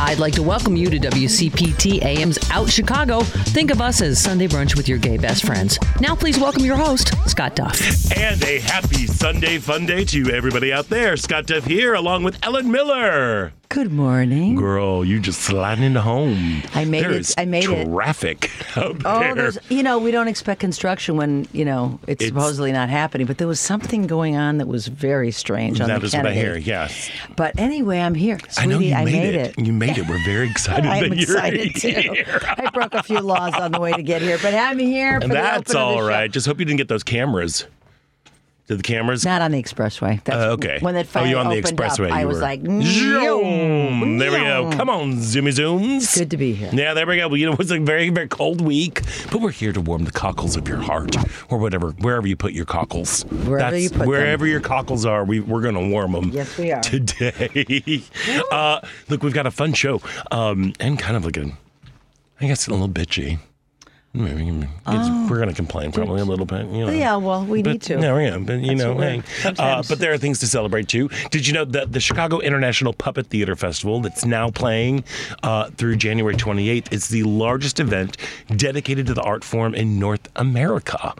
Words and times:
I'd 0.00 0.20
like 0.20 0.34
to 0.34 0.44
welcome 0.44 0.76
you 0.76 0.88
to 0.90 0.98
WCPT 0.98 2.04
AM's 2.04 2.38
Out 2.52 2.70
Chicago. 2.70 3.22
Think 3.22 3.72
of 3.72 3.80
us 3.80 4.00
as 4.00 4.22
Sunday 4.22 4.46
brunch 4.46 4.76
with 4.76 4.88
your 4.88 4.96
gay 4.96 5.16
best 5.16 5.44
friends. 5.44 5.76
Now, 6.00 6.14
please 6.14 6.38
welcome 6.38 6.64
your 6.64 6.76
host, 6.76 7.12
Scott 7.28 7.56
Duff. 7.56 7.80
And 8.16 8.42
a 8.44 8.60
happy 8.60 9.08
Sunday 9.08 9.58
fun 9.58 9.86
day 9.86 10.04
to 10.04 10.30
everybody 10.30 10.72
out 10.72 10.88
there. 10.88 11.16
Scott 11.16 11.46
Duff 11.46 11.64
here, 11.64 11.94
along 11.94 12.22
with 12.22 12.38
Ellen 12.44 12.70
Miller. 12.70 13.52
Good 13.70 13.92
morning. 13.92 14.54
Girl, 14.54 15.04
you 15.04 15.20
just 15.20 15.42
sliding 15.42 15.84
into 15.84 16.00
home. 16.00 16.62
I 16.74 16.86
made 16.86 17.04
There 17.04 17.10
it- 17.12 17.34
I 17.36 17.44
made 17.44 17.68
it. 17.68 17.86
traffic 17.86 18.50
out 18.78 18.96
Oh, 19.04 19.20
there. 19.20 19.34
there's, 19.34 19.58
you 19.68 19.82
know, 19.82 19.98
we 19.98 20.10
don't 20.10 20.26
expect 20.26 20.60
construction 20.60 21.18
when, 21.18 21.46
you 21.52 21.66
know, 21.66 22.00
it's, 22.06 22.22
It's- 22.24 22.28
supposedly 22.28 22.72
not 22.72 22.88
happening, 22.88 23.26
but 23.26 23.36
there 23.36 23.46
was 23.46 23.60
something 23.60 24.06
going 24.06 24.36
on 24.36 24.56
that 24.56 24.68
was 24.68 24.86
very 24.86 25.30
strange 25.30 25.82
on 25.82 25.88
That 25.88 26.00
the 26.00 26.06
is 26.06 26.14
what 26.14 26.26
I 26.26 26.32
hear. 26.32 26.56
Yes, 26.56 27.10
But 27.36 27.58
anyway, 27.60 28.00
I'm 28.00 28.14
here. 28.14 28.38
Sweetie, 28.48 28.58
I 28.58 28.64
know 28.64 28.78
you 28.78 28.94
I 28.94 29.04
made, 29.04 29.12
made 29.12 29.34
it. 29.34 29.54
You 29.58 29.72
made 29.74 29.98
it. 29.98 30.08
We're 30.08 30.24
very 30.24 30.48
excited 30.50 30.86
I'm 30.86 31.10
that 31.10 31.18
you're 31.18 31.36
excited 31.36 31.74
too. 31.76 32.24
I 32.48 32.70
broke 32.70 32.94
a 32.94 33.02
few 33.02 33.20
laws 33.20 33.52
on 33.52 33.72
the 33.72 33.80
way 33.80 33.92
to 33.92 34.02
get 34.02 34.22
here, 34.22 34.38
but 34.40 34.54
I'm 34.54 34.78
here. 34.78 35.20
For 35.20 35.28
that's 35.28 35.72
the 35.72 35.78
all 35.78 35.98
show. 35.98 36.06
right. 36.08 36.30
Just 36.30 36.46
hope 36.46 36.58
you 36.58 36.64
didn't 36.64 36.78
get 36.78 36.88
those 36.88 37.02
cameras. 37.04 37.66
Did 38.68 38.80
the 38.80 38.82
cameras? 38.82 39.24
Not 39.24 39.40
on 39.40 39.50
the 39.52 39.62
expressway. 39.62 40.22
That's 40.24 40.36
Uh, 40.44 40.50
okay. 40.50 40.78
When 40.80 40.94
it 40.94 41.00
oh, 41.00 41.10
finally 41.10 41.30
you 41.30 41.38
on 41.38 41.48
the 41.48 41.56
opened 41.56 41.78
expressway? 41.78 42.10
up, 42.10 42.16
I 42.16 42.26
was 42.26 42.38
like, 42.42 42.60
Zoom. 42.62 44.18
There 44.18 44.30
we 44.30 44.36
go. 44.38 44.70
Come 44.72 44.90
on, 44.90 45.14
zoomy 45.14 45.52
zooms. 45.54 46.14
Good 46.14 46.30
to 46.32 46.36
be 46.36 46.52
here. 46.52 46.68
Yeah, 46.70 46.92
there 46.92 47.06
we 47.06 47.16
go. 47.16 47.28
Well, 47.28 47.38
you 47.38 47.46
know, 47.46 47.52
it 47.52 47.58
was 47.58 47.70
a 47.70 47.78
very, 47.78 48.10
very 48.10 48.28
cold 48.28 48.60
week, 48.60 49.00
but 49.32 49.40
we're 49.40 49.52
here 49.52 49.72
to 49.72 49.80
warm 49.80 50.04
the 50.04 50.12
cockles 50.12 50.54
of 50.54 50.68
your 50.68 50.76
heart, 50.82 51.16
or 51.48 51.56
whatever, 51.56 51.92
wherever 51.92 52.26
you 52.26 52.36
put 52.36 52.52
your 52.52 52.66
cockles. 52.66 53.22
Wherever 53.22 53.78
you 53.78 53.88
put 53.88 54.00
them. 54.00 54.08
wherever 54.08 54.46
your 54.46 54.60
cockles 54.60 55.06
are, 55.06 55.24
we 55.24 55.40
we're 55.40 55.62
gonna 55.62 55.88
warm 55.88 56.12
them. 56.12 56.28
Yes, 56.30 56.58
we 56.58 56.70
are. 56.70 56.82
today. 56.82 58.02
uh, 58.52 58.80
look, 59.08 59.22
we've 59.22 59.32
got 59.32 59.46
a 59.46 59.50
fun 59.50 59.72
show, 59.72 60.02
um, 60.30 60.74
and 60.78 60.98
kind 60.98 61.16
of 61.16 61.24
like 61.24 61.38
a, 61.38 61.50
I 62.38 62.46
guess, 62.46 62.66
a 62.66 62.70
little 62.70 62.88
bitchy. 62.88 63.38
Maybe 64.14 64.48
it's- 64.48 65.30
we're 65.30 65.38
gonna 65.38 65.52
complain 65.54 65.92
probably 65.92 66.20
a 66.20 66.24
little 66.24 66.46
bit. 66.46 66.66
You 66.66 66.86
know. 66.86 66.88
Oh. 66.88 66.90
Yeah, 66.92 67.16
well, 67.16 67.44
we 67.44 67.62
But, 67.62 67.72
need 67.72 67.82
to. 67.82 67.98
No, 67.98 68.18
yeah, 68.18 68.38
but 68.38 68.54
you 68.60 68.68
That's 68.76 68.80
know, 68.80 68.98
hey, 68.98 69.22
uh, 69.58 69.82
but 69.88 69.98
there 69.98 70.12
are 70.12 70.18
things 70.18 70.38
to 70.40 70.46
celebrate 70.46 70.88
too. 70.88 71.10
Did 71.30 71.46
you 71.46 71.52
know 71.52 71.64
that 71.66 71.92
the 71.92 72.00
Chicago 72.00 72.40
International 72.40 72.92
Puppet 72.94 73.26
Theater 73.26 73.54
Festival 73.54 74.00
that's 74.00 74.24
now 74.24 74.50
playing 74.50 75.04
uh, 75.42 75.68
through 75.76 75.96
January 75.96 76.34
28th 76.36 76.92
is 76.92 77.08
the 77.08 77.22
largest 77.24 77.78
event 77.80 78.16
dedicated 78.56 79.06
to 79.08 79.14
the 79.14 79.22
art 79.22 79.44
form 79.44 79.74
in 79.74 79.98
North 79.98 80.28
America? 80.36 81.14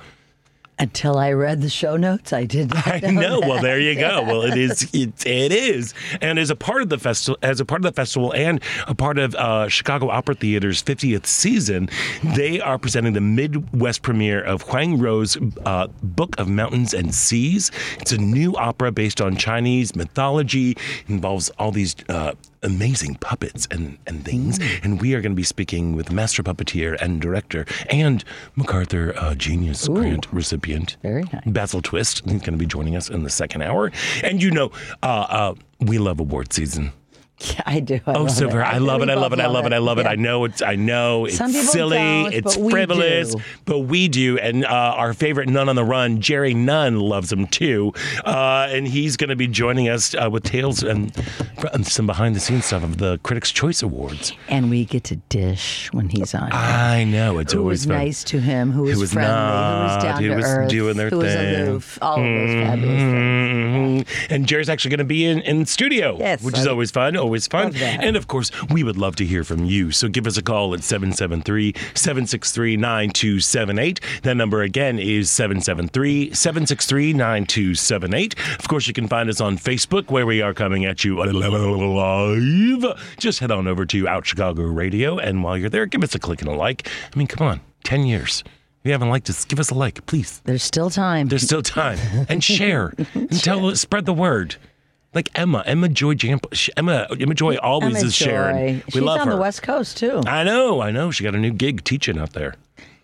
Until 0.80 1.18
I 1.18 1.32
read 1.32 1.60
the 1.60 1.68
show 1.68 1.96
notes, 1.96 2.32
I 2.32 2.44
did 2.44 2.70
not 2.70 2.86
I 3.04 3.10
know. 3.10 3.40
know. 3.40 3.40
Well, 3.40 3.62
there 3.62 3.80
you 3.80 3.94
go. 3.94 4.22
Well, 4.28 4.42
it 4.42 4.58
is. 4.58 4.82
It, 4.92 5.26
it 5.26 5.52
is. 5.52 5.94
And 6.20 6.38
as 6.38 6.50
a 6.50 6.56
part 6.56 6.82
of 6.82 6.88
the 6.88 6.98
festival, 6.98 7.38
as 7.42 7.60
a 7.60 7.64
part 7.64 7.80
of 7.80 7.84
the 7.84 7.92
festival, 7.96 8.32
and 8.34 8.62
a 8.86 8.94
part 8.94 9.18
of 9.18 9.34
uh, 9.36 9.68
Chicago 9.68 10.10
Opera 10.10 10.34
Theater's 10.34 10.82
50th 10.82 11.24
season, 11.26 11.88
they 12.22 12.60
are 12.60 12.78
presenting 12.78 13.14
the 13.14 13.20
Midwest 13.20 14.02
premiere 14.02 14.42
of 14.42 14.62
Huang 14.62 14.98
Ruo's 14.98 15.38
uh, 15.64 15.86
Book 16.02 16.38
of 16.38 16.48
Mountains 16.48 16.92
and 16.94 17.14
Seas. 17.14 17.70
It's 18.00 18.12
a 18.12 18.18
new 18.18 18.54
opera 18.56 18.92
based 18.92 19.20
on 19.20 19.36
Chinese 19.36 19.96
mythology. 19.96 20.72
It 20.72 20.78
involves 21.08 21.48
all 21.58 21.70
these. 21.72 21.96
Uh, 22.08 22.34
Amazing 22.64 23.14
puppets 23.20 23.68
and, 23.70 23.98
and 24.08 24.24
things. 24.24 24.58
And 24.82 25.00
we 25.00 25.14
are 25.14 25.20
going 25.20 25.30
to 25.30 25.36
be 25.36 25.44
speaking 25.44 25.94
with 25.94 26.10
master 26.10 26.42
puppeteer 26.42 27.00
and 27.00 27.20
director 27.20 27.64
and 27.88 28.24
MacArthur 28.56 29.14
uh, 29.16 29.36
Genius 29.36 29.86
Grant 29.86 30.26
recipient. 30.32 30.67
Very 31.02 31.24
nice. 31.32 31.42
Basil 31.46 31.82
Twist. 31.82 32.22
He's 32.24 32.40
going 32.40 32.52
to 32.52 32.58
be 32.58 32.66
joining 32.66 32.96
us 32.96 33.08
in 33.10 33.22
the 33.22 33.30
second 33.30 33.62
hour. 33.62 33.90
And 34.22 34.42
you 34.42 34.50
know, 34.50 34.70
uh, 35.02 35.06
uh, 35.28 35.54
we 35.80 35.98
love 35.98 36.20
award 36.20 36.52
season. 36.52 36.92
Yeah, 37.40 37.62
I 37.66 37.80
do. 37.80 38.00
I 38.06 38.12
Oh, 38.14 38.22
love 38.22 38.30
so 38.32 38.46
it. 38.46 38.52
very. 38.52 38.64
I 38.64 38.78
love 38.78 39.02
it. 39.02 39.08
I 39.10 39.14
love 39.14 39.32
it. 39.32 39.40
I 39.40 39.46
love 39.46 39.66
it. 39.66 39.72
I 39.72 39.78
love 39.78 39.98
it. 39.98 40.02
Yeah. 40.06 40.10
I 40.10 40.16
know 40.16 40.44
it's. 40.44 40.60
I 40.62 40.74
know 40.76 41.26
it's 41.26 41.38
silly. 41.70 41.98
it's 42.34 42.56
but 42.56 42.70
frivolous, 42.70 43.34
but 43.64 43.80
we 43.80 44.08
do. 44.08 44.38
And 44.38 44.64
uh, 44.64 44.68
our 44.68 45.14
favorite 45.14 45.48
nun 45.48 45.68
on 45.68 45.76
the 45.76 45.84
run, 45.84 46.20
Jerry 46.20 46.54
Nunn, 46.54 46.98
loves 46.98 47.30
them 47.30 47.46
too. 47.46 47.92
Uh, 48.24 48.68
and 48.70 48.86
he's 48.88 49.16
going 49.16 49.30
to 49.30 49.36
be 49.36 49.46
joining 49.46 49.88
us 49.88 50.14
uh, 50.14 50.28
with 50.30 50.42
tales 50.44 50.82
and, 50.82 51.14
and 51.72 51.86
some 51.86 52.06
behind 52.06 52.34
the 52.34 52.40
scenes 52.40 52.64
stuff 52.66 52.82
of 52.82 52.98
the 52.98 53.18
Critics' 53.22 53.52
Choice 53.52 53.82
Awards. 53.82 54.32
And 54.48 54.68
we 54.70 54.84
get 54.84 55.04
to 55.04 55.16
dish 55.28 55.88
when 55.92 56.08
he's 56.08 56.34
on. 56.34 56.48
I 56.52 57.04
know 57.04 57.38
it's 57.38 57.52
who 57.52 57.60
always 57.60 57.80
was 57.80 57.86
fun. 57.86 57.96
nice 57.96 58.24
to 58.24 58.40
him, 58.40 58.72
who 58.72 58.82
was, 58.82 58.98
was 58.98 59.12
friendly, 59.12 59.32
who 59.32 59.84
was 59.94 60.02
down 60.02 60.22
who 60.22 60.28
to 60.30 60.36
was 60.36 60.44
earth, 60.44 60.70
doing 60.70 60.96
their 60.96 61.10
who 61.10 61.18
was 61.18 61.32
thing. 61.32 61.54
aloof, 61.68 61.98
all 62.02 62.16
of 62.18 62.24
those 62.24 62.50
fabulous 62.54 62.98
things. 63.00 64.04
Mhm. 64.04 64.06
And 64.30 64.46
Jerry's 64.46 64.68
actually 64.68 64.90
going 64.90 64.98
to 64.98 65.04
be 65.04 65.24
in, 65.24 65.40
in 65.42 65.66
studio, 65.66 66.16
Yes, 66.18 66.42
which 66.42 66.58
is 66.58 66.66
always 66.66 66.90
fun, 66.90 67.16
always 67.28 67.46
fun. 67.46 67.76
And 67.76 68.16
of 68.16 68.26
course, 68.26 68.50
we 68.70 68.82
would 68.82 68.96
love 68.96 69.14
to 69.16 69.24
hear 69.26 69.44
from 69.44 69.66
you. 69.66 69.90
So 69.90 70.08
give 70.08 70.26
us 70.26 70.38
a 70.38 70.42
call 70.42 70.72
at 70.72 70.82
773 70.82 71.74
763 71.94 72.78
9278. 72.78 74.00
That 74.22 74.34
number 74.34 74.62
again 74.62 74.98
is 74.98 75.30
773 75.30 76.32
763 76.32 77.12
9278. 77.12 78.38
Of 78.58 78.66
course, 78.66 78.86
you 78.86 78.94
can 78.94 79.08
find 79.08 79.28
us 79.28 79.42
on 79.42 79.58
Facebook 79.58 80.10
where 80.10 80.24
we 80.24 80.40
are 80.40 80.54
coming 80.54 80.86
at 80.86 81.04
you 81.04 81.22
live. 81.22 82.98
Just 83.18 83.40
head 83.40 83.50
on 83.50 83.68
over 83.68 83.84
to 83.84 84.08
Out 84.08 84.24
Chicago 84.24 84.62
Radio. 84.62 85.18
And 85.18 85.44
while 85.44 85.58
you're 85.58 85.68
there, 85.68 85.84
give 85.84 86.02
us 86.02 86.14
a 86.14 86.18
click 86.18 86.40
and 86.40 86.48
a 86.48 86.54
like. 86.54 86.88
I 87.14 87.18
mean, 87.18 87.26
come 87.26 87.46
on, 87.46 87.60
10 87.84 88.06
years. 88.06 88.42
If 88.80 88.86
you 88.86 88.92
haven't 88.92 89.10
liked 89.10 89.28
us, 89.28 89.44
give 89.44 89.60
us 89.60 89.68
a 89.68 89.74
like, 89.74 90.06
please. 90.06 90.40
There's 90.44 90.62
still 90.62 90.88
time. 90.88 91.28
There's 91.28 91.42
still 91.42 91.62
time. 91.62 91.98
And 92.30 92.42
share. 92.42 92.94
and 93.14 93.42
tell 93.42 93.76
spread 93.76 94.06
the 94.06 94.14
word. 94.14 94.56
Like 95.14 95.30
Emma, 95.34 95.62
Emma 95.64 95.88
Joy 95.88 96.14
Jamp, 96.14 96.46
Emma, 96.76 97.06
Emma 97.18 97.34
Joy 97.34 97.56
always 97.56 97.96
Emma 97.96 98.06
is 98.06 98.14
sharing. 98.14 98.56
Joy. 98.80 98.82
We 98.86 98.90
She's 98.92 99.02
love 99.02 99.20
on 99.20 99.28
her. 99.28 99.34
the 99.34 99.40
West 99.40 99.62
Coast 99.62 99.96
too. 99.96 100.22
I 100.26 100.44
know, 100.44 100.82
I 100.82 100.90
know. 100.90 101.10
She 101.10 101.24
got 101.24 101.34
a 101.34 101.38
new 101.38 101.52
gig 101.52 101.82
teaching 101.84 102.18
out 102.18 102.34
there. 102.34 102.56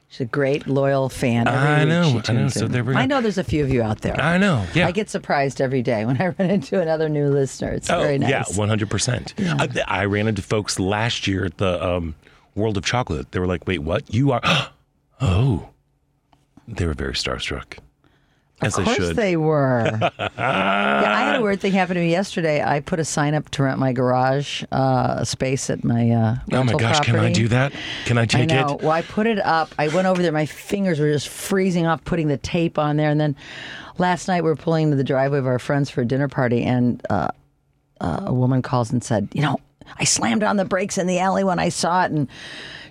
She's 0.09 0.21
a 0.21 0.27
great 0.27 0.69
loyal 0.69 1.09
fan. 1.09 1.49
Every 1.49 1.59
I 1.59 1.85
know, 1.85 2.23
I 2.29 2.33
know. 2.33 2.49
So 2.49 2.69
there 2.69 2.85
we 2.85 2.93
go. 2.93 2.99
I 3.01 3.07
know 3.07 3.21
there's 3.21 3.39
a 3.39 3.43
few 3.43 3.65
of 3.65 3.71
you 3.71 3.83
out 3.83 4.03
there. 4.03 4.21
I 4.21 4.39
know. 4.39 4.65
Yeah. 4.73 4.87
I 4.87 4.93
get 4.93 5.11
surprised 5.11 5.61
every 5.61 5.83
day 5.83 6.05
when 6.05 6.21
I 6.21 6.29
run 6.39 6.51
into 6.51 6.81
another 6.81 7.09
new 7.09 7.29
listener. 7.31 7.73
It's 7.73 7.91
oh, 7.91 8.01
very 8.01 8.19
nice. 8.19 8.31
yeah, 8.31 8.45
one 8.55 8.69
hundred 8.69 8.91
percent. 8.91 9.35
I 9.89 10.05
ran 10.05 10.29
into 10.29 10.43
folks 10.43 10.79
last 10.79 11.27
year 11.27 11.47
at 11.47 11.59
the 11.59 11.85
um, 11.85 12.15
World 12.55 12.77
of 12.77 12.85
Chocolate. 12.85 13.33
They 13.33 13.41
were 13.41 13.47
like, 13.49 13.67
"Wait, 13.67 13.81
what? 13.81 14.13
You 14.13 14.33
are?" 14.33 14.43
Oh, 15.21 15.71
they 16.67 16.87
were 16.87 16.93
very 16.93 17.15
starstruck. 17.15 17.79
As 18.65 18.79
Of 18.79 18.85
they 18.85 18.85
course 18.85 19.09
should. 19.09 19.17
they 19.17 19.37
were. 19.37 19.99
yeah, 20.01 20.31
I 20.39 21.23
had 21.25 21.37
a 21.37 21.43
weird 21.43 21.61
thing 21.61 21.73
happen 21.73 21.95
to 21.97 22.01
me 22.01 22.11
yesterday. 22.11 22.63
I 22.63 22.81
put 22.81 22.99
a 23.01 23.05
sign 23.05 23.35
up 23.35 23.49
to 23.51 23.63
rent 23.63 23.79
my 23.79 23.93
garage 23.93 24.65
uh, 24.73 25.25
space 25.25 25.71
at 25.71 25.85
my 25.85 26.11
uh, 26.11 26.37
oh 26.53 26.65
my 26.65 26.73
gosh, 26.75 27.01
can 27.01 27.17
I 27.17 27.33
do 27.33 27.49
that? 27.49 27.73
Can 28.07 28.19
I 28.19 28.23
I 28.23 28.27
take 28.27 28.49
know. 28.51 28.75
it? 28.75 28.81
Well, 28.83 28.91
I 28.91 29.03
put 29.03 29.27
it 29.27 29.39
up. 29.39 29.75
I 29.79 29.89
went 29.89 30.07
over 30.07 30.23
there. 30.23 30.33
My 30.33 30.47
fingers 30.47 30.99
were 31.01 31.13
just 31.13 31.29
freezing 31.29 31.87
off 31.87 32.03
putting 32.05 32.29
the 32.29 32.39
tape 32.39 32.79
on 32.79 32.97
there. 32.97 33.11
And 33.11 33.21
then 33.21 33.37
last 33.99 34.29
night 34.29 34.43
we 34.43 34.49
were 34.51 34.57
pulling 34.57 34.85
into 34.85 34.97
the 34.97 35.05
driveway 35.05 35.39
of 35.39 35.47
our 35.47 35.59
friends 35.59 35.91
for 35.91 36.01
a 36.01 36.05
dinner 36.07 36.29
party, 36.29 36.63
and 36.65 37.05
uh, 37.11 37.29
uh, 38.01 38.23
a 38.27 38.35
woman 38.35 38.63
calls 38.63 38.91
and 38.93 39.03
said, 39.05 39.29
"You 39.33 39.43
know, 39.43 39.61
I 39.99 40.05
slammed 40.05 40.43
on 40.43 40.57
the 40.57 40.65
brakes 40.65 40.99
in 40.99 41.07
the 41.07 41.19
alley 41.19 41.45
when 41.45 41.59
I 41.59 41.69
saw 41.69 42.05
it." 42.05 42.11
And 42.13 42.29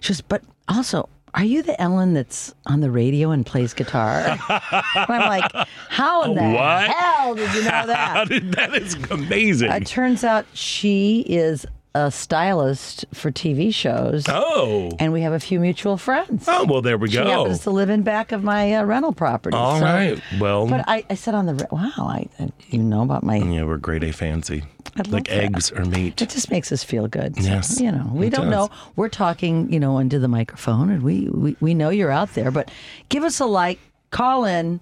she 0.01 0.07
says, 0.13 0.21
"But 0.21 0.43
also." 0.69 1.09
Are 1.35 1.43
you 1.43 1.63
the 1.63 1.79
Ellen 1.81 2.13
that's 2.13 2.53
on 2.67 2.81
the 2.81 2.91
radio 2.91 3.31
and 3.31 3.43
plays 3.45 3.73
guitar? 3.73 4.19
and 4.19 4.39
I'm 4.49 5.07
like, 5.29 5.51
how 5.89 6.23
in 6.23 6.35
the 6.35 6.43
What? 6.43 6.89
hell 6.89 7.33
did 7.35 7.53
you 7.55 7.61
know 7.63 7.87
that? 7.87 8.27
that 8.55 8.75
is 8.75 8.93
amazing. 9.09 9.71
It 9.71 9.87
turns 9.87 10.23
out 10.23 10.45
she 10.53 11.21
is 11.27 11.65
a 11.95 12.09
stylist 12.09 13.05
for 13.13 13.31
TV 13.31 13.73
shows, 13.73 14.25
oh. 14.27 14.89
and 14.99 15.13
we 15.13 15.21
have 15.21 15.33
a 15.33 15.39
few 15.39 15.59
mutual 15.59 15.95
friends. 15.97 16.45
Oh, 16.47 16.65
well, 16.65 16.81
there 16.81 16.97
we 16.97 17.07
go. 17.09 17.23
She 17.23 17.29
happens 17.29 17.59
to 17.63 17.69
live 17.71 17.89
in 17.91 18.01
back 18.01 18.31
of 18.31 18.43
my 18.43 18.73
uh, 18.73 18.83
rental 18.83 19.13
property. 19.13 19.55
All 19.55 19.77
so- 19.77 19.85
right. 19.85 20.19
Well, 20.39 20.65
But 20.67 20.85
I, 20.87 21.05
I 21.09 21.13
said 21.15 21.35
on 21.35 21.45
the 21.45 21.67
wow, 21.71 21.91
I, 21.97 22.27
I 22.39 22.49
you 22.69 22.81
know 22.81 23.03
about 23.03 23.23
my. 23.23 23.35
yeah, 23.37 23.63
we're 23.63 23.77
grade 23.77 24.03
A 24.03 24.11
fancy. 24.11 24.63
love 24.97 25.09
Like 25.09 25.27
that. 25.27 25.43
eggs 25.43 25.71
or 25.71 25.85
meat. 25.85 26.19
It 26.21 26.29
just 26.29 26.49
makes 26.49 26.71
us 26.71 26.83
feel 26.83 27.07
good. 27.07 27.35
So, 27.35 27.43
Yes, 27.43 27.79
you 27.79 27.91
know, 27.91 28.09
we 28.11 28.29
don't 28.29 28.49
does. 28.49 28.69
know. 28.69 28.75
We're 28.95 29.09
talking, 29.09 29.71
you 29.71 29.79
know, 29.79 29.99
into 29.99 30.17
the 30.17 30.27
microphone, 30.27 30.89
and 30.89 31.03
we, 31.03 31.27
we 31.29 31.55
we 31.59 31.73
know 31.75 31.89
you're 31.89 32.11
out 32.11 32.33
there. 32.33 32.49
But 32.49 32.71
give 33.09 33.23
us 33.23 33.39
a 33.39 33.45
like, 33.45 33.79
call 34.09 34.45
in, 34.45 34.79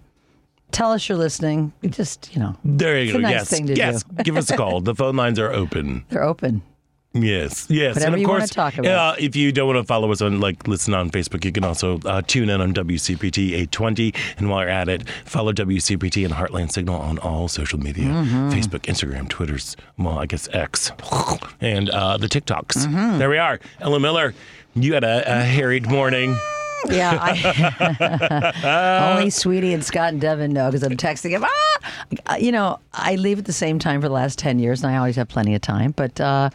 tell 0.72 0.94
us 0.94 1.10
you're 1.10 1.18
listening. 1.18 1.74
Just, 1.90 2.34
you 2.34 2.40
know, 2.40 2.56
There 2.64 3.02
you 3.04 3.12
go. 3.14 3.20
nice 3.20 3.32
yes. 3.34 3.50
thing 3.50 3.68
to 3.68 3.76
yes. 3.76 4.04
Give 4.24 4.38
us 4.38 4.50
a 4.50 4.56
call. 4.56 4.80
The 4.82 4.96
phone 4.96 5.18
lines 5.18 5.40
are 5.40 5.52
open. 5.52 6.06
they're 6.08 6.24
open. 6.24 6.62
Yes, 7.14 7.68
yes. 7.70 7.96
Whatever 7.96 8.06
and 8.06 8.16
of 8.16 8.22
you 8.22 8.28
course, 8.28 8.50
talk 8.52 8.78
about. 8.78 9.16
Uh, 9.16 9.16
if 9.20 9.36
you 9.36 9.52
don't 9.52 9.68
want 9.68 9.78
to 9.78 9.84
follow 9.84 10.10
us 10.14 10.22
on, 10.22 10.40
like, 10.40 10.66
listen 10.66 10.94
on 10.94 11.10
Facebook, 11.10 11.44
you 11.44 11.52
can 11.52 11.66
also 11.66 12.00
uh, 12.06 12.22
tune 12.22 12.50
in 12.50 12.62
on 12.62 12.74
WCPT 12.74 13.48
820. 13.50 14.14
And 14.38 14.50
while 14.50 14.62
you're 14.62 14.70
at 14.70 14.88
it, 14.88 15.10
follow 15.26 15.52
WCPT 15.52 16.24
and 16.24 16.34
Heartland 16.34 16.72
Signal 16.72 16.96
on 16.96 17.18
all 17.20 17.48
social 17.50 17.80
media 17.80 18.06
Mm-hmm. 18.06 18.50
Facebook, 18.52 18.82
Instagram, 18.84 19.28
Twitter's, 19.28 19.76
well, 19.98 20.20
I 20.20 20.26
guess 20.26 20.48
X, 20.54 20.92
and 21.60 21.90
uh, 21.90 22.16
the 22.18 22.28
TikToks. 22.28 22.86
Mm-hmm. 22.86 23.18
There 23.20 23.30
we 23.30 23.38
are. 23.38 23.60
Ellen 23.82 24.02
Miller, 24.02 24.34
you 24.74 24.94
had 24.94 25.04
a, 25.04 25.24
a 25.40 25.44
harried 25.44 25.88
morning. 25.90 26.36
Yeah, 26.90 27.18
I, 27.22 29.12
only 29.14 29.30
Sweetie 29.30 29.74
and 29.74 29.84
Scott 29.84 30.14
and 30.14 30.22
Devin 30.22 30.52
know 30.54 30.72
because 30.72 30.82
I'm 30.84 30.98
texting 30.98 31.32
him. 31.32 31.46
Ah, 31.46 32.38
you 32.38 32.52
know, 32.52 32.80
I 32.94 33.16
leave 33.18 33.38
at 33.38 33.46
the 33.46 33.54
same 33.54 33.78
time 33.80 34.02
for 34.02 34.08
the 34.08 34.14
last 34.14 34.40
ten 34.40 34.58
years, 34.60 34.84
and 34.84 34.92
I 34.92 34.98
always 34.98 35.16
have 35.18 35.28
plenty 35.28 35.54
of 35.54 35.62
time. 35.62 35.92
But 35.92 36.20
uh, 36.20 36.50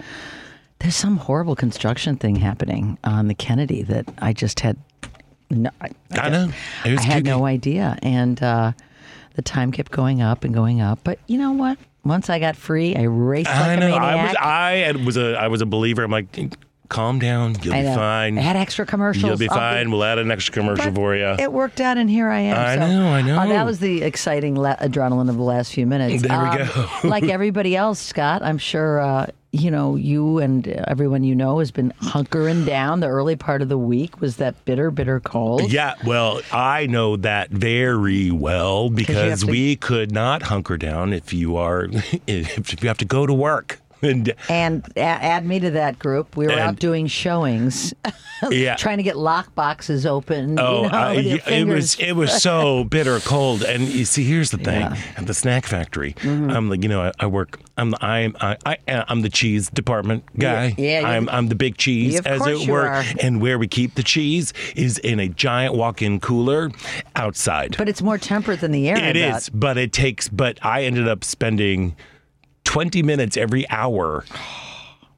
there's 0.78 0.96
some 0.96 1.16
horrible 1.16 1.56
construction 1.56 2.16
thing 2.16 2.36
happening 2.36 2.98
on 3.04 3.28
the 3.28 3.34
Kennedy 3.34 3.82
that 3.84 4.06
I 4.18 4.32
just 4.32 4.60
had 4.60 4.76
no, 5.50 5.70
I, 5.80 5.90
I 6.12 6.28
know. 6.28 6.50
It 6.84 6.90
was 6.90 7.00
I 7.00 7.02
had 7.04 7.22
kooky. 7.22 7.26
no 7.26 7.46
idea, 7.46 7.96
and 8.02 8.42
uh, 8.42 8.72
the 9.34 9.42
time 9.42 9.70
kept 9.70 9.92
going 9.92 10.20
up 10.20 10.42
and 10.42 10.52
going 10.52 10.80
up. 10.80 10.98
But 11.04 11.20
you 11.28 11.38
know 11.38 11.52
what? 11.52 11.78
Once 12.04 12.28
I 12.28 12.38
got 12.40 12.56
free, 12.56 12.96
I 12.96 13.02
raced 13.02 13.48
like 13.48 13.56
I 13.56 13.72
a 13.74 13.80
know. 13.80 13.90
maniac. 13.90 14.36
I 14.40 14.84
was. 14.92 14.96
I 14.98 15.04
was 15.04 15.16
a. 15.16 15.36
I 15.36 15.48
was 15.48 15.60
a 15.60 15.66
believer. 15.66 16.02
I'm 16.02 16.10
like, 16.10 16.26
calm 16.88 17.18
down. 17.18 17.56
You'll 17.62 17.74
I 17.74 17.82
be 17.82 17.88
know. 17.88 17.94
fine. 17.94 18.36
Had 18.36 18.56
extra 18.56 18.86
commercials. 18.86 19.24
You'll 19.24 19.36
be 19.38 19.48
fine. 19.48 19.90
We'll 19.90 20.04
add 20.04 20.18
an 20.18 20.30
extra 20.30 20.54
commercial 20.54 20.86
But 20.86 20.94
for 20.94 21.14
you. 21.16 21.36
It 21.38 21.52
worked 21.52 21.80
out, 21.80 21.96
and 21.98 22.08
here 22.08 22.28
I 22.28 22.40
am. 22.40 22.56
I 22.56 22.74
So, 22.76 22.80
know, 22.98 23.08
I 23.12 23.22
know. 23.22 23.38
uh, 23.38 23.46
that 23.46 23.64
was 23.66 23.78
the 23.80 24.02
exciting 24.02 24.54
la- 24.54 24.76
adrenaline 24.76 25.28
of 25.28 25.36
the 25.36 25.42
last 25.42 25.72
few 25.72 25.86
minutes. 25.86 26.22
There 26.22 26.38
we 26.40 26.46
Um, 26.48 26.68
go. 26.68 26.88
like 27.08 27.24
everybody 27.24 27.76
else, 27.76 27.98
Scott, 28.00 28.42
I'm 28.42 28.58
sure 28.58 29.00
uh, 29.00 29.26
you 29.52 29.70
know 29.70 29.96
you 29.96 30.38
and 30.38 30.66
everyone 30.68 31.24
you 31.24 31.34
know 31.34 31.60
has 31.60 31.70
been 31.70 31.92
hunkering 32.02 32.66
down. 32.66 33.00
The 33.00 33.06
early 33.08 33.36
part 33.36 33.62
of 33.62 33.68
the 33.70 33.78
week 33.78 34.20
was 34.20 34.36
that 34.36 34.62
bitter, 34.66 34.90
bitter 34.90 35.18
cold. 35.20 35.72
Yeah, 35.72 35.94
well, 36.04 36.42
I 36.52 36.86
know 36.86 37.16
that 37.16 37.50
very 37.50 38.30
well 38.30 38.90
because 38.90 39.44
to- 39.44 39.50
we 39.50 39.76
could 39.76 40.12
not 40.12 40.42
hunker 40.42 40.76
down 40.76 41.12
if 41.14 41.32
you 41.32 41.56
are 41.56 41.88
if 42.26 42.82
you 42.82 42.88
have 42.88 42.98
to 42.98 43.04
go 43.06 43.24
to 43.26 43.32
work. 43.34 43.80
And 44.02 44.34
And 44.48 44.84
a- 44.96 45.00
add 45.00 45.46
me 45.46 45.58
to 45.60 45.70
that 45.72 45.98
group. 45.98 46.36
We 46.36 46.46
were 46.46 46.52
out 46.52 46.76
doing 46.78 47.06
showings, 47.06 47.94
yeah. 48.50 48.76
trying 48.76 48.98
to 48.98 49.02
get 49.02 49.16
lock 49.16 49.54
boxes 49.54 50.04
open. 50.04 50.58
Oh, 50.60 50.82
you 50.84 50.88
know, 50.90 50.98
uh, 50.98 51.12
it 51.50 51.66
was 51.66 51.94
it 51.98 52.12
was 52.12 52.42
so 52.42 52.84
bitter 52.90 53.18
cold, 53.20 53.62
and 53.62 53.84
you 53.84 54.04
see, 54.04 54.22
here's 54.24 54.50
the 54.50 54.58
thing: 54.58 54.80
Yeah. 54.82 54.90
Mm-hmm. 54.90 55.20
at 55.20 55.26
the 55.26 55.34
snack 55.34 55.64
factory, 55.66 56.14
I'm 56.22 56.68
like, 56.68 56.82
you 56.82 56.88
know, 56.88 57.02
I, 57.02 57.12
I 57.20 57.26
work. 57.26 57.58
I'm 57.78 57.90
the, 57.90 58.04
I'm 58.04 58.36
I, 58.40 58.56
I 58.66 58.76
I'm 58.88 59.22
the 59.22 59.28
cheese 59.30 59.68
department 59.70 60.24
guy. 60.38 60.74
Yeah, 60.78 61.00
yeah, 61.00 61.08
I'm 61.08 61.28
I'm 61.30 61.48
the 61.48 61.54
big 61.54 61.76
cheese, 61.78 62.14
Yeah, 62.14 62.20
as 62.24 62.46
it 62.46 62.68
were. 62.68 62.86
are. 62.88 63.04
And 63.22 63.40
where 63.40 63.58
we 63.58 63.66
keep 63.66 63.94
the 63.94 64.02
cheese 64.02 64.52
is 64.74 64.98
in 64.98 65.20
a 65.20 65.28
giant 65.28 65.74
walk-in 65.74 66.20
cooler 66.20 66.70
outside. 67.16 67.76
But 67.78 67.88
it's 67.88 68.02
more 68.02 68.18
temperate 68.18 68.60
than 68.60 68.72
the 68.72 68.88
air. 68.88 68.96
It 68.98 69.16
is, 69.16 69.48
but 69.50 69.76
it 69.78 69.92
takes. 69.92 70.28
But 70.28 70.58
I 70.64 70.84
ended 70.84 71.08
up 71.08 71.24
spending 71.24 71.96
20 72.66 73.02
minutes 73.02 73.36
every 73.36 73.68
hour 73.70 74.24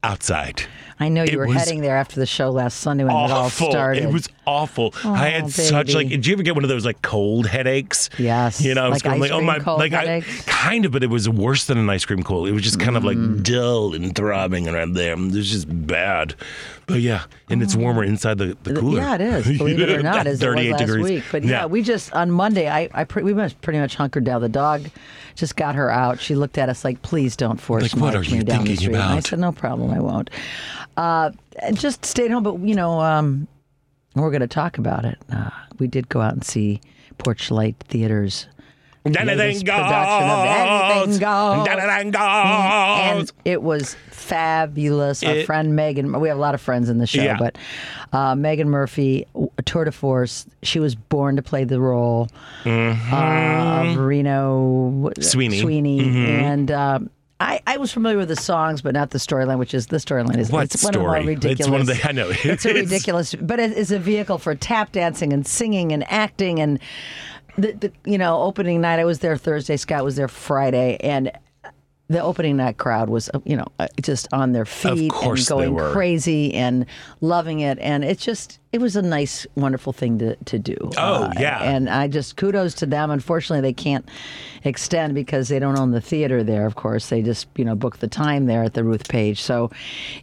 outside. 0.04 0.62
I 1.00 1.08
know 1.08 1.24
you 1.24 1.32
It 1.32 1.36
were 1.36 1.46
heading 1.46 1.80
there 1.80 1.96
after 1.96 2.20
the 2.20 2.26
show 2.26 2.50
last 2.50 2.80
Sunday 2.80 3.04
when 3.04 3.12
it 3.12 3.30
all 3.30 3.50
started. 3.50 4.04
It 4.04 4.12
was 4.12 4.28
awful. 4.48 4.94
I 5.04 5.28
had 5.28 5.50
such 5.50 5.94
like. 5.94 6.08
Did 6.08 6.26
you 6.26 6.32
ever 6.34 6.42
get 6.42 6.54
one 6.54 6.64
of 6.64 6.70
those 6.70 6.84
like 6.84 7.02
cold 7.02 7.46
headaches? 7.46 8.10
Yes. 8.18 8.60
You 8.60 8.74
know, 8.74 8.84
I 8.84 8.88
was 8.88 9.04
Like 9.04 9.18
going 9.18 9.20
like, 9.20 9.30
oh 9.30 9.40
my, 9.40 9.58
like 9.74 9.92
headaches? 9.92 10.48
I 10.48 10.50
kind 10.50 10.84
of, 10.84 10.92
but 10.92 11.02
it 11.02 11.10
was 11.10 11.28
worse 11.28 11.66
than 11.66 11.78
an 11.78 11.88
ice 11.90 12.04
cream 12.04 12.22
cold. 12.22 12.48
It 12.48 12.52
was 12.52 12.62
just 12.62 12.80
kind 12.80 12.96
of 12.96 13.02
Mm. 13.02 13.34
like 13.36 13.42
dull 13.44 13.94
and 13.94 14.14
throbbing 14.14 14.68
around 14.68 14.94
there. 14.94 15.12
It 15.12 15.18
was 15.32 15.50
just 15.50 15.66
bad. 15.86 16.34
But 16.86 17.00
yeah, 17.02 17.24
and 17.50 17.62
it's 17.62 17.76
warmer 17.76 18.02
inside 18.02 18.38
the, 18.38 18.56
the 18.62 18.74
cooler. 18.74 19.00
Yeah, 19.02 19.14
it 19.16 19.20
is. 19.20 19.58
Believe 19.58 19.78
it 19.80 19.90
or 19.90 20.02
not, 20.02 20.26
as 20.26 20.40
it 20.42 20.46
was 20.46 20.54
38 20.56 20.70
last 20.72 20.80
degrees. 20.80 21.04
week. 21.04 21.24
But 21.30 21.44
yeah, 21.44 21.66
we 21.66 21.82
just 21.82 22.12
on 22.14 22.30
Monday, 22.30 22.68
I, 22.68 22.88
I 22.94 23.04
pre- 23.04 23.22
we 23.22 23.34
must 23.34 23.60
pretty 23.60 23.78
much 23.78 23.94
hunkered 23.94 24.24
down. 24.24 24.40
The 24.40 24.48
dog 24.48 24.86
just 25.34 25.54
got 25.56 25.74
her 25.74 25.90
out. 25.90 26.18
She 26.18 26.34
looked 26.34 26.56
at 26.56 26.70
us 26.70 26.84
like, 26.84 27.02
"Please 27.02 27.36
don't 27.36 27.60
force 27.60 27.82
Like, 27.94 28.02
what 28.02 28.14
are 28.16 28.22
you 28.24 28.42
down 28.42 28.58
thinking 28.60 28.76
street." 28.76 28.94
And 28.94 29.02
I 29.02 29.20
said, 29.20 29.38
"No 29.38 29.52
problem, 29.52 29.90
I 29.90 30.00
won't." 30.00 30.30
Uh, 30.96 31.30
and 31.62 31.78
just 31.78 32.04
stayed 32.06 32.30
home. 32.30 32.42
But 32.42 32.58
you 32.60 32.74
know, 32.74 33.00
um, 33.00 33.46
we're 34.14 34.30
going 34.30 34.40
to 34.40 34.46
talk 34.48 34.78
about 34.78 35.04
it. 35.04 35.18
Uh, 35.32 35.50
we 35.78 35.86
did 35.86 36.08
go 36.08 36.20
out 36.20 36.32
and 36.34 36.44
see 36.44 36.80
Porchlight 37.18 37.76
Theater's 37.88 38.46
Anything 39.04 39.60
goes. 39.60 39.62
production 39.62 40.28
of 40.28 40.46
Anything 40.46 41.18
Goes. 41.20 41.66
Anything 41.68 42.10
goes. 42.10 42.20
and 42.20 43.32
it 43.44 43.62
was 43.62 43.94
fabulous. 44.10 45.22
Our 45.22 45.32
It- 45.36 45.46
friend 45.46 45.74
Megan, 45.74 46.18
we 46.20 46.28
have 46.28 46.36
a 46.36 46.40
lot 46.40 46.54
of 46.54 46.60
friends 46.60 46.90
in 46.90 46.98
the 46.98 47.06
show, 47.06 47.22
Yeah. 47.22 47.36
but 47.38 47.56
uh, 48.12 48.34
Megan 48.34 48.68
Murphy, 48.68 49.24
a 49.56 49.62
tour 49.62 49.84
de 49.84 49.92
force. 49.92 50.46
She 50.62 50.78
was 50.80 50.94
born 50.94 51.36
to 51.36 51.42
play 51.42 51.64
the 51.64 51.80
role 51.80 52.28
uh, 52.66 52.70
of 52.70 53.96
Reno 53.96 54.90
Mm-hmm. 55.08 55.22
Sweeney. 55.22 55.60
Sweeney, 55.60 56.00
Mm-hmm. 56.00 56.16
and. 56.44 56.70
Um, 56.70 57.10
I, 57.40 57.60
I 57.66 57.76
was 57.76 57.92
familiar 57.92 58.18
with 58.18 58.28
the 58.28 58.36
songs, 58.36 58.82
but 58.82 58.94
not 58.94 59.10
the 59.10 59.18
storyline, 59.18 59.58
which 59.58 59.72
is 59.72 59.86
the 59.88 59.98
storyline 59.98 60.38
is 60.38 60.50
What 60.50 60.64
it's 60.74 60.82
one 60.82 60.94
of 60.94 61.00
the 61.00 61.06
story? 61.06 61.24
more 61.36 61.50
It's 61.52 61.68
one 61.68 61.80
of 61.80 61.86
the- 61.86 62.00
I 62.08 62.12
know. 62.12 62.30
it's 62.44 62.66
a 62.66 62.74
ridiculous, 62.74 63.34
but 63.36 63.60
it 63.60 63.72
is 63.72 63.92
a 63.92 63.98
vehicle 63.98 64.38
for 64.38 64.54
tap 64.56 64.90
dancing 64.92 65.32
and 65.32 65.46
singing 65.46 65.92
and 65.92 66.04
acting 66.10 66.58
and 66.58 66.80
the, 67.56 67.72
the 67.72 67.92
you 68.04 68.18
know 68.18 68.42
opening 68.42 68.80
night. 68.80 68.98
I 68.98 69.04
was 69.04 69.20
there 69.20 69.36
Thursday. 69.36 69.76
Scott 69.76 70.04
was 70.04 70.16
there 70.16 70.28
Friday, 70.28 70.96
and 71.00 71.30
the 72.08 72.22
opening 72.22 72.56
night 72.56 72.78
crowd 72.78 73.10
was 73.10 73.28
uh, 73.34 73.40
you 73.44 73.56
know 73.56 73.66
uh, 73.78 73.88
just 74.02 74.28
on 74.32 74.52
their 74.52 74.64
feet 74.64 75.12
and 75.22 75.46
going 75.46 75.76
crazy 75.92 76.54
and 76.54 76.86
loving 77.20 77.60
it, 77.60 77.78
and 77.80 78.04
it's 78.04 78.24
just 78.24 78.58
it 78.72 78.80
was 78.82 78.96
a 78.96 79.02
nice, 79.02 79.46
wonderful 79.56 79.92
thing 79.92 80.18
to 80.18 80.34
to 80.46 80.58
do. 80.58 80.76
Uh, 80.96 81.30
Oh, 81.34 81.40
yeah. 81.40 81.62
and 81.62 81.88
I 81.88 82.08
just 82.08 82.36
kudos 82.36 82.74
to 82.74 82.86
them. 82.86 83.10
Unfortunately, 83.10 83.60
they 83.60 83.72
can't 83.72 84.08
extend 84.64 85.14
because 85.14 85.48
they 85.48 85.58
don't 85.58 85.78
own 85.78 85.90
the 85.90 86.00
theater 86.00 86.42
there. 86.42 86.66
Of 86.66 86.74
course, 86.76 87.08
they 87.08 87.22
just 87.22 87.46
you 87.56 87.64
know 87.64 87.74
book 87.74 87.98
the 87.98 88.08
time 88.08 88.46
there 88.46 88.62
at 88.64 88.74
the 88.74 88.84
Ruth 88.84 89.08
Page. 89.08 89.42
So, 89.42 89.70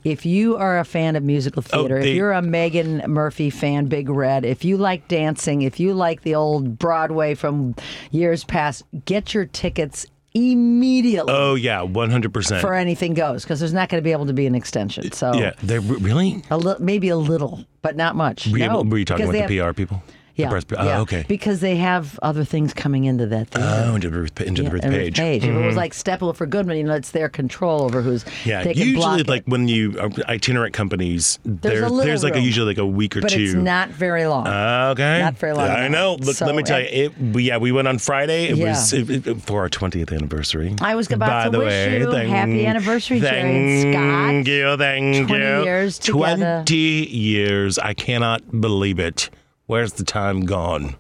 if 0.04 0.26
you 0.26 0.58
are 0.58 0.80
a 0.80 0.86
fan 0.86 1.16
of 1.16 1.24
musical 1.24 1.62
theater, 1.62 1.98
Oh, 1.98 2.02
they- 2.02 2.12
if 2.12 2.16
you're 2.16 2.32
a 2.34 2.42
Megan 2.42 3.04
Murphy 3.08 3.50
fan, 3.50 3.86
Big 3.86 4.10
Red, 4.10 4.46
if 4.46 4.66
you 4.66 4.78
like 4.78 5.08
dancing, 5.08 5.62
if 5.62 5.80
you 5.80 5.94
like 5.94 6.22
the 6.22 6.36
old 6.36 6.78
Broadway 6.80 7.36
from 7.36 7.76
years 8.12 8.44
past, 8.44 8.84
get 9.06 9.34
your 9.34 9.46
tickets 9.46 10.06
immediately. 10.36 11.34
Oh 11.34 11.56
yeah, 11.56 11.82
one 11.82 12.12
hundred 12.12 12.34
percent. 12.34 12.62
For 12.62 12.74
anything 12.76 13.14
goes, 13.16 13.44
because 13.44 13.60
there's 13.60 13.74
not 13.74 13.90
going 13.90 14.02
to 14.02 14.04
be 14.04 14.12
able 14.12 14.28
to 14.28 14.34
be 14.34 14.46
an 14.46 14.54
extension. 14.54 15.12
So 15.14 15.34
Yeah, 15.34 15.54
they're 15.64 15.82
really. 15.82 16.44
a 16.52 16.58
li- 16.58 16.76
maybe 16.80 17.10
a 17.10 17.18
little, 17.18 17.66
but 17.82 17.96
not 17.96 18.16
much. 18.16 18.46
Were 18.48 18.58
you, 18.60 18.68
no, 18.68 18.84
were 18.84 18.98
you 18.98 19.06
talking 19.06 19.26
with 19.28 19.36
the 19.48 19.56
have- 19.58 19.72
PR 19.72 19.74
people? 19.76 20.04
Yeah, 20.36 20.48
The 20.48 20.52
press, 20.52 20.66
oh, 20.78 20.86
yeah, 20.86 21.00
okay. 21.00 21.26
Because 21.30 21.62
they 21.62 21.78
have 21.78 22.20
other 22.22 22.44
things 22.44 22.74
coming 22.74 23.06
into 23.06 23.26
that 23.28 23.50
theater. 23.50 23.86
Oh, 23.88 23.96
into 23.96 24.10
the 24.10 24.18
Ruth, 24.20 24.42
into 24.42 24.64
the 24.64 24.70
Ruth 24.70 24.84
and 24.84 24.94
page. 24.94 25.18
If 25.18 25.44
it 25.44 25.52
was 25.54 25.60
mm-hmm. 25.60 25.78
like 25.78 25.94
Steppenwolf 25.94 26.36
for 26.36 26.46
Goodman, 26.46 26.78
you 26.78 26.84
know, 26.84 26.94
it's 26.94 27.12
their 27.12 27.30
control 27.30 27.84
over 27.84 28.02
who's 28.02 28.26
Yeah, 28.44 28.64
they 28.64 28.74
can 28.74 28.94
block 28.96 29.18
usually 29.18 29.22
it. 29.22 29.28
like 29.30 29.46
when 29.46 29.70
you 29.70 29.98
uh, 29.98 30.10
itinerant 30.28 30.74
companies, 30.74 31.40
there's 31.46 31.90
a 31.90 31.96
there's 31.96 32.24
like 32.24 32.36
a, 32.36 32.42
usually 32.42 32.68
like 32.68 32.78
a 32.78 32.86
week 32.86 33.16
or 33.16 33.22
but 33.22 33.30
two. 33.30 33.44
it's 33.44 33.54
not 33.54 33.90
very 33.90 34.26
long. 34.28 34.46
Uh, 34.46 34.90
okay. 34.92 35.20
Not 35.22 35.38
very 35.38 35.54
long 35.54 35.70
I 35.70 35.88
know. 35.88 36.16
Look, 36.20 36.36
So, 36.36 36.46
let 36.46 36.56
me 36.56 36.64
tell 36.64 36.82
you. 36.82 36.88
It, 36.92 37.18
we- 37.18 37.46
yeah, 37.46 37.58
we 37.58 37.72
went 37.72 37.88
on 37.88 37.98
Friday. 38.00 38.48
It 38.50 38.58
Yeah. 38.58 38.70
was 38.70 38.92
it, 38.92 39.28
it- 39.28 39.42
for 39.42 39.62
our 39.62 39.70
20th 39.70 40.14
anniversary. 40.14 40.76
I 40.82 40.96
was 40.96 41.10
about 41.12 41.30
By 41.30 41.44
to 41.46 41.50
the 41.52 41.60
wish 41.60 41.68
way, 41.68 42.00
you 42.00 42.12
thank, 42.12 42.30
happy 42.30 42.66
anniversary, 42.66 43.20
Jerry 43.22 43.40
and 43.42 43.94
Scott. 43.94 44.28
Thank 44.28 44.48
you. 44.48 44.78
Thank 44.78 45.28
20 45.28 45.44
you. 45.44 45.64
years 45.64 46.00
together. 46.00 46.64
20 46.66 46.76
years. 46.76 47.80
I 47.80 47.94
cannot 47.94 48.60
believe 48.60 49.00
it. 49.00 49.30
Where's 49.68 49.94
the 49.94 50.04
time 50.04 50.42
gone? 50.46 50.96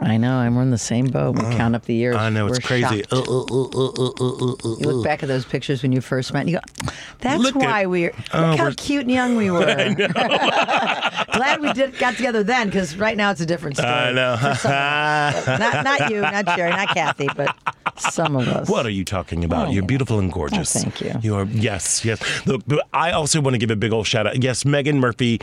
I 0.00 0.16
know, 0.16 0.36
I'm 0.38 0.56
in 0.58 0.70
the 0.72 0.78
same 0.78 1.06
boat. 1.06 1.36
We 1.36 1.42
count 1.54 1.76
up 1.76 1.84
the 1.84 1.94
years. 1.94 2.16
I 2.16 2.28
know 2.28 2.48
it's 2.48 2.58
We're 2.58 2.66
crazy. 2.66 3.02
shocked. 3.02 3.12
Uh, 3.12 3.20
uh, 3.20 3.44
uh, 3.44 3.68
uh, 3.68 3.90
uh, 3.98 4.10
uh, 4.20 4.52
uh, 4.52 4.76
You 4.80 4.90
look 4.90 5.04
back 5.04 5.22
at 5.22 5.28
those 5.28 5.44
pictures 5.44 5.80
when 5.82 5.92
you 5.92 6.00
first 6.00 6.32
met, 6.34 6.40
and 6.40 6.50
you 6.50 6.56
go, 6.56 6.92
"That's 7.20 7.40
Look 7.40 7.54
at- 7.56 7.62
why 7.62 7.86
we're 7.86 8.10
look 8.10 8.24
Oh, 8.34 8.56
how 8.56 8.64
we're- 8.64 8.74
cute 8.74 9.02
and 9.02 9.10
young 9.12 9.36
we 9.36 9.48
were." 9.52 9.64
Glad 11.32 11.60
we 11.60 11.72
did 11.72 11.96
got 11.98 12.16
together 12.16 12.42
then, 12.42 12.66
because 12.66 12.96
right 12.96 13.16
now 13.16 13.30
it's 13.30 13.40
a 13.40 13.46
different 13.46 13.76
story. 13.76 13.92
I 13.92 14.12
know. 14.12 14.36
For 14.36 14.54
some 14.56 14.70
of 14.72 14.76
us. 14.76 15.46
not 15.60 15.84
not 15.84 16.10
you, 16.10 16.20
not 16.20 16.46
Jerry, 16.56 16.70
not 16.70 16.88
Kathy, 16.88 17.28
but 17.36 17.56
some 17.96 18.34
of 18.36 18.48
us. 18.48 18.68
What 18.68 18.86
are 18.86 18.90
you 18.90 19.04
talking 19.04 19.44
about? 19.44 19.68
Oh, 19.68 19.70
You're 19.70 19.82
yeah. 19.82 19.86
beautiful 19.86 20.18
and 20.18 20.32
gorgeous. 20.32 20.76
Oh, 20.76 20.80
thank 20.80 21.00
you. 21.00 21.14
You 21.22 21.36
are 21.36 21.44
yes, 21.44 22.04
yes. 22.04 22.20
Look, 22.46 22.62
but 22.66 22.86
I 22.92 23.12
also 23.12 23.40
want 23.40 23.54
to 23.54 23.58
give 23.58 23.70
a 23.70 23.76
big 23.76 23.92
old 23.92 24.06
shout 24.06 24.26
out. 24.26 24.42
Yes, 24.42 24.64
Megan 24.64 24.98
Murphy, 24.98 25.38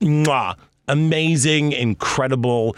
mwah, 0.00 0.56
amazing, 0.88 1.72
incredible. 1.72 2.76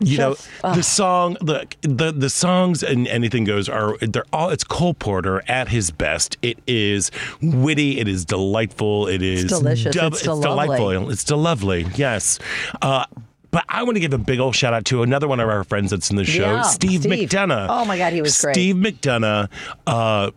You 0.00 0.16
Just- 0.16 0.48
know 0.62 0.74
the 0.74 0.82
song, 0.82 1.36
the 1.40 1.66
the 1.82 2.12
the 2.12 2.28
songs 2.28 2.82
and 2.82 3.06
anything 3.06 3.44
goes 3.44 3.68
are 3.68 3.96
they're 3.98 4.26
all. 4.32 4.50
It's 4.50 4.64
Cole 4.64 4.92
Porter 4.92 5.42
at 5.48 5.68
his 5.68 5.90
best. 5.92 6.36
It 6.42 6.58
is 6.66 7.10
witty. 7.40 8.00
It 8.00 8.08
is 8.08 8.24
delightful. 8.24 9.06
It 9.06 9.22
is 9.22 9.44
delicious. 9.44 9.94
It's 9.96 10.18
still 10.18 10.40
delightful. 10.40 11.10
It's 11.10 11.20
still 11.22 11.38
lovely. 11.38 11.86
Yes. 11.94 12.38
Uh, 12.82 13.06
but 13.54 13.64
I 13.68 13.84
want 13.84 13.94
to 13.96 14.00
give 14.00 14.12
a 14.12 14.18
big 14.18 14.40
old 14.40 14.54
shout 14.54 14.74
out 14.74 14.84
to 14.86 15.02
another 15.02 15.28
one 15.28 15.38
of 15.40 15.48
our 15.48 15.62
friends 15.64 15.90
that's 15.92 16.10
in 16.10 16.16
the 16.16 16.24
show, 16.24 16.42
Yeah, 16.42 16.62
Steve, 16.62 17.02
Steve. 17.02 17.30
McDonagh. 17.30 17.68
Oh 17.70 17.84
my 17.86 17.96
God, 17.96 18.12
he 18.12 18.20
was 18.20 18.38
great. 18.40 18.54
Steve 18.54 18.74
McDonagh, 18.76 19.48
uh, 19.86 20.30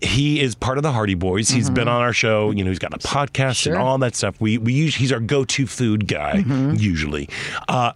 he 0.00 0.40
is 0.40 0.54
part 0.54 0.78
of 0.78 0.82
the 0.82 0.92
Hearty 0.92 1.14
Boys. 1.14 1.48
He's 1.48 1.68
been 1.68 1.88
on 1.88 2.00
our 2.00 2.12
show. 2.12 2.50
You 2.52 2.62
know, 2.64 2.70
he's 2.70 2.78
got 2.78 2.94
a 2.94 2.98
podcast 2.98 3.34
Mm-hmm. 3.34 3.52
Sure. 3.52 3.74
and 3.74 3.82
all 3.82 3.98
that 3.98 4.14
stuff. 4.14 4.40
We 4.40 4.56
we 4.58 4.72
use, 4.72 4.94
he's 4.94 5.12
our 5.12 5.20
go-to 5.20 5.66
food 5.66 6.06
guy 6.08 6.36
Mm-hmm. 6.46 6.74
usually. 6.76 7.28
Uh, 7.68 7.92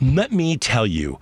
let 0.00 0.30
me 0.30 0.56
tell 0.56 0.86
you. 0.86 1.18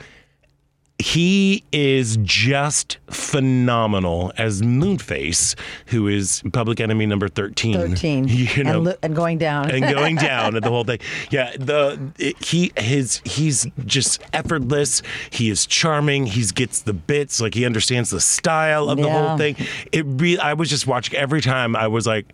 He 1.01 1.65
is 1.73 2.19
just 2.23 2.99
phenomenal 3.11 4.33
as 4.37 4.61
Moonface, 4.61 5.59
who 5.87 6.07
is 6.09 6.43
public 6.53 6.79
enemy 6.79 7.07
number 7.07 7.27
13. 7.29 7.75
Thirteen, 7.75 8.29
You 8.29 8.65
know, 8.65 8.71
and, 8.73 8.85
lo- 8.85 8.95
and 9.03 9.17
going 9.17 9.39
down. 9.39 9.71
and 9.71 9.83
going 9.83 10.17
down 10.31 10.57
at 10.57 10.63
the 10.63 10.69
whole 10.69 10.85
thing. 10.85 10.99
Yeah, 11.31 11.57
the 11.59 11.99
it- 12.19 12.43
he 12.45 12.71
his 12.77 13.23
he's 13.25 13.67
just 13.87 14.21
effortless. 14.35 15.03
He 15.31 15.49
is 15.49 15.65
charming. 15.67 16.27
He 16.27 16.45
gets 16.55 16.83
the 16.83 16.93
bits. 16.93 17.41
Like 17.41 17.55
he 17.55 17.65
understands 17.65 18.11
the 18.11 18.21
style 18.21 18.91
of 18.91 18.99
the 18.99 19.05
Yeah. 19.05 19.29
whole 19.29 19.39
thing. 19.39 19.57
It 19.93 20.05
re- 20.07 20.39
I 20.39 20.53
was 20.53 20.69
just 20.69 20.87
watching 20.87 21.17
every 21.19 21.41
time. 21.41 21.75
I 21.77 21.87
was 21.89 22.07
like. 22.07 22.27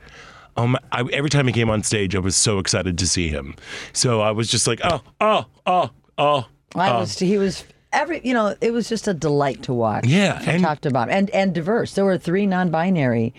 Oh 0.59 0.67
my, 0.67 0.79
I, 0.91 1.03
every 1.13 1.29
time 1.29 1.47
he 1.47 1.53
came 1.53 1.69
on 1.69 1.83
stage, 1.83 2.17
I 2.17 2.19
was 2.19 2.35
so 2.35 2.59
excited 2.59 2.97
to 2.97 3.07
see 3.07 3.29
him. 3.29 3.57
So 3.93 4.23
I 4.23 4.31
was 4.31 4.49
just 4.49 4.67
like, 4.67 4.81
oh, 4.85 5.03
oh, 5.21 5.45
oh, 5.67 5.91
oh. 6.17 6.47
I 6.75 6.89
oh. 6.93 7.01
was. 7.01 7.19
He 7.19 7.37
was 7.37 7.63
every. 7.93 8.21
You 8.25 8.35
know, 8.35 8.55
it 8.61 8.73
was 8.73 8.89
just 8.89 9.09
a 9.09 9.15
delight 9.15 9.63
to 9.65 9.75
watch. 9.75 10.07
Yeah, 10.07 10.39
from 10.39 10.49
and- 10.55 10.63
top 10.65 10.81
to 10.81 10.91
bottom, 10.91 11.13
and 11.15 11.31
and 11.31 11.55
diverse. 11.55 11.95
There 11.95 12.05
were 12.05 12.19
three 12.19 12.47
non-binary 12.47 13.35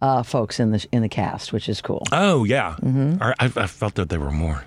uh, 0.00 0.22
folks 0.22 0.58
in 0.60 0.72
the 0.72 0.86
in 0.92 1.02
the 1.02 1.08
cast, 1.08 1.52
which 1.52 1.68
is 1.68 1.80
cool. 1.80 2.02
Oh 2.12 2.44
yeah, 2.44 2.76
Or 3.20 3.34
I, 3.38 3.46
I 3.56 3.66
felt 3.66 3.94
that 3.96 4.08
there 4.08 4.20
were 4.20 4.30
more. 4.32 4.64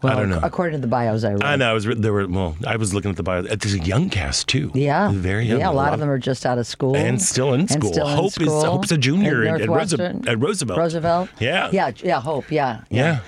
Well, 0.00 0.16
I 0.16 0.20
don't 0.20 0.30
know. 0.30 0.40
According 0.42 0.78
to 0.78 0.80
the 0.80 0.86
bios 0.90 1.24
I 1.24 1.32
read. 1.32 1.42
I 1.42 1.56
know. 1.56 1.70
I 1.70 1.72
was 1.74 1.84
there 1.84 2.12
were 2.12 2.26
well. 2.26 2.56
I 2.66 2.76
was 2.76 2.94
looking 2.94 3.10
at 3.10 3.16
the 3.18 3.22
bios. 3.22 3.46
There's 3.48 3.74
a 3.74 3.78
young 3.80 4.08
cast 4.08 4.48
too. 4.48 4.70
Yeah, 4.74 5.10
very 5.12 5.44
young. 5.44 5.60
Yeah, 5.60 5.70
a 5.70 5.72
lot 5.72 5.92
of 5.92 6.00
them 6.00 6.08
are 6.08 6.18
just 6.18 6.46
out 6.46 6.56
of 6.56 6.66
school 6.66 6.96
and 6.96 7.20
still 7.20 7.52
in 7.52 7.68
school. 7.68 7.92
still 7.92 8.08
in 8.08 8.16
Hope 8.16 8.32
school. 8.32 8.58
is 8.58 8.64
Hope's 8.64 8.92
a 8.92 8.96
junior 8.98 9.44
at, 9.44 9.68
Roosevelt, 9.68 10.26
at 10.26 10.38
Roosevelt. 10.40 10.78
Roosevelt. 10.78 11.28
Yeah. 11.38 11.68
Yeah. 11.70 11.90
Yeah. 12.02 12.20
Hope. 12.20 12.50
Yeah. 12.50 12.80
Yeah. 12.88 12.98
Yeah. 12.98 13.20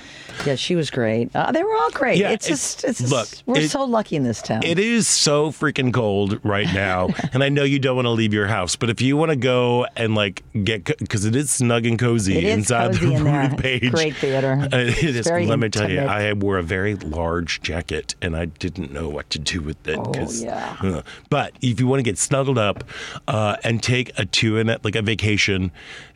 Yeah, 0.44 0.54
she 0.56 0.76
was 0.76 0.90
great. 0.90 1.34
Uh, 1.34 1.52
they 1.52 1.62
were 1.62 1.74
all 1.74 1.90
great. 1.90 2.18
Yeah, 2.18 2.30
it's 2.30 2.46
it's- 2.46 2.74
just. 2.74 2.84
It's 2.84 2.98
just- 3.00 3.12
look, 3.12 3.28
We're 3.46 3.62
it- 3.62 3.70
so 3.70 3.84
lucky 3.84 4.16
in 4.16 4.24
this 4.24 4.42
town. 4.42 4.62
It 4.62 4.78
is 4.78 5.06
so 5.08 5.50
freaking 5.50 5.92
cold 5.92 6.38
right 6.44 6.72
now, 6.74 7.08
and 7.32 7.42
I 7.42 7.48
know 7.48 7.64
you 7.64 7.78
don't 7.78 7.96
want 7.96 8.06
to 8.06 8.10
leave 8.10 8.34
your 8.34 8.46
house, 8.46 8.76
but 8.76 8.90
if 8.90 9.00
you 9.00 9.16
want 9.16 9.30
to 9.30 9.36
go 9.36 9.86
and 9.96 10.14
like 10.14 10.42
get 10.64 10.84
because 10.98 11.24
it 11.24 11.34
is 11.36 11.50
snug 11.50 11.86
and 11.86 11.98
cozy 11.98 12.48
inside 12.48 12.92
cozy 12.92 13.06
the 13.06 13.14
in 13.14 13.24
there. 13.24 13.50
Page. 13.58 13.90
Great 13.92 14.16
theater. 14.16 14.52
Uh, 14.60 14.68
it 14.78 15.02
is. 15.16 15.26
Let 15.26 15.58
me 15.58 15.68
tell 15.68 15.90
you. 15.90 16.00
I 16.00 16.32
wore 16.32 16.58
a 16.58 16.62
very 16.62 16.94
large 16.96 17.62
jacket, 17.62 18.14
and 18.20 18.36
I 18.36 18.46
didn't 18.46 18.92
know 18.92 19.08
what 19.08 19.30
to 19.30 19.38
do 19.38 19.60
with 19.62 19.86
it. 19.88 19.98
Oh, 19.98 20.12
yeah. 20.32 20.76
uh, 20.82 21.02
but 21.30 21.52
if 21.62 21.80
you 21.80 21.86
want 21.86 22.00
to 22.00 22.04
get 22.04 22.18
snuggled 22.18 22.58
up 22.58 22.84
uh, 23.28 23.56
and 23.64 23.82
take 23.82 24.16
a 24.18 24.24
two 24.26 24.56
in 24.58 24.68
it, 24.68 24.84
like 24.84 24.96
a 24.96 25.02
vacation, 25.02 25.70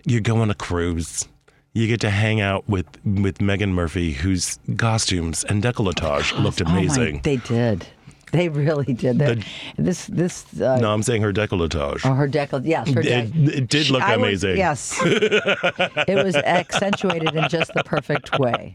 you 0.05 0.21
go 0.21 0.39
on 0.39 0.51
a 0.51 0.55
cruise. 0.55 1.27
You 1.73 1.87
get 1.87 2.01
to 2.01 2.11
hang 2.11 2.41
out 2.41 2.69
with 2.69 2.87
with 3.05 3.41
Megan 3.41 3.73
Murphy, 3.73 4.13
whose 4.13 4.59
costumes 4.77 5.45
and 5.45 5.63
decolletage 5.63 6.37
looked 6.43 6.61
Oh 6.63 6.65
my- 6.65 6.79
amazing. 6.81 7.21
they 7.23 7.37
did. 7.37 7.87
They 8.33 8.49
really 8.49 8.93
did. 8.95 9.19
That. 9.19 9.39
This. 9.77 10.07
This. 10.07 10.45
Uh, 10.61 10.79
no, 10.81 10.93
I'm 10.93 11.03
saying 11.03 11.23
her 11.23 11.33
decolletage. 11.33 12.03
Oh, 12.05 12.15
her 12.15 12.29
decollete. 12.29 12.67
Yes, 12.67 12.89
her 12.93 13.01
It- 13.01 13.35
it 13.37 13.69
did 13.69 13.91
look 13.91 14.03
I 14.03 14.17
was- 14.17 14.45
amazing. 14.45 14.57
yes, 14.57 15.01
it 15.05 16.25
was 16.25 16.37
accentuated 16.37 17.35
in 17.35 17.49
just 17.49 17.73
the 17.75 17.83
perfect 17.85 18.39
way 18.39 18.73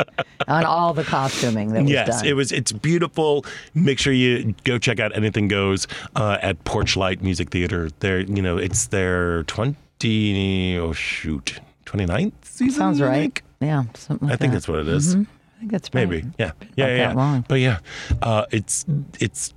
on 0.49 0.65
all 0.65 0.93
the 0.93 1.05
costuming 1.05 1.71
that 1.73 1.83
was 1.83 1.91
Yes, 1.91 2.07
done. 2.21 2.25
it 2.27 2.33
was. 2.33 2.51
It's 2.51 2.73
beautiful. 2.73 3.45
Make 3.73 3.97
sure 3.99 4.11
you 4.11 4.55
go 4.65 4.77
check 4.77 4.99
out 4.99 5.15
Anything 5.15 5.47
Goes 5.47 5.87
uh, 6.17 6.37
at 6.41 6.61
Porchlight 6.65 7.21
Music 7.21 7.49
Theater. 7.49 7.89
There, 7.99 8.19
you 8.19 8.41
know, 8.41 8.57
it's 8.57 8.87
their 8.87 9.43
twenty. 9.43 10.77
Oh 10.77 10.91
shoot, 10.91 11.59
29th 11.85 12.31
season. 12.57 12.79
Sounds 12.79 13.01
I 13.01 13.07
right. 13.07 13.19
think? 13.21 13.43
Yeah, 13.61 13.83
something 13.95 14.27
like 14.27 14.35
I 14.35 14.37
think 14.37 14.53
that's 14.53 14.67
what 14.67 14.79
it 14.79 14.87
is. 14.87 15.15
I 15.15 15.25
think 15.59 15.71
that's 15.71 15.93
Maybe. 15.93 16.17
right. 16.17 16.25
Yeah. 16.37 16.51
Been 16.59 16.69
Yeah. 16.75 16.85
Yeah. 16.87 16.93
that 16.97 16.97
yeah. 16.97 17.13
long. 17.13 17.45
But 17.47 17.55
yeah, 17.59 17.79
uh, 18.21 18.45
it's 18.51 18.85
it's 19.19 19.53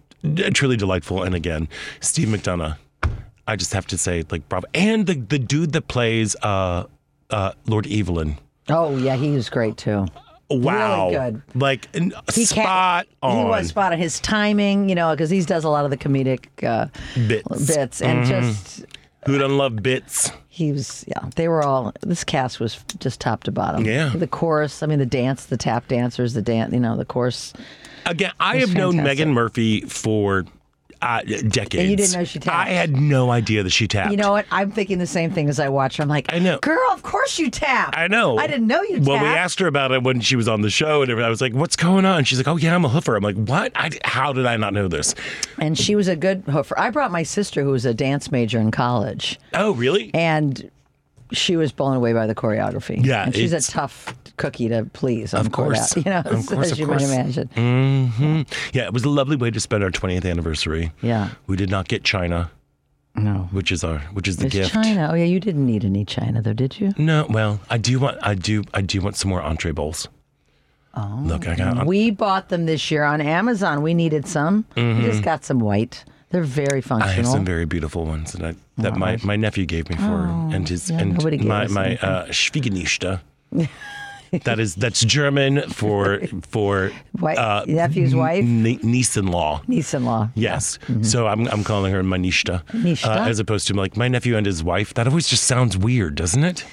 truly 0.54 0.76
delightful. 0.76 1.22
And 1.22 1.34
again, 1.34 1.68
Steve 2.00 2.28
McDonagh. 2.28 2.76
I 3.46 3.56
just 3.56 3.72
have 3.72 3.86
to 3.86 3.96
say, 3.98 4.24
like, 4.30 4.46
bravo. 4.48 4.66
And 4.74 5.06
the 5.06 5.14
the 5.14 5.38
dude 5.38 5.72
that 5.72 5.88
plays 5.88 6.36
uh, 6.42 6.84
uh, 7.30 7.52
Lord 7.66 7.86
Evelyn. 7.90 8.36
Oh 8.68 8.96
yeah, 8.98 9.16
he 9.16 9.30
was 9.30 9.48
great 9.48 9.76
too. 9.78 10.06
Wow. 10.50 11.08
really 11.10 11.18
good. 11.32 11.42
Like 11.54 11.88
n- 11.94 12.12
He 12.34 12.44
spot 12.46 13.06
can't, 13.06 13.08
on. 13.22 13.36
He 13.38 13.44
was 13.44 13.68
spot 13.68 13.92
on. 13.92 13.98
His 13.98 14.18
timing, 14.20 14.88
you 14.88 14.94
know, 14.94 15.10
because 15.14 15.28
he 15.30 15.42
does 15.42 15.64
a 15.64 15.68
lot 15.68 15.84
of 15.84 15.90
the 15.90 15.96
comedic 15.96 16.46
uh, 16.62 16.86
Bits. 17.26 17.66
bits, 17.74 18.00
and 18.02 18.24
Mm-hmm. 18.26 18.48
just 18.48 18.84
Who 19.26 19.38
doesn't 19.38 19.56
love 19.58 19.82
bits? 19.82 20.30
he 20.48 20.72
was. 20.72 21.04
Yeah, 21.06 21.28
they 21.36 21.48
were 21.48 21.62
all. 21.62 21.92
This 22.00 22.24
cast 22.24 22.58
was 22.58 22.82
just 22.98 23.20
top 23.20 23.44
to 23.44 23.52
bottom. 23.52 23.84
Yeah. 23.84 24.12
the 24.14 24.26
chorus. 24.26 24.82
I 24.82 24.86
mean, 24.86 24.98
the 24.98 25.06
dance, 25.06 25.46
the 25.46 25.56
tap 25.56 25.86
dancers, 25.88 26.34
the 26.34 26.42
dance. 26.42 26.72
You 26.72 26.80
know, 26.80 26.96
the 26.96 27.04
chorus. 27.04 27.52
Again, 28.06 28.32
I 28.40 28.56
have 28.58 28.74
known. 28.74 28.96
Megan 28.96 29.32
Murphy 29.32 29.82
for 29.82 30.44
uh, 31.00 31.22
decades. 31.22 31.88
you 31.90 31.96
didn't 31.96 32.12
know 32.12 32.24
she 32.24 32.38
tapped? 32.38 32.68
I 32.68 32.72
had 32.72 32.96
no 32.96 33.30
idea 33.30 33.62
that 33.62 33.70
she 33.70 33.86
tapped. 33.86 34.10
You 34.10 34.16
know 34.16 34.32
what? 34.32 34.46
I'm 34.50 34.70
thinking 34.72 34.98
the 34.98 35.06
same 35.06 35.30
thing 35.30 35.48
as 35.48 35.60
I 35.60 35.68
watch 35.68 35.96
her. 35.98 36.02
I'm 36.02 36.08
like, 36.08 36.32
I 36.32 36.38
know. 36.38 36.58
girl. 36.58 36.78
Of 36.92 37.02
course 37.02 37.38
you 37.38 37.50
tap. 37.50 37.94
I 37.96 38.08
know. 38.08 38.36
I 38.38 38.46
didn't 38.46 38.66
know 38.66 38.82
you. 38.82 39.00
Well, 39.00 39.22
we 39.22 39.28
asked 39.28 39.60
her 39.60 39.66
about 39.66 39.92
it 39.92 40.02
when 40.02 40.20
she 40.20 40.34
was 40.36 40.48
on 40.48 40.60
the 40.62 40.70
show, 40.70 41.02
and 41.02 41.12
I 41.12 41.28
was 41.28 41.40
like, 41.40 41.52
"What's 41.54 41.76
going 41.76 42.04
on?" 42.04 42.24
She's 42.24 42.38
like, 42.38 42.48
"Oh 42.48 42.56
yeah, 42.56 42.74
I'm 42.74 42.84
a 42.84 42.88
hoofer." 42.88 43.16
I'm 43.16 43.22
like, 43.22 43.36
"What? 43.36 43.72
I, 43.74 43.90
how 44.04 44.32
did 44.32 44.46
I 44.46 44.56
not 44.56 44.72
know 44.72 44.88
this?" 44.88 45.14
and 45.58 45.78
she 45.78 45.94
was 45.94 46.08
a 46.08 46.16
good 46.16 46.44
hoofer. 46.46 46.74
I 46.76 46.90
brought 46.90 47.10
my 47.12 47.22
sister, 47.22 47.62
who 47.62 47.70
was 47.70 47.84
a 47.84 47.94
dance 47.94 48.30
major 48.32 48.58
in 48.58 48.70
college, 48.70 49.38
Oh, 49.54 49.72
really? 49.74 50.10
and 50.14 50.70
she 51.32 51.56
was 51.56 51.72
blown 51.72 51.94
away 51.96 52.12
by 52.12 52.26
the 52.26 52.34
choreography. 52.34 53.04
Yeah, 53.04 53.24
and 53.24 53.34
she's 53.34 53.52
a 53.52 53.60
tough 53.60 54.14
cookie 54.38 54.68
to 54.68 54.84
please. 54.92 55.34
Of 55.34 55.52
course. 55.52 55.92
Kodak, 55.94 56.04
you 56.06 56.10
know, 56.10 56.20
Of 56.38 56.46
course, 56.46 56.66
as 56.66 56.72
of 56.72 56.78
you 56.78 56.86
course. 56.86 57.02
might 57.02 57.12
imagine. 57.12 58.46
Yeah, 58.72 58.84
it 58.84 58.92
was 58.92 59.04
a 59.04 59.10
lovely 59.10 59.36
way 59.36 59.50
to 59.50 59.60
spend 59.60 59.84
our 59.84 59.90
20th 59.90 60.24
anniversary. 60.28 60.92
Yeah. 61.02 61.30
We 61.46 61.56
did 61.56 61.70
not 61.70 61.88
get 61.88 62.04
China, 62.04 62.50
No, 63.14 63.48
which 63.52 63.70
is 63.70 63.84
our, 63.84 63.98
which 64.14 64.26
is 64.28 64.36
the 64.38 64.46
it's 64.46 64.54
gift. 64.54 64.72
China. 64.72 65.10
Oh 65.12 65.14
yeah, 65.14 65.24
you 65.24 65.40
didn't 65.40 65.66
need 65.66 65.84
any 65.84 66.04
China 66.04 66.40
though, 66.40 66.52
did 66.54 66.80
you? 66.80 66.92
No, 66.96 67.26
well, 67.28 67.60
I 67.68 67.76
do 67.78 67.98
want, 67.98 68.16
I 68.22 68.34
do, 68.34 68.64
I 68.72 68.80
do 68.80 69.00
want 69.00 69.16
some 69.16 69.28
more 69.28 69.42
entree 69.42 69.72
bowls. 69.72 70.08
Oh. 70.94 71.20
Look, 71.22 71.46
I 71.46 71.54
got. 71.54 71.86
We 71.86 72.10
bought 72.10 72.48
them 72.48 72.66
this 72.66 72.90
year 72.90 73.04
on 73.04 73.20
Amazon. 73.20 73.82
We 73.82 73.94
needed 73.94 74.26
some. 74.26 74.64
We 74.74 75.02
just 75.02 75.22
got 75.22 75.44
some 75.44 75.60
white. 75.60 76.04
They're 76.30 76.42
very 76.42 76.82
Mm-hmm. 76.82 77.02
I 77.02 77.08
have 77.08 77.26
some 77.26 77.44
very 77.44 77.64
beautiful 77.64 78.04
ones 78.04 78.32
that 78.32 78.42
I, 78.44 78.54
that 78.82 78.96
my, 78.96 79.16
my 79.22 79.36
nephew 79.36 79.64
gave 79.64 79.88
me 79.88 79.96
for 79.96 80.26
and 80.52 80.68
his 80.68 80.90
Oh, 80.90 80.94
yeah, 80.94 81.00
and 81.00 81.44
my 81.44 81.66
my 81.68 81.96
uh, 81.98 82.26
Schwiegernichte. 82.26 83.20
that 84.44 84.58
is 84.60 84.74
that's 84.74 85.00
German 85.04 85.62
for 85.70 86.20
for 86.42 86.90
White- 87.18 87.38
uh, 87.38 87.64
nephew's 87.66 88.14
wife? 88.14 88.44
n- 88.44 88.78
niece-in-law. 88.82 89.62
Niece-in-law. 89.66 90.30
Yes. 90.34 90.78
So 91.02 91.26
I'm 91.26 91.46
I'm 91.48 91.64
calling 91.64 91.92
her 91.92 92.02
my 92.02 92.18
Nishta? 92.18 92.62
Uh, 93.04 93.28
as 93.28 93.38
opposed 93.38 93.66
to 93.68 93.74
like 93.74 93.96
my 93.96 94.08
nephew 94.08 94.36
and 94.36 94.46
his 94.46 94.62
wife. 94.62 94.94
That 94.94 95.06
always 95.06 95.28
just 95.28 95.44
sounds 95.44 95.76
weird, 95.76 96.14
doesn't 96.14 96.44
it? 96.44 96.64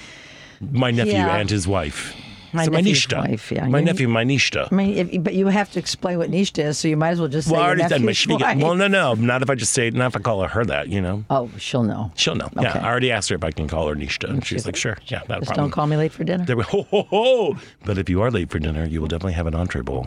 My 0.60 0.90
nephew 0.90 1.14
Yeah. 1.14 1.36
and 1.36 1.50
his 1.50 1.66
wife. 1.68 2.14
My 2.56 2.64
so 2.64 2.70
my 2.72 2.80
Nishta. 2.82 3.18
wife, 3.28 3.52
yeah. 3.52 3.66
My 3.68 3.78
Your- 3.78 3.84
nephew, 3.86 4.08
my 4.08 4.24
Nishta. 4.24 4.68
I 4.70 4.74
mean, 4.74 4.96
if, 5.10 5.22
but 5.22 5.34
you 5.34 5.46
have 5.46 5.70
to 5.72 5.78
explain 5.78 6.18
what 6.18 6.30
niche 6.30 6.58
is, 6.58 6.78
so 6.78 6.88
you 6.88 6.96
might 6.96 7.10
as 7.10 7.20
well 7.20 7.28
just 7.28 7.48
say 7.48 7.52
Well, 7.52 7.60
I 7.60 7.64
your 7.66 7.74
already 7.80 7.88
said 7.88 8.28
my 8.28 8.36
wife. 8.46 8.58
Well, 8.62 8.74
no, 8.74 8.88
no, 8.88 9.14
not 9.14 9.42
if 9.42 9.50
I 9.50 9.54
just 9.54 9.72
say, 9.72 9.90
not 9.90 10.08
if 10.08 10.16
I 10.16 10.20
call 10.20 10.46
her 10.46 10.64
that, 10.64 10.88
you 10.88 11.00
know. 11.00 11.24
Oh, 11.30 11.50
she'll 11.58 11.82
know. 11.84 12.10
She'll 12.16 12.34
know. 12.34 12.46
Okay. 12.46 12.62
Yeah, 12.62 12.80
I 12.82 12.88
already 12.88 13.12
asked 13.12 13.28
her 13.28 13.34
if 13.36 13.44
I 13.44 13.50
can 13.52 13.68
call 13.68 13.88
her 13.88 13.94
Nishta, 13.94 14.28
and 14.28 14.44
she's 14.44 14.66
like, 14.66 14.76
sure, 14.76 14.96
yeah, 15.06 15.18
not 15.28 15.38
Just 15.40 15.46
problem. 15.48 15.64
don't 15.66 15.70
call 15.70 15.86
me 15.86 15.96
late 15.96 16.12
for 16.12 16.24
dinner. 16.24 16.44
There 16.44 16.56
we 16.56 16.62
ho, 16.72 16.82
ho, 16.90 17.02
ho. 17.10 17.56
But 17.84 17.98
if 17.98 18.08
you 18.08 18.22
are 18.22 18.30
late 18.30 18.50
for 18.50 18.58
dinner, 18.58 18.84
you 18.86 19.00
will 19.00 19.08
definitely 19.08 19.34
have 19.34 19.46
an 19.46 19.54
entree 19.54 19.82
bowl. 19.82 20.06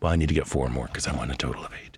Well, 0.00 0.12
I 0.12 0.16
need 0.16 0.28
to 0.28 0.34
get 0.34 0.46
four 0.46 0.68
more 0.68 0.86
because 0.86 1.06
I 1.06 1.14
want 1.14 1.30
a 1.30 1.36
total 1.36 1.64
of 1.64 1.72
eight. 1.84 1.89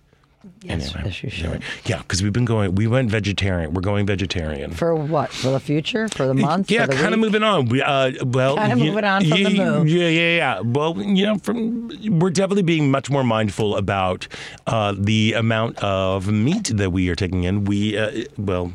Yes, 0.63 0.93
yes, 0.95 1.23
you 1.23 1.29
should. 1.29 1.45
Anyway, 1.45 1.59
yeah, 1.85 1.97
because 1.99 2.23
we've 2.23 2.31
been 2.33 2.45
going. 2.45 2.75
We 2.75 2.87
went 2.87 3.11
vegetarian. 3.11 3.73
We're 3.73 3.81
going 3.81 4.05
vegetarian. 4.05 4.71
For 4.71 4.95
what? 4.95 5.31
For 5.31 5.49
the 5.49 5.59
future? 5.59 6.07
For 6.07 6.25
the 6.25 6.33
month? 6.33 6.71
yeah, 6.71 6.85
the 6.85 6.95
kind 6.95 7.13
of 7.13 7.19
moving 7.19 7.43
on. 7.43 7.65
We 7.65 7.81
uh, 7.81 8.11
well, 8.25 8.55
Kinda 8.57 8.75
moving 8.77 9.03
on 9.03 9.25
from 9.25 9.43
the 9.43 9.49
move. 9.57 9.87
Yeah, 9.89 10.07
yeah, 10.07 10.35
yeah. 10.37 10.59
Well, 10.61 10.97
you 11.01 11.25
know, 11.25 11.37
from 11.39 11.89
we're 12.19 12.29
definitely 12.29 12.63
being 12.63 12.89
much 12.89 13.09
more 13.09 13.23
mindful 13.23 13.75
about 13.75 14.27
uh, 14.67 14.95
the 14.97 15.33
amount 15.33 15.77
of 15.83 16.31
meat 16.31 16.71
that 16.75 16.91
we 16.91 17.09
are 17.09 17.15
taking 17.15 17.43
in. 17.43 17.65
We 17.65 17.97
uh, 17.97 18.23
well. 18.37 18.73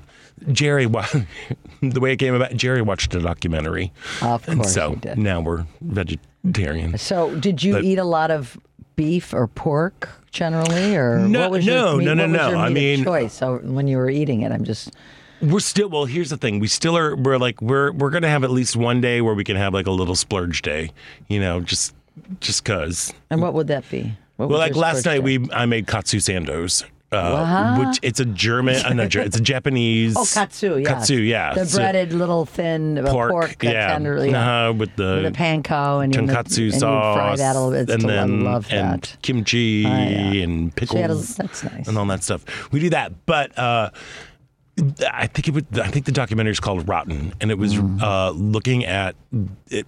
Jerry, 0.52 0.86
the 1.82 1.98
way 2.00 2.12
it 2.12 2.18
came 2.18 2.32
about, 2.32 2.52
Jerry 2.54 2.80
watched 2.80 3.12
a 3.12 3.18
documentary, 3.20 3.92
Of 4.22 4.48
and 4.48 4.60
course 4.60 4.72
so 4.72 4.90
he 4.90 4.96
did. 4.96 5.18
now 5.18 5.40
we're 5.40 5.66
vegetarian. 5.80 6.96
So, 6.96 7.34
did 7.34 7.62
you 7.64 7.72
But- 7.74 7.84
eat 7.84 7.98
a 7.98 8.04
lot 8.04 8.30
of 8.30 8.56
beef 8.94 9.34
or 9.34 9.48
pork 9.48 10.08
generally, 10.30 10.96
or 10.96 11.18
No, 11.18 11.40
what 11.40 11.50
was 11.52 11.66
no, 11.66 11.98
your 11.98 12.14
no, 12.14 12.14
no, 12.14 12.22
what 12.24 12.30
no. 12.30 12.48
your 12.50 12.58
I 12.58 12.68
mean- 12.68 13.04
choice. 13.04 13.32
So 13.32 13.58
when 13.58 13.86
you 13.88 13.96
were 13.96 14.10
eating 14.10 14.42
it, 14.42 14.52
I'm 14.52 14.64
just 14.64 14.94
We're 15.40 15.60
still 15.60 15.88
well. 15.88 16.04
Here's 16.04 16.30
the 16.30 16.36
thing: 16.36 16.58
we 16.58 16.66
still 16.68 16.96
are. 16.96 17.14
We're 17.14 17.38
like 17.38 17.62
we're 17.62 17.92
we're 17.92 18.10
gonna 18.10 18.28
have 18.28 18.42
at 18.44 18.50
least 18.50 18.74
one 18.76 19.00
day 19.00 19.20
where 19.20 19.34
we 19.34 19.44
can 19.44 19.56
have 19.56 19.72
like 19.72 19.86
a 19.86 19.92
little 19.92 20.16
splurge 20.16 20.62
day. 20.62 20.90
You 21.28 21.38
know, 21.40 21.60
just 21.60 21.94
just 22.40 22.64
cause. 22.64 23.12
and 23.30 23.40
what 23.40 23.54
would 23.54 23.68
that 23.68 23.88
be? 23.90 24.12
What 24.36 24.48
Well, 24.48 24.58
like 24.58 24.74
last 24.76 25.04
night, 25.06 25.24
day? 25.24 25.38
we 25.38 25.48
I 25.52 25.66
made 25.66 25.86
katsu 25.86 26.18
sandos. 26.18 26.84
Uh, 27.10 27.76
which 27.78 27.98
it's 28.02 28.20
a 28.20 28.24
German, 28.26 28.76
uh, 29.00 29.06
Ger- 29.06 29.22
it's 29.22 29.36
a 29.38 29.40
Japanese. 29.40 30.14
oh 30.14 30.26
katsu, 30.30 30.76
yeah, 30.76 30.84
katsu, 30.88 31.14
yeah. 31.16 31.54
the 31.54 31.64
So 31.64 31.78
breaded 31.78 32.12
little 32.12 32.44
thin 32.44 32.98
uh, 32.98 33.10
pork, 33.10 33.30
pork, 33.30 33.62
yeah, 33.62 33.88
tender, 33.88 34.26
yeah. 34.26 34.68
uh, 34.68 34.72
with 34.74 34.94
the 34.96 35.22
with 35.24 35.32
the 35.32 35.38
panko 35.38 36.04
and 36.04 36.12
tonkatsu 36.12 36.64
and 36.70 36.74
sauce, 36.80 37.16
fry 37.16 37.36
that 37.36 37.56
a 37.56 37.60
little 37.60 37.70
bit. 37.86 37.88
And 37.94 38.02
then 38.08 38.46
I 38.46 38.50
love 38.52 38.66
and 38.70 39.02
that. 39.02 39.16
kimchi 39.22 39.86
Oh, 39.86 39.88
yeah. 39.88 40.42
and 40.44 40.72
So 40.86 40.96
you 40.96 41.00
had 41.00 41.10
a- 41.10 41.14
pickles. 41.14 41.36
that's 41.36 41.64
nice. 41.64 41.88
and 41.88 41.96
all 41.96 42.04
that 42.06 42.22
stuff. 42.22 42.44
We 42.72 42.80
do 42.80 42.90
that, 42.90 43.12
but 43.24 43.58
uh, 43.58 43.88
I 45.10 45.28
think 45.28 45.48
it 45.48 45.54
would. 45.54 45.78
I 45.78 45.88
think 45.88 46.04
the 46.04 46.12
documentary 46.12 46.52
is 46.52 46.60
called 46.60 46.86
Rotten, 46.86 47.32
and 47.40 47.50
it 47.50 47.56
was 47.56 47.74
Mm. 47.74 48.02
uh, 48.02 48.30
looking 48.32 48.84
at 48.84 49.16
it. 49.70 49.86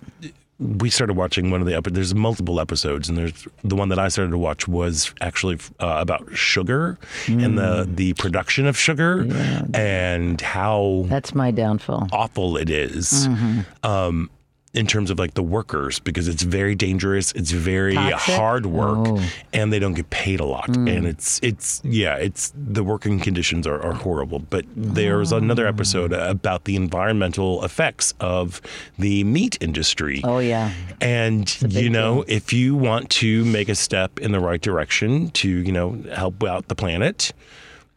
We 0.61 0.91
started 0.91 1.17
watching 1.17 1.51
one 1.51 1.61
of 1.63 1.67
the 1.67 1.75
episodes. 1.75 1.95
There's 1.95 2.15
multiple 2.15 2.61
episodes, 2.61 3.09
and 3.09 3.17
there's 3.17 3.49
the 3.65 3.75
one 3.77 3.89
that 3.89 3.99
I 3.99 4.09
started 4.09 4.31
to 4.33 4.39
watch 4.39 4.69
was 4.69 5.15
actually 5.23 5.57
uh, 5.81 5.97
about 5.99 6.29
sugar 6.37 6.99
and 7.27 7.57
the 7.57 7.87
Mm. 7.87 7.97
the 7.97 8.13
production 8.15 8.67
of 8.67 8.77
sugar 8.77 9.27
and 9.75 10.39
how 10.41 11.05
That's 11.09 11.35
my 11.35 11.51
downfall. 11.51 12.09
awful 12.13 12.57
it 12.59 12.69
is. 12.69 13.27
Mm-hmm. 13.27 13.61
Um, 13.87 14.31
in 14.73 14.87
terms 14.87 15.11
of 15.11 15.19
like 15.19 15.35
the 15.35 15.43
workers 15.43 15.99
because 15.99 16.29
it's 16.29 16.45
very 16.45 16.77
dangerous. 16.77 17.33
It's 17.33 17.51
very 17.51 17.95
Toxic? 17.95 18.35
hard 18.37 18.67
work, 18.67 18.99
Oh. 19.09 19.21
and 19.53 19.73
they 19.73 19.81
don't 19.81 19.95
get 19.95 20.11
paid 20.11 20.39
a 20.39 20.45
lot. 20.45 20.69
Mm. 20.69 20.97
And 20.97 21.07
it's 21.09 21.41
it's 21.43 21.81
yeah, 21.85 22.15
it's 22.15 22.53
the 22.57 22.85
working 22.85 23.19
conditions 23.19 23.67
are, 23.67 23.83
are 23.83 23.95
horrible. 23.95 24.39
But 24.39 24.65
there's 24.77 25.33
oh. 25.33 25.39
another 25.39 25.67
episode 25.67 26.13
about 26.13 26.65
the 26.65 26.77
environmental 26.77 27.65
effects 27.65 28.15
of 28.21 28.61
the 28.97 29.25
meat 29.25 29.59
industry. 29.61 30.21
Oh 30.23 30.39
yeah. 30.39 30.73
And 31.01 31.61
you 31.63 31.91
know, 31.91 32.23
deal. 32.23 32.37
if 32.37 32.53
you 32.53 32.77
want 32.77 33.11
to 33.11 33.45
make 33.47 33.69
a 33.69 33.75
step 33.75 34.21
in 34.21 34.31
the 34.31 34.41
right 34.41 34.61
direction 34.61 35.31
to, 35.31 35.49
you 35.49 35.73
know, 35.73 36.01
help 36.15 36.45
out 36.45 36.69
the 36.69 36.77
planet, 36.77 37.33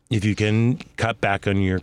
if 0.09 0.25
you 0.25 0.33
can 0.33 0.77
cut 0.97 1.21
back 1.21 1.45
on 1.45 1.61
your 1.61 1.81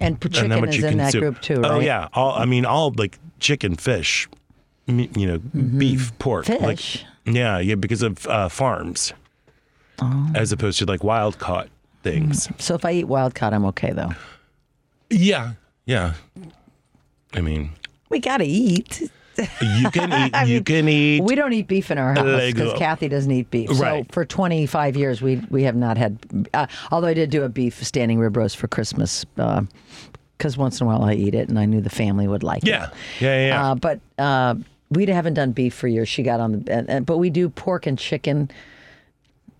And 0.00 0.18
chicken 0.18 0.50
how 0.50 0.60
much 0.60 0.70
is 0.70 0.78
you 0.78 0.86
in 0.86 0.96
that 0.96 1.12
consume. 1.12 1.20
group 1.20 1.42
too, 1.42 1.56
oh, 1.56 1.60
right? 1.60 1.72
Oh 1.72 1.80
yeah, 1.80 2.08
all 2.14 2.32
I 2.32 2.46
mean, 2.46 2.64
all 2.64 2.90
like 2.96 3.18
chicken, 3.44 3.76
fish, 3.76 4.26
you 4.86 5.26
know, 5.26 5.38
beef, 5.78 6.18
pork, 6.18 6.48
like 6.48 6.78
Mm-hmm. 6.78 7.36
Yeah, 7.36 7.58
yeah, 7.58 7.74
because 7.76 8.02
of 8.02 8.26
uh, 8.26 8.48
farms, 8.50 9.12
Oh. 10.02 10.30
as 10.34 10.50
opposed 10.52 10.78
to 10.80 10.84
like 10.86 11.02
wild 11.04 11.38
caught 11.38 11.68
things. 12.02 12.48
So 12.58 12.74
if 12.74 12.84
I 12.84 12.92
eat 12.92 13.04
wild 13.04 13.34
caught, 13.34 13.54
I'm 13.54 13.64
okay 13.66 13.92
though. 13.92 14.10
Yeah, 15.08 15.52
yeah. 15.86 16.14
I 17.32 17.40
mean, 17.40 17.70
We 18.10 18.18
gotta 18.18 18.44
eat. 18.44 19.02
you 19.62 19.90
can 19.90 20.12
eat. 20.34 20.48
You 20.48 20.54
mean, 20.56 20.64
can 20.64 20.88
eat. 20.88 21.22
We 21.22 21.34
don't 21.34 21.52
eat 21.54 21.66
beef 21.66 21.90
in 21.90 21.96
our 21.98 22.12
house 22.14 22.42
because 22.52 22.72
Kathy 22.78 23.08
doesn't 23.08 23.30
eat 23.32 23.50
beef. 23.50 23.70
Right. 23.80 24.04
So 24.06 24.12
for 24.12 24.24
25 24.26 24.96
years, 24.96 25.22
we 25.22 25.36
we 25.48 25.62
have 25.62 25.76
not 25.76 25.96
had. 25.96 26.18
Uh, 26.52 26.66
although 26.90 27.08
I 27.08 27.14
did 27.14 27.30
do 27.30 27.42
a 27.44 27.48
beef 27.48 27.82
standing 27.82 28.18
rib 28.18 28.36
roast 28.36 28.56
for 28.58 28.68
Christmas, 28.68 29.24
because 30.38 30.56
once 30.56 30.80
in 30.80 30.86
a 30.86 30.90
while 30.90 31.04
I 31.04 31.14
eat 31.14 31.34
it, 31.34 31.48
and 31.48 31.58
I 31.58 31.64
knew 31.66 31.80
the 31.80 31.90
family 31.90 32.26
would 32.28 32.42
like 32.42 32.64
yeah, 32.64 32.86
it. 32.86 32.90
yeah, 33.20 33.46
yeah. 33.46 33.70
Uh, 33.70 33.74
but 33.74 34.00
uh, 34.18 34.54
we 34.90 35.06
haven't 35.06 35.34
done 35.34 35.52
beef 35.52 35.74
for 35.74 35.88
years. 35.88 36.08
She 36.08 36.22
got 36.22 36.40
on 36.40 36.64
the, 36.64 36.72
and, 36.72 36.90
and, 36.90 37.06
but 37.06 37.18
we 37.18 37.30
do 37.30 37.48
pork 37.48 37.86
and 37.86 37.98
chicken 37.98 38.50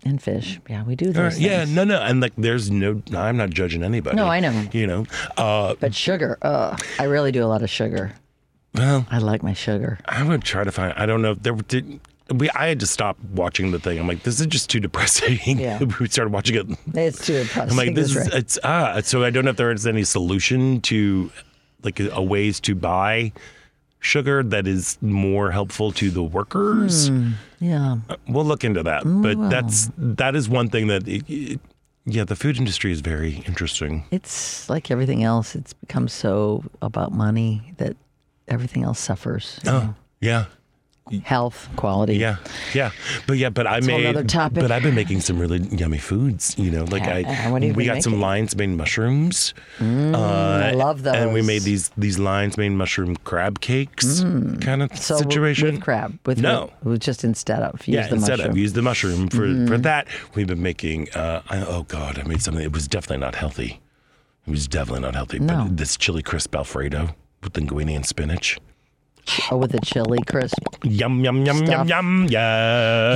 and 0.03 0.21
fish. 0.21 0.59
Yeah, 0.69 0.83
we 0.83 0.95
do 0.95 1.07
those. 1.11 1.33
right, 1.35 1.41
yeah, 1.41 1.59
things. 1.65 1.75
no, 1.75 1.83
no, 1.83 2.01
and 2.01 2.21
like, 2.21 2.33
there's 2.37 2.69
no. 2.69 3.01
I'm 3.13 3.37
not 3.37 3.49
judging 3.49 3.83
anybody. 3.83 4.15
No, 4.15 4.27
I 4.27 4.39
know. 4.39 4.67
You 4.71 4.87
know, 4.87 5.05
uh, 5.37 5.75
But 5.79 5.95
sugar, 5.95 6.37
uh, 6.41 6.77
I 6.99 7.03
really 7.05 7.31
do 7.31 7.43
a 7.43 7.47
lot 7.47 7.63
of 7.63 7.69
sugar. 7.69 8.13
well, 8.73 9.05
I 9.09 9.17
like 9.19 9.41
my 9.43 9.53
sugar. 9.53 9.99
I 10.05 10.23
would 10.23 10.43
try 10.43 10.63
to 10.63 10.71
find. 10.71 10.93
I 10.95 11.05
don't 11.05 11.21
know. 11.21 11.31
if 11.31 11.43
There 11.43 11.53
did. 11.53 11.99
We, 12.33 12.49
I 12.51 12.67
had 12.67 12.79
to 12.79 12.87
stop 12.87 13.17
watching 13.33 13.71
the 13.71 13.79
thing. 13.79 13.99
I'm 13.99 14.07
like, 14.07 14.23
this 14.23 14.39
is 14.39 14.47
just 14.47 14.69
too 14.69 14.79
depressing. 14.79 15.59
Yeah. 15.59 15.79
we 15.99 16.07
started 16.07 16.33
watching 16.33 16.55
it. 16.55 16.65
It's 16.95 17.25
too 17.25 17.43
depressing. 17.43 17.71
I'm 17.71 17.77
like, 17.77 17.95
this 17.95 18.09
is 18.09 18.15
right. 18.17 18.33
it's 18.33 18.57
ah. 18.63 18.99
So 19.03 19.23
I 19.23 19.29
don't 19.29 19.45
know 19.45 19.51
if 19.51 19.57
there 19.57 19.71
is 19.71 19.85
any 19.85 20.03
solution 20.03 20.81
to, 20.81 21.31
like, 21.83 21.99
a, 21.99 22.09
a 22.09 22.21
ways 22.23 22.59
to 22.61 22.73
buy 22.73 23.31
sugar 23.99 24.43
that 24.43 24.65
is 24.67 24.97
more 25.01 25.51
helpful 25.51 25.91
to 25.93 26.09
the 26.11 26.23
workers. 26.23 27.09
Hmm. 27.09 27.31
yeah. 27.59 27.97
We'll 28.27 28.45
look 28.45 28.63
into 28.63 28.81
that. 28.83 29.03
But 29.05 29.49
that's 29.49 29.89
that 29.97 30.35
is 30.35 30.49
one 30.49 30.69
thing 30.69 30.87
that. 30.87 31.07
It, 31.07 31.23
it- 31.29 31.59
yeah, 32.07 32.23
the 32.23 32.35
food 32.35 32.57
industry 32.57 32.91
is 32.91 33.01
very 33.01 33.37
interesting. 33.47 34.05
It's 34.11 34.69
like 34.69 34.91
everything 34.91 35.23
else. 35.23 35.55
It's 35.55 35.73
become 35.73 36.07
so 36.07 36.63
about 36.83 37.13
money 37.13 37.73
that 37.77 37.97
everything 38.47 38.83
else 38.83 38.99
suffers. 38.99 39.59
you 39.63 39.71
know. 39.71 39.95
Yeah, 40.21 40.45
Health, 41.23 41.69
quality. 41.75 42.15
Yeah, 42.17 42.37
yeah, 42.73 42.89
but 43.27 43.37
yeah, 43.37 43.49
but 43.51 43.67
i 43.67 43.73
whole 43.73 43.81
made. 43.81 44.15
But 44.53 44.71
I've 44.71 44.81
been 44.81 44.95
making 44.95 45.21
some 45.21 45.37
really 45.37 45.59
yummy 45.59 45.99
foods. 45.99 46.55
You 46.57 46.71
know, 46.71 46.83
like 46.85 47.03
Uh, 47.03 47.11
I, 47.11 47.23
uh, 47.47 47.59
we 47.75 47.85
got 47.85 48.01
some 48.01 48.19
lion's 48.19 48.55
mane 48.55 48.75
mushrooms. 48.75 49.53
I 49.79 50.71
love 50.71 51.03
those 51.03 51.13
And 51.15 51.31
we 51.31 51.43
made 51.43 51.61
these 51.61 51.89
these 51.95 52.17
lion's 52.17 52.57
mane 52.57 52.75
mushroom 52.75 53.17
crab 53.17 53.59
cakes 53.59 54.21
kind 54.21 54.81
of 54.81 54.89
Mm. 54.89 54.97
so 54.97 55.17
situation. 55.17 55.73
with 55.73 55.81
crab. 55.81 56.17
With 56.25 56.39
No. 56.39 56.71
with, 56.83 57.01
just 57.01 57.23
instead 57.23 57.61
of 57.61 57.87
yeah, 57.87 58.07
the 58.07 58.15
instead 58.15 58.39
mushroom. 58.39 58.51
Of 58.51 58.57
use 58.57 58.73
the 58.73 58.81
mushroom 58.81 59.27
for 59.29 59.67
for 59.67 59.77
that, 59.77 60.07
we've 60.33 60.47
been 60.47 60.63
making. 60.63 61.11
Uh, 61.13 61.41
I, 61.49 61.59
oh 61.59 61.83
God, 61.83 62.17
I 62.17 62.23
made 62.23 62.41
something. 62.41 62.63
It 62.63 62.73
was 62.73 62.87
definitely 62.87 63.23
not 63.23 63.35
healthy. 63.35 63.79
It 64.47 64.49
was 64.49 64.67
definitely 64.67 65.01
not 65.01 65.13
healthy. 65.13 65.37
No. 65.37 65.65
But 65.65 65.77
this 65.77 65.97
chili 65.97 66.23
crisp 66.23 66.55
Alfredo 66.55 67.15
with 67.43 67.53
linguine 67.53 67.95
and 67.95 68.05
spinach. 68.07 68.57
Oh, 69.51 69.57
with 69.57 69.73
a 69.73 69.79
chili 69.81 70.19
crisp. 70.27 70.57
Yum 70.83 71.23
yum 71.23 71.45
yum 71.45 71.57
yum 71.57 71.65
Stuff. 71.65 71.87
yum. 71.89 72.27
Yes. 72.29 72.31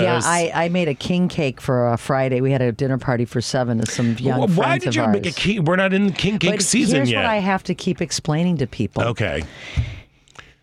Yeah, 0.04 0.20
I, 0.24 0.52
I 0.54 0.70
made 0.70 0.88
a 0.88 0.94
king 0.96 1.28
cake 1.28 1.62
for 1.62 1.92
a 1.92 1.98
Friday. 1.98 2.42
We 2.42 2.52
had 2.52 2.62
a 2.62 2.72
dinner 2.72 2.98
party 2.98 3.26
for 3.26 3.42
seven 3.42 3.80
of 3.80 3.90
some 3.90 4.16
young 4.18 4.40
Why 4.40 4.48
friends 4.48 4.84
did 4.84 4.90
of 4.90 4.96
you 4.96 5.02
ours. 5.04 5.14
make 5.14 5.26
a 5.26 5.32
king? 5.32 5.66
We're 5.66 5.76
not 5.76 5.94
in 5.94 6.12
king 6.14 6.40
cake 6.40 6.52
but 6.52 6.62
season 6.62 6.98
here's 6.98 7.12
yet. 7.12 7.18
what 7.18 7.26
I 7.26 7.38
have 7.38 7.64
to 7.64 7.76
keep 7.76 8.02
explaining 8.02 8.58
to 8.58 8.68
people. 8.68 9.04
okay. 9.04 9.44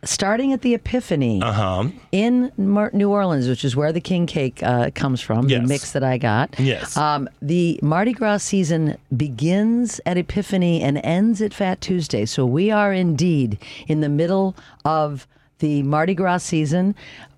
Starting 0.04 0.52
at 0.52 0.61
the 0.62 0.72
Epiphany 0.74 1.42
Uh 1.42 1.52
huh. 1.52 1.85
in 2.12 2.52
New 2.56 3.11
Orleans, 3.11 3.48
which 3.48 3.64
is 3.64 3.74
where 3.74 3.92
the 3.92 4.00
king 4.00 4.26
cake 4.26 4.62
uh, 4.62 4.90
comes 4.94 5.20
from, 5.20 5.48
Yes. 5.48 5.62
the 5.62 5.66
mix 5.66 5.92
that 5.92 6.04
I 6.04 6.16
got. 6.16 6.54
Yes. 6.61 6.96
Um, 6.96 7.28
the 7.42 7.80
Mardi 7.82 8.12
Gras 8.12 8.38
season 8.38 8.98
begins 9.16 10.00
at 10.06 10.16
Epiphany 10.16 10.80
and 10.80 10.98
ends 11.02 11.42
at 11.42 11.52
Fat 11.52 11.80
Tuesday. 11.80 12.24
So 12.24 12.46
we 12.46 12.70
are 12.70 12.92
indeed 12.92 13.59
in 13.88 14.00
the 14.00 14.09
middle 14.09 14.54
of 14.85 15.26
the 15.59 15.83
Mardi 15.83 16.14
Gras 16.14 16.38
season. 16.42 16.95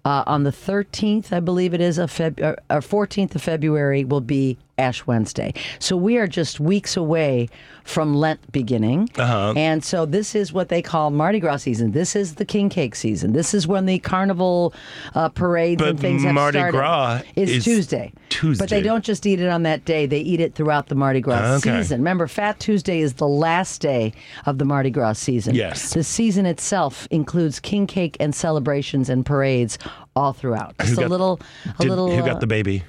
Uh, 0.09 0.25
on 0.27 0.43
the 0.45 0.51
13th, 0.51 1.35
I 1.35 1.41
believe 1.41 1.75
it 1.75 1.83
is, 1.83 1.99
of 1.99 2.11
Feb- 2.11 2.41
or, 2.41 2.57
or 2.71 2.81
14th 2.81 3.35
of 3.35 3.43
February 3.43 4.07
will 4.07 4.23
be 4.23 4.57
Ash 4.79 5.07
Wednesday. 5.07 5.53
So 5.81 5.97
we 5.97 6.17
are 6.17 6.27
just 6.27 6.61
weeks 6.61 6.97
away 6.97 7.49
from 7.85 8.15
Lent 8.15 8.53
beginning. 8.53 9.11
Uh-huh. 9.19 9.53
And 9.57 9.83
so 9.85 10.07
this 10.07 10.35
is 10.35 10.53
what 10.53 10.69
they 10.69 10.81
call 10.83 11.11
Mardi 11.11 11.41
Gras 11.41 11.59
season. 11.59 11.93
This 11.93 12.15
is 12.15 12.37
the 12.37 12.45
king 12.45 12.69
cake 12.69 12.95
season. 12.95 13.33
This 13.33 13.55
is 13.55 13.67
when 13.67 13.87
the 13.87 13.99
carnival 13.99 14.73
uh, 15.15 15.31
parades 15.31 15.83
and 15.83 15.99
things 15.99 16.23
have 16.23 16.33
started. 16.35 16.35
Mardi 16.35 16.59
started. 16.59 16.73
Gras 16.77 17.23
It's 17.35 17.51
is 17.51 17.65
Tuesday. 17.65 18.13
Tuesday. 18.29 18.63
But 18.63 18.71
they 18.71 18.83
don't 18.83 19.05
just 19.05 19.27
eat 19.27 19.41
it 19.41 19.49
on 19.49 19.65
that 19.65 19.85
day. 19.85 20.07
They 20.07 20.21
eat 20.21 20.39
it 20.41 20.55
throughout 20.55 20.87
the 20.89 20.95
Mardi 20.95 21.21
Gras 21.21 21.57
Okay. 21.57 21.79
season. 21.79 22.01
Remember, 22.01 22.29
Fat 22.29 22.61
Tuesday 22.61 23.01
is 23.01 23.15
the 23.15 23.27
last 23.29 23.81
day 23.81 24.13
of 24.47 24.59
the 24.59 24.65
Mardi 24.65 24.91
Gras 24.91 25.15
season. 25.15 25.55
Yes. 25.55 25.93
The 25.95 26.05
season 26.05 26.47
itself 26.47 27.09
includes 27.11 27.59
king 27.59 27.87
cake 27.87 28.17
and 28.21 28.35
celebrations 28.35 29.09
and 29.09 29.27
parades 29.27 29.79
all 30.17 30.33
throughout. 30.33 30.77
Just 30.79 30.93
a 30.93 30.97
got- 31.03 31.11
little, 31.11 31.41
a 31.79 31.83
Did- 31.83 31.89
little. 31.91 32.11
who 32.11 32.23
uh, 32.23 32.27
got 32.27 32.41
the 32.41 32.47
baby? 32.47 32.85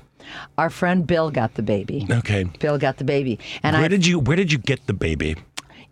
our 0.59 0.69
friend 0.69 1.07
Bill 1.07 1.31
got 1.31 1.55
the 1.55 1.63
baby. 1.63 2.05
Okay. 2.09 2.43
Bill 2.59 2.77
got 2.77 2.97
the 2.97 3.03
baby, 3.03 3.39
and 3.63 3.75
Where 3.75 3.85
I 3.85 3.87
did 3.87 4.05
you 4.05 4.19
Where 4.19 4.35
did 4.37 4.51
you 4.51 4.57
get 4.59 4.85
the 4.85 4.93
baby? 4.93 5.35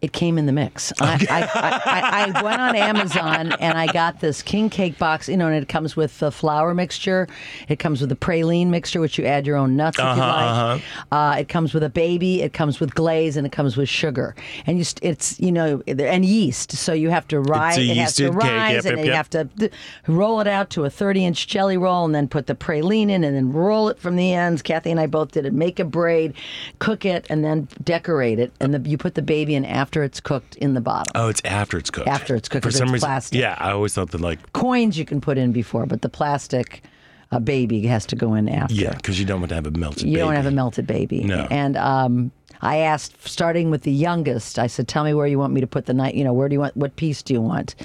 It 0.02 0.14
came 0.14 0.38
in 0.38 0.46
the 0.46 0.52
mix. 0.52 0.94
I, 1.02 1.14
I, 1.30 1.42
I, 1.42 1.82
I, 1.86 2.32
I 2.38 2.42
went 2.44 2.62
on 2.62 2.76
Amazon 2.76 3.52
and 3.54 3.78
I 3.78 3.88
got 3.92 4.20
this 4.20 4.42
king 4.42 4.70
cake 4.70 4.98
box, 5.00 5.28
you 5.28 5.36
know, 5.38 5.48
and 5.48 5.56
it 5.56 5.68
comes 5.68 5.96
with 5.96 6.20
the 6.20 6.32
flour 6.32 6.74
mixture. 6.74 7.28
It 7.68 7.80
comes 7.80 8.00
with 8.02 8.10
the 8.10 8.16
praline 8.16 8.68
mixture, 8.68 9.00
which 9.00 9.18
you 9.18 9.26
add 9.26 9.48
your 9.48 9.58
own 9.58 9.76
nuts 9.76 9.98
if 9.98 10.04
you 10.04 10.22
like. 10.22 10.82
uh 11.12 11.36
it 11.40 11.50
comes 11.50 11.74
with 11.74 11.84
a 11.84 11.90
baby. 11.90 12.42
It 12.42 12.54
comes 12.54 12.80
with 12.80 12.94
glaze, 12.96 13.38
and 13.38 13.46
it 13.48 13.52
comes 13.52 13.76
with 13.78 13.90
sugar. 13.90 14.36
And 14.66 14.78
you, 14.78 14.84
st- 14.84 15.04
it's 15.04 15.40
you 15.40 15.52
know, 15.52 15.82
and 15.88 16.24
yeast. 16.26 16.72
So 16.74 16.94
you 16.94 17.10
have 17.10 17.28
to 17.30 17.40
rise. 17.40 17.78
a 17.78 17.82
It 17.82 17.98
has 17.98 18.16
to 18.16 18.32
rise, 18.32 18.86
Yep, 18.86 18.86
and 18.86 18.98
yep, 18.98 19.06
you 19.06 19.12
yep. 19.12 19.16
have 19.16 19.30
to 19.32 19.70
roll 20.08 20.40
it 20.42 20.48
out 20.48 20.70
to 20.72 20.86
a 20.86 20.90
30-inch 20.90 21.48
jelly 21.48 21.78
roll, 21.78 22.06
and 22.06 22.14
then 22.14 22.28
put 22.28 22.48
the 22.48 22.56
praline 22.56 23.10
in, 23.10 23.24
and 23.24 23.36
then 23.36 23.52
roll 23.52 23.90
it 23.90 23.98
from 24.00 24.16
the 24.16 24.34
ends. 24.34 24.62
Kathy 24.62 24.92
and 24.92 25.00
I 25.00 25.08
both 25.08 25.32
did 25.32 25.46
it. 25.46 25.54
Make 25.54 25.80
a 25.80 25.86
braid, 25.86 26.34
cook 26.80 27.06
it, 27.06 27.26
and 27.30 27.44
then 27.44 27.68
decorate 27.84 28.40
it. 28.40 28.52
And 28.60 28.74
the, 28.74 28.90
you 28.90 28.98
put 28.98 29.16
the 29.16 29.22
baby 29.22 29.56
in 29.56 29.66
after 29.66 29.87
it's 30.04 30.20
cooked 30.20 30.56
in 30.58 30.74
the 30.74 30.82
bottom. 30.82 31.12
Oh, 31.16 31.30
it's 31.30 31.42
after 31.46 31.78
it's 31.78 31.90
cooked. 31.90 32.08
After 32.08 32.36
it's 32.36 32.50
cooked, 32.50 32.64
For 32.64 32.72
some 32.72 32.92
reason, 32.92 33.08
plastic. 33.08 33.40
yeah. 33.40 33.56
I 33.60 33.72
always 33.72 33.94
thought 33.94 34.12
that 34.12 34.22
like 34.22 34.54
Coins 34.54 34.98
you 34.98 35.06
can 35.06 35.22
put 35.22 35.38
in 35.38 35.52
before, 35.52 35.86
but 35.86 36.02
the 36.02 36.10
plastic 36.10 36.84
uh, 37.32 37.40
baby 37.40 37.86
has 37.88 38.06
to 38.08 38.16
go 38.16 38.34
in 38.34 38.48
after. 38.50 38.74
yeah, 38.74 38.94
because 38.96 39.20
you 39.20 39.26
don't 39.26 39.40
want 39.42 39.50
to 39.50 39.56
have 39.56 39.66
a 39.68 39.72
melted. 39.72 40.04
You 40.04 40.18
don't 40.18 40.36
have 40.36 40.46
a 40.46 40.52
melted 40.52 40.88
baby. 40.88 41.24
No. 41.24 41.48
And 41.52 41.76
um, 41.78 42.32
I 42.62 42.78
asked, 42.78 43.28
starting 43.28 43.70
with 43.70 43.84
the 43.84 43.92
youngest, 43.92 44.58
I 44.60 44.68
said, 44.68 44.88
"Tell 44.88 45.04
me 45.04 45.14
where 45.14 45.28
you 45.28 45.38
want 45.38 45.54
me 45.54 45.62
to 45.62 45.68
put 45.68 45.86
the 45.88 45.94
night. 45.94 46.16
You 46.16 46.24
know, 46.24 46.34
where 46.34 46.48
do 46.50 46.54
you 46.54 46.60
want? 46.60 46.76
What 46.78 46.96
piece 46.96 47.22
do 47.22 47.34
you 47.34 47.42
want?" 47.42 47.76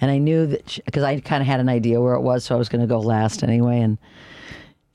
And 0.00 0.10
I 0.10 0.18
knew 0.18 0.46
that 0.46 0.78
because 0.86 1.02
I 1.02 1.20
kind 1.20 1.40
of 1.42 1.46
had 1.46 1.60
an 1.60 1.68
idea 1.68 2.00
where 2.00 2.14
it 2.14 2.20
was, 2.20 2.44
so 2.44 2.54
I 2.54 2.58
was 2.58 2.68
going 2.68 2.80
to 2.82 2.86
go 2.86 3.00
last 3.00 3.42
anyway. 3.42 3.80
And 3.80 3.98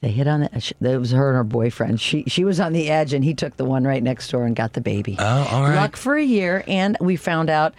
they 0.04 0.12
hit 0.12 0.28
on 0.28 0.44
it. 0.44 0.74
It 0.82 0.98
was 0.98 1.12
her 1.12 1.30
and 1.30 1.38
her 1.38 1.46
boyfriend. 1.46 2.02
She 2.02 2.26
she 2.28 2.44
was 2.44 2.60
on 2.60 2.74
the 2.74 2.89
edge, 2.89 3.13
and 3.13 3.24
he 3.24 3.34
took 3.34 3.56
the 3.56 3.63
one 3.63 3.86
right 3.86 4.04
next 4.04 4.30
door 4.30 4.46
and 4.46 4.54
got 4.54 4.74
the 4.74 4.82
baby. 4.82 5.16
Oh, 5.18 5.48
all 5.50 5.62
right. 5.63 5.76
Luck 5.76 5.96
for 5.96 6.18
a 6.18 6.24
year, 6.24 6.66
and 6.68 6.98
we 7.00 7.16
found 7.16 7.50
out 7.50 7.74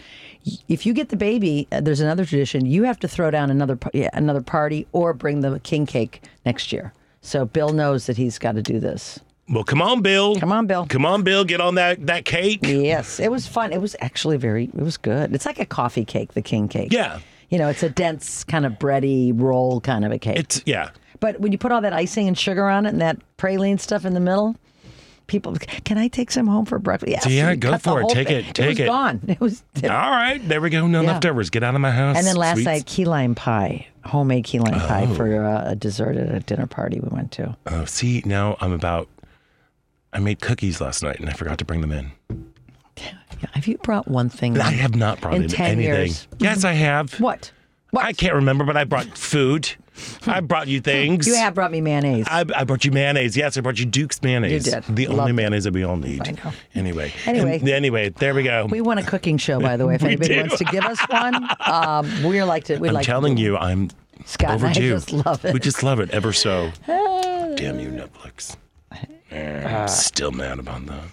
if 0.66 0.86
you 0.86 0.94
get 0.94 1.10
the 1.10 1.16
baby, 1.16 1.68
uh, 1.70 1.82
there's 1.82 2.00
another 2.00 2.24
tradition. 2.24 2.64
You 2.64 2.84
have 2.84 2.98
to 3.00 3.08
throw 3.08 3.30
down 3.30 3.50
another 3.50 3.78
yeah, 3.92 4.08
another 4.14 4.40
party 4.40 4.86
or 4.92 5.12
bring 5.12 5.42
the 5.42 5.60
king 5.60 5.84
cake 5.84 6.22
next 6.46 6.72
year. 6.72 6.94
So 7.20 7.44
Bill 7.44 7.74
knows 7.74 8.06
that 8.06 8.16
he's 8.16 8.38
got 8.38 8.52
to 8.52 8.62
do 8.62 8.80
this. 8.80 9.20
Well, 9.50 9.64
come 9.64 9.82
on, 9.82 10.00
Bill. 10.00 10.36
Come 10.36 10.50
on, 10.50 10.66
Bill. 10.66 10.86
Come 10.86 11.04
on, 11.04 11.24
Bill. 11.24 11.44
Get 11.44 11.60
on 11.60 11.74
that 11.74 12.06
that 12.06 12.24
cake. 12.24 12.60
Yes, 12.62 13.20
it 13.20 13.30
was 13.30 13.46
fun. 13.46 13.70
It 13.70 13.82
was 13.82 13.94
actually 14.00 14.38
very. 14.38 14.64
It 14.64 14.76
was 14.76 14.96
good. 14.96 15.34
It's 15.34 15.44
like 15.44 15.60
a 15.60 15.66
coffee 15.66 16.06
cake, 16.06 16.32
the 16.32 16.40
king 16.40 16.68
cake. 16.68 16.90
Yeah. 16.90 17.18
You 17.50 17.58
know, 17.58 17.68
it's 17.68 17.82
a 17.82 17.90
dense 17.90 18.44
kind 18.44 18.64
of 18.64 18.72
bready 18.78 19.38
roll 19.38 19.82
kind 19.82 20.06
of 20.06 20.10
a 20.10 20.18
cake. 20.18 20.38
It's 20.38 20.62
yeah. 20.64 20.88
But 21.24 21.40
when 21.40 21.52
you 21.52 21.56
put 21.58 21.72
all 21.72 21.80
that 21.80 21.94
icing 21.94 22.28
and 22.28 22.36
sugar 22.38 22.68
on 22.68 22.84
it 22.84 22.90
and 22.90 23.00
that 23.00 23.16
praline 23.38 23.80
stuff 23.80 24.04
in 24.04 24.12
the 24.12 24.20
middle, 24.20 24.56
people, 25.26 25.56
can 25.84 25.96
I 25.96 26.08
take 26.08 26.30
some 26.30 26.46
home 26.46 26.66
for 26.66 26.78
breakfast? 26.78 27.10
Yes. 27.10 27.26
Yeah, 27.26 27.54
go 27.54 27.78
for 27.78 28.02
it. 28.02 28.08
Take 28.10 28.28
thing. 28.28 28.44
it. 28.44 28.54
Take 28.54 28.68
was 28.68 28.80
it. 28.80 28.86
gone. 28.86 29.20
It 29.28 29.40
was. 29.40 29.62
All 29.84 29.88
right, 29.88 30.38
there 30.46 30.60
we 30.60 30.68
go. 30.68 30.86
No 30.86 31.00
Yeah. 31.00 31.12
leftovers. 31.12 31.48
Get 31.48 31.62
out 31.62 31.74
of 31.74 31.80
my 31.80 31.92
house. 31.92 32.18
And 32.18 32.26
then 32.26 32.36
last 32.36 32.56
Sweets. 32.56 32.66
night, 32.66 32.84
key 32.86 33.06
lime 33.06 33.34
pie, 33.34 33.86
homemade 34.04 34.44
key 34.44 34.58
lime 34.58 34.78
pie 34.80 35.06
Oh. 35.08 35.14
for 35.14 35.42
uh, 35.42 35.70
a 35.70 35.74
dessert 35.74 36.16
at 36.18 36.28
a 36.34 36.40
dinner 36.40 36.66
party 36.66 37.00
we 37.00 37.08
went 37.10 37.32
to. 37.32 37.56
Oh, 37.68 37.86
see, 37.86 38.22
now 38.26 38.58
I'm 38.60 38.72
about. 38.72 39.08
I 40.12 40.18
made 40.18 40.40
cookies 40.42 40.78
last 40.82 41.02
night 41.02 41.18
and 41.20 41.30
I 41.30 41.32
forgot 41.32 41.56
to 41.58 41.64
bring 41.64 41.80
them 41.80 41.90
in. 41.90 42.12
Have 43.54 43.66
you 43.66 43.78
brought 43.78 44.06
one 44.08 44.28
thing? 44.28 44.60
I 44.60 44.70
have 44.72 44.94
not 44.94 45.20
brought 45.20 45.34
In 45.34 45.44
in 45.44 45.48
10 45.48 45.66
anything. 45.72 45.82
years. 45.84 46.28
Yes, 46.38 46.64
I 46.64 46.72
have. 46.72 47.14
What? 47.18 47.50
What? 47.90 48.04
I 48.04 48.12
can't 48.12 48.34
remember, 48.34 48.64
but 48.64 48.76
I 48.76 48.84
brought 48.84 49.06
food. 49.18 49.70
I 50.26 50.40
brought 50.40 50.66
you 50.68 50.80
things. 50.80 51.26
You 51.26 51.34
have 51.36 51.54
brought 51.54 51.70
me 51.70 51.80
mayonnaise. 51.80 52.26
I, 52.28 52.44
I 52.56 52.64
brought 52.64 52.84
you 52.84 52.90
mayonnaise. 52.90 53.36
Yes, 53.36 53.56
I 53.56 53.60
brought 53.60 53.78
you 53.78 53.86
Duke's 53.86 54.20
mayonnaise. 54.22 54.66
You 54.66 54.72
did. 54.72 54.84
The 54.88 55.06
only 55.08 55.30
it. 55.30 55.34
mayonnaise 55.34 55.64
that 55.64 55.72
we 55.74 55.84
all 55.84 55.96
need. 55.96 56.26
I 56.26 56.32
know. 56.32 56.52
Anyway. 56.74 57.12
Anyway. 57.26 57.58
And- 57.60 57.68
anyway, 57.68 58.08
there 58.10 58.34
we 58.34 58.42
go. 58.42 58.66
we 58.66 58.80
want 58.80 59.00
a 59.00 59.04
cooking 59.04 59.36
show, 59.38 59.60
by 59.60 59.76
the 59.76 59.86
way. 59.86 59.94
If 59.96 60.02
We 60.04 60.08
anybody 60.08 60.34
do. 60.34 60.40
wants 60.40 60.58
to 60.58 60.64
give 60.64 60.84
us 60.84 60.98
one, 61.08 61.48
um, 61.66 62.22
we'd 62.24 62.42
like 62.44 62.64
to. 62.64 62.78
We'd 62.78 62.88
I'm 62.88 62.94
like 62.94 63.06
telling 63.06 63.36
to 63.36 63.42
you, 63.42 63.56
I'm 63.56 63.90
Scott 64.24 64.54
overdue. 64.56 64.90
just 64.90 65.12
love 65.12 65.44
it. 65.44 65.52
We 65.54 65.60
just 65.60 65.82
love 65.82 66.00
it 66.00 66.10
ever 66.10 66.32
so. 66.32 66.70
Damn 66.86 67.78
you, 67.80 67.90
Netflix. 67.90 68.56
I'm 69.32 69.88
still 69.88 70.30
mad 70.32 70.58
about 70.58 70.86
that. 70.86 71.04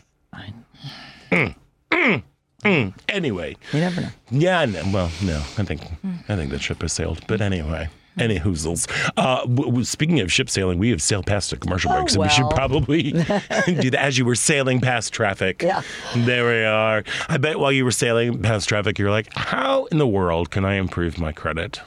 Mm, 1.31 1.55
mm, 1.91 2.23
mm. 2.63 2.93
Anyway, 3.09 3.55
You 3.73 3.79
never 3.79 4.01
know. 4.01 4.09
yeah, 4.31 4.65
no, 4.65 4.83
well, 4.93 5.11
no, 5.23 5.37
I 5.57 5.63
think 5.63 5.81
I 6.27 6.35
think 6.35 6.51
the 6.51 6.59
ship 6.59 6.81
has 6.81 6.93
sailed. 6.93 7.25
But 7.27 7.41
anyway, 7.41 7.89
any 8.17 8.39
hoozles. 8.39 8.87
Uh, 9.17 9.41
w- 9.41 9.65
w- 9.65 9.83
speaking 9.83 10.19
of 10.19 10.31
ship 10.31 10.49
sailing, 10.49 10.77
we 10.79 10.89
have 10.89 11.01
sailed 11.01 11.25
past 11.25 11.53
a 11.53 11.57
commercial 11.57 11.91
break, 11.91 12.03
Oh, 12.03 12.07
so 12.07 12.21
we 12.21 12.29
should 12.29 12.49
probably 12.51 13.11
do 13.11 13.89
that 13.91 13.95
as 13.99 14.17
you 14.17 14.25
were 14.25 14.35
sailing 14.35 14.81
past 14.81 15.13
traffic. 15.13 15.61
Yeah. 15.61 15.81
there 16.15 16.45
we 16.45 16.63
are. 16.65 17.03
I 17.29 17.37
bet 17.37 17.59
while 17.59 17.71
you 17.71 17.85
were 17.85 17.91
sailing 17.91 18.41
past 18.41 18.67
traffic, 18.69 18.99
you're 18.99 19.11
like, 19.11 19.33
"How 19.33 19.85
in 19.85 19.97
the 19.97 20.07
world 20.07 20.49
can 20.51 20.65
I 20.65 20.75
improve 20.75 21.17
my 21.17 21.31
credit?" 21.31 21.79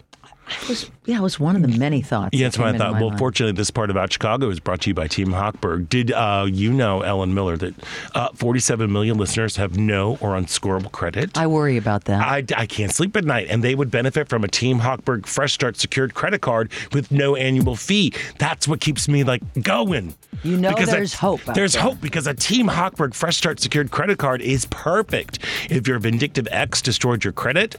It 0.63 0.69
was, 0.69 0.91
yeah, 1.07 1.19
it 1.19 1.23
was 1.23 1.39
one 1.41 1.57
of 1.57 1.63
the 1.63 1.79
many 1.79 2.01
thoughts. 2.03 2.31
Yeah, 2.33 2.49
that 2.49 2.53
that's 2.53 2.59
what 2.59 2.75
I 2.75 2.79
thought. 2.79 2.93
Well, 3.01 3.11
mind. 3.11 3.19
fortunately, 3.19 3.53
this 3.53 3.71
part 3.71 3.91
about 3.91 4.13
Chicago 4.13 4.49
is 4.51 4.61
brought 4.61 4.81
to 4.83 4.91
you 4.91 4.95
by 4.95 5.07
Team 5.07 5.29
Hochberg. 5.29 5.89
Did 5.89 6.13
uh, 6.13 6.47
you 6.51 6.73
know, 6.73 7.03
Ellen 7.03 7.35
Miller, 7.35 7.57
that 7.57 7.75
uh, 8.15 8.29
47 8.35 8.93
million 8.93 9.19
listeners 9.19 9.57
have 9.57 9.77
no 9.79 10.13
or 10.21 10.31
unscorable 10.31 10.91
credit? 10.93 11.37
I 11.37 11.47
worry 11.47 11.77
about 11.77 12.05
that. 12.05 12.21
I, 12.21 12.45
I 12.57 12.67
can't 12.67 12.93
sleep 12.93 13.17
at 13.17 13.25
night, 13.25 13.47
and 13.51 13.63
they 13.63 13.75
would 13.75 13.91
benefit 13.91 14.29
from 14.29 14.45
a 14.45 14.49
Team 14.49 14.81
Hochberg 14.81 15.27
Fresh 15.27 15.53
Start 15.55 15.77
secured 15.77 16.15
credit 16.15 16.41
card 16.41 16.71
with 16.93 17.11
no 17.11 17.37
annual 17.37 17.77
fee. 17.77 18.13
That's 18.39 18.67
what 18.69 18.81
keeps 18.81 19.09
me 19.09 19.25
like 19.25 19.43
going. 19.63 20.15
You 20.43 20.57
know 20.59 20.71
Because 20.71 20.91
there's 20.91 21.15
a- 21.15 21.19
hope 21.19 21.41
There's 21.55 21.73
there. 21.75 21.83
hope 21.83 22.01
because 22.01 22.27
a 22.27 22.35
Team 22.35 22.69
Hochberg 22.69 23.15
Fresh 23.15 23.37
Start 23.37 23.61
secured 23.61 23.91
credit 23.91 24.19
card 24.19 24.43
is 24.43 24.67
perfect. 24.67 25.39
If 25.71 25.87
your 25.89 25.99
vindictive 25.99 26.47
ex 26.51 26.83
destroyed 26.83 27.25
your 27.25 27.33
credit, 27.33 27.77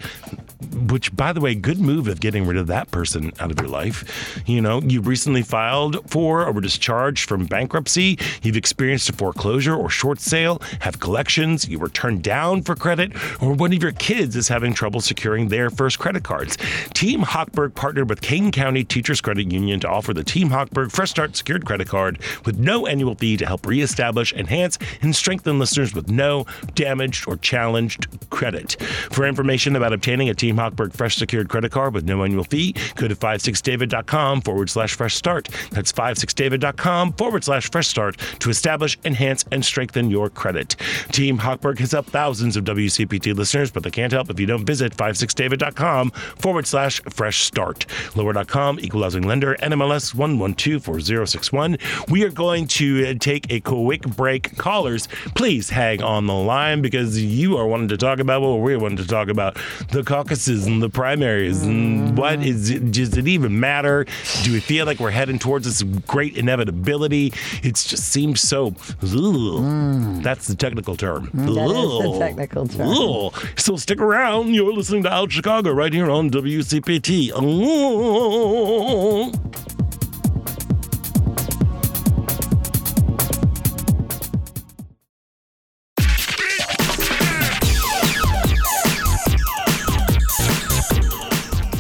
which 0.89 1.15
by 1.15 1.31
the 1.33 1.41
way, 1.41 1.53
good 1.55 1.79
move 1.79 2.07
of 2.07 2.19
getting 2.19 2.45
rid 2.47 2.57
of 2.57 2.67
that 2.67 2.89
person 2.91 3.14
out 3.15 3.51
of 3.51 3.59
your 3.59 3.69
life. 3.69 4.41
You 4.45 4.61
know, 4.61 4.81
you 4.81 5.01
recently 5.01 5.41
filed 5.41 6.09
for 6.09 6.45
or 6.45 6.51
were 6.51 6.61
discharged 6.61 7.27
from 7.27 7.45
bankruptcy, 7.45 8.17
you've 8.41 8.57
experienced 8.57 9.09
a 9.09 9.13
foreclosure 9.13 9.75
or 9.75 9.89
short 9.89 10.19
sale, 10.19 10.61
have 10.79 10.99
collections, 10.99 11.67
you 11.67 11.79
were 11.79 11.89
turned 11.89 12.23
down 12.23 12.61
for 12.61 12.75
credit, 12.75 13.13
or 13.41 13.53
one 13.53 13.73
of 13.73 13.81
your 13.81 13.91
kids 13.93 14.35
is 14.35 14.47
having 14.47 14.73
trouble 14.73 15.01
securing 15.01 15.47
their 15.47 15.69
first 15.69 15.99
credit 15.99 16.23
cards. 16.23 16.57
Team 16.93 17.21
Hochberg 17.21 17.75
partnered 17.75 18.09
with 18.09 18.21
Kane 18.21 18.51
County 18.51 18.83
Teachers 18.83 19.21
Credit 19.21 19.51
Union 19.51 19.79
to 19.81 19.89
offer 19.89 20.13
the 20.13 20.23
Team 20.23 20.49
Hochberg 20.49 20.91
Fresh 20.91 21.11
Start 21.11 21.35
secured 21.35 21.65
credit 21.65 21.87
card 21.87 22.19
with 22.45 22.57
no 22.57 22.87
annual 22.87 23.15
fee 23.15 23.37
to 23.37 23.45
help 23.45 23.65
reestablish, 23.65 24.33
enhance, 24.33 24.77
and 25.01 25.15
strengthen 25.15 25.59
listeners 25.59 25.93
with 25.93 26.09
no 26.09 26.45
damaged 26.73 27.27
or 27.27 27.37
challenged 27.37 28.07
credit. 28.29 28.75
For 29.11 29.25
information 29.25 29.75
about 29.75 29.93
obtaining 29.93 30.29
a 30.29 30.33
Team 30.33 30.57
Hochberg 30.57 30.93
Fresh 30.93 31.15
Secured 31.15 31.49
credit 31.49 31.71
card 31.71 31.93
with 31.93 32.05
no 32.05 32.23
annual 32.23 32.43
fee, 32.43 32.73
go 33.07 33.13
to 33.13 33.19
56david.com 33.19 34.41
forward 34.41 34.69
slash 34.69 34.95
fresh 34.95 35.15
start. 35.15 35.49
That's 35.71 35.91
56david.com 35.91 37.13
forward 37.13 37.43
slash 37.43 37.69
fresh 37.69 37.87
start 37.87 38.17
to 38.39 38.49
establish, 38.49 38.97
enhance, 39.05 39.45
and 39.51 39.63
strengthen 39.63 40.09
your 40.09 40.29
credit. 40.29 40.75
Team 41.11 41.37
Hochberg 41.37 41.79
has 41.79 41.91
helped 41.91 42.09
thousands 42.09 42.57
of 42.57 42.63
WCPT 42.63 43.35
listeners, 43.35 43.71
but 43.71 43.83
they 43.83 43.91
can't 43.91 44.11
help 44.11 44.29
if 44.29 44.39
you 44.39 44.45
don't 44.45 44.65
visit 44.65 44.95
56david.com 44.95 46.11
forward 46.11 46.65
slash 46.67 47.01
fresh 47.09 47.41
start. 47.41 47.85
Lower.com, 48.15 48.79
equalizing 48.79 49.23
lender, 49.23 49.55
NMLS 49.55 50.15
1124061. 50.15 52.09
We 52.09 52.23
are 52.23 52.31
going 52.31 52.67
to 52.67 53.07
uh, 53.07 53.13
take 53.19 53.51
a 53.51 53.59
quick 53.61 54.01
break. 54.01 54.57
Callers, 54.57 55.07
please 55.35 55.69
hang 55.69 56.01
on 56.01 56.25
the 56.25 56.33
line 56.33 56.81
because 56.81 57.21
you 57.21 57.57
are 57.57 57.67
wanting 57.67 57.89
to 57.89 57.97
talk 57.97 58.19
about 58.19 58.41
what 58.41 58.59
we're 58.59 58.79
wanting 58.79 58.97
to 58.97 59.07
talk 59.07 59.27
about 59.27 59.57
the 59.91 60.03
caucuses 60.03 60.65
and 60.65 60.81
the 60.81 60.89
primaries 60.89 61.63
and 61.63 62.17
what 62.17 62.43
is 62.43 62.69
does 62.95 63.17
it 63.17 63.27
even 63.27 63.59
matter? 63.59 64.05
Do 64.43 64.53
we 64.53 64.59
feel 64.59 64.85
like 64.85 64.99
we're 64.99 65.11
heading 65.11 65.39
towards 65.39 65.65
this 65.65 65.83
great 66.07 66.37
inevitability? 66.37 67.33
It 67.63 67.75
just 67.75 68.11
seems 68.11 68.41
so. 68.41 68.73
ugh. 69.03 70.23
That's 70.23 70.47
the 70.47 70.55
technical 70.55 70.95
term. 70.95 71.27
Mm. 71.27 71.55
that 71.55 71.69
is 71.69 72.13
the 72.13 72.19
technical 72.19 72.67
term. 72.67 72.87
Ugh. 72.89 73.47
So 73.57 73.75
stick 73.75 73.99
around. 73.99 74.53
You're 74.53 74.73
listening 74.73 75.03
to 75.03 75.13
Out 75.13 75.31
Chicago 75.31 75.71
right 75.71 75.91
here 75.93 76.09
on 76.09 76.29
WCPT. 76.29 77.31
Ugh. 77.35 79.35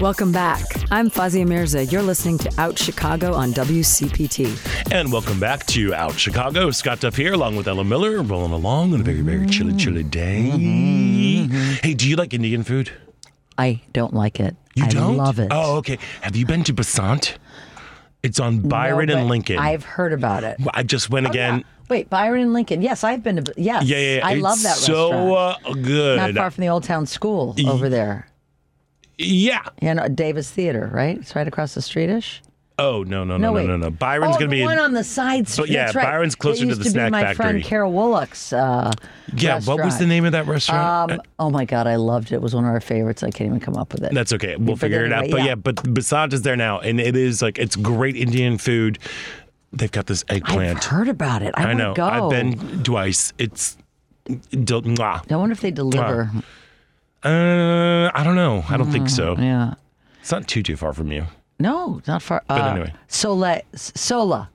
Welcome 0.01 0.31
back. 0.31 0.74
I'm 0.91 1.09
Fawzia 1.09 1.45
Mirza. 1.47 1.85
You're 1.85 2.01
listening 2.03 2.37
to 2.39 2.51
Out 2.59 2.77
Chicago 2.77 3.33
on 3.33 3.51
WCPT. 3.53 4.91
And 4.93 5.11
welcome 5.11 5.39
back 5.39 5.65
to 5.67 5.93
Out 5.93 6.13
Chicago. 6.17 6.71
Scott 6.71 6.99
Duff 7.01 7.15
here, 7.15 7.33
along 7.33 7.55
with 7.55 7.67
Ellen 7.67 7.89
Miller, 7.89 8.21
rolling 8.21 8.51
along 8.51 8.93
on 8.93 9.01
a 9.01 9.03
very, 9.03 9.21
very 9.21 9.47
chilly, 9.47 9.75
chilly 9.75 10.03
day. 10.03 10.41
Hey, 11.81 11.93
do 11.93 12.07
you 12.07 12.15
like 12.15 12.33
Indian 12.33 12.63
food? 12.63 12.91
I 13.57 13.81
don't 13.93 14.13
like 14.13 14.39
it. 14.39 14.55
You 14.75 14.85
I 14.85 14.89
don't? 14.89 15.17
love 15.17 15.39
it. 15.39 15.47
Oh, 15.51 15.77
okay. 15.77 15.97
Have 16.21 16.35
you 16.35 16.45
been 16.45 16.63
to 16.65 16.73
Basant? 16.73 17.37
It's 18.23 18.39
on 18.39 18.59
Byron 18.59 19.07
No, 19.07 19.17
and 19.17 19.29
Lincoln. 19.29 19.57
I've 19.59 19.83
heard 19.83 20.13
about 20.13 20.43
it. 20.43 20.57
I 20.73 20.83
just 20.83 21.09
went 21.09 21.27
again. 21.27 21.63
Wait, 21.89 22.09
Byron 22.09 22.41
and 22.41 22.53
Lincoln. 22.53 22.81
Yes, 22.81 23.03
I've 23.03 23.21
been 23.21 23.43
to. 23.43 23.53
Yes, 23.57 23.83
Yeah, 23.85 23.97
yeah, 23.97 24.15
yeah. 24.17 24.27
I 24.27 24.33
It's 24.33 24.41
love 24.41 24.63
that 24.63 24.75
so, 24.77 25.11
restaurant. 25.11 25.65
uh, 25.67 25.73
good. 25.81 26.17
Not 26.17 26.33
far 26.33 26.51
from 26.51 26.61
the 26.63 26.69
Old 26.69 26.83
Town 26.83 27.05
School 27.05 27.55
over 27.67 27.89
there. 27.89 28.27
Yeah. 29.17 29.63
You 29.81 29.93
know, 29.93 30.07
Davis 30.07 30.49
Theater, 30.51 30.89
right? 30.93 31.17
It's 31.17 31.35
right 31.35 31.47
across 31.47 31.73
the 31.73 31.81
streetish. 31.81 32.39
Oh 32.77 33.03
no 33.03 33.23
no 33.23 33.37
no 33.37 33.47
no 33.47 33.53
wait. 33.53 33.67
no 33.67 33.77
no. 33.77 33.89
Byron's 33.89 34.35
oh, 34.35 34.39
gonna 34.39 34.51
be 34.51 34.61
one 34.61 34.77
on 34.79 34.91
the 34.91 35.03
side 35.03 35.47
street. 35.47 35.69
yeah, 35.69 35.85
right. 35.85 35.93
Byron's 35.93 36.35
closer 36.35 36.65
to 36.65 36.75
the 36.75 36.83
to 36.83 36.89
snack 36.89 37.09
my 37.09 37.21
factory. 37.21 37.35
friend 37.35 37.63
Carol 37.63 37.93
Wollock's. 37.93 38.51
Uh, 38.51 38.91
yeah. 39.33 39.61
What 39.61 39.83
was 39.83 39.97
the 39.97 40.05
name 40.05 40.25
of 40.25 40.33
that 40.33 40.45
restaurant? 40.45 41.13
Um, 41.13 41.21
oh 41.39 41.49
my 41.49 41.63
God, 41.63 41.87
I 41.87 41.95
loved 41.95 42.33
it. 42.33 42.35
It 42.35 42.41
was 42.41 42.53
one 42.53 42.65
of 42.65 42.71
our 42.71 42.81
favorites. 42.81 43.23
I 43.23 43.31
can't 43.31 43.47
even 43.47 43.61
come 43.61 43.77
up 43.77 43.93
with 43.93 44.03
it. 44.03 44.13
That's 44.13 44.33
okay. 44.33 44.57
We'll 44.57 44.75
But 44.75 44.79
figure 44.79 45.05
it 45.05 45.13
out. 45.13 45.31
But 45.31 45.41
yeah. 45.41 45.45
yeah, 45.45 45.55
but 45.55 45.75
Basant 45.93 46.33
is 46.33 46.41
there 46.41 46.57
now, 46.57 46.79
and 46.79 46.99
it 46.99 47.15
is 47.15 47.41
like 47.41 47.57
it's 47.57 47.77
great 47.77 48.17
Indian 48.17 48.57
food. 48.57 48.99
They've 49.71 49.91
got 49.91 50.07
this 50.07 50.25
I've 50.27 50.37
eggplant. 50.37 50.83
heard 50.83 51.07
about 51.07 51.43
it. 51.43 51.53
I, 51.57 51.67
I 51.67 51.73
know. 51.73 51.93
go. 51.93 52.05
I've 52.05 52.29
been 52.29 52.83
twice. 52.83 53.31
It's. 53.37 53.77
I 54.27 54.33
wonder 55.29 55.53
if 55.53 55.61
they 55.61 55.71
deliver. 55.71 56.31
Uh, 56.35 56.41
I 57.29 58.23
don't 58.23 58.35
know. 58.35 58.63
I 58.69 58.77
don't 58.77 58.91
think 58.91 59.09
so. 59.09 59.35
Mm, 59.35 59.43
Yeah. 59.43 59.73
It's 60.21 60.31
not 60.31 60.47
too 60.47 60.63
too 60.63 60.75
far 60.75 60.93
from 60.93 61.11
you. 61.11 61.25
No, 61.59 62.01
not 62.07 62.21
far. 62.21 62.43
But 62.47 62.61
anyway. 62.73 62.93
Sola, 63.07 63.61
Sola. 63.75 64.49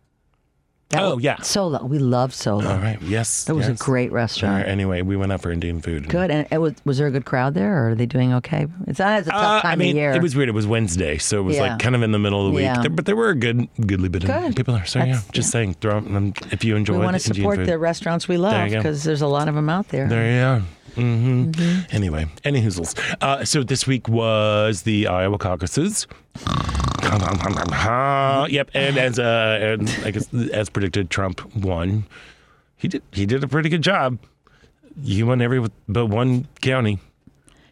That 0.90 1.02
Oh, 1.04 1.14
was- 1.14 1.24
yeah. 1.24 1.40
Sola. 1.42 1.84
We 1.86 2.00
love 2.00 2.34
Sola. 2.34 2.68
All 2.74 2.78
right. 2.80 3.00
Yes. 3.00 3.44
That 3.44 3.54
was 3.54 3.68
yes. 3.68 3.80
a 3.80 3.84
great 3.84 4.10
restaurant. 4.10 4.56
right, 4.64 4.68
Anyway, 4.68 5.02
we 5.02 5.14
went 5.16 5.30
out 5.30 5.40
for 5.40 5.52
Indian 5.52 5.80
food. 5.80 6.08
Good. 6.08 6.32
And 6.32 6.48
it 6.50 6.58
was 6.58 6.74
was 6.84 6.98
there 6.98 7.06
a 7.06 7.12
good 7.12 7.24
crowd 7.24 7.54
there, 7.54 7.84
or 7.84 7.90
are 7.90 7.94
they 7.94 8.06
doing 8.06 8.34
okay? 8.34 8.66
It's, 8.88 8.98
not 8.98 9.20
a 9.20 9.24
tough 9.24 9.34
Uh, 9.34 9.60
time 9.62 9.70
I 9.72 9.76
mean, 9.76 9.90
of 9.90 9.96
year. 9.96 10.10
it 10.10 10.20
was 10.20 10.34
weird. 10.34 10.48
It 10.48 10.52
was 10.52 10.66
Wednesday, 10.66 11.16
so 11.18 11.38
it 11.38 11.42
was 11.44 11.56
Yeah. 11.56 11.62
like 11.62 11.78
kind 11.78 11.94
of 11.94 12.02
in 12.02 12.10
the 12.10 12.18
middle 12.18 12.44
of 12.44 12.50
the 12.50 12.56
week. 12.56 12.64
Yeah. 12.64 12.80
There- 12.80 12.90
but 12.90 13.06
there 13.06 13.14
were 13.14 13.28
a 13.30 13.36
good, 13.36 13.68
goodly 13.86 14.08
bit 14.08 14.24
of 14.28 14.56
people 14.56 14.74
there. 14.74 14.84
So 14.84 14.98
yeah, 14.98 15.04
That's- 15.06 15.28
just 15.32 15.52
saying, 15.52 15.74
throw 15.80 15.98
um, 15.98 16.34
if 16.50 16.64
you 16.64 16.74
enjoy 16.74 16.94
we 16.98 17.04
want 17.04 17.14
to 17.14 17.20
support 17.20 17.58
food. 17.58 17.68
the 17.68 17.78
restaurants 17.78 18.26
we 18.26 18.36
love 18.36 18.68
because 18.70 19.04
there's 19.04 19.22
a 19.22 19.28
lot 19.28 19.46
of 19.46 19.54
them 19.54 19.68
out 19.70 19.88
there. 19.90 20.08
There 20.08 20.32
you 20.32 20.42
are. 20.42 20.62
Hmm 20.94 21.50
Mm-hmm. 21.50 21.96
Anyway, 21.96 22.26
any 22.44 22.62
hoozles. 22.62 22.98
Uh, 23.20 23.44
so 23.44 23.62
this 23.62 23.86
week 23.86 24.08
was 24.08 24.82
the 24.82 25.06
Iowa 25.06 25.38
caucuses. 25.38 26.06
yep, 28.50 28.70
and 28.74 28.98
as 28.98 29.18
uh, 29.18 29.58
and 29.60 29.88
I 30.04 30.10
guess 30.10 30.32
as 30.52 30.70
predicted, 30.70 31.10
Trump 31.10 31.40
won. 31.56 32.04
He 32.76 32.88
did. 32.88 33.02
He 33.12 33.26
did 33.26 33.42
a 33.42 33.48
pretty 33.48 33.68
good 33.68 33.82
job. 33.82 34.18
He 35.02 35.22
won 35.22 35.40
every 35.40 35.66
but 35.88 36.06
one 36.06 36.46
county. 36.60 36.98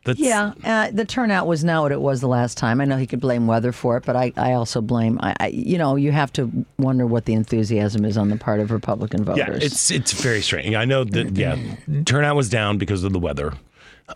That's, 0.08 0.18
Yeah, 0.18 0.54
uh, 0.64 0.90
the 0.90 1.04
turnout 1.04 1.46
was 1.46 1.62
not 1.62 1.82
what 1.82 1.92
it 1.92 2.00
was 2.00 2.22
the 2.22 2.28
last 2.28 2.56
time. 2.56 2.80
I 2.80 2.86
know 2.86 2.96
he 2.96 3.06
could 3.06 3.20
blame 3.20 3.46
weather 3.46 3.72
for 3.72 3.98
it, 3.98 4.06
but 4.06 4.16
I, 4.16 4.32
I 4.38 4.54
also 4.54 4.80
blame. 4.80 5.18
I, 5.22 5.36
I, 5.38 5.46
you 5.48 5.76
know, 5.76 5.96
you 5.96 6.12
have 6.12 6.32
to 6.32 6.50
wonder 6.78 7.06
what 7.06 7.26
the 7.26 7.34
enthusiasm 7.34 8.06
is 8.06 8.16
on 8.16 8.30
the 8.30 8.36
part 8.36 8.60
of 8.60 8.70
Republican 8.70 9.22
voters. 9.22 9.46
Yeah, 9.46 9.66
it's 9.66 9.90
it's 9.90 10.12
very 10.12 10.40
strange. 10.40 10.74
I 10.74 10.86
know 10.86 11.04
that 11.04 11.36
yeah, 11.36 11.58
turnout 12.06 12.36
was 12.36 12.48
down 12.48 12.78
because 12.78 13.04
of 13.04 13.12
the 13.12 13.18
weather. 13.18 13.52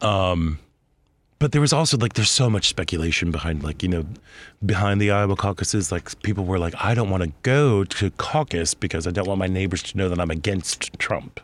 Um 0.00 0.58
but 1.38 1.50
there 1.52 1.60
was 1.60 1.72
also 1.72 1.98
like 1.98 2.14
there's 2.14 2.30
so 2.30 2.48
much 2.48 2.68
speculation 2.68 3.30
behind 3.30 3.62
like, 3.62 3.82
you 3.82 3.88
know, 3.88 4.06
behind 4.64 5.00
the 5.00 5.10
Iowa 5.10 5.36
caucuses 5.36 5.92
like 5.92 6.22
people 6.22 6.44
were 6.44 6.58
like 6.58 6.74
I 6.82 6.94
don't 6.94 7.10
want 7.10 7.24
to 7.24 7.32
go 7.42 7.84
to 7.84 8.10
caucus 8.12 8.72
because 8.72 9.06
I 9.06 9.10
don't 9.10 9.26
want 9.26 9.40
my 9.40 9.48
neighbors 9.48 9.82
to 9.82 9.98
know 9.98 10.08
that 10.08 10.18
I'm 10.18 10.30
against 10.30 10.96
Trump. 10.98 11.40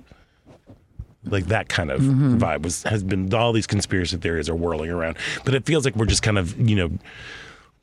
Like 1.24 1.46
that 1.46 1.68
kind 1.68 1.90
of 1.90 2.00
vibe 2.00 2.62
was 2.62 2.84
has 2.84 3.02
been 3.02 3.32
all 3.34 3.52
these 3.52 3.66
conspiracy 3.66 4.16
theories 4.16 4.48
are 4.48 4.54
whirling 4.54 4.90
around. 4.90 5.16
But 5.44 5.54
it 5.54 5.66
feels 5.66 5.84
like 5.84 5.96
we're 5.96 6.06
just 6.06 6.22
kind 6.22 6.38
of, 6.38 6.58
you 6.58 6.76
know, 6.76 6.90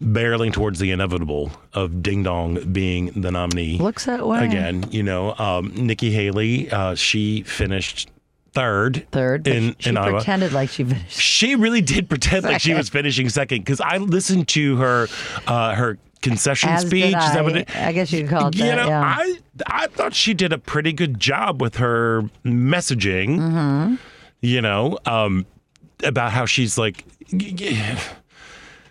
barreling 0.01 0.51
towards 0.53 0.79
the 0.79 0.91
inevitable 0.91 1.51
of 1.73 2.01
Ding 2.01 2.23
Dong 2.23 2.71
being 2.71 3.07
the 3.21 3.31
nominee 3.31 3.77
Looks 3.77 4.05
that 4.05 4.25
way. 4.25 4.45
again. 4.45 4.85
You 4.91 5.03
know, 5.03 5.35
um, 5.37 5.73
Nikki 5.75 6.11
Haley, 6.11 6.69
uh, 6.71 6.95
she 6.95 7.43
finished 7.43 8.09
third. 8.53 9.05
third. 9.11 9.47
In, 9.47 9.75
she 9.79 9.89
in 9.89 9.97
Iowa. 9.97 10.17
pretended 10.17 10.53
like 10.53 10.69
she 10.69 10.83
finished. 10.85 11.19
She 11.19 11.55
really 11.55 11.81
did 11.81 12.09
pretend 12.09 12.45
like 12.45 12.61
she 12.61 12.73
was 12.73 12.89
finishing 12.89 13.29
second 13.29 13.59
because 13.59 13.81
I 13.81 13.97
listened 13.97 14.47
to 14.49 14.77
her 14.77 15.07
uh, 15.45 15.75
her 15.75 15.97
concession 16.29 16.69
As 16.69 16.81
speech. 16.81 17.03
did 17.03 17.07
Is 17.07 17.13
that 17.13 17.37
I. 17.37 17.41
what 17.41 17.55
it- 17.55 17.75
I 17.75 17.91
guess 17.93 18.11
you 18.11 18.21
could 18.21 18.29
call 18.29 18.47
it 18.49 18.55
you 18.55 18.63
that. 18.65 18.75
know, 18.75 18.87
yeah. 18.87 19.01
I 19.17 19.37
I 19.67 19.87
thought 19.87 20.13
she 20.13 20.33
did 20.33 20.51
a 20.51 20.57
pretty 20.57 20.91
good 20.93 21.19
job 21.19 21.61
with 21.61 21.75
her 21.77 22.23
messaging. 22.43 23.37
Mm-hmm. 23.39 23.95
You 24.41 24.61
know, 24.61 24.99
um, 25.05 25.45
about 26.03 26.31
how 26.31 26.45
she's 26.45 26.77
like. 26.77 27.05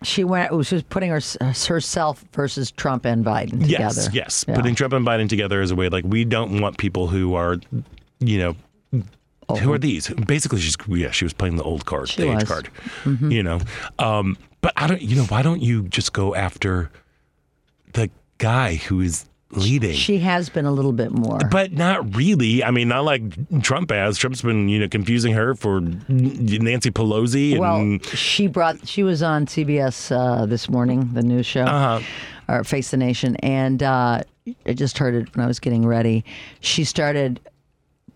she 0.02 0.24
went. 0.24 0.50
She 0.66 0.74
was 0.74 0.82
putting 0.84 1.10
her, 1.10 1.20
herself 1.66 2.24
versus 2.32 2.70
Trump 2.70 3.04
and 3.06 3.24
Biden 3.24 3.66
Yes, 3.68 3.94
together. 3.96 4.10
yes. 4.16 4.44
Yeah. 4.48 4.54
Putting 4.54 4.74
Trump 4.74 4.92
and 4.94 5.06
Biden 5.06 5.28
together 5.28 5.60
as 5.60 5.70
a 5.70 5.76
way 5.76 5.88
like 5.88 6.04
we 6.04 6.24
don't 6.24 6.60
want 6.60 6.76
people 6.78 7.06
who 7.06 7.34
are, 7.34 7.56
you 8.20 8.38
know, 8.38 8.56
who 9.60 9.72
are 9.72 9.78
these? 9.78 10.08
Basically, 10.08 10.58
she's 10.60 10.76
yeah, 10.88 11.10
she 11.10 11.24
was 11.24 11.32
playing 11.34 11.56
the 11.56 11.62
old 11.62 11.84
card, 11.86 12.08
She 12.08 12.22
the 12.22 12.32
age 12.32 12.46
card. 12.46 12.68
Mm-hmm. 13.04 13.30
You 13.30 13.42
know, 13.42 13.60
um, 13.98 14.36
but 14.62 14.72
I 14.76 14.86
don't. 14.86 15.00
You 15.02 15.16
know, 15.16 15.24
why 15.24 15.42
don't 15.42 15.60
you 15.62 15.82
just 15.88 16.12
go 16.14 16.34
after 16.34 16.90
the 17.94 18.10
guy 18.38 18.74
who 18.76 19.00
is 19.00 19.24
leading? 19.50 19.94
She 19.94 20.18
has 20.18 20.48
been 20.48 20.64
a 20.66 20.72
little 20.72 20.92
bit 20.92 21.12
more. 21.12 21.38
but 21.50 21.72
not 21.72 22.14
really. 22.16 22.62
I 22.62 22.70
mean, 22.70 22.88
not 22.88 23.04
like 23.04 23.22
Trump 23.62 23.90
has. 23.90 24.18
Trump's 24.18 24.42
been, 24.42 24.68
you 24.68 24.78
know, 24.80 24.88
confusing 24.88 25.32
her 25.32 25.54
for 25.54 25.80
Nancy 26.08 26.90
Pelosi 26.90 27.52
and 27.52 27.60
Well, 27.60 27.98
she 28.14 28.46
brought. 28.48 28.86
She 28.86 29.02
was 29.02 29.22
on 29.22 29.46
CBS 29.46 30.10
uh, 30.14 30.46
this 30.46 30.68
morning, 30.68 31.10
the 31.14 31.22
news 31.22 31.46
show, 31.46 31.62
Uh-huh. 31.64 32.00
or 32.48 32.64
Face 32.64 32.90
the 32.90 32.96
Nation, 32.96 33.36
and 33.36 33.82
uh, 33.82 34.22
I 34.66 34.72
just 34.74 34.98
heard 34.98 35.14
it 35.14 35.34
when 35.36 35.44
I 35.44 35.46
was 35.48 35.60
getting 35.60 35.86
ready. 35.86 36.24
She 36.60 36.84
started 36.84 37.40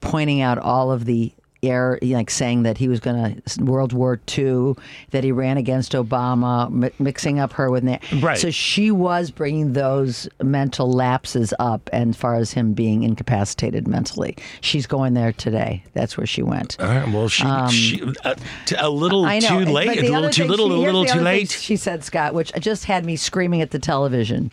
pointing 0.00 0.40
out 0.40 0.58
all 0.58 0.90
of 0.92 1.04
the 1.06 1.32
air, 1.62 1.98
like 2.02 2.30
saying 2.30 2.62
that 2.62 2.78
he 2.78 2.88
was 2.88 3.00
going 3.00 3.42
to 3.44 3.64
World 3.64 3.92
War 3.92 4.20
II, 4.36 4.74
that 5.10 5.24
he 5.24 5.32
ran 5.32 5.56
against 5.56 5.92
Obama, 5.92 6.70
mi- 6.70 6.90
mixing 6.98 7.38
up 7.40 7.52
her 7.54 7.70
with 7.70 7.84
that. 7.84 8.02
Right. 8.22 8.38
So 8.38 8.50
she 8.50 8.90
was 8.90 9.30
bringing 9.30 9.72
those 9.72 10.28
mental 10.42 10.90
lapses 10.92 11.52
up, 11.58 11.88
and 11.92 12.10
as 12.10 12.16
far 12.16 12.36
as 12.36 12.52
him 12.52 12.72
being 12.74 13.02
incapacitated 13.02 13.88
mentally, 13.88 14.36
she's 14.60 14.86
going 14.86 15.14
there 15.14 15.32
today. 15.32 15.82
That's 15.94 16.16
where 16.16 16.26
she 16.26 16.42
went. 16.42 16.76
Right, 16.78 17.08
well, 17.12 17.28
she, 17.28 17.44
she 17.70 18.02
uh, 18.24 18.34
t- 18.66 18.76
a 18.78 18.88
little 18.88 19.24
Um, 19.24 19.38
know. 19.40 19.64
too 19.64 19.70
late, 19.72 19.98
a 19.98 20.12
little 20.12 20.30
too 20.30 20.44
little, 20.44 20.68
she- 20.68 20.74
a 20.74 20.78
little 20.78 21.04
too 21.04 21.20
late. 21.20 21.50
She 21.50 21.76
said, 21.76 22.04
Scott, 22.04 22.34
which 22.34 22.52
just 22.60 22.84
had 22.84 23.04
me 23.04 23.16
screaming 23.16 23.60
at 23.62 23.70
the 23.72 23.78
television. 23.78 24.52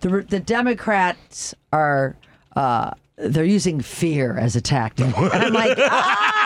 The 0.00 0.24
the 0.28 0.38
Democrats 0.38 1.54
are 1.72 2.14
uh, 2.54 2.92
they're 3.18 3.44
using 3.44 3.80
fear 3.80 4.36
as 4.36 4.56
a 4.56 4.60
tactic, 4.60 5.16
and 5.16 5.32
I'm 5.32 5.52
like, 5.52 5.76
ah, 5.78 6.32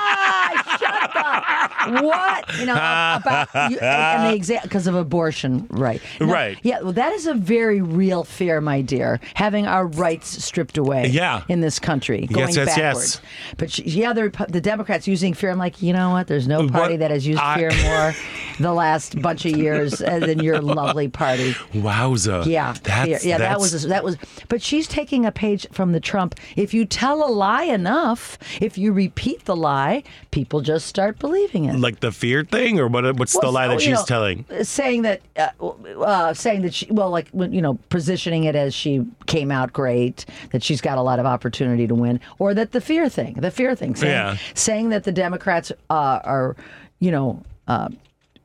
What 2.03 2.59
you 2.59 2.67
know 2.67 2.75
about 2.75 3.49
you, 3.71 3.79
and 3.79 4.35
exact 4.35 4.65
because 4.65 4.87
of 4.87 4.95
abortion, 4.95 5.67
right? 5.71 6.01
No, 6.21 6.27
Right. 6.27 6.59
Yeah. 6.63 6.81
Well, 6.81 6.93
that 6.93 7.13
is 7.13 7.27
a 7.27 7.35
very 7.35 7.81
real 7.83 8.25
fear, 8.25 8.61
my 8.61 8.81
dear. 8.83 9.21
Having 9.35 9.67
our 9.67 9.87
rights 9.87 10.45
stripped 10.45 10.79
away. 10.79 11.09
Yeah. 11.09 11.43
In 11.49 11.61
this 11.61 11.79
country, 11.79 12.27
going 12.27 12.49
Yes, 12.49 12.57
yes, 12.57 12.67
yes. 12.69 12.77
backwards. 12.77 13.21
But 13.59 13.71
she, 13.73 13.83
yeah, 13.83 14.13
the, 14.13 14.31
Repu- 14.31 14.51
the 14.51 14.61
Democrats 14.61 15.07
using 15.09 15.35
fear. 15.35 15.51
I'm 15.51 15.59
like, 15.59 15.83
you 15.83 15.93
know 15.93 16.11
what? 16.11 16.27
There's 16.29 16.47
no 16.49 16.69
party 16.69 16.95
What 16.95 17.01
that 17.01 17.11
has 17.11 17.27
used 17.27 17.41
I- 17.41 17.57
fear 17.57 17.73
more 17.85 18.15
the 18.61 18.73
last 18.73 19.21
bunch 19.21 19.45
of 19.45 19.57
years 19.57 20.01
uh, 20.01 20.21
than 20.21 20.39
your 20.41 20.61
lovely 20.61 21.09
party. 21.09 21.53
Wowza. 21.75 22.47
Yeah, 22.47 22.75
That's, 22.83 23.07
fear. 23.07 23.19
yeah, 23.31 23.39
that 23.39 23.59
that's- 23.59 23.73
was 23.73 23.83
that 23.89 24.05
was. 24.05 24.17
But 24.49 24.63
she's 24.63 24.87
taking 24.87 25.27
a 25.27 25.33
page 25.33 25.67
from 25.73 25.93
the 25.93 26.01
Trump. 26.01 26.37
If 26.57 26.73
you 26.73 26.85
tell 26.85 27.27
a 27.27 27.31
lie 27.31 27.65
enough, 27.65 28.39
if 28.61 28.79
you 28.79 28.93
repeat 28.93 29.45
the 29.47 29.57
lie, 29.57 30.03
people 30.31 30.61
just 30.61 30.87
start 30.87 31.12
believing 31.13 31.65
it. 31.67 31.79
like 31.79 32.01
the 32.01 32.13
fear 32.13 32.45
thing, 32.45 32.79
or 32.79 32.89
what? 32.89 33.17
What's 33.17 33.39
the 33.39 33.51
lie 33.51 33.67
so, 33.67 33.73
that 33.73 33.81
she's 33.81 33.99
know, 33.99 34.05
telling? 34.05 34.45
Saying 34.63 35.03
that, 35.03 35.21
uh, 35.37 35.67
uh, 36.01 36.35
saying 36.35 36.63
that 36.63 36.75
she, 36.75 36.87
well, 36.91 37.11
like 37.11 37.29
you 37.33 37.63
know, 37.63 37.79
positioning 37.89 38.45
it 38.45 38.55
as 38.57 38.75
she 38.75 39.07
came 39.27 39.51
out 39.51 39.73
great, 39.73 40.27
that 40.51 40.63
she's 40.63 40.81
got 40.81 40.99
a 40.99 41.03
lot 41.03 41.19
of 41.19 41.27
opportunity 41.27 41.87
to 41.87 41.95
win, 41.95 42.21
or 42.39 42.55
that 42.55 42.73
the 42.73 42.81
fear 42.81 43.09
thing, 43.09 43.35
the 43.35 43.51
fear 43.51 43.75
thing, 43.75 43.95
saying, 43.95 44.13
Yeah. 44.13 44.37
saying 44.55 44.91
that 44.91 45.05
the 45.05 45.13
Democrats 45.13 45.73
uh, 45.91 46.21
are, 46.25 46.57
you 47.01 47.11
know. 47.11 47.43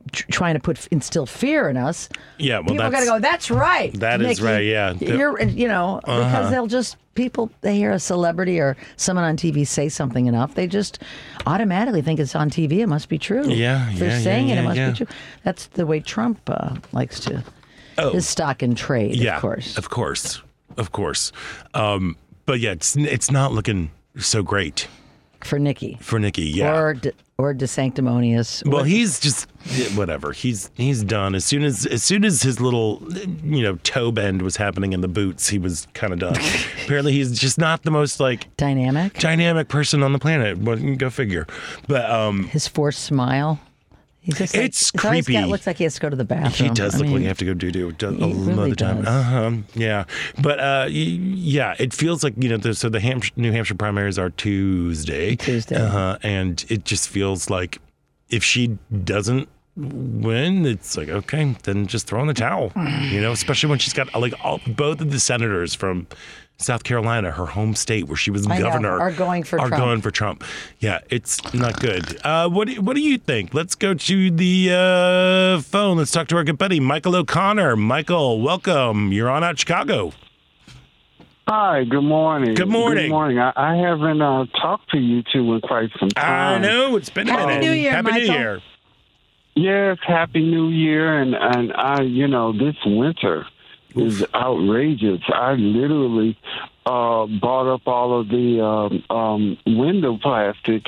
Tr- 0.08 0.30
Trying 0.30 0.54
to 0.54 0.60
put 0.60 0.86
instill 0.88 1.26
fear 1.26 1.68
in 1.68 1.76
us. 1.76 2.08
Yeah, 2.38 2.58
well, 2.58 2.70
people 2.70 2.90
got 2.90 3.00
to 3.00 3.06
go. 3.06 3.18
That's 3.18 3.50
right. 3.50 3.92
That 3.94 4.20
is 4.20 4.40
Nikki. 4.40 4.42
right, 4.42 4.64
yeah. 4.64 4.92
you're 5.00 5.40
you 5.42 5.68
know 5.68 6.00
because 6.04 6.50
they'll 6.50 6.66
just 6.66 6.96
people 7.14 7.50
they 7.62 7.74
hear 7.74 7.90
a 7.90 7.98
celebrity 7.98 8.60
or 8.60 8.76
someone 8.96 9.24
on 9.24 9.36
TV 9.36 9.66
say 9.66 9.88
something 9.88 10.26
enough, 10.26 10.54
they 10.54 10.66
just 10.66 11.00
automatically 11.46 12.00
think 12.00 12.20
it's 12.20 12.36
on 12.36 12.48
TV. 12.48 12.78
It 12.78 12.86
must 12.86 13.08
be 13.08 13.18
true. 13.18 13.48
Yeah, 13.48 13.90
if 13.90 13.98
they're 13.98 14.08
yeah, 14.08 14.16
yeah, 14.16 14.22
saying 14.22 14.48
it, 14.50 14.58
it 14.58 14.62
must 14.62 14.76
yeah. 14.76 14.90
be 14.90 14.96
true. 14.96 15.06
That's 15.42 15.66
the 15.66 15.84
way 15.84 16.00
Trump 16.00 16.40
uh, 16.46 16.76
likes 16.92 17.20
to. 17.20 17.42
Oh. 17.98 18.12
His 18.12 18.28
stock 18.28 18.62
and 18.62 18.76
trade, 18.76 19.16
yeah, 19.16 19.34
of 19.34 19.40
course. 19.40 19.76
of 19.76 19.90
course, 19.90 20.40
of 20.76 20.92
course. 20.92 21.32
Um, 21.74 22.16
but 22.46 22.60
yeah, 22.60 22.70
it's 22.70 22.96
it's 22.96 23.30
not 23.30 23.52
looking 23.52 23.90
so 24.16 24.44
great 24.44 24.86
for 25.44 25.58
Nikki. 25.58 25.98
for 26.00 26.18
Nikki. 26.18 26.42
Yeah. 26.44 26.74
Or 26.76 26.94
de, 26.94 27.12
or 27.38 27.54
DeSanctimonious. 27.54 28.66
well, 28.68 28.82
or- 28.82 28.84
he's 28.84 29.20
just 29.20 29.46
whatever. 29.96 30.32
He's 30.32 30.70
he's 30.74 31.02
done 31.04 31.34
as 31.34 31.44
soon 31.44 31.62
as 31.62 31.86
as 31.86 32.02
soon 32.02 32.24
as 32.24 32.42
his 32.42 32.60
little 32.60 33.02
you 33.44 33.62
know 33.62 33.76
toe 33.84 34.10
bend 34.12 34.42
was 34.42 34.56
happening 34.56 34.92
in 34.92 35.00
the 35.00 35.08
boots, 35.08 35.48
he 35.48 35.58
was 35.58 35.86
kind 35.94 36.12
of 36.12 36.18
done. 36.18 36.36
Apparently, 36.84 37.12
he's 37.12 37.38
just 37.38 37.58
not 37.58 37.82
the 37.84 37.90
most 37.90 38.18
like 38.20 38.54
dynamic. 38.56 39.14
dynamic 39.18 39.68
person 39.68 40.02
on 40.02 40.12
the 40.12 40.18
planet. 40.18 40.58
Well, 40.58 40.76
go 40.96 41.10
figure. 41.10 41.46
But 41.86 42.10
um, 42.10 42.44
His 42.48 42.66
forced 42.66 43.00
smile. 43.04 43.60
He's 44.28 44.36
just 44.36 44.54
like, 44.54 44.64
It's 44.66 44.90
creepy. 44.90 45.32
Got, 45.32 45.48
looks 45.48 45.66
like 45.66 45.78
he 45.78 45.84
has 45.84 45.94
to 45.94 46.00
go 46.00 46.10
to 46.10 46.16
the 46.16 46.22
bathroom. 46.24 46.68
He 46.68 46.74
does 46.74 46.96
I 46.96 46.98
look 46.98 47.06
like 47.06 47.14
mean, 47.14 47.22
you 47.22 47.28
have 47.28 47.38
to 47.38 47.46
go 47.46 47.54
do 47.54 47.70
do 47.70 47.88
a 47.88 47.92
he 48.12 48.14
lot 48.34 48.46
really 48.56 48.70
of 48.72 48.76
the 48.76 48.84
time. 48.84 48.96
does. 48.98 49.06
Uh 49.06 49.22
huh. 49.22 49.52
Yeah, 49.74 50.04
but 50.42 50.60
uh, 50.60 50.86
yeah, 50.90 51.74
it 51.78 51.94
feels 51.94 52.22
like 52.22 52.34
you 52.36 52.50
know. 52.50 52.58
The, 52.58 52.74
so 52.74 52.90
the 52.90 53.00
Hampshire, 53.00 53.32
New 53.36 53.52
Hampshire 53.52 53.74
primaries 53.74 54.18
are 54.18 54.28
Tuesday. 54.28 55.36
Tuesday. 55.36 55.76
Uh 55.76 55.88
huh. 55.88 56.18
And 56.22 56.62
it 56.68 56.84
just 56.84 57.08
feels 57.08 57.48
like 57.48 57.78
if 58.28 58.44
she 58.44 58.76
doesn't 59.04 59.48
win, 59.76 60.66
it's 60.66 60.98
like 60.98 61.08
okay, 61.08 61.56
then 61.62 61.86
just 61.86 62.06
throw 62.06 62.20
in 62.20 62.26
the 62.26 62.34
towel. 62.34 62.70
you 63.10 63.22
know, 63.22 63.32
especially 63.32 63.70
when 63.70 63.78
she's 63.78 63.94
got 63.94 64.12
like 64.14 64.34
all, 64.44 64.60
both 64.66 65.00
of 65.00 65.10
the 65.10 65.20
senators 65.20 65.74
from. 65.74 66.06
South 66.60 66.82
Carolina, 66.82 67.30
her 67.30 67.46
home 67.46 67.76
state, 67.76 68.08
where 68.08 68.16
she 68.16 68.32
was 68.32 68.44
I 68.48 68.58
know, 68.58 68.64
governor, 68.64 69.00
are 69.00 69.12
going 69.12 69.44
for 69.44 69.60
are 69.60 69.68
Trump. 69.68 69.80
going 69.80 70.00
for 70.02 70.10
Trump. 70.10 70.42
Yeah, 70.80 70.98
it's 71.08 71.54
not 71.54 71.78
good. 71.80 72.18
Uh, 72.24 72.48
what 72.48 72.66
do, 72.66 72.80
What 72.80 72.96
do 72.96 73.00
you 73.00 73.16
think? 73.16 73.54
Let's 73.54 73.76
go 73.76 73.94
to 73.94 74.30
the 74.32 74.70
uh, 74.72 75.60
phone. 75.62 75.98
Let's 75.98 76.10
talk 76.10 76.26
to 76.28 76.36
our 76.36 76.42
good 76.42 76.58
buddy 76.58 76.80
Michael 76.80 77.14
O'Connor. 77.14 77.76
Michael, 77.76 78.40
welcome. 78.42 79.12
You're 79.12 79.30
on 79.30 79.44
out 79.44 79.56
Chicago. 79.60 80.12
Hi, 81.46 81.84
good 81.84 82.02
morning. 82.02 82.54
Good 82.56 82.68
morning. 82.68 83.04
Good 83.04 83.10
morning. 83.10 83.38
I, 83.38 83.52
I 83.54 83.76
haven't 83.76 84.20
uh, 84.20 84.46
talked 84.60 84.90
to 84.90 84.98
you 84.98 85.22
two 85.32 85.54
in 85.54 85.60
quite 85.60 85.90
some 86.00 86.08
time. 86.08 86.60
I 86.60 86.66
know 86.66 86.96
it's 86.96 87.08
been 87.08 87.28
a 87.28 87.32
Happy 87.32 87.46
minute. 87.46 87.60
New 87.60 87.70
Year, 87.72 87.90
Happy 87.92 88.10
New 88.10 88.18
Michael. 88.18 88.34
Year. 88.34 88.60
Yes, 89.54 89.98
Happy 90.04 90.40
New 90.42 90.68
Year, 90.70 91.20
and 91.22 91.36
and 91.36 91.72
I, 91.72 92.02
you 92.02 92.26
know, 92.26 92.52
this 92.52 92.74
winter 92.84 93.46
is 93.96 94.24
outrageous. 94.34 95.20
I 95.28 95.52
literally 95.54 96.38
uh, 96.86 97.26
bought 97.26 97.72
up 97.72 97.82
all 97.86 98.20
of 98.20 98.28
the 98.28 98.64
um, 98.64 99.04
um, 99.16 99.58
window 99.66 100.18
plastic 100.20 100.86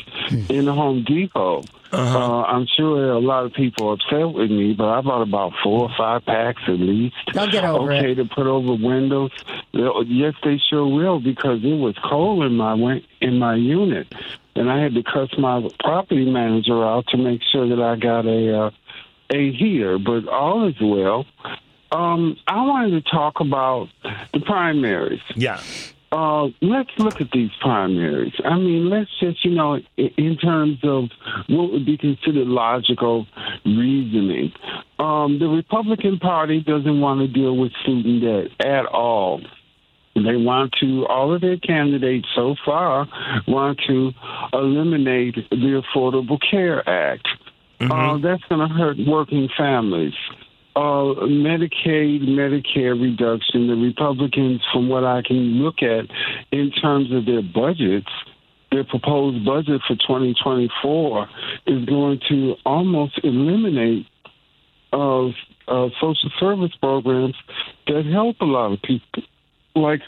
in 0.49 0.67
Home 0.67 1.05
Depot. 1.05 1.63
uh 1.93 2.43
I'm 2.43 2.67
sure 2.77 3.11
a 3.13 3.19
lot 3.19 3.47
of 3.47 3.53
people 3.53 3.89
are 3.89 3.95
upset 3.95 4.33
with 4.33 4.51
me, 4.51 4.75
but 4.75 4.89
I 4.89 5.01
bought 5.01 5.23
about 5.23 5.53
four 5.63 5.83
or 5.89 5.91
five 5.99 6.25
packs 6.25 6.63
at 6.69 6.79
least. 6.79 7.17
They'll 7.35 7.51
get 7.51 7.65
over 7.65 7.93
okay 7.93 8.13
it. 8.13 8.15
to 8.17 8.25
put 8.27 8.47
over 8.47 8.75
windows. 8.75 9.33
Yes, 9.73 10.35
they 10.45 10.59
sure 10.71 10.87
will 10.87 11.19
because 11.21 11.65
it 11.65 11.75
was 11.75 11.97
cold 12.09 12.45
in 12.45 12.57
my 12.57 12.75
win- 12.75 13.05
in 13.21 13.39
my 13.39 13.57
unit, 13.57 14.07
and 14.55 14.71
I 14.71 14.81
had 14.81 14.95
to 14.95 15.03
cuss 15.03 15.31
my 15.37 15.69
property 15.81 16.31
manager 16.31 16.85
out 16.85 17.09
to 17.09 17.17
make 17.17 17.43
sure 17.43 17.69
that 17.69 17.83
I 17.83 17.97
got 17.97 18.25
a 18.25 18.67
uh, 18.67 18.71
a 19.31 19.53
heater. 19.53 19.99
But 19.99 20.29
all 20.29 20.69
is 20.69 20.81
well. 20.81 21.27
Um, 21.93 22.37
I 22.47 22.65
wanted 22.65 23.05
to 23.05 23.11
talk 23.11 23.41
about 23.41 23.89
the 24.33 24.41
primaries. 24.41 25.21
Yeah. 25.35 25.61
Uh, 26.13 26.49
let's 26.61 26.91
look 26.99 27.21
at 27.21 27.31
these 27.33 27.51
primaries. 27.61 28.33
I 28.45 28.57
mean, 28.57 28.91
let's 28.91 29.11
just, 29.21 29.45
you 29.45 29.53
know, 29.53 29.79
in 29.97 30.37
terms 30.37 30.79
of 30.83 31.05
what 31.49 31.71
would 31.71 31.87
be 31.87 31.97
considered 31.97 32.49
logical 32.49 33.27
reasoning. 33.65 34.53
Um, 34.99 35.39
the 35.39 35.47
Republican 35.47 36.19
Party 36.19 36.63
doesn't 36.63 37.01
want 37.01 37.21
to 37.21 37.29
deal 37.29 37.57
with 37.57 37.73
student 37.83 38.23
debt 38.23 38.67
at 38.67 38.87
all. 38.87 39.41
They 40.15 40.37
want 40.37 40.75
to, 40.81 41.07
all 41.07 41.33
of 41.33 41.41
their 41.41 41.57
candidates 41.57 42.27
so 42.35 42.57
far 42.65 43.07
want 43.47 43.81
to 43.87 44.13
eliminate 44.53 45.37
the 45.51 45.83
Affordable 45.95 46.39
Care 46.51 46.87
Act. 46.89 47.29
Uh, 47.81 48.19
that's 48.19 48.43
going 48.45 48.69
to 48.69 48.75
hurt 48.75 48.99
working 49.07 49.49
families. 49.57 50.13
Uh, 50.77 51.27
Medicaid, 51.27 52.23
Medicare 52.29 53.01
reduction, 53.01 53.67
the 53.67 53.75
Republicans, 53.75 54.63
from 54.73 54.89
what 54.89 55.05
I 55.05 55.23
can 55.23 55.63
look 55.63 55.83
at 55.83 56.07
in 56.53 56.71
terms 56.71 57.13
of 57.13 57.27
their 57.27 57.43
budgets, 57.43 58.11
their 58.71 58.85
proposed 58.85 59.45
budget 59.45 59.81
for 59.87 59.97
2024 59.97 61.29
is 61.67 61.85
going 61.87 62.21
to 62.29 62.55
almost 62.65 63.19
eliminate 63.25 64.07
uh, 64.93 65.27
uh, 65.27 65.89
social 66.01 66.31
service 66.39 66.73
programs 66.81 67.35
that 67.87 68.05
help 68.07 68.37
a 68.41 68.45
lot 68.45 68.73
of 68.73 68.83
people, 68.83 69.23
like 69.75 70.01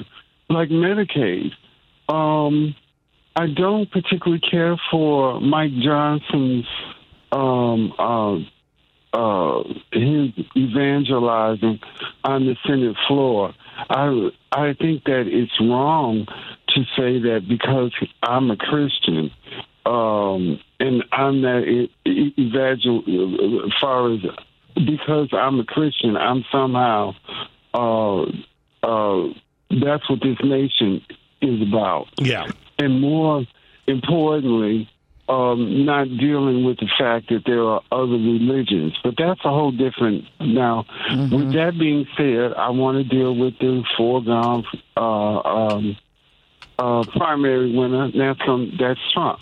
like 0.49 0.69
Medicaid. 0.69 1.51
Um, 2.09 2.75
I 3.35 3.47
don't 3.47 3.91
particularly 3.91 4.43
care 4.49 4.77
for 4.91 5.41
Mike 5.41 5.73
Johnson's 5.83 6.67
um, 7.33 7.93
uh, 7.99 8.39
uh, 9.13 9.63
his 9.93 10.31
evangelizing 10.57 11.81
on 12.25 12.47
the 12.47 12.57
Senate 12.67 12.97
floor. 13.07 13.55
I 13.91 14.31
I 14.53 14.75
think 14.75 15.05
that 15.05 15.25
it's 15.27 15.59
wrong 15.61 16.27
to 16.69 16.83
say 16.97 17.19
that 17.21 17.47
because 17.49 17.93
I'm 18.23 18.51
a 18.51 18.57
Christian 18.57 19.31
um, 19.85 20.61
and 20.81 21.05
I'm 21.13 21.43
that 21.43 21.89
evangel 22.07 23.03
as 23.67 23.73
far 23.81 24.13
as 24.13 24.21
because 24.75 25.29
I'm 25.33 25.61
a 25.61 25.65
Christian, 25.65 26.17
I'm 26.17 26.45
somehow 26.51 27.15
uh, 27.75 28.23
uh, 28.83 29.29
that's 29.71 30.09
what 30.09 30.21
this 30.23 30.39
nation 30.43 31.03
is 31.41 31.61
about 31.63 32.07
Yeah. 32.19 32.47
and 32.79 33.01
more 33.01 33.45
importantly, 33.87 34.89
um, 35.33 35.87
not 35.87 36.09
dealing 36.19 36.65
with 36.65 36.79
the 36.79 36.89
fact 36.99 37.29
that 37.31 37.45
there 37.47 37.63
are 37.63 37.81
other 37.91 38.13
religions. 38.13 38.99
But 39.03 39.15
that's 39.17 39.41
a 39.45 39.49
whole 39.49 39.73
different. 39.73 40.25
Now, 40.41 40.85
with 41.11 41.53
that 41.55 41.79
being 41.79 42.07
said, 42.17 42.53
I 42.55 42.71
want 42.71 42.99
to 42.99 43.05
deal 43.05 43.35
with 43.35 43.59
the 43.59 43.83
foregone 43.97 44.65
uh, 44.97 45.01
um, 45.01 45.97
uh, 46.79 47.05
primary 47.17 47.75
winner. 47.75 48.11
That's 48.15 48.41
um, 48.47 48.73
that's 48.79 49.01
Trump. 49.13 49.41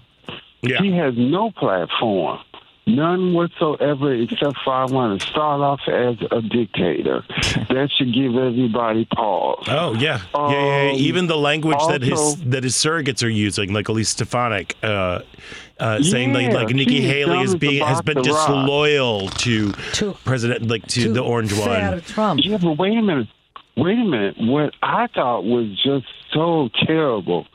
Yeah. 0.62 0.83
He 0.83 0.92
has 0.96 1.14
no 1.16 1.50
platform. 1.50 2.38
None 2.87 3.35
whatsoever, 3.35 4.12
except 4.12 4.57
for 4.64 4.73
I 4.73 4.85
want 4.87 5.21
to 5.21 5.27
start 5.27 5.61
off 5.61 5.81
as 5.87 6.16
a 6.31 6.43
dictator. 6.43 7.23
that 7.69 7.88
should 7.97 8.12
give 8.12 8.35
everybody 8.35 9.05
pause. 9.05 9.64
Oh 9.69 9.95
yeah, 9.95 10.21
yeah, 10.35 10.51
yeah, 10.51 10.85
yeah. 10.87 10.90
Um, 10.90 10.97
Even 10.97 11.27
the 11.27 11.37
language 11.37 11.79
that 11.88 12.03
his 12.03 12.43
that 12.45 12.64
his 12.64 12.75
surrogates 12.75 13.23
are 13.25 13.29
using, 13.29 13.73
like 13.73 13.88
Elise 13.88 14.09
Stefanik, 14.09 14.77
uh, 14.83 15.21
uh, 15.79 16.03
saying 16.03 16.33
like 16.33 16.49
Yeah, 16.49 16.55
like 16.55 16.75
Nikki 16.75 17.01
Haley 17.01 17.37
dumb 17.37 17.45
is 17.45 17.55
being 17.55 17.85
has 17.87 18.03
been 18.03 18.23
disloyal 18.23 19.29
to, 19.29 19.73
To- 19.73 20.12
President, 20.25 20.69
like 20.69 20.87
to, 20.88 21.03
to 21.05 21.12
the 21.12 21.23
orange 21.23 21.57
one. 21.57 21.95
of 21.95 22.07
Trump. 22.07 22.40
Yeah, 22.43 22.59
but 22.59 22.77
wait 22.79 22.97
a 22.97 23.03
minute. 23.03 23.29
Wait 23.77 23.99
a 23.99 24.05
minute. 24.05 24.37
What 24.38 24.75
I 24.83 25.07
thought 25.07 25.45
was 25.45 25.79
just 25.83 26.07
so 26.33 26.71
terrible. 26.87 27.47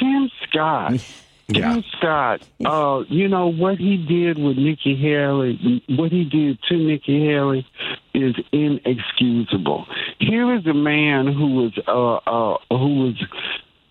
Tim 0.00 0.30
Scott. 0.48 0.94
Yeah. 1.48 1.80
Scott. 1.96 2.40
Uh, 2.64 3.04
you 3.08 3.28
know 3.28 3.48
what 3.48 3.78
he 3.78 3.96
did 3.96 4.38
with 4.38 4.56
Nikki 4.56 4.96
Haley. 4.96 5.82
What 5.88 6.10
he 6.10 6.24
did 6.24 6.58
to 6.68 6.76
Nikki 6.76 7.26
Haley 7.26 7.66
is 8.14 8.34
inexcusable. 8.52 9.86
Here 10.18 10.54
is 10.54 10.66
a 10.66 10.74
man 10.74 11.26
who 11.26 11.54
was 11.54 11.78
uh, 11.86 12.14
uh, 12.14 12.58
who 12.70 13.04
was 13.04 13.24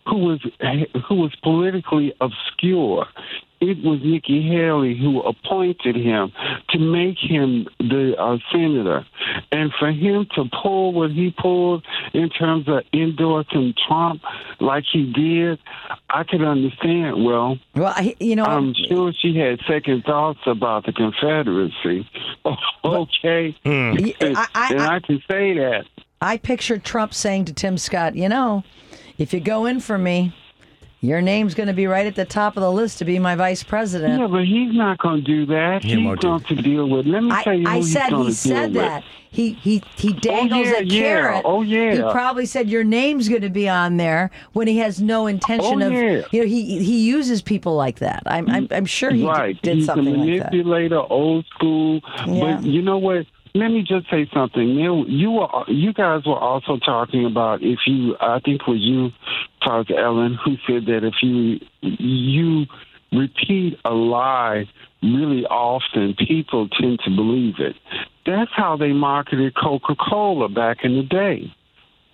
who 0.07 0.17
was 0.17 0.39
who 1.07 1.15
was 1.15 1.35
politically 1.43 2.13
obscure. 2.19 3.05
It 3.61 3.81
was 3.81 4.01
Nikki 4.03 4.41
Haley 4.41 4.97
who 4.97 5.21
appointed 5.21 5.95
him 5.95 6.33
to 6.71 6.79
make 6.79 7.17
him 7.17 7.67
the 7.79 8.13
uh, 8.19 8.37
senator, 8.51 9.05
and 9.51 9.71
for 9.79 9.89
him 9.89 10.27
to 10.35 10.45
pull 10.61 10.91
what 10.91 11.11
he 11.11 11.33
pulled 11.37 11.85
in 12.13 12.29
terms 12.29 12.67
of 12.67 12.83
endorsing 12.93 13.73
Trump 13.87 14.21
like 14.59 14.83
he 14.91 15.11
did, 15.11 15.59
I 16.09 16.23
could 16.23 16.43
understand. 16.43 17.23
Well, 17.25 17.57
Well, 17.75 17.93
I, 17.95 18.15
you 18.19 18.35
know, 18.35 18.45
I'm 18.45 18.73
sure 18.87 19.11
she 19.19 19.35
had 19.35 19.59
second 19.67 20.03
thoughts 20.03 20.39
about 20.45 20.85
the 20.85 20.93
Confederacy. 20.93 22.07
okay, 22.85 23.55
I, 23.65 24.47
I, 24.53 24.67
and 24.71 24.81
I 24.81 24.99
can 24.99 25.21
say 25.27 25.55
that. 25.55 25.85
I 26.21 26.37
pictured 26.37 26.83
Trump 26.85 27.13
saying 27.13 27.45
to 27.45 27.53
Tim 27.53 27.77
Scott, 27.77 28.15
you 28.15 28.29
know, 28.29 28.63
if 29.17 29.33
you 29.33 29.39
go 29.39 29.65
in 29.65 29.79
for 29.79 29.97
me, 29.97 30.33
your 31.03 31.21
name's 31.21 31.53
going 31.53 31.67
to 31.67 31.73
be 31.73 31.85
right 31.85 32.07
at 32.07 32.15
the 32.15 32.23
top 32.23 32.55
of 32.55 32.61
the 32.63 32.71
list 32.71 32.97
to 32.99 33.05
be 33.05 33.19
my 33.19 33.35
vice 33.35 33.61
president. 33.61 34.21
Yeah, 34.21 34.27
but 34.27 34.45
he's 34.45 34.73
not 34.73 34.97
going 34.99 35.17
to 35.17 35.21
do 35.21 35.45
that. 35.47 35.83
He 35.83 35.89
he's 35.95 36.15
going 36.19 36.39
to 36.45 36.55
deal 36.55 36.89
with. 36.89 37.05
Let 37.05 37.23
me 37.23 37.31
I, 37.31 37.43
tell 37.43 37.53
you 37.53 37.65
who 37.65 37.69
I 37.69 37.75
he's 37.77 37.91
said 37.91 38.09
going 38.09 38.27
he 38.27 38.33
to 38.33 38.43
deal 38.43 38.55
said 38.55 38.73
with. 38.73 38.81
that. 38.81 39.03
He 39.29 39.53
he 39.53 39.83
he 39.97 40.11
oh, 40.15 40.19
dangles 40.19 40.67
yeah, 40.67 40.77
a 40.77 40.83
yeah. 40.83 41.01
carrot. 41.01 41.41
Oh, 41.43 41.61
yeah. 41.61 41.91
He 41.95 42.01
probably 42.13 42.45
said 42.45 42.69
your 42.69 42.83
name's 42.85 43.27
going 43.27 43.41
to 43.41 43.49
be 43.49 43.67
on 43.67 43.97
there 43.97 44.31
when 44.53 44.67
he 44.67 44.77
has 44.77 45.01
no 45.01 45.27
intention 45.27 45.81
Oh, 45.83 45.87
of. 45.87 45.91
yeah. 45.91 46.21
You 46.31 46.41
know, 46.41 46.47
he 46.47 46.81
he 46.83 47.05
uses 47.05 47.41
people 47.41 47.75
like 47.75 47.99
that. 47.99 48.23
I'm 48.25 48.49
I'm, 48.49 48.67
I'm 48.71 48.85
sure 48.85 49.11
he 49.11 49.25
right. 49.27 49.61
did 49.61 49.77
he's 49.77 49.85
something 49.87 50.07
a 50.07 50.17
like 50.17 50.39
that. 50.39 50.51
manipulator, 50.53 51.01
old 51.11 51.45
school. 51.47 51.99
Yeah. 52.27 52.57
But 52.57 52.63
you 52.63 52.81
know 52.81 52.97
what? 52.99 53.25
Let 53.55 53.69
me 53.69 53.83
just 53.87 54.09
say 54.09 54.27
something. 54.33 54.69
You, 54.69 55.05
you 55.07 55.31
were, 55.31 55.47
you 55.67 55.93
guys 55.93 56.25
were 56.25 56.39
also 56.39 56.77
talking 56.77 57.25
about 57.25 57.61
if 57.61 57.79
you, 57.85 58.15
I 58.19 58.39
think 58.39 58.61
it 58.61 58.67
was 58.67 58.79
you, 58.81 59.09
Charles 59.61 59.87
Ellen, 59.95 60.39
who 60.43 60.55
said 60.65 60.87
that 60.87 61.03
if 61.03 61.13
you 61.21 61.59
you 61.81 62.65
repeat 63.11 63.77
a 63.85 63.91
lie 63.91 64.65
really 65.03 65.45
often, 65.45 66.15
people 66.15 66.67
tend 66.69 66.99
to 67.05 67.15
believe 67.15 67.55
it. 67.59 67.75
That's 68.25 68.51
how 68.55 68.75
they 68.75 68.91
marketed 68.91 69.53
Coca 69.55 69.95
Cola 69.95 70.49
back 70.49 70.77
in 70.83 70.95
the 70.95 71.03
day. 71.03 71.53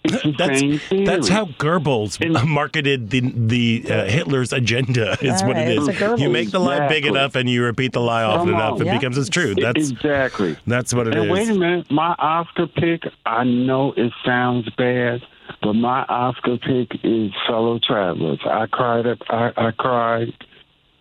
It's 0.03 0.23
the 0.23 0.31
That's 0.37 0.59
same 0.59 0.79
theory. 0.79 1.05
that's 1.05 1.27
how 1.27 1.45
Goebbels 1.45 2.19
And- 2.25 2.49
marketed 2.49 3.09
the 3.09 3.19
the 3.21 3.85
uh, 3.91 4.05
Hitler's 4.05 4.53
agenda. 4.53 5.17
Is 5.21 5.41
All 5.41 5.47
what 5.49 5.57
right, 5.57 5.67
it's 5.67 5.81
is. 5.81 5.87
a 5.89 5.93
Goebbels. 5.93 6.19
You 6.19 6.29
make 6.29 6.51
the 6.51 6.59
lie 6.59 6.87
big 6.87 7.05
enough, 7.05 7.35
and 7.35 7.49
you 7.49 7.63
repeat 7.63 7.91
the 7.93 7.99
lie 7.99 8.23
often 8.23 8.47
Come 8.47 8.55
enough, 8.55 8.73
on. 8.75 8.81
it 8.81 8.85
Yeah. 8.85 8.97
becomes 8.97 9.17
it's 9.17 9.29
true. 9.29 9.55
That's 9.55 9.89
exactly. 9.91 10.55
that's 10.65 10.93
what 10.93 11.07
it 11.07 11.15
And 11.15 11.25
is. 11.25 11.31
wait 11.31 11.49
a 11.49 11.53
minute, 11.59 11.91
my 11.91 12.15
Oscar 12.17 12.67
pick, 12.67 13.03
I 13.25 13.43
know 13.43 13.93
it 13.97 14.13
sounds 14.25 14.69
bad, 14.77 15.21
but 15.61 15.73
my 15.73 16.03
Oscar 16.07 16.57
pick 16.57 16.91
is 17.03 17.31
Fellow 17.45 17.79
Travelers. 17.85 18.39
I 18.45 18.67
cried 18.67 19.05
up 19.05 19.17
I, 19.29 19.51
I 19.57 19.71
cried 19.71 20.33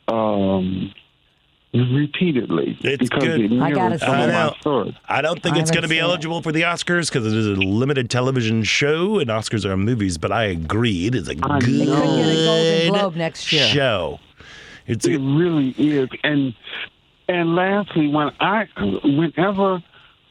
um 0.09 0.93
repeatedly 1.74 2.78
It's 2.83 3.02
because 3.09 3.22
good. 3.24 3.40
it 3.40 3.61
I 3.61 3.70
gotta 3.70 3.98
mirrored 3.98 4.28
of 4.31 4.35
my 4.35 4.57
stories. 4.61 4.94
I 5.09 5.20
don't 5.22 5.42
think 5.42 5.57
I 5.57 5.61
it's 5.61 5.70
going 5.70 5.83
to 5.83 5.88
be 5.88 5.96
seen 5.96 6.04
it. 6.04 6.09
eligible 6.09 6.42
for 6.42 6.52
the 6.52 6.62
Oscars 6.62 7.11
because 7.12 7.26
it 7.26 7.37
is 7.37 7.46
a 7.46 7.61
limited 7.61 8.09
television 8.11 8.62
show, 8.62 9.18
and 9.18 9.28
Oscars 9.31 9.64
are 9.64 9.76
movies. 9.76 10.18
But 10.18 10.33
I 10.33 10.44
agree, 10.44 11.07
it 11.07 11.14
is 11.14 11.28
a 11.28 11.33
I 11.33 11.35
good 11.35 11.40
know. 11.40 11.57
It 11.59 11.61
could 11.61 12.16
get 12.16 12.28
a 12.28 12.44
Golden 12.44 12.92
Globe 12.92 13.16
next 13.16 13.52
year. 13.52 13.66
show. 13.66 14.18
It's 14.87 15.07
It 15.07 15.16
a, 15.16 15.18
really 15.18 15.70
is. 15.76 16.09
And 16.24 16.54
and 17.28 17.54
lastly, 17.54 18.09
when 18.09 18.31
I 18.40 18.66
whenever 19.04 19.83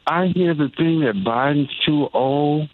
I 0.06 0.26
hear 0.26 0.54
the 0.54 0.68
thing 0.76 1.00
that 1.00 1.14
Biden's 1.24 1.70
too 1.86 2.08
old, 2.12 2.68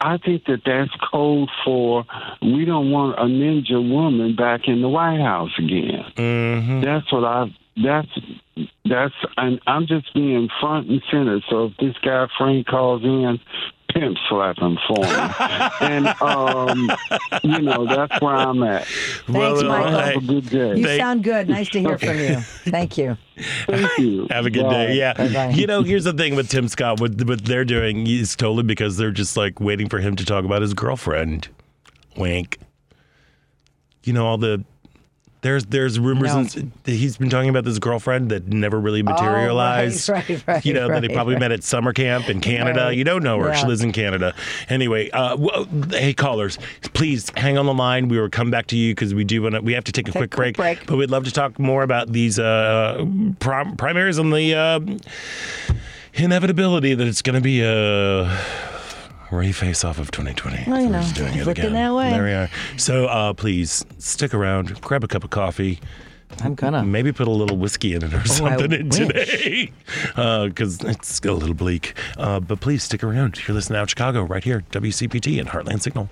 I 0.00 0.18
think 0.18 0.44
that 0.46 0.62
that's 0.64 0.90
code 1.10 1.48
for 1.64 2.04
we 2.42 2.64
don't 2.64 2.90
want 2.90 3.18
a 3.18 3.22
ninja 3.22 3.80
woman 3.88 4.36
back 4.36 4.68
in 4.68 4.82
the 4.82 4.88
White 4.88 5.20
House 5.20 5.50
again. 5.58 6.04
mhm. 6.16 6.84
That's 6.84 7.10
what 7.12 7.24
I. 7.24 7.54
That's 7.82 8.08
that's. 8.84 9.14
And 9.36 9.60
I'm 9.66 9.86
just 9.86 10.12
being 10.14 10.48
front 10.60 10.88
and 10.88 11.02
center. 11.10 11.40
So 11.48 11.66
if 11.66 11.76
this 11.78 11.96
guy 12.04 12.26
Frank 12.38 12.66
calls 12.66 13.02
in, 13.02 13.40
pimp 13.94 14.16
slapping 14.28 14.64
him 14.72 14.78
for 14.86 15.00
me. 15.00 15.08
and, 15.80 16.08
um, 16.20 16.90
you 17.42 17.62
know, 17.62 17.86
that's 17.86 18.20
where 18.20 18.34
I'm 18.34 18.62
at. 18.62 18.84
Thanks, 18.86 19.28
Well, 19.28 19.64
Michael. 19.64 19.90
hey, 20.00 20.12
Have 20.14 20.16
a 20.22 20.26
good 20.26 20.50
day. 20.50 20.76
You 20.76 20.84
Thank- 20.84 21.00
sound 21.00 21.24
good. 21.24 21.48
Nice 21.48 21.68
to 21.70 21.80
hear 21.80 21.98
from 21.98 22.18
you. 22.18 22.36
Thank 22.70 22.98
you. 22.98 23.16
Thank 23.66 23.98
you. 23.98 24.26
Have 24.30 24.46
a 24.46 24.50
good 24.50 24.64
Bye. 24.64 24.86
day. 24.86 24.94
Yeah. 24.96 25.14
Bye-bye. 25.14 25.50
You 25.50 25.66
know, 25.66 25.82
here's 25.82 26.04
the 26.04 26.12
thing 26.12 26.34
with 26.36 26.48
Tim 26.48 26.68
Scott. 26.68 27.00
What, 27.00 27.22
what 27.24 27.44
they're 27.44 27.64
doing 27.64 28.06
is 28.06 28.36
totally 28.36 28.62
because 28.64 28.96
they're 28.96 29.10
just 29.10 29.36
like 29.36 29.60
waiting 29.60 29.88
for 29.88 29.98
him 30.00 30.16
to 30.16 30.24
talk 30.24 30.44
about 30.44 30.60
his 30.62 30.74
girlfriend. 30.74 31.48
Wink. 32.16 32.58
You 34.04 34.12
know, 34.12 34.26
all 34.26 34.38
the. 34.38 34.64
There's 35.44 35.66
there's 35.66 36.00
rumors 36.00 36.32
No. 36.34 36.38
and, 36.62 36.72
he's 36.86 37.18
been 37.18 37.28
talking 37.28 37.50
about 37.50 37.64
this 37.64 37.78
girlfriend 37.78 38.30
that 38.30 38.48
never 38.48 38.80
really 38.80 39.02
materialized. 39.02 40.08
Oh, 40.08 40.14
right, 40.14 40.28
right, 40.30 40.44
right, 40.46 40.64
You 40.64 40.72
know 40.72 40.88
that 40.88 41.02
they 41.02 41.08
probably 41.08 41.36
met 41.38 41.52
at 41.52 41.62
summer 41.62 41.92
camp 41.92 42.30
in 42.30 42.40
Canada. 42.40 42.94
You 42.94 43.04
don't 43.04 43.22
know 43.22 43.38
her. 43.40 43.54
She 43.54 43.66
lives 43.66 43.82
in 43.82 43.92
Canada. 43.92 44.34
Anyway, 44.70 45.10
uh, 45.10 45.36
w- 45.36 45.66
hey 45.90 46.14
callers, 46.14 46.58
please 46.94 47.30
hang 47.36 47.58
on 47.58 47.66
the 47.66 47.74
line. 47.74 48.08
We 48.08 48.18
will 48.18 48.30
come 48.30 48.50
back 48.50 48.68
to 48.68 48.76
you 48.76 48.92
because 48.94 49.12
we 49.14 49.22
do 49.22 49.42
want 49.42 49.54
to. 49.54 49.60
We 49.60 49.74
have 49.74 49.84
to 49.84 49.92
take 49.92 50.08
a 50.08 50.12
Take 50.12 50.20
quick 50.20 50.30
quick 50.30 50.56
break, 50.56 50.78
break. 50.78 50.86
but 50.86 50.96
we'd 50.96 51.10
love 51.10 51.24
to 51.24 51.30
talk 51.30 51.58
more 51.58 51.82
about 51.82 52.10
these 52.10 52.38
uh, 52.38 53.04
prim- 53.38 53.76
primaries 53.76 54.16
and 54.16 54.32
the 54.32 54.54
uh, 54.54 54.80
inevitability 56.14 56.94
that 56.94 57.06
it's 57.06 57.22
going 57.22 57.34
to 57.34 57.42
be 57.42 57.60
a 57.62 58.24
re-face 59.30 59.84
off 59.84 59.98
of 59.98 60.10
2020. 60.10 60.64
Well, 60.66 60.80
you 60.80 60.86
We're 60.86 60.92
know, 60.92 61.00
just 61.00 61.14
doing 61.14 61.34
it 61.34 61.46
looking 61.46 61.64
again. 61.64 61.74
that 61.74 61.94
way. 61.94 62.10
There 62.10 62.24
we 62.24 62.32
are. 62.32 62.50
So 62.76 63.06
uh, 63.06 63.32
please 63.34 63.84
stick 63.98 64.34
around, 64.34 64.80
grab 64.80 65.04
a 65.04 65.08
cup 65.08 65.24
of 65.24 65.30
coffee. 65.30 65.80
I'm 66.42 66.54
gonna. 66.56 66.84
Maybe 66.84 67.12
put 67.12 67.28
a 67.28 67.30
little 67.30 67.56
whiskey 67.56 67.94
in 67.94 68.02
it 68.02 68.12
or 68.12 68.16
Oh, 68.16 68.20
I 68.20 68.24
something 68.24 68.72
in 68.72 68.88
wish. 68.88 68.98
today, 68.98 69.72
because 70.16 70.82
it's 70.82 71.20
a 71.20 71.32
little 71.32 71.54
bleak. 71.54 71.94
Uh, 72.16 72.40
but 72.40 72.60
please 72.60 72.82
stick 72.82 73.04
around. 73.04 73.46
You're 73.46 73.54
listening 73.54 73.78
Out 73.78 73.88
Chicago 73.90 74.22
right 74.24 74.42
here, 74.42 74.64
WCPT 74.72 75.38
and 75.38 75.48
Heartland 75.48 75.82
Signal. 75.82 76.08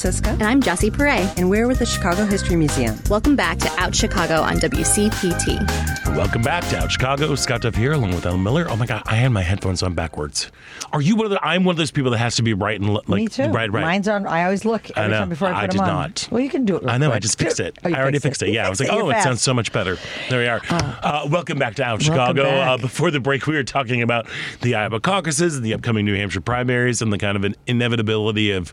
Siska, 0.00 0.28
And 0.28 0.42
I'm 0.42 0.62
Jessie 0.62 0.90
Perret. 0.90 1.36
and 1.38 1.50
we're 1.50 1.66
with 1.68 1.78
the 1.78 1.84
Chicago 1.84 2.24
History 2.24 2.56
Museum. 2.56 2.96
Welcome 3.10 3.36
back 3.36 3.58
to 3.58 3.68
Out 3.78 3.94
Chicago 3.94 4.40
on 4.40 4.56
WCPT. 4.56 6.16
Welcome 6.16 6.40
back 6.40 6.66
to 6.68 6.78
Out 6.78 6.90
Chicago. 6.90 7.34
Scott 7.34 7.60
Duff 7.60 7.74
here, 7.74 7.92
along 7.92 8.14
with 8.14 8.24
Ellen 8.24 8.42
Miller. 8.42 8.66
Oh 8.70 8.76
my 8.76 8.86
God, 8.86 9.02
I 9.04 9.16
had 9.16 9.28
my 9.30 9.42
headphones 9.42 9.82
on 9.82 9.92
backwards. 9.94 10.50
Are 10.92 11.02
you 11.02 11.16
one 11.16 11.26
of 11.26 11.30
the? 11.32 11.44
I'm 11.44 11.64
one 11.64 11.74
of 11.74 11.76
those 11.76 11.90
people 11.90 12.10
that 12.12 12.18
has 12.18 12.36
to 12.36 12.42
be 12.42 12.54
right 12.54 12.80
and 12.80 12.94
like 12.94 13.08
Me 13.08 13.28
too. 13.28 13.44
right, 13.50 13.70
right. 13.70 13.82
Mine's 13.82 14.08
on. 14.08 14.26
I 14.26 14.44
always 14.44 14.64
look 14.64 14.90
I 14.96 15.00
every 15.02 15.10
know. 15.12 15.18
time 15.18 15.28
before 15.28 15.48
I 15.48 15.52
put 15.52 15.58
I 15.58 15.66
them 15.66 15.70
did 15.70 15.80
on. 15.80 15.86
not. 15.86 16.28
Well, 16.30 16.40
you 16.40 16.48
can 16.48 16.64
do 16.64 16.76
it. 16.76 16.82
real 16.82 16.90
I 16.90 16.96
know. 16.96 17.12
I 17.12 17.18
just 17.18 17.38
fixed 17.38 17.60
it. 17.60 17.78
Oh, 17.84 17.90
I 17.90 18.00
already 18.00 18.18
fixed 18.18 18.40
fixed 18.40 18.42
it. 18.42 18.54
Yeah, 18.54 18.66
I 18.66 18.70
was 18.70 18.80
like, 18.80 18.90
You're 18.90 19.02
oh, 19.02 19.10
it 19.10 19.14
fast. 19.14 19.24
sounds 19.24 19.42
so 19.42 19.52
much 19.52 19.70
better. 19.70 19.98
There 20.30 20.40
we 20.40 20.48
are. 20.48 20.62
Uh, 20.70 21.28
welcome 21.30 21.58
back 21.58 21.74
to 21.74 21.84
Out 21.84 22.00
Chicago. 22.02 22.44
Uh, 22.48 22.78
before 22.78 23.10
the 23.10 23.20
break, 23.20 23.46
we 23.46 23.54
were 23.54 23.64
talking 23.64 24.00
about 24.00 24.26
the 24.62 24.76
Iowa 24.76 24.98
caucuses 25.00 25.56
and 25.56 25.64
the 25.64 25.74
upcoming 25.74 26.06
New 26.06 26.14
Hampshire 26.16 26.40
primaries 26.40 27.02
and 27.02 27.12
the 27.12 27.18
kind 27.18 27.36
of 27.36 27.44
an 27.44 27.54
inevitability 27.66 28.50
of 28.52 28.72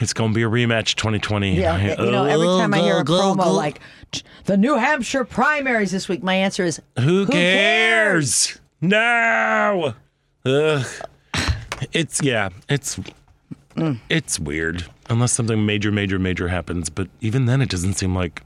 it's 0.00 0.12
going 0.12 0.32
to 0.32 0.34
be 0.34 0.42
a 0.42 0.48
rematch 0.48 0.94
2020. 0.96 1.58
Yeah, 1.60 2.02
you 2.02 2.10
know, 2.10 2.24
every 2.24 2.46
time 2.46 2.74
I 2.74 2.78
hear 2.78 2.98
a 2.98 3.04
promo 3.04 3.54
like 3.54 3.80
the 4.44 4.56
New 4.56 4.76
Hampshire 4.76 5.24
primaries 5.24 5.90
this 5.90 6.08
week, 6.08 6.22
my 6.22 6.34
answer 6.34 6.64
is 6.64 6.80
Who 7.00 7.26
cares? 7.26 8.58
No. 8.80 9.94
Ugh. 10.44 10.86
It's 11.92 12.22
yeah. 12.22 12.48
It's 12.68 12.98
Mm. 13.76 14.00
it's 14.08 14.40
weird 14.40 14.86
unless 15.08 15.32
something 15.32 15.64
major, 15.64 15.92
major, 15.92 16.18
major 16.18 16.48
happens. 16.48 16.90
But 16.90 17.06
even 17.20 17.46
then, 17.46 17.62
it 17.62 17.68
doesn't 17.68 17.94
seem 17.94 18.12
like 18.14 18.42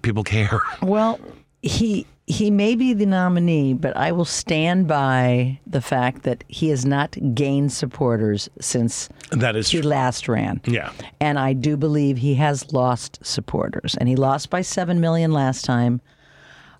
people 0.00 0.24
care. 0.24 0.60
Well, 0.80 1.20
he 1.60 2.06
he 2.26 2.50
may 2.50 2.74
be 2.74 2.94
the 2.94 3.04
nominee, 3.06 3.74
but 3.74 3.94
I 3.96 4.10
will 4.12 4.24
stand 4.24 4.88
by 4.88 5.60
the 5.66 5.82
fact 5.82 6.22
that 6.22 6.42
he 6.48 6.70
has 6.70 6.86
not 6.86 7.16
gained 7.34 7.72
supporters 7.72 8.48
since 8.60 9.08
That 9.30 9.56
is 9.56 9.68
he 9.68 9.80
true. 9.80 9.90
last 9.90 10.26
ran. 10.26 10.60
Yeah. 10.64 10.90
And 11.20 11.38
I 11.38 11.52
do 11.52 11.76
believe 11.76 12.16
he 12.18 12.34
has 12.36 12.72
lost 12.72 13.18
supporters. 13.22 13.94
And 14.00 14.08
he 14.08 14.16
lost 14.16 14.48
by 14.48 14.62
7 14.62 15.00
million 15.00 15.32
last 15.32 15.64
time. 15.66 16.00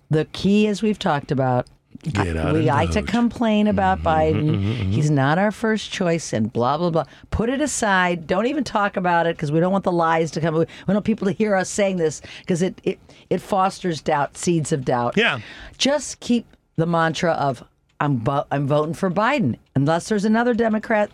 The 0.09 0.25
key, 0.25 0.67
as 0.67 0.81
we've 0.81 0.99
talked 0.99 1.31
about, 1.31 1.67
Get 2.03 2.37
out 2.37 2.53
we 2.53 2.61
like 2.61 2.91
to 2.91 3.01
complain 3.01 3.67
about 3.67 3.99
Mm-hmm, 3.99 4.07
mm-hmm 4.07 4.37
Biden. 4.37 4.49
Mm-hmm, 4.49 4.71
mm-hmm. 4.71 4.91
He's 4.91 5.09
not 5.09 5.37
our 5.37 5.51
first 5.51 5.91
choice 5.91 6.33
and 6.33 6.51
blah, 6.51 6.77
blah, 6.77 6.89
blah. 6.89 7.05
Put 7.31 7.49
it 7.49 7.61
aside. 7.61 8.27
Don't 8.27 8.45
even 8.45 8.63
talk 8.63 8.97
about 8.97 9.27
it 9.27 9.35
because 9.35 9.51
we 9.51 9.59
don't 9.59 9.71
want 9.71 9.83
the 9.83 9.91
lies 9.91 10.31
to 10.31 10.41
come. 10.41 10.55
We 10.55 10.65
don't 10.65 10.95
want 10.95 11.05
people 11.05 11.27
to 11.27 11.33
hear 11.33 11.55
us 11.55 11.69
saying 11.69 11.97
this 11.97 12.21
because 12.39 12.61
it, 12.61 12.79
it, 12.83 12.99
it 13.29 13.41
fosters 13.41 14.01
doubt, 14.01 14.37
seeds 14.37 14.71
of 14.71 14.85
doubt. 14.85 15.17
Yeah. 15.17 15.39
Just 15.77 16.19
keep 16.19 16.45
the 16.75 16.85
mantra 16.85 17.31
of 17.31 17.63
I'm, 17.99 18.19
vo- 18.19 18.45
I'm 18.51 18.67
voting 18.67 18.93
for 18.93 19.09
Biden. 19.09 19.57
Unless 19.75 20.09
there's 20.09 20.25
another 20.25 20.53
Democrat 20.53 21.09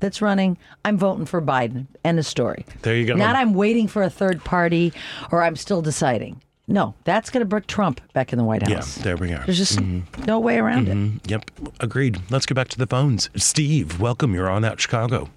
that's 0.00 0.20
running, 0.20 0.58
I'm 0.84 0.98
voting 0.98 1.26
for 1.26 1.40
Biden. 1.40 1.86
End 2.04 2.18
of 2.18 2.26
story. 2.26 2.66
There 2.82 2.94
you 2.94 3.06
go. 3.06 3.14
Not 3.14 3.36
I'm 3.36 3.54
waiting 3.54 3.88
for 3.88 4.02
a 4.02 4.10
third 4.10 4.44
party 4.44 4.92
or 5.32 5.42
I'm 5.42 5.56
still 5.56 5.82
deciding. 5.82 6.42
No, 6.68 6.94
that's 7.04 7.30
going 7.30 7.46
to 7.46 7.48
put 7.48 7.68
Trump 7.68 8.00
back 8.12 8.32
in 8.32 8.38
the 8.38 8.44
White 8.44 8.62
House. 8.62 8.70
Yeah. 8.70 8.76
House. 8.76 8.94
There 8.96 9.16
we 9.16 9.32
are. 9.32 9.44
There's 9.44 9.58
just 9.58 9.80
no 10.26 10.40
way 10.40 10.58
around 10.58 10.88
it. 10.88 11.30
Yep. 11.30 11.50
Agreed. 11.80 12.20
Let's 12.30 12.44
get 12.44 12.54
back 12.54 12.68
to 12.68 12.78
the 12.78 12.88
phones. 12.88 13.30
Steve, 13.36 14.00
welcome. 14.00 14.34
You're 14.34 14.50
on 14.50 14.64
out 14.64 14.80
Chicago. 14.80 15.30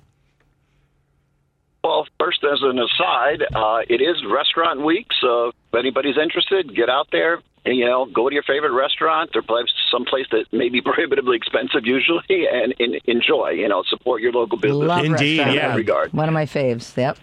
Well, 1.84 2.08
first, 2.20 2.44
as 2.44 2.60
an 2.62 2.80
aside, 2.80 3.44
uh, 3.56 3.82
it 3.88 4.02
is 4.02 4.18
restaurant 4.30 4.84
week, 4.84 5.08
so 5.22 5.50
if 5.50 5.56
anybody's 5.78 6.18
interested, 6.18 6.76
get 6.76 6.90
out 6.90 7.08
there. 7.12 7.42
And, 7.66 7.76
you 7.76 7.86
know, 7.86 8.06
go 8.06 8.28
to 8.30 8.34
your 8.34 8.44
favorite 8.44 8.72
restaurant 8.72 9.32
or 9.36 9.44
some 9.92 10.06
place 10.06 10.26
that 10.32 10.46
may 10.52 10.70
be 10.70 10.82
prohibitively 10.86 11.38
expensive 11.38 11.86
usually, 11.86 12.48
and, 12.52 12.74
and 12.80 12.96
enjoy. 13.06 13.50
You 13.50 13.68
know, 13.68 13.84
support 13.88 14.22
your 14.22 14.32
local 14.32 14.58
business. 14.58 14.88
Love 14.88 15.06
Indeed, 15.06 15.38
yeah. 15.38 15.50
In 15.50 15.56
that 15.56 15.76
regard. 15.76 16.14
One 16.14 16.28
of 16.28 16.34
my 16.34 16.46
faves. 16.46 16.96
Yep. 16.98 17.18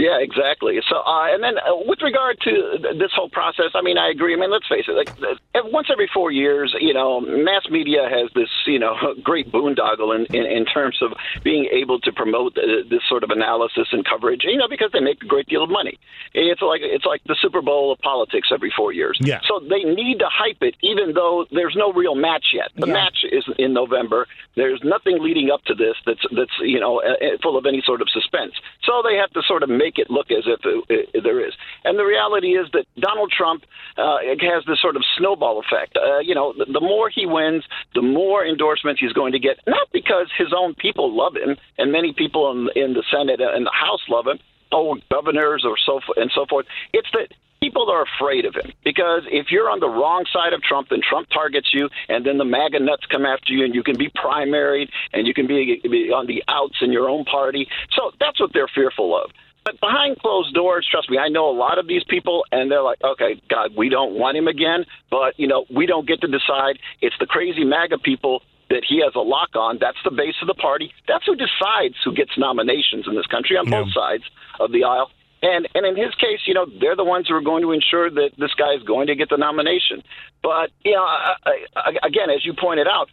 Yeah, 0.00 0.16
exactly. 0.18 0.80
So, 0.88 0.96
uh, 1.04 1.28
and 1.34 1.42
then 1.44 1.58
uh, 1.58 1.76
with 1.84 2.00
regard 2.00 2.40
to 2.48 2.52
th- 2.80 2.98
this 2.98 3.12
whole 3.14 3.28
process, 3.28 3.72
I 3.74 3.82
mean, 3.82 3.98
I 3.98 4.08
agree. 4.08 4.32
I 4.32 4.36
mean, 4.40 4.50
let's 4.50 4.66
face 4.66 4.86
it. 4.88 4.96
Like 4.96 5.10
uh, 5.20 5.60
once 5.66 5.88
every 5.92 6.08
four 6.12 6.30
years, 6.32 6.74
you 6.80 6.94
know, 6.94 7.20
mass 7.20 7.68
media 7.70 8.08
has 8.08 8.30
this, 8.34 8.48
you 8.66 8.78
know, 8.78 8.96
great 9.22 9.52
boondoggle 9.52 10.16
in, 10.16 10.24
in, 10.34 10.46
in 10.46 10.64
terms 10.64 10.96
of 11.02 11.12
being 11.44 11.68
able 11.70 12.00
to 12.00 12.12
promote 12.12 12.56
uh, 12.56 12.62
this 12.88 13.02
sort 13.10 13.24
of 13.24 13.30
analysis 13.30 13.88
and 13.92 14.04
coverage. 14.06 14.40
You 14.44 14.56
know, 14.56 14.68
because 14.68 14.90
they 14.92 15.00
make 15.00 15.22
a 15.22 15.26
great 15.26 15.46
deal 15.46 15.62
of 15.62 15.70
money. 15.70 15.98
It's 16.32 16.62
like 16.62 16.80
it's 16.82 17.04
like 17.04 17.22
the 17.24 17.36
Super 17.40 17.60
Bowl 17.60 17.92
of 17.92 17.98
politics 17.98 18.48
every 18.52 18.72
four 18.74 18.92
years. 18.92 19.18
Yeah. 19.20 19.40
So 19.46 19.60
they 19.60 19.82
need 19.84 20.20
to 20.20 20.28
hype 20.32 20.62
it, 20.62 20.76
even 20.82 21.12
though 21.12 21.44
there's 21.52 21.76
no 21.76 21.92
real 21.92 22.14
match 22.14 22.46
yet. 22.54 22.70
The 22.76 22.86
Yeah. 22.86 22.94
match 22.94 23.18
is 23.30 23.44
in 23.58 23.74
November. 23.74 24.26
There's 24.56 24.80
nothing 24.82 25.18
leading 25.22 25.50
up 25.50 25.62
to 25.64 25.74
this 25.74 25.96
that's 26.06 26.24
that's 26.32 26.56
you 26.62 26.80
know 26.80 27.02
uh, 27.02 27.16
uh, 27.20 27.36
full 27.42 27.58
of 27.58 27.66
any 27.66 27.82
sort 27.84 28.00
of 28.00 28.08
suspense. 28.08 28.54
So 28.82 29.02
they 29.04 29.16
have 29.16 29.30
to 29.30 29.42
sort 29.46 29.62
of 29.62 29.68
make 29.68 29.98
it 29.98 30.10
look 30.10 30.30
as 30.30 30.44
if 30.46 30.60
it, 30.64 31.10
it, 31.14 31.22
there 31.22 31.46
is. 31.46 31.52
And 31.84 31.98
the 31.98 32.04
reality 32.04 32.56
is 32.56 32.66
that 32.72 32.86
Donald 32.98 33.30
Trump 33.30 33.64
uh, 33.96 34.18
has 34.40 34.64
this 34.66 34.80
sort 34.80 34.96
of 34.96 35.02
snowball 35.18 35.60
effect. 35.60 35.96
Uh, 35.96 36.20
you 36.20 36.34
know, 36.34 36.54
the, 36.56 36.64
the 36.64 36.80
more 36.80 37.10
he 37.10 37.26
wins, 37.26 37.64
the 37.94 38.02
more 38.02 38.44
endorsements 38.44 39.00
he's 39.00 39.12
going 39.12 39.32
to 39.32 39.38
get. 39.38 39.58
Not 39.66 39.88
because 39.92 40.28
his 40.36 40.48
own 40.56 40.74
people 40.74 41.14
love 41.14 41.36
him, 41.36 41.56
and 41.78 41.92
many 41.92 42.12
people 42.12 42.50
in, 42.50 42.68
in 42.82 42.94
the 42.94 43.04
Senate 43.10 43.40
and 43.40 43.66
the 43.66 43.72
House 43.72 44.00
love 44.08 44.26
him. 44.26 44.38
Oh, 44.72 44.96
governors 45.10 45.64
or 45.66 45.76
so 45.84 46.00
and 46.16 46.30
so 46.34 46.46
forth. 46.48 46.66
It's 46.92 47.08
that 47.12 47.34
people 47.60 47.90
are 47.90 48.02
afraid 48.02 48.44
of 48.46 48.54
him 48.54 48.72
because 48.84 49.22
if 49.30 49.50
you're 49.50 49.68
on 49.68 49.80
the 49.80 49.88
wrong 49.88 50.24
side 50.32 50.52
of 50.52 50.62
Trump, 50.62 50.88
then 50.88 51.00
Trump 51.06 51.28
targets 51.28 51.68
you, 51.72 51.88
and 52.08 52.24
then 52.24 52.38
the 52.38 52.44
MAGA 52.44 52.80
nuts 52.80 53.04
come 53.06 53.26
after 53.26 53.52
you, 53.52 53.64
and 53.64 53.74
you 53.74 53.82
can 53.82 53.98
be 53.98 54.08
primaried, 54.08 54.88
and 55.12 55.26
you 55.26 55.34
can 55.34 55.46
be, 55.46 55.80
be 55.84 56.10
on 56.10 56.26
the 56.26 56.42
outs 56.48 56.76
in 56.80 56.90
your 56.90 57.08
own 57.08 57.24
party. 57.24 57.68
So 57.92 58.12
that's 58.18 58.40
what 58.40 58.52
they're 58.54 58.70
fearful 58.74 59.16
of. 59.16 59.30
But 59.62 59.78
behind 59.78 60.18
closed 60.18 60.54
doors, 60.54 60.88
trust 60.90 61.10
me, 61.10 61.18
I 61.18 61.28
know 61.28 61.50
a 61.50 61.56
lot 61.56 61.78
of 61.78 61.86
these 61.86 62.02
people, 62.04 62.44
and 62.50 62.70
they're 62.70 62.82
like, 62.82 63.02
okay, 63.04 63.40
God, 63.50 63.72
we 63.76 63.90
don't 63.90 64.14
want 64.14 64.38
him 64.38 64.48
again, 64.48 64.86
but, 65.10 65.38
you 65.38 65.46
know, 65.46 65.66
we 65.74 65.84
don't 65.84 66.08
get 66.08 66.22
to 66.22 66.28
decide. 66.28 66.78
It's 67.02 67.16
the 67.20 67.26
crazy 67.26 67.64
MAGA 67.64 67.98
people 67.98 68.42
that 68.70 68.84
he 68.88 69.02
has 69.04 69.12
a 69.14 69.20
lock 69.20 69.50
on. 69.54 69.76
That's 69.78 69.98
the 70.02 70.12
base 70.12 70.36
of 70.40 70.48
the 70.48 70.54
party. 70.54 70.94
That's 71.06 71.26
who 71.26 71.36
decides 71.36 71.96
who 72.04 72.14
gets 72.14 72.38
nominations 72.38 73.06
in 73.06 73.16
this 73.16 73.26
country 73.26 73.58
on 73.58 73.68
both 73.68 73.92
sides 73.92 74.24
of 74.58 74.72
the 74.72 74.84
aisle. 74.84 75.10
And 75.42 75.68
and 75.74 75.86
in 75.86 75.96
his 75.96 76.14
case, 76.16 76.40
you 76.46 76.54
know, 76.54 76.66
they're 76.80 76.96
the 76.96 77.04
ones 77.04 77.28
who 77.28 77.34
are 77.34 77.40
going 77.40 77.62
to 77.62 77.72
ensure 77.72 78.10
that 78.10 78.30
this 78.38 78.52
guy 78.58 78.74
is 78.74 78.82
going 78.82 79.06
to 79.06 79.14
get 79.14 79.30
the 79.30 79.38
nomination. 79.38 80.02
But 80.42 80.70
you 80.84 80.92
know, 80.92 81.02
I, 81.02 81.34
I, 81.76 82.06
again, 82.06 82.28
as 82.28 82.44
you 82.44 82.52
pointed 82.52 82.86
out, 82.86 83.08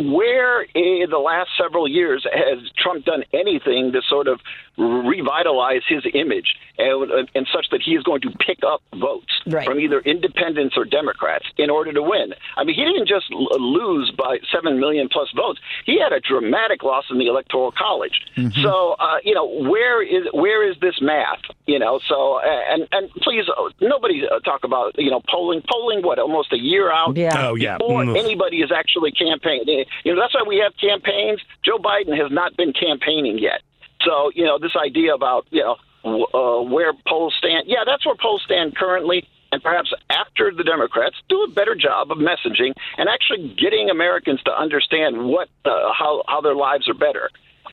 where 0.00 0.62
in 0.62 1.10
the 1.10 1.18
last 1.18 1.50
several 1.60 1.88
years 1.88 2.26
has 2.32 2.58
Trump 2.76 3.04
done 3.04 3.24
anything 3.32 3.92
to 3.92 4.00
sort 4.08 4.28
of 4.28 4.40
revitalize 4.76 5.82
his 5.88 6.04
image 6.14 6.54
and, 6.78 7.28
and 7.34 7.46
such 7.52 7.66
that 7.70 7.82
he 7.82 7.92
is 7.96 8.02
going 8.04 8.20
to 8.20 8.30
pick 8.46 8.58
up 8.66 8.80
votes 8.94 9.26
Right. 9.46 9.64
from 9.66 9.80
either 9.80 10.00
independents 10.00 10.76
or 10.76 10.84
Democrats 10.84 11.46
in 11.56 11.70
order 11.70 11.90
to 11.92 12.02
win? 12.02 12.34
I 12.58 12.64
mean, 12.64 12.74
he 12.76 12.84
didn't 12.84 13.08
just 13.08 13.30
lose 13.32 14.10
by 14.10 14.38
seven 14.52 14.78
million 14.78 15.08
plus 15.10 15.28
votes; 15.34 15.58
he 15.86 15.98
had 15.98 16.12
a 16.12 16.20
dramatic 16.20 16.82
loss 16.82 17.04
in 17.10 17.18
the 17.18 17.28
electoral 17.28 17.72
college. 17.72 18.20
So, 18.62 18.94
uh, 19.00 19.18
you 19.24 19.34
know, 19.34 19.46
where 19.46 20.02
is 20.02 20.26
where 20.34 20.68
is 20.70 20.76
this 20.82 20.96
math? 21.00 21.40
You 21.66 21.78
know, 21.78 21.98
so 22.06 22.40
uh, 22.44 22.46
and 22.70 22.86
and 22.92 23.10
please, 23.22 23.44
uh, 23.48 23.70
nobody 23.80 24.24
uh, 24.28 24.40
talk 24.40 24.64
about 24.64 24.98
you 24.98 25.10
know 25.10 25.22
polling 25.30 25.62
polling 25.66 26.02
what 26.02 26.18
almost 26.18 26.52
a 26.52 26.58
year 26.58 26.92
out 26.92 27.16
Yeah. 27.16 27.48
Oh 27.48 27.54
yeah. 27.54 27.78
before 27.78 28.04
Mm. 28.04 28.18
anybody 28.18 28.58
is 28.58 28.70
actually 28.70 29.12
campaigning. 29.12 29.86
You 30.04 30.14
know, 30.14 30.20
that's 30.20 30.34
why 30.34 30.44
we 30.46 30.58
have 30.58 30.72
campaigns. 30.80 31.40
Joe 31.64 31.78
Biden 31.78 32.16
has 32.16 32.30
not 32.30 32.56
been 32.56 32.72
campaigning 32.72 33.38
yet. 33.38 33.62
So, 34.02 34.30
you 34.34 34.44
know, 34.44 34.58
this 34.58 34.76
idea 34.76 35.14
about, 35.14 35.46
you 35.50 35.62
know, 35.62 35.76
uh, 36.04 36.62
where 36.62 36.92
polls 37.06 37.34
stand, 37.38 37.64
yeah, 37.66 37.84
that's 37.84 38.06
where 38.06 38.14
polls 38.20 38.42
stand 38.44 38.76
currently. 38.76 39.26
And 39.50 39.62
perhaps 39.62 39.92
after 40.10 40.52
the 40.54 40.62
Democrats 40.62 41.16
do 41.28 41.42
a 41.42 41.48
better 41.48 41.74
job 41.74 42.12
of 42.12 42.18
messaging 42.18 42.74
and 42.98 43.08
actually 43.08 43.54
getting 43.58 43.88
Americans 43.88 44.42
to 44.44 44.52
understand 44.52 45.26
what, 45.26 45.48
uh, 45.64 45.92
how, 45.98 46.22
how 46.28 46.40
their 46.42 46.54
lives 46.54 46.86
are 46.88 46.94
better 46.94 47.30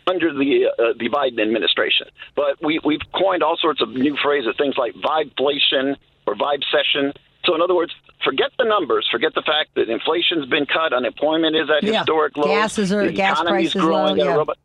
under 0.07 0.34
the 0.34 0.70
uh, 0.78 0.93
the 0.97 1.09
Biden 1.09 1.41
administration. 1.41 2.07
But 2.36 2.61
we 2.61 2.80
we've 2.84 3.01
coined 3.13 3.43
all 3.43 3.57
sorts 3.57 3.82
of 3.82 3.89
new 3.89 4.16
phrases, 4.22 4.53
things 4.57 4.76
like 4.78 4.93
vibeflation 4.93 5.95
or 6.28 6.36
vibecession. 6.36 7.13
So 7.45 7.55
in 7.55 7.61
other 7.61 7.76
words, 7.76 7.93
forget 8.26 8.52
the 8.58 8.66
numbers, 8.66 9.08
forget 9.10 9.34
the 9.36 9.42
fact 9.44 9.70
that 9.76 9.88
inflation's 9.90 10.46
been 10.48 10.66
cut, 10.66 10.92
unemployment 10.92 11.56
is 11.56 11.70
at 11.70 11.84
Yeah. 11.84 12.00
historic 12.00 12.36
lows, 12.36 12.48
Gases 12.48 12.92
are- 12.92 13.06
the 13.06 13.14
gas 13.14 13.40
economy's 13.40 13.72
prices 13.74 13.82
growing 13.82 14.18
low, 14.18 14.24
at 14.24 14.28
a 14.28 14.32
yeah. 14.32 14.36
robot. 14.36 14.58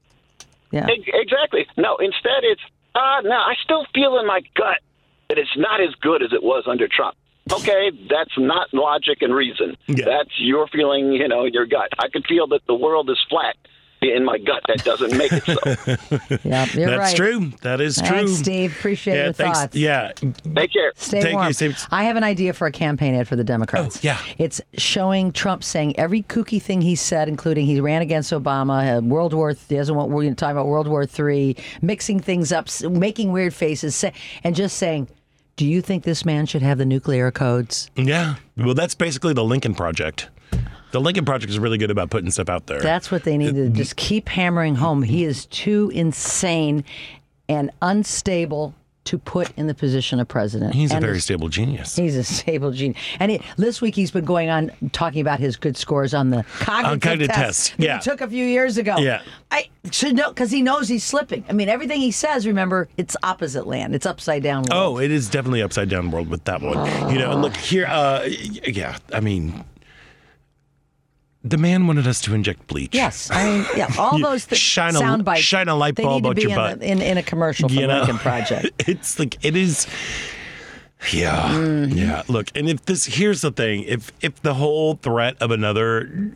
Yeah. 0.73 0.87
Ex- 0.91 1.11
Exactly. 1.15 1.67
No, 1.77 1.97
instead 1.99 2.43
it's 2.43 2.63
uh 2.95 3.21
no, 3.23 3.37
I 3.37 3.55
still 3.63 3.85
feel 3.95 4.19
in 4.19 4.27
my 4.27 4.41
gut 4.57 4.79
that 5.29 5.39
it's 5.39 5.57
not 5.57 5.81
as 5.81 5.95
good 6.01 6.23
as 6.25 6.33
it 6.33 6.43
was 6.43 6.65
under 6.67 6.89
Trump. 6.89 7.15
Okay, 7.53 7.91
that's 8.09 8.37
not 8.39 8.73
logic 8.73 9.23
and 9.23 9.35
reason. 9.35 9.77
Yeah. 9.89 10.05
That's 10.05 10.31
your 10.39 10.67
feeling, 10.69 11.13
you 11.13 11.27
know, 11.29 11.45
in 11.45 11.53
your 11.53 11.67
gut. 11.67 11.89
I 11.99 12.09
could 12.09 12.25
feel 12.27 12.47
that 12.49 12.65
the 12.67 12.75
world 12.75 13.11
is 13.11 13.19
flat 13.29 13.57
in 14.03 14.25
my 14.25 14.39
gut. 14.39 14.63
That 14.69 14.85
doesn't 14.85 15.17
make 15.17 15.33
it 15.33 15.45
so. 15.45 16.39
Yeah, 16.45 16.67
you're 16.73 16.91
That's 16.91 16.99
right. 16.99 17.17
true. 17.17 17.53
That 17.63 17.81
is 17.81 17.97
true. 17.97 18.07
Thanks, 18.07 18.33
Steve. 18.33 18.73
Appreciate 18.73 19.15
yeah, 19.17 19.25
your 19.25 19.33
thanks. 19.33 19.59
thoughts. 19.59 19.77
Yeah. 19.77 20.13
Take 20.13 20.73
care. 20.73 20.93
Stay 20.97 21.21
Thank 21.21 21.33
you, 21.33 21.39
warm. 21.39 21.53
Steve. 21.53 21.87
I 21.91 22.05
have 22.05 22.17
an 22.17 22.25
idea 22.25 22.53
for 22.53 22.67
a 22.67 22.73
campaign 22.73 23.15
ad 23.15 23.29
for 23.29 23.37
the 23.37 23.45
Democrats. 23.45 23.97
Oh, 23.97 24.01
yeah. 24.03 24.19
It's 24.39 24.61
showing 24.79 25.33
Trump 25.33 25.63
saying 25.65 25.99
every 25.99 26.23
kooky 26.23 26.61
thing 26.61 26.81
he 26.81 26.95
said, 26.95 27.29
including 27.29 27.67
he 27.67 27.81
ran 27.81 28.03
against 28.03 28.33
Obama, 28.33 28.99
uh, 28.99 29.01
World 29.03 29.35
War. 29.35 29.51
He 29.69 29.77
doesn't 29.77 29.95
want. 29.95 30.11
We're 30.11 30.23
going 30.23 30.35
to 30.35 30.41
talk 30.41 30.53
about 30.53 30.67
World 30.67 30.89
War 30.89 31.05
Three, 31.07 31.57
mixing 31.83 32.21
things 32.21 32.53
up, 32.53 32.69
making 32.83 33.33
weird 33.33 33.55
faces, 33.55 33.95
say, 33.95 34.13
and 34.45 34.55
just 34.55 34.77
saying, 34.79 35.09
"Do 35.57 35.67
you 35.67 35.83
think 35.83 36.05
this 36.05 36.25
man 36.25 36.47
should 36.47 36.63
have 36.63 36.79
the 36.79 36.87
nuclear 36.87 37.31
codes?" 37.31 37.91
Yeah. 37.97 38.37
Well, 38.57 38.75
that's 38.75 38.95
basically 38.95 39.35
the 39.35 39.45
Lincoln 39.45 39.75
Project. 39.75 40.29
The 40.93 41.01
Lincoln 41.01 41.25
Project 41.25 41.51
is 41.51 41.59
really 41.59 41.79
good 41.79 41.91
about 41.91 42.11
putting 42.11 42.31
stuff 42.31 42.49
out 42.49 42.67
there. 42.67 42.81
That's 42.81 43.11
what 43.11 43.25
they 43.25 43.37
need 43.37 43.55
to 43.55 43.69
just 43.69 43.97
keep 43.97 44.29
hammering 44.29 44.75
home. 44.75 45.03
He 45.03 45.25
is 45.25 45.47
too 45.47 45.91
insane 45.95 46.85
and 47.49 47.71
unstable 47.81 48.75
to 49.05 49.19
put 49.19 49.51
in 49.57 49.67
the 49.67 49.75
position 49.75 50.21
of 50.21 50.29
president. 50.29 50.75
He's 50.75 50.93
a 50.93 50.97
And 50.97 51.05
very 51.05 51.21
stable 51.21 51.49
genius. 51.49 51.97
He's 51.97 52.17
a 52.17 52.23
stable 52.23 52.71
genius. 52.71 53.01
And 53.19 53.33
it, 53.33 53.43
this 53.57 53.81
week 53.81 53.95
he's 53.95 54.11
been 54.11 54.25
going 54.25 54.51
on 54.51 54.71
talking 54.93 55.21
about 55.21 55.41
his 55.41 55.57
good 55.57 55.77
scores 55.77 56.13
on 56.13 56.31
the 56.31 56.45
cognitive, 56.59 57.01
cognitive 57.01 57.29
test, 57.29 57.69
test, 57.69 57.75
yeah. 57.81 57.97
he 57.99 58.03
took 58.03 58.21
a 58.21 58.29
few 58.29 58.45
years 58.45 58.77
ago. 58.77 58.99
Yeah. 58.99 59.23
I 59.51 59.69
should 59.91 60.15
know 60.15 60.29
because 60.29 60.51
he 60.51 60.61
knows 60.61 60.87
he's 60.87 61.03
slipping. 61.03 61.45
I 61.49 61.53
mean, 61.55 61.69
everything 61.69 62.01
he 62.01 62.11
says, 62.11 62.47
remember, 62.47 62.89
it's 62.99 63.17
opposite 63.23 63.67
land. 63.67 63.95
It's 63.95 64.07
upside 64.07 64.43
down. 64.43 64.65
World. 64.65 64.73
Oh, 64.73 64.99
it 64.99 65.11
is 65.11 65.29
definitely 65.29 65.63
upside 65.63 65.89
down 65.89 66.11
world 66.11 66.29
with 66.29 66.45
that 66.45 66.61
one. 66.61 67.11
You 67.11 67.19
know, 67.19 67.33
and 67.33 67.43
look 67.43 67.57
here. 67.57 67.87
Uh, 67.87 68.25
yeah, 68.27 68.99
I 69.13 69.21
mean, 69.21 69.65
the 71.43 71.57
man 71.57 71.87
wanted 71.87 72.07
us 72.07 72.21
to 72.23 72.35
inject 72.35 72.67
bleach. 72.67 72.95
Yes, 72.95 73.31
I 73.31 73.45
mean, 73.45 73.67
yeah, 73.77 73.91
all 73.99 74.19
those 74.19 74.45
th- 74.47 74.61
shine 74.61 74.95
a- 74.95 74.99
sound 74.99 75.25
bites. 75.25 75.43
shine 75.43 75.69
a 75.69 75.75
light 75.75 75.95
bulb 75.95 76.27
out 76.27 76.39
your 76.39 76.51
in, 76.51 76.57
butt. 76.57 76.81
the- 76.81 76.91
in, 76.91 77.01
in 77.01 77.17
a 77.19 77.23
commercial 77.23 77.69
from 77.69 77.79
You 77.79 77.87
know? 77.87 77.99
Lincoln 77.99 78.19
Project. 78.19 78.71
it's 78.89 79.19
like 79.19 79.43
it 79.45 79.57
is. 79.57 79.87
Yeah, 81.13 81.49
Mm-hmm. 81.55 81.97
yeah. 81.97 82.23
Look, 82.29 82.51
and 82.55 82.69
if 82.69 82.85
this 82.85 83.07
here's 83.07 83.41
the 83.41 83.51
thing, 83.51 83.85
if 83.85 84.13
if 84.21 84.43
the 84.43 84.53
whole 84.53 84.97
threat 84.97 85.37
of 85.41 85.51
another 85.51 86.35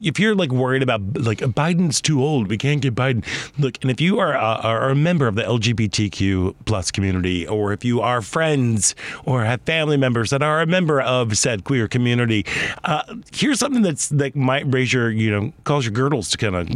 if 0.00 0.18
you're 0.18 0.34
like 0.34 0.50
worried 0.50 0.82
about 0.82 1.00
like 1.16 1.38
Biden's 1.38 2.00
too 2.00 2.22
old, 2.22 2.48
we 2.48 2.56
can't 2.56 2.80
get 2.80 2.94
Biden. 2.94 3.24
Look, 3.58 3.78
and 3.82 3.90
if 3.90 4.00
you 4.00 4.18
are 4.18 4.34
a, 4.34 4.38
are 4.38 4.90
a 4.90 4.94
member 4.94 5.26
of 5.26 5.34
the 5.34 5.42
LGBTQ 5.42 6.54
plus 6.64 6.90
community, 6.90 7.46
or 7.46 7.72
if 7.72 7.84
you 7.84 8.00
are 8.00 8.22
friends 8.22 8.94
or 9.24 9.44
have 9.44 9.60
family 9.62 9.96
members 9.96 10.30
that 10.30 10.42
are 10.42 10.60
a 10.60 10.66
member 10.66 11.00
of 11.00 11.36
said 11.36 11.64
queer 11.64 11.88
community, 11.88 12.46
uh, 12.84 13.02
here's 13.32 13.58
something 13.58 13.82
that's 13.82 14.08
that 14.10 14.36
might 14.36 14.72
raise 14.72 14.92
your 14.92 15.10
you 15.10 15.30
know 15.30 15.52
cause 15.64 15.84
your 15.84 15.92
girdles 15.92 16.30
to 16.30 16.38
kind 16.38 16.54
of 16.54 16.68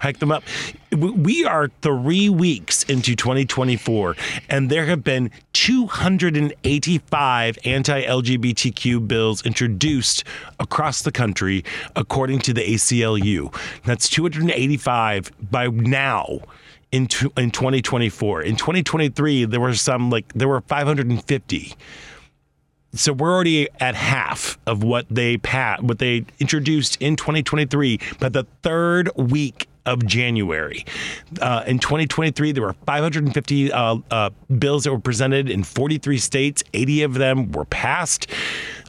hike 0.00 0.18
them 0.18 0.30
up. 0.30 0.44
We- 0.94 1.44
are 1.44 1.70
three 1.82 2.30
weeks 2.30 2.84
into 2.84 3.14
2024, 3.14 4.16
and 4.48 4.70
there 4.70 4.86
have 4.86 5.04
been 5.04 5.30
285 5.52 7.58
anti-LGBTQ 7.64 9.06
bills 9.06 9.44
introduced 9.44 10.24
across 10.58 11.02
the 11.02 11.12
country, 11.12 11.62
according 11.96 12.38
to 12.40 12.54
the 12.54 12.62
ACLU. 12.62 13.54
That's 13.84 14.08
285 14.08 15.30
by 15.50 15.66
now. 15.68 16.40
In, 16.92 17.08
in 17.36 17.50
2024 17.50 18.42
in 18.42 18.54
2023 18.54 19.46
there 19.46 19.58
were 19.58 19.74
some 19.74 20.10
like 20.10 20.32
there 20.32 20.46
were 20.46 20.60
550 20.60 21.74
so 22.94 23.12
we're 23.12 23.34
already 23.34 23.68
at 23.80 23.96
half 23.96 24.58
of 24.64 24.84
what 24.84 25.04
they 25.10 25.38
pa- 25.38 25.78
what 25.80 25.98
they 25.98 26.24
introduced 26.38 27.02
in 27.02 27.16
2023 27.16 27.98
by 28.20 28.28
the 28.28 28.46
third 28.62 29.10
week 29.16 29.66
of 29.86 30.04
January. 30.06 30.84
Uh, 31.40 31.64
in 31.66 31.78
2023, 31.78 32.52
there 32.52 32.62
were 32.62 32.74
550 32.86 33.72
uh, 33.72 33.96
uh, 34.10 34.30
bills 34.58 34.84
that 34.84 34.92
were 34.92 34.98
presented 34.98 35.50
in 35.50 35.62
43 35.62 36.18
states. 36.18 36.62
80 36.72 37.02
of 37.02 37.14
them 37.14 37.52
were 37.52 37.64
passed. 37.64 38.26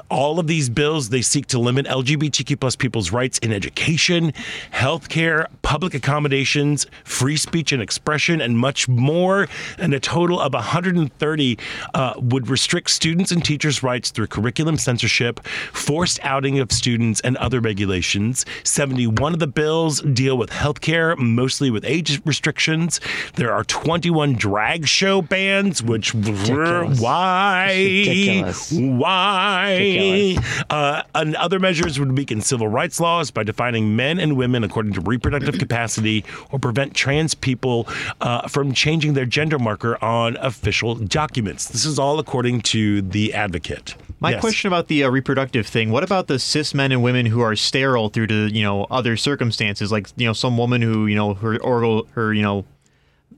All 0.09 0.39
of 0.39 0.47
these 0.47 0.69
bills 0.69 1.09
they 1.09 1.21
seek 1.21 1.47
to 1.47 1.59
limit 1.59 1.85
LGBTQ 1.87 2.59
plus 2.59 2.75
people's 2.75 3.11
rights 3.11 3.39
in 3.39 3.51
education, 3.51 4.33
healthcare, 4.71 5.47
public 5.61 5.93
accommodations, 5.93 6.85
free 7.03 7.37
speech 7.37 7.71
and 7.71 7.81
expression, 7.81 8.39
and 8.39 8.57
much 8.57 8.87
more. 8.87 9.47
And 9.79 9.93
a 9.93 9.99
total 9.99 10.39
of 10.39 10.53
130 10.53 11.57
uh, 11.93 12.13
would 12.17 12.47
restrict 12.49 12.91
students 12.91 13.31
and 13.31 13.43
teachers' 13.43 13.81
rights 13.81 14.11
through 14.11 14.27
curriculum 14.27 14.77
censorship, 14.77 15.45
forced 15.73 16.19
outing 16.23 16.59
of 16.59 16.71
students, 16.71 17.19
and 17.21 17.35
other 17.37 17.59
regulations. 17.59 18.45
71 18.63 19.33
of 19.33 19.39
the 19.39 19.47
bills 19.47 20.01
deal 20.01 20.37
with 20.37 20.51
healthcare, 20.51 21.17
mostly 21.17 21.71
with 21.71 21.83
age 21.83 22.21
restrictions. 22.25 23.01
There 23.35 23.51
are 23.51 23.63
21 23.63 24.33
drag 24.33 24.87
show 24.87 25.21
bans, 25.21 25.81
which 25.81 26.13
Ridiculous. 26.13 26.99
why? 26.99 27.73
Ridiculous. 27.75 28.71
Why? 28.71 29.71
Ridiculous. 29.71 29.94
Uh, 30.69 31.03
and 31.13 31.35
other 31.35 31.59
measures 31.59 31.99
would 31.99 32.17
weaken 32.17 32.41
civil 32.41 32.67
rights 32.67 32.99
laws 32.99 33.29
by 33.31 33.43
defining 33.43 33.95
men 33.95 34.19
and 34.19 34.35
women 34.35 34.63
according 34.63 34.93
to 34.93 35.01
reproductive 35.01 35.57
capacity 35.59 36.23
or 36.51 36.59
prevent 36.59 36.93
trans 36.93 37.33
people 37.35 37.87
uh, 38.21 38.47
from 38.47 38.73
changing 38.73 39.13
their 39.13 39.25
gender 39.25 39.59
marker 39.59 40.03
on 40.03 40.37
official 40.37 40.95
documents. 40.95 41.67
This 41.69 41.85
is 41.85 41.99
all 41.99 42.19
according 42.19 42.61
to 42.61 43.01
the 43.01 43.33
advocate. 43.33 43.95
My 44.19 44.31
Yes. 44.31 44.41
question 44.41 44.67
about 44.67 44.87
the 44.87 45.03
uh, 45.03 45.09
reproductive 45.09 45.67
thing: 45.67 45.91
What 45.91 46.03
about 46.03 46.27
the 46.27 46.39
cis 46.39 46.73
men 46.73 46.91
and 46.91 47.03
women 47.03 47.25
who 47.27 47.41
are 47.41 47.55
sterile 47.55 48.09
through 48.09 48.27
to 48.27 48.47
you 48.47 48.63
know 48.63 48.85
other 48.89 49.17
circumstances, 49.17 49.91
like 49.91 50.07
you 50.15 50.25
know 50.25 50.33
some 50.33 50.57
woman 50.57 50.81
who 50.81 51.05
you 51.05 51.15
know 51.15 51.33
her 51.35 51.61
oral 51.61 52.07
her 52.13 52.33
you 52.33 52.41
know 52.41 52.65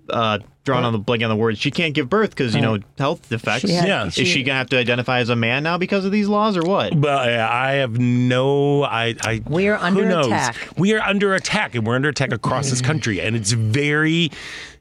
uh, 0.09 0.39
drawn 0.63 0.83
on 0.83 0.91
the 0.91 0.99
blank 0.99 1.23
on 1.23 1.29
the 1.29 1.35
words 1.35 1.57
she 1.59 1.71
can't 1.71 1.93
give 1.93 2.09
birth 2.09 2.31
because 2.31 2.53
you 2.53 2.61
know 2.61 2.77
health 2.97 3.29
defects. 3.29 3.61
She 3.67 3.71
had- 3.73 3.87
Yeah. 3.87 4.05
Is 4.07 4.13
she- 4.15 4.25
she 4.25 4.43
gonna 4.43 4.57
have 4.57 4.69
to 4.71 4.77
identify 4.77 5.19
as 5.19 5.29
a 5.29 5.35
man 5.35 5.63
now 5.63 5.77
because 5.77 6.03
of 6.05 6.11
these 6.11 6.27
laws 6.27 6.57
or 6.57 6.63
what? 6.63 6.93
Well, 6.93 7.17
I 7.17 7.73
have 7.75 7.97
no. 7.97 8.83
I. 8.83 9.15
I 9.23 9.41
We 9.47 9.67
are 9.69 9.77
under 9.77 10.01
who 10.03 10.05
under 10.07 10.15
knows? 10.17 10.27
attack. 10.27 10.55
We 10.77 10.93
are 10.93 11.01
under 11.01 11.33
attack, 11.35 11.75
and 11.75 11.87
we're 11.87 11.95
under 11.95 12.09
attack 12.09 12.33
across 12.33 12.69
this 12.69 12.81
country, 12.81 13.21
and 13.21 13.35
it's 13.35 13.51
very 13.53 14.29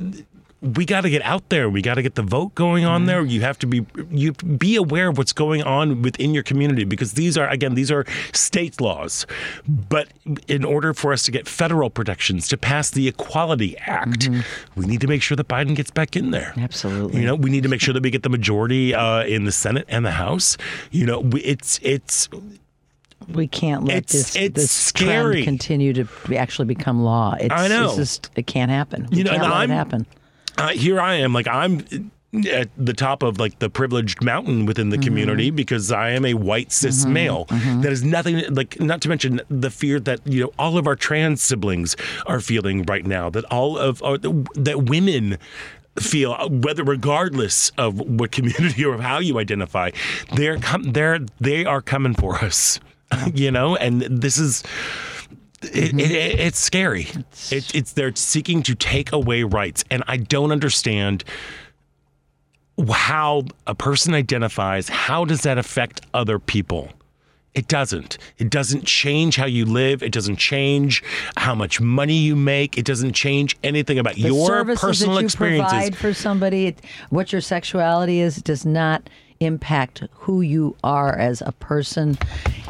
we 0.62 0.84
got 0.84 1.00
to 1.02 1.11
get 1.11 1.22
out 1.22 1.48
there. 1.48 1.70
We 1.70 1.80
got 1.80 1.94
to 1.94 2.02
get 2.02 2.16
the 2.16 2.22
vote 2.22 2.54
going 2.54 2.84
on 2.84 3.06
there. 3.06 3.22
You 3.24 3.40
have 3.40 3.58
to 3.61 3.66
be 3.66 3.86
you 4.11 4.32
be 4.32 4.76
aware 4.76 5.08
of 5.08 5.16
what's 5.16 5.32
going 5.32 5.62
on 5.62 6.02
within 6.02 6.34
your 6.34 6.42
community 6.42 6.84
because 6.84 7.14
these 7.14 7.38
are 7.38 7.48
again 7.48 7.74
these 7.74 7.90
are 7.90 8.04
state 8.32 8.78
laws. 8.80 9.26
But 9.66 10.08
in 10.48 10.64
order 10.64 10.92
for 10.92 11.12
us 11.14 11.22
to 11.24 11.30
get 11.30 11.48
federal 11.48 11.88
protections 11.88 12.46
to 12.48 12.58
pass 12.58 12.90
the 12.90 13.08
Equality 13.08 13.78
Act, 13.78 14.28
we 14.76 14.84
need 14.84 15.00
to 15.00 15.06
make 15.06 15.22
sure 15.22 15.34
that 15.36 15.48
Biden 15.48 15.74
gets 15.74 15.90
back 15.90 16.14
in 16.14 16.30
there. 16.30 16.52
Absolutely. 16.58 17.20
You 17.20 17.26
know, 17.26 17.34
we 17.36 17.48
need 17.50 17.62
to 17.62 17.70
make 17.70 17.80
sure 17.80 17.94
that 17.94 18.02
we 18.02 18.11
get 18.11 18.22
the 18.22 18.28
majority 18.28 18.94
uh, 18.94 19.24
in 19.24 19.44
the 19.44 19.52
Senate 19.52 19.86
and 19.88 20.04
the 20.04 20.11
House. 20.11 20.58
You 20.90 21.06
know, 21.06 21.20
we, 21.20 21.40
it's 21.40 21.80
it's 21.82 22.28
we 23.28 23.46
can't 23.46 23.84
let 23.84 23.96
It's- 23.96 24.12
this 24.12 24.36
it's 24.36 24.54
this 24.54 24.70
scary. 24.70 25.42
trend 25.42 25.44
continue 25.44 25.92
to 25.94 26.06
actually 26.36 26.66
become 26.66 27.02
law. 27.02 27.34
It's, 27.40 27.54
I 27.54 27.68
know. 27.68 27.96
It 28.36 28.46
can't 28.46 28.70
happen. 28.70 29.06
We 29.11 29.18
You 29.18 29.24
know, 29.24 29.30
can't 29.30 29.42
let 29.42 29.52
I'm- 29.52 29.70
it 29.70 29.74
happen. 29.74 30.06
Uh, 30.59 30.68
here 30.68 31.01
I 31.01 31.14
am, 31.14 31.32
like 31.32 31.48
I'm 31.48 32.11
at 32.53 32.68
the 32.76 32.92
top 32.92 33.24
of 33.24 33.40
like 33.40 33.59
the 33.59 33.68
privileged 33.68 34.22
mountain 34.22 34.64
within 34.64 34.90
the 34.90 34.98
community 34.98 35.51
because 35.51 35.90
I 35.90 36.11
am 36.11 36.24
a 36.24 36.34
white 36.34 36.70
cis 36.70 37.05
male. 37.05 37.46
That 37.46 37.90
is 37.90 38.05
nothing 38.05 38.42
like 38.55 38.78
not 38.80 39.01
to 39.03 39.09
mention 39.09 39.40
the 39.48 39.70
fear 39.70 39.98
that 40.01 40.20
you 40.26 40.44
know 40.44 40.53
all 40.59 40.78
of 40.78 40.86
our 40.86 40.94
trans 40.94 41.42
siblings 41.42 41.96
are 42.26 42.40
feeling 42.40 42.84
right 42.84 43.05
now. 43.05 43.30
That 43.30 43.44
all 43.46 43.76
of 43.76 44.01
uh, 44.03 44.18
that 44.55 44.84
women 44.88 45.38
feel 45.98 46.36
whether 46.48 46.84
regardless 46.84 47.70
of 47.76 47.98
what 47.98 48.30
community 48.30 48.84
or 48.86 48.98
how 48.98 49.18
you 49.18 49.38
identify 49.38 49.90
they're 50.34 50.57
com- 50.59 50.92
they're 50.92 51.18
they 51.40 51.64
are 51.64 51.82
coming 51.82 52.14
for 52.14 52.36
us 52.36 52.78
you 53.34 53.51
know 53.51 53.74
and 53.76 54.03
this 54.03 54.38
is 54.38 54.62
it, 55.62 55.72
mm-hmm. 55.72 56.00
it, 56.00 56.11
it, 56.11 56.40
it's 56.40 56.58
scary. 56.58 57.08
It, 57.50 57.74
it's 57.74 57.92
they're 57.92 58.14
seeking 58.14 58.62
to 58.64 58.74
take 58.74 59.12
away 59.12 59.42
rights, 59.42 59.84
and 59.90 60.02
I 60.06 60.16
don't 60.16 60.52
understand 60.52 61.24
how 62.90 63.44
a 63.66 63.74
person 63.74 64.14
identifies. 64.14 64.88
How 64.88 65.24
does 65.24 65.42
that 65.42 65.58
affect 65.58 66.00
other 66.14 66.38
people? 66.38 66.90
It 67.52 67.66
doesn't. 67.66 68.16
It 68.38 68.48
doesn't 68.48 68.84
change 68.84 69.34
how 69.34 69.46
you 69.46 69.66
live. 69.66 70.04
It 70.04 70.12
doesn't 70.12 70.36
change 70.36 71.02
how 71.36 71.54
much 71.54 71.80
money 71.80 72.14
you 72.14 72.36
make. 72.36 72.78
It 72.78 72.84
doesn't 72.84 73.12
change 73.12 73.56
anything 73.64 73.98
about 73.98 74.14
The 74.14 74.20
your 74.22 74.64
personal 74.76 75.16
that 75.16 75.22
you 75.22 75.26
experiences. 75.26 75.72
provide 75.72 75.96
for 75.96 76.14
somebody, 76.14 76.76
what 77.08 77.32
your 77.32 77.40
sexuality 77.40 78.20
is, 78.20 78.36
does 78.36 78.64
not 78.64 79.11
impact 79.41 80.05
who 80.12 80.43
you 80.43 80.76
are 80.84 81.16
as 81.16 81.43
a 81.43 81.53
person. 81.53 82.18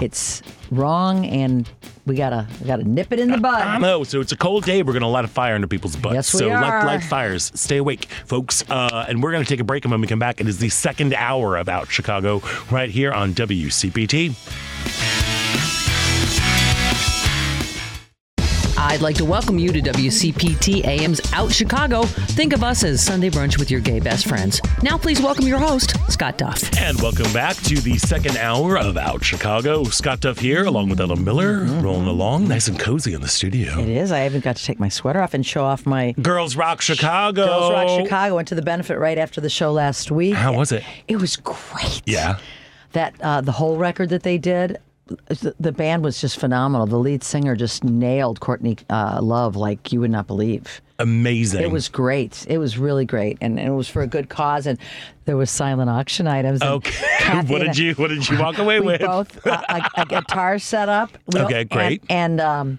It's 0.00 0.40
wrong, 0.70 1.26
and 1.26 1.68
we 2.06 2.14
gotta 2.14 2.46
we 2.60 2.66
gotta 2.66 2.84
nip 2.84 3.12
it 3.12 3.18
in 3.18 3.30
the 3.30 3.38
bud. 3.38 3.62
I 3.62 3.78
know. 3.78 4.04
So 4.04 4.20
it's 4.20 4.32
a 4.32 4.36
cold 4.36 4.64
day. 4.64 4.82
We're 4.82 4.92
to 5.02 5.08
light 5.08 5.24
a 5.24 5.28
fire 5.28 5.54
under 5.54 5.66
people's 5.66 5.96
butts. 5.96 6.14
Yes, 6.14 6.34
we 6.34 6.40
so 6.40 6.48
light, 6.48 6.72
are. 6.72 6.84
light 6.86 7.02
fires. 7.02 7.52
Stay 7.54 7.76
awake, 7.76 8.06
folks. 8.24 8.64
Uh, 8.70 9.04
and 9.08 9.22
we're 9.22 9.32
to 9.44 9.48
take 9.48 9.60
a 9.60 9.64
break. 9.64 9.84
And 9.84 9.90
when 9.90 10.00
we 10.00 10.06
come 10.06 10.18
back, 10.20 10.40
it 10.40 10.48
is 10.48 10.58
the 10.58 10.68
second 10.68 11.12
hour 11.14 11.56
of 11.56 11.68
Out 11.68 11.90
Chicago 11.90 12.40
right 12.70 12.90
here 12.90 13.12
on 13.12 13.34
WCPT. 13.34 15.19
I'd 18.82 19.02
like 19.02 19.16
to 19.16 19.26
welcome 19.26 19.58
you 19.58 19.72
to 19.72 19.82
WCPT 19.82 20.86
AM's 20.86 21.20
Out 21.34 21.52
Chicago. 21.52 22.04
Think 22.04 22.54
of 22.54 22.64
us 22.64 22.82
as 22.82 23.04
Sunday 23.04 23.28
brunch 23.28 23.58
with 23.58 23.70
your 23.70 23.80
gay 23.80 24.00
best 24.00 24.26
friends. 24.26 24.58
Now, 24.82 24.96
please 24.96 25.20
welcome 25.20 25.46
your 25.46 25.58
host, 25.58 25.94
Scott 26.10 26.38
Duff. 26.38 26.62
And 26.78 26.98
welcome 27.02 27.30
back 27.30 27.56
to 27.56 27.78
the 27.78 27.98
second 27.98 28.38
hour 28.38 28.78
of 28.78 28.96
Out 28.96 29.22
Chicago. 29.22 29.84
Scott 29.84 30.20
Duff 30.20 30.38
here, 30.38 30.64
along 30.64 30.88
with 30.88 30.98
Ellen 30.98 31.22
Miller, 31.22 31.58
rolling 31.82 32.06
along 32.06 32.48
nice 32.48 32.68
and 32.68 32.80
cozy 32.80 33.12
in 33.12 33.20
the 33.20 33.28
studio. 33.28 33.78
It 33.80 33.90
is. 33.90 34.10
I 34.12 34.20
haven't 34.20 34.44
got 34.44 34.56
to 34.56 34.64
take 34.64 34.80
my 34.80 34.88
sweater 34.88 35.20
off 35.20 35.34
and 35.34 35.44
show 35.44 35.62
off 35.62 35.84
my 35.84 36.12
Girls 36.12 36.56
Rock 36.56 36.80
Chicago. 36.80 37.46
Girls 37.46 37.72
Rock 37.72 38.02
Chicago. 38.02 38.36
Went 38.36 38.48
to 38.48 38.54
the 38.54 38.62
benefit 38.62 38.98
right 38.98 39.18
after 39.18 39.42
the 39.42 39.50
show 39.50 39.72
last 39.72 40.10
week. 40.10 40.34
How 40.34 40.54
was 40.54 40.72
it? 40.72 40.82
It 41.06 41.16
was 41.16 41.36
great. 41.36 42.00
Yeah. 42.06 42.38
That 42.92 43.14
uh, 43.20 43.42
the 43.42 43.52
whole 43.52 43.76
record 43.76 44.08
that 44.08 44.22
they 44.22 44.38
did, 44.38 44.78
the, 45.58 45.72
band 45.72 46.04
was 46.04 46.20
just 46.20 46.38
phenomenal. 46.38 46.86
The 46.86 46.98
lead 46.98 47.22
singer 47.22 47.56
just 47.56 47.84
nailed 47.84 48.40
Courtney 48.40 48.76
uh, 48.88 49.20
Love 49.22 49.56
like 49.56 49.92
you 49.92 50.00
would 50.00 50.10
not 50.10 50.26
believe. 50.26 50.80
Amazing. 50.98 51.62
It 51.62 51.70
was 51.70 51.88
great. 51.88 52.46
It 52.48 52.58
was 52.58 52.76
really 52.78 53.04
great, 53.06 53.38
and, 53.40 53.58
and 53.58 53.68
it 53.68 53.72
was 53.74 53.88
for 53.88 54.02
a 54.02 54.06
good 54.06 54.28
cause. 54.28 54.66
And 54.66 54.78
there 55.24 55.36
was 55.36 55.50
silent 55.50 55.88
auction 55.90 56.26
items. 56.26 56.60
Okay. 56.62 57.06
Kathy 57.18 57.52
what 57.52 57.62
did 57.62 57.78
you 57.78 57.94
What 57.94 58.08
did 58.08 58.28
you 58.28 58.38
walk 58.38 58.58
away 58.58 58.80
we 58.80 58.86
with? 58.86 59.00
both 59.00 59.46
uh, 59.46 59.62
a, 59.68 60.02
a 60.02 60.06
guitar 60.06 60.58
set 60.58 60.88
up. 60.88 61.10
We- 61.32 61.40
Okay, 61.50 61.64
great. 61.64 62.02
And, 62.10 62.38
and 62.38 62.40
um, 62.40 62.78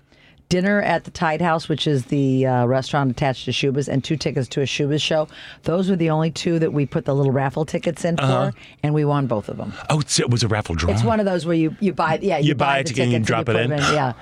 dinner 0.52 0.82
at 0.82 1.06
the 1.06 1.12
Tied 1.12 1.42
House, 1.42 1.68
which 1.68 1.88
is 1.88 2.06
the 2.06 2.46
uh, 2.46 2.66
restaurant 2.66 3.10
attached 3.10 3.46
to 3.46 3.52
Schubas, 3.52 3.88
and 3.88 4.04
two 4.04 4.16
tickets 4.18 4.48
to 4.50 4.62
a 4.62 4.66
Schubas 4.66 5.02
show. 5.02 5.28
Those 5.64 5.90
were 5.90 5.96
the 5.96 6.10
only 6.12 6.30
two 6.30 6.60
that 6.60 6.74
we 6.74 6.86
put 6.86 7.06
the 7.06 7.16
little 7.16 7.32
raffle 7.32 7.66
tickets 7.66 8.06
in 8.06 8.20
Uh-huh. 8.20 8.52
for, 8.52 8.58
and 8.84 8.94
we 8.94 9.04
won 9.06 9.26
both 9.26 9.50
of 9.50 9.58
them. 9.58 9.74
Oh, 9.90 10.02
it 10.02 10.30
was 10.30 10.44
a 10.44 10.48
raffle 10.48 10.76
draw. 10.76 10.92
It's 10.94 11.04
one 11.04 11.20
of 11.20 11.26
those 11.26 11.46
where 11.46 11.56
you, 11.56 11.76
you 11.80 11.94
buy 11.94 12.20
yeah 12.22 12.38
you, 12.38 12.50
You 12.50 12.56
buy 12.56 12.80
a 12.80 12.84
the 12.84 12.90
ticket 12.90 13.04
and 13.06 13.12
you 13.14 13.20
drop 13.20 13.46
put 13.48 13.56
it 13.56 13.64
in? 13.64 13.70
them 13.72 13.80
Yeah. 13.80 14.14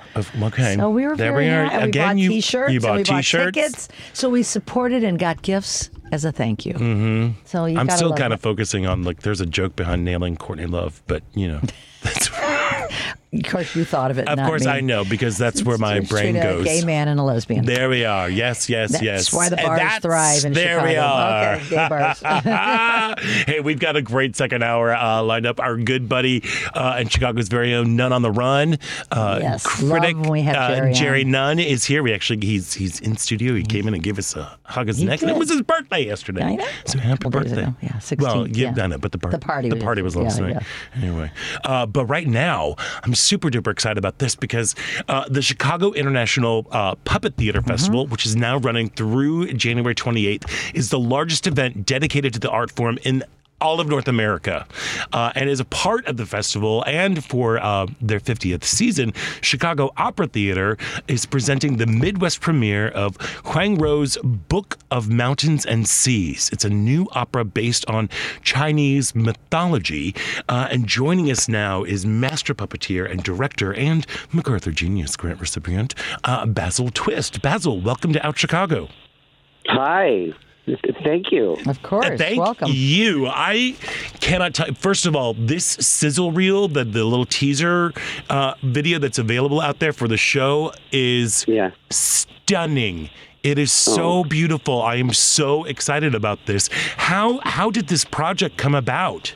Okay. 0.42 0.76
So 0.76 0.88
we 0.88 1.06
were 1.06 1.16
There 1.16 1.32
very 1.32 1.46
we 1.46 1.50
are. 1.50 1.64
And 1.64 1.84
Again, 1.84 2.16
we 2.16 2.22
you- 2.22 2.28
bought 2.30 2.34
T-shirts. 2.34 2.72
you 2.72 2.80
bought 2.80 2.98
and 2.98 3.08
we 3.08 3.14
T-shirts. 3.16 3.44
bought 3.56 3.62
tickets. 3.62 3.88
So 4.12 4.30
we 4.30 4.42
supported 4.42 5.04
and 5.04 5.18
got 5.18 5.42
gifts 5.42 5.90
as 6.12 6.24
a 6.24 6.32
thank 6.32 6.64
you. 6.64 6.74
Mm-hmm. 6.74 7.40
So 7.44 7.66
you 7.66 7.78
I'm 7.78 7.90
still 7.90 8.12
kind 8.14 8.32
it. 8.32 8.36
of 8.36 8.40
focusing 8.40 8.86
on 8.86 9.02
like 9.02 9.20
there's 9.22 9.40
a 9.40 9.46
joke 9.46 9.74
behind 9.76 10.04
nailing 10.04 10.36
Courtney 10.36 10.66
Love, 10.66 11.02
but 11.06 11.22
you 11.34 11.48
know, 11.48 11.60
that's 12.02 12.30
Of 13.32 13.44
course, 13.44 13.76
you 13.76 13.84
thought 13.84 14.10
of 14.10 14.18
it. 14.18 14.26
of 14.28 14.38
course 14.46 14.64
me. 14.64 14.70
I 14.72 14.80
know 14.80 15.04
because 15.04 15.38
that's 15.38 15.62
where 15.62 15.78
my 15.78 16.00
brain 16.00 16.34
goes. 16.34 16.64
gay 16.64 16.82
man 16.84 17.06
and 17.06 17.20
a 17.20 17.22
lesbian. 17.22 17.64
There 17.64 17.88
we 17.88 18.04
are. 18.04 18.28
Yes, 18.28 18.68
yes, 18.68 18.90
That's 18.92 19.04
yes. 19.04 19.18
That's 19.30 19.32
why 19.32 19.48
the 19.48 19.56
bars 19.56 19.78
that's- 19.78 20.02
thrive 20.02 20.44
in 20.44 20.52
there 20.52 20.82
we 20.82 20.90
Chicago. 20.94 21.00
are. 21.06 21.54
Okay, 21.54 21.68
gay 21.70 21.88
bars. 21.88 22.20
hey, 23.46 23.60
we've 23.60 23.78
got 23.78 23.94
a 23.96 24.02
great 24.02 24.34
second 24.34 24.62
hour 24.64 24.92
uh, 24.94 25.22
lined 25.22 25.46
up. 25.46 25.60
Our 25.60 25.76
good 25.76 26.08
buddy 26.08 26.42
uh, 26.74 26.96
and 26.98 27.10
Chicago's 27.12 27.48
very 27.48 27.72
own 27.74 27.94
Nunn 27.96 28.12
on 28.12 28.22
the 28.22 28.32
Run. 28.32 28.78
Uh, 29.10 29.38
Yes, 29.40 29.64
critic 29.64 30.16
love 30.16 30.20
when 30.22 30.30
we 30.30 30.42
have 30.42 30.56
uh, 30.56 30.92
Jerry 30.92 31.22
on. 31.24 31.30
Nunn 31.30 31.58
is 31.60 31.84
here. 31.84 32.02
We 32.02 32.12
actually 32.12 32.44
he's 32.44 32.74
he's 32.74 32.98
in 33.00 33.16
studio. 33.16 33.54
He 33.54 33.62
came 33.62 33.86
in 33.86 33.94
and 33.94 34.02
gave 34.02 34.18
us 34.18 34.34
a 34.36 34.58
hug 34.64 34.88
his 34.88 34.98
He 34.98 35.04
neck. 35.04 35.22
And 35.22 35.30
it 35.30 35.36
was 35.36 35.50
his 35.50 35.62
birthday 35.62 36.04
yesterday. 36.04 36.42
I 36.42 36.56
know. 36.56 36.66
So 36.86 36.98
happy 36.98 37.28
birthday. 37.28 37.62
ago. 37.62 37.74
Yeah, 37.80 37.92
Well, 38.18 38.44
16th, 38.44 38.48
you've 38.48 38.56
yeah. 38.58 38.72
done 38.72 38.92
it, 38.92 39.00
but 39.00 39.12
the, 39.12 39.18
par- 39.18 39.30
The 39.30 39.38
party 39.38 39.68
the 39.68 39.76
was- 39.76 39.84
party 39.84 40.02
was 40.02 40.16
last 40.16 40.40
yeah, 40.40 40.46
night. 40.48 40.62
Anyway, 40.96 41.30
uh, 41.64 41.86
but 41.86 42.06
right 42.06 42.26
now 42.26 42.74
I'm 43.04 43.14
super 43.22 43.48
duper 43.48 43.70
excited 43.70 43.98
about 43.98 44.18
this 44.18 44.34
because 44.34 44.74
uh, 45.08 45.24
the 45.28 45.42
Chicago 45.42 45.92
International 45.92 46.66
uh, 46.72 46.94
Puppet 47.04 47.36
Theater 47.36 47.60
Mm-hmm. 47.60 47.70
Festival, 47.70 48.06
which 48.06 48.26
is 48.26 48.36
now 48.36 48.56
running 48.56 48.88
through 48.88 49.52
January 49.52 49.94
28th, 49.94 50.74
is 50.74 50.90
the 50.90 50.98
largest 50.98 51.46
event 51.46 51.84
dedicated 51.86 52.32
to 52.32 52.40
the 52.40 52.50
art 52.50 52.70
form 52.70 52.98
in 53.04 53.22
all 53.60 53.80
of 53.80 53.88
North 53.88 54.08
America. 54.08 54.66
Uh, 55.12 55.32
and 55.34 55.50
as 55.50 55.60
a 55.60 55.64
part 55.64 56.06
of 56.06 56.16
the 56.16 56.26
festival 56.26 56.84
and 56.86 57.24
for 57.24 57.58
uh, 57.58 57.86
their 58.00 58.20
50th 58.20 58.64
season, 58.64 59.12
Chicago 59.40 59.90
Opera 59.96 60.26
Theater 60.26 60.76
is 61.08 61.26
presenting 61.26 61.76
the 61.76 61.86
Midwest 61.86 62.40
premiere 62.40 62.88
of 62.88 63.16
Huang 63.44 63.76
Ruo's 63.78 64.18
Book 64.22 64.78
of 64.90 65.08
Mountains 65.08 65.66
and 65.66 65.88
Seas. 65.88 66.50
It's 66.52 66.64
a 66.64 66.70
new 66.70 67.08
opera 67.12 67.44
based 67.44 67.88
on 67.88 68.08
Chinese 68.42 69.14
mythology. 69.14 70.14
Uh, 70.48 70.68
and 70.70 70.86
joining 70.86 71.30
us 71.30 71.48
now 71.48 71.84
is 71.84 72.06
master 72.06 72.54
puppeteer 72.54 73.10
and 73.10 73.22
director 73.22 73.72
and 73.74 74.06
MacArthur 74.32 74.70
Genius 74.70 75.16
Grant 75.16 75.40
recipient, 75.40 75.94
uh, 76.24 76.46
Basil 76.46 76.90
Twist. 76.90 77.42
Basil, 77.42 77.80
welcome 77.80 78.12
to 78.12 78.26
Out 78.26 78.38
Chicago. 78.38 78.88
Hi. 79.66 80.32
Thank 81.04 81.32
you. 81.32 81.56
Of 81.66 81.82
course. 81.82 82.18
Thank 82.18 82.38
Welcome. 82.40 82.70
you. 82.72 83.26
I 83.26 83.74
cannot 84.20 84.54
tell. 84.54 84.72
First 84.74 85.06
of 85.06 85.16
all, 85.16 85.34
this 85.34 85.64
sizzle 85.64 86.32
reel, 86.32 86.68
the 86.68 86.84
the 86.84 87.04
little 87.04 87.26
teaser 87.26 87.92
uh, 88.28 88.54
video 88.62 88.98
that's 88.98 89.18
available 89.18 89.60
out 89.60 89.78
there 89.80 89.92
for 89.92 90.08
the 90.08 90.16
show, 90.16 90.72
is 90.92 91.44
Yeah. 91.48 91.70
stunning. 91.90 93.10
It 93.42 93.58
is 93.58 93.72
so 93.72 94.18
Oh. 94.20 94.24
beautiful. 94.24 94.82
I 94.82 94.96
am 94.96 95.12
so 95.12 95.64
excited 95.64 96.14
about 96.14 96.46
this. 96.46 96.68
How 96.96 97.40
how 97.44 97.70
did 97.70 97.88
this 97.88 98.04
project 98.04 98.56
come 98.58 98.74
about? 98.74 99.34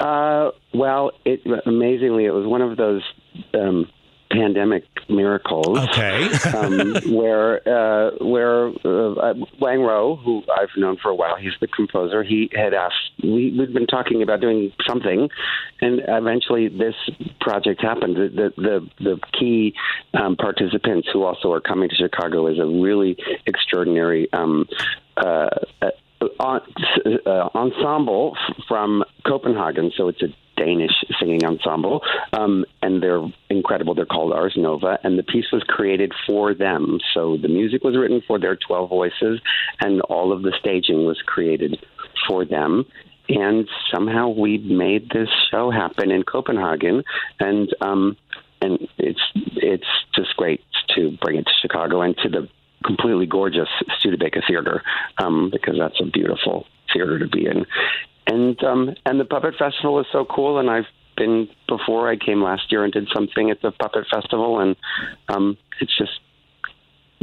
Uh, 0.00 0.50
well, 0.72 1.12
it 1.24 1.42
amazingly, 1.66 2.24
it 2.24 2.32
was 2.32 2.46
one 2.46 2.62
of 2.62 2.76
those 2.76 3.02
um, 3.54 3.88
pandemic 4.30 4.84
miracles. 5.08 5.78
Okay. 5.78 6.28
um, 6.56 6.94
where 7.12 7.56
uh, 7.68 8.10
where 8.20 8.68
uh, 8.68 9.34
Huang 9.58 9.80
Ruo, 9.80 10.22
who 10.22 10.42
I've 10.56 10.68
known 10.76 10.96
for 10.96 11.10
a 11.10 11.14
while, 11.14 11.36
he's 11.36 11.52
the 11.60 11.66
composer. 11.66 12.22
He 12.22 12.50
had 12.54 12.74
asked. 12.74 12.94
We, 13.22 13.54
we'd 13.58 13.74
been 13.74 13.86
talking 13.86 14.22
about 14.22 14.40
doing 14.40 14.72
something, 14.88 15.28
and 15.80 16.00
eventually 16.06 16.68
this 16.68 16.94
project 17.40 17.82
happened. 17.82 18.16
The 18.16 18.52
the 18.56 18.62
the, 18.62 18.90
the 19.04 19.20
key 19.38 19.74
um, 20.14 20.36
participants 20.36 21.08
who 21.12 21.24
also 21.24 21.52
are 21.52 21.60
coming 21.60 21.88
to 21.88 21.94
Chicago 21.94 22.46
is 22.46 22.58
a 22.58 22.66
really 22.66 23.16
extraordinary. 23.46 24.28
Um, 24.32 24.66
uh, 25.16 25.48
uh, 25.82 25.90
uh, 27.26 27.48
ensemble 27.54 28.36
f- 28.36 28.56
from 28.68 29.04
Copenhagen, 29.26 29.90
so 29.96 30.08
it's 30.08 30.22
a 30.22 30.28
Danish 30.60 30.92
singing 31.18 31.44
ensemble, 31.44 32.02
um, 32.34 32.64
and 32.82 33.02
they're 33.02 33.22
incredible. 33.48 33.94
They're 33.94 34.04
called 34.04 34.32
Ars 34.32 34.54
Nova, 34.56 34.98
and 35.02 35.18
the 35.18 35.22
piece 35.22 35.46
was 35.52 35.62
created 35.66 36.12
for 36.26 36.54
them. 36.54 36.98
So 37.14 37.38
the 37.38 37.48
music 37.48 37.82
was 37.82 37.96
written 37.96 38.22
for 38.26 38.38
their 38.38 38.56
12 38.56 38.90
voices, 38.90 39.40
and 39.80 40.02
all 40.02 40.32
of 40.32 40.42
the 40.42 40.52
staging 40.60 41.06
was 41.06 41.20
created 41.24 41.84
for 42.28 42.44
them. 42.44 42.84
And 43.28 43.68
somehow 43.92 44.28
we 44.28 44.58
made 44.58 45.10
this 45.10 45.28
show 45.50 45.70
happen 45.70 46.10
in 46.10 46.24
Copenhagen, 46.24 47.04
and 47.38 47.74
um, 47.80 48.16
and 48.60 48.86
it's 48.98 49.20
it's 49.56 49.86
just 50.14 50.36
great 50.36 50.60
to 50.96 51.16
bring 51.22 51.36
it 51.36 51.46
to 51.46 51.52
Chicago 51.62 52.02
and 52.02 52.16
to 52.18 52.28
the 52.28 52.48
completely 52.84 53.26
gorgeous 53.26 53.68
Studebaker 53.98 54.42
Theater 54.46 54.82
um, 55.18 55.50
because 55.50 55.76
that's 55.78 56.00
a 56.00 56.06
beautiful 56.06 56.66
theater 56.92 57.18
to 57.18 57.28
be 57.28 57.46
in. 57.46 57.66
And 58.26 58.62
um, 58.62 58.94
and 59.06 59.18
the 59.18 59.24
puppet 59.24 59.54
festival 59.58 59.98
is 60.00 60.06
so 60.12 60.24
cool, 60.24 60.58
and 60.58 60.70
I've 60.70 60.86
been 61.16 61.48
before. 61.68 62.08
I 62.08 62.16
came 62.16 62.42
last 62.42 62.70
year 62.70 62.84
and 62.84 62.92
did 62.92 63.08
something 63.14 63.50
at 63.50 63.60
the 63.62 63.72
puppet 63.72 64.06
festival, 64.10 64.60
and 64.60 64.76
um, 65.28 65.56
it's 65.80 65.96
just 65.96 66.20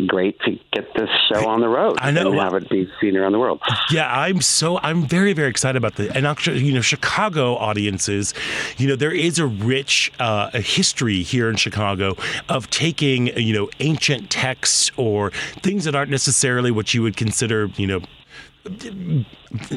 great 0.05 0.39
to 0.41 0.51
get 0.71 0.93
this 0.93 1.09
show 1.27 1.47
on 1.47 1.59
the 1.59 1.67
road. 1.67 1.97
I 1.99 2.11
know. 2.11 2.31
and 2.31 2.39
have 2.39 2.53
it 2.53 2.69
be 2.69 2.87
seen 3.01 3.17
around 3.17 3.31
the 3.31 3.39
world. 3.39 3.61
Yeah, 3.89 4.11
I'm 4.11 4.41
so 4.41 4.79
I'm 4.79 5.03
very 5.07 5.33
very 5.33 5.49
excited 5.49 5.77
about 5.77 5.95
the 5.95 6.15
and 6.15 6.27
actually 6.27 6.63
you 6.63 6.73
know 6.73 6.81
Chicago 6.81 7.55
audiences, 7.55 8.33
you 8.77 8.87
know 8.87 8.95
there 8.95 9.13
is 9.13 9.39
a 9.39 9.47
rich 9.47 10.11
uh, 10.19 10.51
a 10.53 10.61
history 10.61 11.23
here 11.23 11.49
in 11.49 11.55
Chicago 11.55 12.17
of 12.49 12.69
taking 12.69 13.27
you 13.37 13.53
know 13.53 13.69
ancient 13.79 14.29
texts 14.29 14.91
or 14.97 15.31
things 15.61 15.85
that 15.85 15.95
aren't 15.95 16.11
necessarily 16.11 16.69
what 16.69 16.93
you 16.93 17.01
would 17.01 17.15
consider 17.15 17.71
you 17.77 17.87
know 17.87 18.01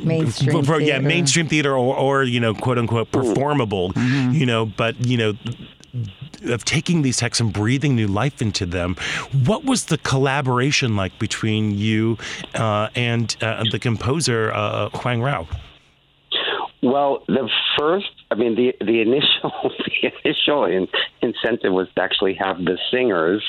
Mainstream 0.05 0.65
for, 0.65 0.81
yeah 0.81 0.99
mainstream 0.99 1.47
theater 1.49 1.73
or, 1.73 1.97
or 1.97 2.23
you 2.23 2.41
know 2.41 2.55
quote 2.55 2.79
unquote 2.79 3.11
performable 3.13 3.93
you 4.33 4.47
know 4.47 4.67
but 4.67 5.07
you 5.07 5.17
know 5.17 5.35
of 6.45 6.65
taking 6.65 7.03
these 7.03 7.19
texts 7.19 7.41
and 7.41 7.53
breathing 7.53 7.95
new 7.95 8.07
life 8.07 8.41
into 8.41 8.65
them 8.65 8.97
what 9.45 9.65
was 9.65 9.87
the 9.87 9.99
collaboration 9.99 10.97
like 10.97 11.19
between 11.19 11.73
you 11.77 12.17
uh, 12.55 12.89
and 12.95 13.37
uh, 13.43 13.65
the 13.71 13.79
composer 13.79 14.53
uh, 14.53 14.89
Huang 14.91 15.21
Ruo? 15.21 15.47
Well, 16.83 17.25
the 17.27 17.49
first, 17.79 18.11
I 18.31 18.37
mean, 18.37 18.55
the 18.55 18.75
the 18.85 19.03
initial 19.03 19.53
the 20.03 20.13
initial 20.25 20.65
in, 20.65 20.89
incentive 21.21 21.73
was 21.73 21.89
to 21.97 22.03
actually 22.03 22.35
have 22.35 22.59
the 22.59 22.79
singers 22.91 23.43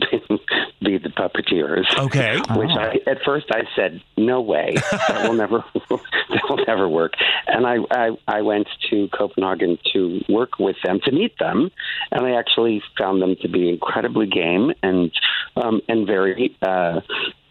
be 0.82 0.98
the 0.98 1.08
puppeteers. 1.08 1.84
Okay. 1.98 2.36
Which 2.56 2.70
I 2.70 2.98
at 3.10 3.18
first 3.24 3.46
I 3.50 3.62
said 3.76 4.02
no 4.16 4.40
way 4.40 4.74
that 4.74 5.28
will 5.28 5.34
never 5.34 5.64
that 5.90 6.42
will 6.48 6.64
never 6.66 6.88
work. 6.88 7.12
And 7.46 7.66
I, 7.66 7.76
I 7.90 8.10
I 8.26 8.42
went 8.42 8.68
to 8.90 9.08
Copenhagen 9.08 9.78
to 9.92 10.24
work 10.28 10.58
with 10.58 10.76
them 10.84 11.00
to 11.04 11.12
meet 11.12 11.38
them, 11.38 11.70
and 12.10 12.26
I 12.26 12.38
actually 12.38 12.82
found 12.98 13.22
them 13.22 13.36
to 13.42 13.48
be 13.48 13.68
incredibly 13.68 14.26
game 14.26 14.72
and 14.82 15.10
um, 15.56 15.80
and 15.88 16.06
very. 16.06 16.56
Uh, 16.62 17.00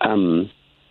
um, 0.01 0.49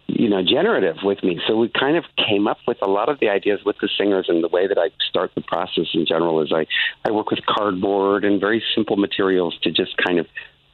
you 0.08 0.28
know, 0.28 0.42
generative 0.42 0.96
with 1.02 1.22
me. 1.24 1.40
So 1.48 1.56
we 1.56 1.68
kind 1.68 1.96
of 1.96 2.04
came 2.16 2.46
up 2.46 2.58
with 2.66 2.78
a 2.80 2.86
lot 2.86 3.08
of 3.08 3.18
the 3.18 3.28
ideas 3.28 3.60
with 3.66 3.76
the 3.80 3.88
singers, 3.98 4.26
and 4.28 4.42
the 4.42 4.48
way 4.48 4.66
that 4.66 4.78
I 4.78 4.90
start 5.08 5.32
the 5.34 5.40
process 5.40 5.86
in 5.94 6.06
general 6.06 6.40
is 6.42 6.52
I, 6.54 6.66
I 7.04 7.10
work 7.10 7.30
with 7.30 7.44
cardboard 7.44 8.24
and 8.24 8.40
very 8.40 8.62
simple 8.74 8.96
materials 8.96 9.58
to 9.62 9.70
just 9.70 9.96
kind 9.96 10.18
of 10.18 10.26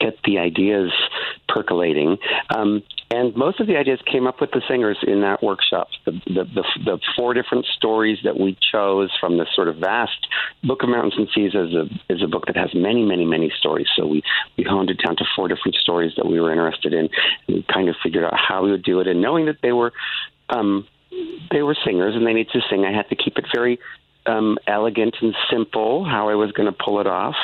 get 0.02 0.18
the 0.24 0.38
ideas 0.38 0.90
percolating. 1.48 2.18
Um, 2.54 2.82
and 3.10 3.36
most 3.36 3.60
of 3.60 3.66
the 3.66 3.76
ideas 3.76 4.00
came 4.10 4.26
up 4.26 4.40
with 4.40 4.52
the 4.52 4.62
singers 4.66 4.98
in 5.06 5.20
that 5.20 5.42
workshop. 5.42 5.88
The, 6.06 6.12
the, 6.26 6.44
the, 6.44 6.64
the 6.84 6.98
four 7.14 7.34
different 7.34 7.66
stories 7.66 8.18
that 8.24 8.38
we 8.40 8.56
chose 8.72 9.10
from 9.20 9.36
this 9.36 9.48
sort 9.54 9.68
of 9.68 9.76
vast 9.76 10.26
Book 10.64 10.82
of 10.82 10.88
Mountains 10.88 11.14
and 11.18 11.28
Seas 11.34 11.54
is 11.54 11.74
a, 11.74 11.88
is 12.08 12.22
a 12.22 12.26
book 12.26 12.46
that 12.46 12.56
has 12.56 12.70
many, 12.74 13.04
many, 13.04 13.26
many 13.26 13.52
stories. 13.58 13.88
So 13.94 14.06
we, 14.06 14.22
we 14.56 14.64
honed 14.64 14.88
it 14.88 15.00
down 15.04 15.16
to 15.16 15.24
four 15.36 15.48
different 15.48 15.76
stories 15.76 16.12
that 16.16 16.26
we 16.26 16.40
were 16.40 16.50
interested 16.50 16.94
in 16.94 17.10
and 17.48 17.66
kind 17.68 17.90
of 17.90 17.96
figured 18.02 18.24
out 18.24 18.34
how 18.34 18.64
we 18.64 18.70
would 18.70 18.82
do 18.82 19.00
it. 19.00 19.06
And 19.06 19.20
knowing 19.20 19.44
that 19.46 19.58
they 19.62 19.72
were, 19.72 19.92
um, 20.48 20.86
they 21.50 21.62
were 21.62 21.76
singers 21.84 22.14
and 22.16 22.26
they 22.26 22.32
needed 22.32 22.52
to 22.52 22.60
sing, 22.70 22.86
I 22.86 22.96
had 22.96 23.10
to 23.10 23.16
keep 23.16 23.36
it 23.36 23.44
very 23.52 23.78
um, 24.24 24.56
elegant 24.66 25.16
and 25.20 25.34
simple 25.50 26.04
how 26.04 26.28
I 26.30 26.34
was 26.34 26.52
going 26.52 26.70
to 26.72 26.76
pull 26.84 27.00
it 27.00 27.06
off. 27.06 27.36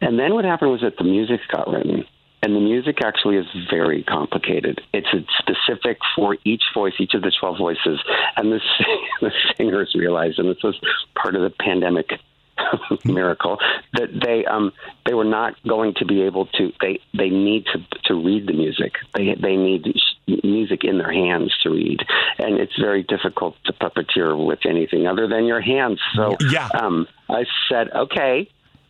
And 0.00 0.18
then 0.18 0.34
what 0.34 0.44
happened 0.44 0.70
was 0.72 0.80
that 0.82 0.96
the 0.96 1.04
music 1.04 1.40
got 1.50 1.68
written. 1.68 2.04
And 2.40 2.54
the 2.54 2.60
music 2.60 3.02
actually 3.04 3.36
is 3.36 3.46
very 3.68 4.04
complicated. 4.04 4.80
It's 4.92 5.08
specific 5.38 5.98
for 6.14 6.36
each 6.44 6.62
voice, 6.72 6.92
each 7.00 7.14
of 7.14 7.22
the 7.22 7.32
12 7.40 7.58
voices. 7.58 7.98
And 8.36 8.52
the, 8.52 8.60
the 9.20 9.32
singers 9.56 9.92
realized, 9.98 10.38
and 10.38 10.48
this 10.48 10.62
was 10.62 10.78
part 11.20 11.34
of 11.34 11.42
the 11.42 11.50
pandemic 11.50 12.10
miracle, 13.04 13.58
that 13.94 14.08
they 14.24 14.44
um, 14.44 14.72
they 15.04 15.14
were 15.14 15.24
not 15.24 15.54
going 15.66 15.94
to 15.94 16.04
be 16.04 16.22
able 16.22 16.46
to. 16.46 16.72
They 16.80 17.00
they 17.16 17.28
need 17.28 17.66
to 17.72 17.84
to 18.04 18.14
read 18.14 18.46
the 18.46 18.52
music. 18.52 18.94
They 19.16 19.34
they 19.34 19.56
need 19.56 19.86
sh- 19.96 20.38
music 20.44 20.84
in 20.84 20.98
their 20.98 21.12
hands 21.12 21.52
to 21.62 21.70
read, 21.70 22.00
and 22.38 22.58
it's 22.58 22.76
very 22.78 23.02
difficult 23.02 23.56
to 23.64 23.72
puppeteer 23.72 24.36
with 24.46 24.60
anything 24.64 25.06
other 25.08 25.26
than 25.26 25.44
your 25.46 25.60
hands. 25.60 26.00
So 26.14 26.36
Yeah. 26.52 26.68
um, 26.80 27.06
I 27.28 27.44
said, 27.68 27.90
okay, 27.94 28.48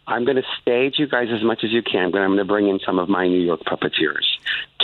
I'm 0.08 0.24
going 0.24 0.36
to 0.36 0.42
stage 0.60 0.94
you 0.98 1.06
guys 1.06 1.28
as 1.30 1.44
much 1.44 1.60
as 1.62 1.70
you 1.70 1.82
can, 1.82 2.10
but 2.10 2.18
I'm 2.18 2.28
going 2.28 2.38
to 2.38 2.44
bring 2.44 2.68
in 2.68 2.80
some 2.84 2.98
of 2.98 3.08
my 3.08 3.28
New 3.28 3.40
York 3.40 3.60
puppeteers 3.60 4.24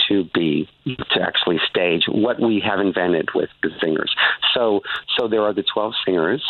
to 0.07 0.23
be 0.35 0.69
to 0.87 1.21
actually 1.21 1.57
stage 1.67 2.03
what 2.07 2.39
we 2.39 2.61
have 2.65 2.79
invented 2.79 3.29
with 3.33 3.49
the 3.63 3.69
singers. 3.81 4.15
So 4.53 4.81
so 5.17 5.27
there 5.27 5.41
are 5.41 5.53
the 5.53 5.63
12 5.63 5.93
singers. 6.05 6.43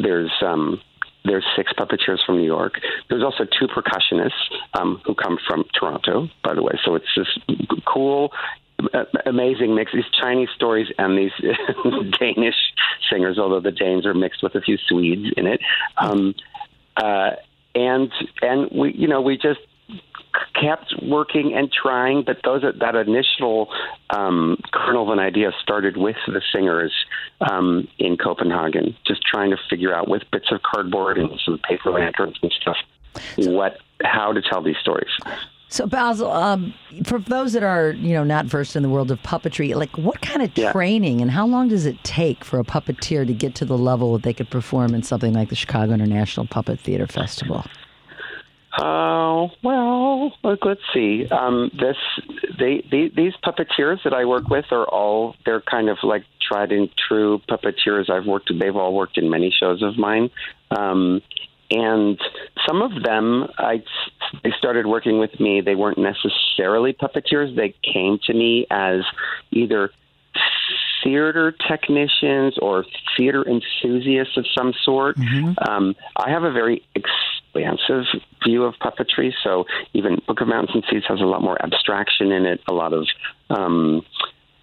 There's 0.00 0.32
um 0.42 0.80
there's 1.24 1.44
six 1.56 1.72
puppeteers 1.72 2.24
from 2.24 2.38
New 2.38 2.46
York. 2.46 2.74
There's 3.08 3.22
also 3.22 3.44
two 3.44 3.66
percussionists 3.66 4.30
um, 4.78 5.02
who 5.04 5.14
come 5.14 5.38
from 5.46 5.64
Toronto, 5.78 6.28
by 6.42 6.54
the 6.54 6.62
way. 6.62 6.72
So 6.82 6.94
it's 6.94 7.04
this 7.14 7.26
cool, 7.84 8.32
amazing 9.26 9.74
mix. 9.74 9.92
These 9.92 10.04
Chinese 10.18 10.48
stories 10.56 10.86
and 10.96 11.18
these 11.18 11.32
Danish 12.18 12.54
singers, 13.10 13.38
although 13.38 13.60
the 13.60 13.70
Danes 13.70 14.06
are 14.06 14.14
mixed 14.14 14.42
with 14.42 14.54
a 14.54 14.62
few 14.62 14.78
Swedes 14.88 15.34
in 15.36 15.46
it. 15.46 15.60
Um, 15.98 16.34
uh, 16.96 17.32
and 17.74 18.12
and 18.42 18.70
we 18.72 18.92
you 18.94 19.08
know 19.08 19.20
we 19.20 19.36
just 19.36 19.60
kept 20.54 20.94
working 21.02 21.54
and 21.54 21.72
trying 21.72 22.22
but 22.24 22.38
those 22.44 22.62
that 22.62 22.94
initial 22.94 23.68
um, 24.10 24.56
kernel 24.72 25.04
of 25.04 25.08
an 25.10 25.18
idea 25.18 25.50
started 25.60 25.96
with 25.96 26.16
the 26.26 26.40
singers 26.52 26.92
um, 27.50 27.88
in 27.98 28.16
Copenhagen 28.16 28.96
just 29.06 29.22
trying 29.22 29.50
to 29.50 29.56
figure 29.68 29.94
out 29.94 30.08
with 30.08 30.22
bits 30.30 30.46
of 30.52 30.62
cardboard 30.62 31.18
and 31.18 31.30
some 31.44 31.58
paper 31.58 31.90
lanterns 31.90 32.36
and 32.42 32.52
stuff 32.60 32.76
what 33.36 33.78
how 34.02 34.32
to 34.32 34.40
tell 34.40 34.62
these 34.62 34.76
stories 34.80 35.10
So 35.72 35.86
Basil, 35.86 36.30
um, 36.32 36.74
for 37.04 37.20
those 37.20 37.52
that 37.52 37.62
are 37.62 37.92
you 37.92 38.12
know 38.12 38.24
not 38.24 38.46
versed 38.46 38.74
in 38.74 38.82
the 38.82 38.88
world 38.88 39.10
of 39.12 39.22
puppetry, 39.22 39.72
like 39.76 39.96
what 39.96 40.20
kind 40.20 40.42
of 40.42 40.50
Yeah. 40.56 40.72
training 40.72 41.20
and 41.20 41.30
how 41.30 41.46
long 41.46 41.68
does 41.68 41.86
it 41.86 42.02
take 42.02 42.44
for 42.44 42.58
a 42.58 42.64
puppeteer 42.64 43.24
to 43.24 43.32
get 43.32 43.54
to 43.56 43.64
the 43.64 43.78
level 43.78 44.12
that 44.14 44.24
they 44.24 44.32
could 44.34 44.50
perform 44.50 44.94
in 44.94 45.04
something 45.04 45.32
like 45.32 45.48
the 45.48 45.54
Chicago 45.54 45.92
International 45.94 46.44
Puppet 46.44 46.80
Theater 46.80 47.06
Festival? 47.06 47.64
Oh 48.78 49.50
well, 49.62 50.32
look, 50.44 50.64
let's 50.64 50.80
see. 50.94 51.26
Um, 51.28 51.70
this 51.78 51.96
they, 52.58 52.84
they 52.90 53.08
these 53.08 53.32
puppeteers 53.44 54.02
that 54.04 54.12
I 54.14 54.24
work 54.24 54.48
with 54.48 54.66
are 54.72 54.84
all 54.88 55.34
they're 55.44 55.60
kind 55.62 55.88
of 55.88 55.98
like 56.02 56.24
tried 56.40 56.72
and 56.72 56.88
true 56.96 57.40
puppeteers. 57.48 58.08
I've 58.10 58.26
worked. 58.26 58.48
with. 58.50 58.58
They've 58.60 58.74
all 58.76 58.94
worked 58.94 59.18
in 59.18 59.28
many 59.30 59.50
shows 59.56 59.82
of 59.82 59.98
mine, 59.98 60.30
um, 60.70 61.20
and 61.70 62.18
some 62.66 62.82
of 62.82 63.02
them 63.02 63.46
I 63.58 63.82
they 64.42 64.52
started 64.58 64.86
working 64.86 65.18
with 65.18 65.38
me. 65.40 65.60
They 65.60 65.74
weren't 65.74 65.98
necessarily 65.98 66.92
puppeteers. 66.92 67.54
They 67.56 67.74
came 67.82 68.18
to 68.26 68.34
me 68.34 68.66
as 68.70 69.02
either 69.50 69.90
theater 71.02 71.52
technicians 71.68 72.58
or 72.60 72.84
theater 73.16 73.44
enthusiasts 73.48 74.36
of 74.36 74.46
some 74.56 74.72
sort. 74.84 75.16
Um, 75.68 75.96
I 76.16 76.30
have 76.30 76.44
a 76.44 76.52
very 76.52 76.82
expansive 76.94 78.04
view 78.44 78.64
of 78.64 78.74
puppetry, 78.74 79.32
so 79.42 79.64
even 79.92 80.20
Book 80.26 80.40
of 80.40 80.48
Mountains 80.48 80.70
and 80.74 80.84
Seas 80.90 81.02
has 81.08 81.20
a 81.20 81.24
lot 81.24 81.42
more 81.42 81.60
abstraction 81.62 82.32
in 82.32 82.46
it, 82.46 82.60
a 82.68 82.72
lot 82.72 82.92
of 82.92 83.06
um, 83.48 84.04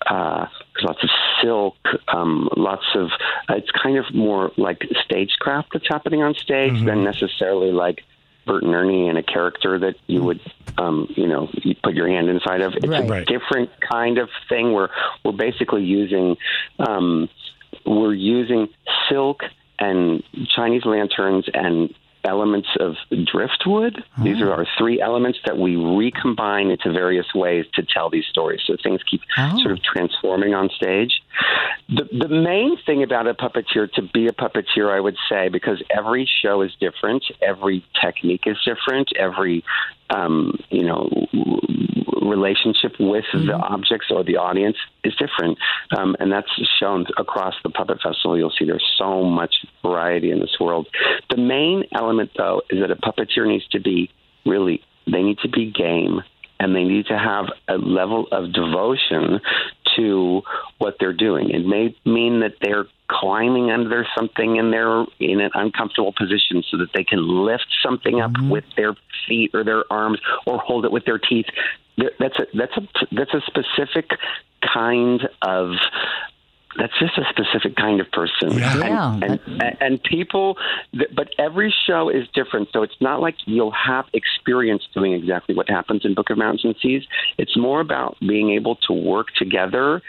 uh, 0.06 0.45
there's 0.74 0.86
lots 0.86 1.04
of 1.04 1.10
silk, 1.41 1.76
um, 2.08 2.50
lots 2.56 2.86
of. 2.95 3.10
Uh, 3.50 3.56
it's 3.56 3.72
kind 3.72 3.98
of 3.98 4.14
more 4.14 4.52
like 4.58 4.86
stagecraft 5.04 5.70
that's 5.74 5.88
happening 5.88 6.22
on 6.22 6.36
stage 6.36 6.84
than 6.86 7.04
necessarily 7.04 7.72
like 7.72 8.04
Bert 8.45 8.64
and 8.64 8.74
Ernie 8.74 9.10
and 9.10 9.18
a 9.18 9.24
character 9.24 9.78
that 9.80 9.95
you 10.08 10.24
would, 10.24 10.39
um, 10.78 11.12
you 11.16 11.28
know, 11.28 11.50
you 11.64 11.76
put 11.84 11.95
your 11.95 12.08
hand 12.08 12.30
inside 12.30 12.62
of. 12.62 12.74
It's 12.76 12.88
Right. 12.88 13.22
a 13.24 13.26
different 13.26 13.70
kind 13.82 14.18
of 14.18 14.30
thing. 14.48 14.72
Where 14.74 14.89
we're 15.26 15.32
basically 15.34 15.84
using, 15.84 16.38
um, 16.80 17.28
we're 17.86 18.14
using 18.14 18.70
silk 19.10 19.43
and 19.80 20.24
Chinese 20.56 20.86
lanterns 20.86 21.45
and 21.54 21.93
elements 22.28 22.67
of 22.80 22.95
driftwood. 23.25 24.03
These 24.21 24.41
are 24.41 24.51
ah. 24.51 24.57
our 24.57 24.67
three 24.78 25.01
elements 25.01 25.39
that 25.45 25.57
we 25.57 25.75
recombine 25.75 26.69
into 26.69 26.91
various 26.91 27.34
ways 27.34 27.65
to 27.75 27.84
tell 27.84 28.09
these 28.09 28.25
stories. 28.30 28.61
So 28.67 28.75
things 28.82 29.01
keep 29.09 29.21
ah. 29.38 29.55
sort 29.61 29.71
of 29.71 29.82
transforming 29.82 30.53
on 30.53 30.69
stage. 30.69 31.21
The 31.89 32.03
the 32.11 32.28
main 32.28 32.78
thing 32.86 33.01
about 33.03 33.28
a 33.28 33.34
puppeteer 33.34 33.91
to 33.93 34.01
be 34.01 34.28
a 34.28 34.34
puppeteer, 34.34 34.93
I 34.93 34.99
would 34.99 35.17
say, 35.30 35.49
because 35.49 35.82
every 35.89 36.30
show 36.41 36.61
is 36.61 36.71
different, 36.80 37.23
every 37.41 37.86
technique 38.01 38.43
is 38.45 38.57
different, 38.65 39.09
every 39.17 39.63
um, 40.10 40.58
you 40.70 40.84
know 40.84 41.10
relationship 42.22 42.93
with 42.99 43.26
the 43.34 43.53
objects 43.53 44.08
or 44.12 44.24
the 44.24 44.38
audience 44.38 44.78
is 45.03 45.14
different, 45.16 45.58
um, 45.97 46.16
and 46.20 46.32
that's 46.32 46.49
shown 46.80 47.05
across 47.18 47.55
the 47.64 47.70
puppet 47.70 47.99
festival. 48.01 48.38
You'll 48.38 48.53
see 48.58 48.66
there's 48.66 48.84
so 48.97 49.24
much 49.24 49.55
variety 49.82 50.32
in 50.32 50.39
this 50.39 50.58
world. 50.60 50.88
The 51.30 51.38
main 51.38 51.86
element, 51.93 52.32
though, 52.38 52.62
is 52.70 52.80
that 52.82 52.91
a 52.91 52.95
puppeteer 52.95 53.47
needs 53.47 53.68
to 53.70 53.80
be 53.80 54.10
really 54.45 54.82
they 55.05 55.24
need 55.24 55.39
to 55.39 55.49
be 55.49 55.72
game 55.72 56.22
and 56.60 56.76
they 56.76 56.84
need 56.84 57.05
to 57.08 57.18
have 57.18 57.45
a 57.68 57.78
level 57.78 58.28
of 58.32 58.51
devotion 58.53 59.39
to 59.98 60.41
what 60.78 60.95
they're 61.00 61.14
doing. 61.14 61.50
It 61.50 61.66
may 61.66 61.95
mean 62.06 62.39
that 62.41 62.56
they're 62.62 62.86
climbing 63.10 63.72
under 63.72 64.06
something 64.18 64.60
and 64.60 64.72
they're 64.72 65.06
in 65.20 65.41
an 65.41 65.52
uncomfortable 65.54 66.14
position 66.18 66.64
so 66.70 66.78
that 66.78 66.89
they 66.93 67.04
can 67.04 67.45
lift 67.45 67.68
something 67.84 68.22
up 68.22 68.32
mm-hmm. 68.32 68.50
with 68.50 68.66
their 68.76 68.95
feet 69.28 69.52
or 69.54 69.64
their 69.64 69.84
arms 69.91 70.20
or 70.45 70.58
hold 70.60 70.86
it 70.86 70.91
with 70.91 71.06
their 71.06 71.18
teeth. 71.18 71.45
Th- 71.98 72.14
That's 72.20 72.38
a 72.39 72.45
that's 72.54 72.78
a 72.78 72.88
that's 73.12 73.34
a 73.34 73.41
specific 73.41 74.12
kind 74.62 75.28
of 75.41 75.72
that's 76.78 76.97
just 76.99 77.17
a 77.17 77.23
specific 77.30 77.75
kind 77.75 77.99
of 77.99 78.11
person. 78.11 78.57
Yeah. 78.57 79.13
And, 79.13 79.23
and, 79.23 79.39
and, 79.45 79.78
and 79.80 80.03
people, 80.03 80.57
but 80.93 81.30
every 81.39 81.73
show 81.86 82.09
is 82.09 82.28
different. 82.34 82.69
So 82.71 82.84
it's 82.84 82.99
not 83.01 83.19
like 83.19 83.36
you'll 83.45 83.71
have 83.71 84.05
experience 84.13 84.84
doing 84.93 85.13
exactly 85.13 85.55
what 85.55 85.69
happens 85.69 86.05
in 86.05 86.13
Book 86.13 86.30
of 86.30 86.38
Mountains 86.38 86.65
and 86.65 86.75
Seas. 86.82 87.03
It's 87.38 87.57
more 87.57 87.82
about 87.82 88.17
being 88.19 88.51
able 88.51 88.75
to 88.88 88.93
work 88.93 89.28
together 89.38 90.01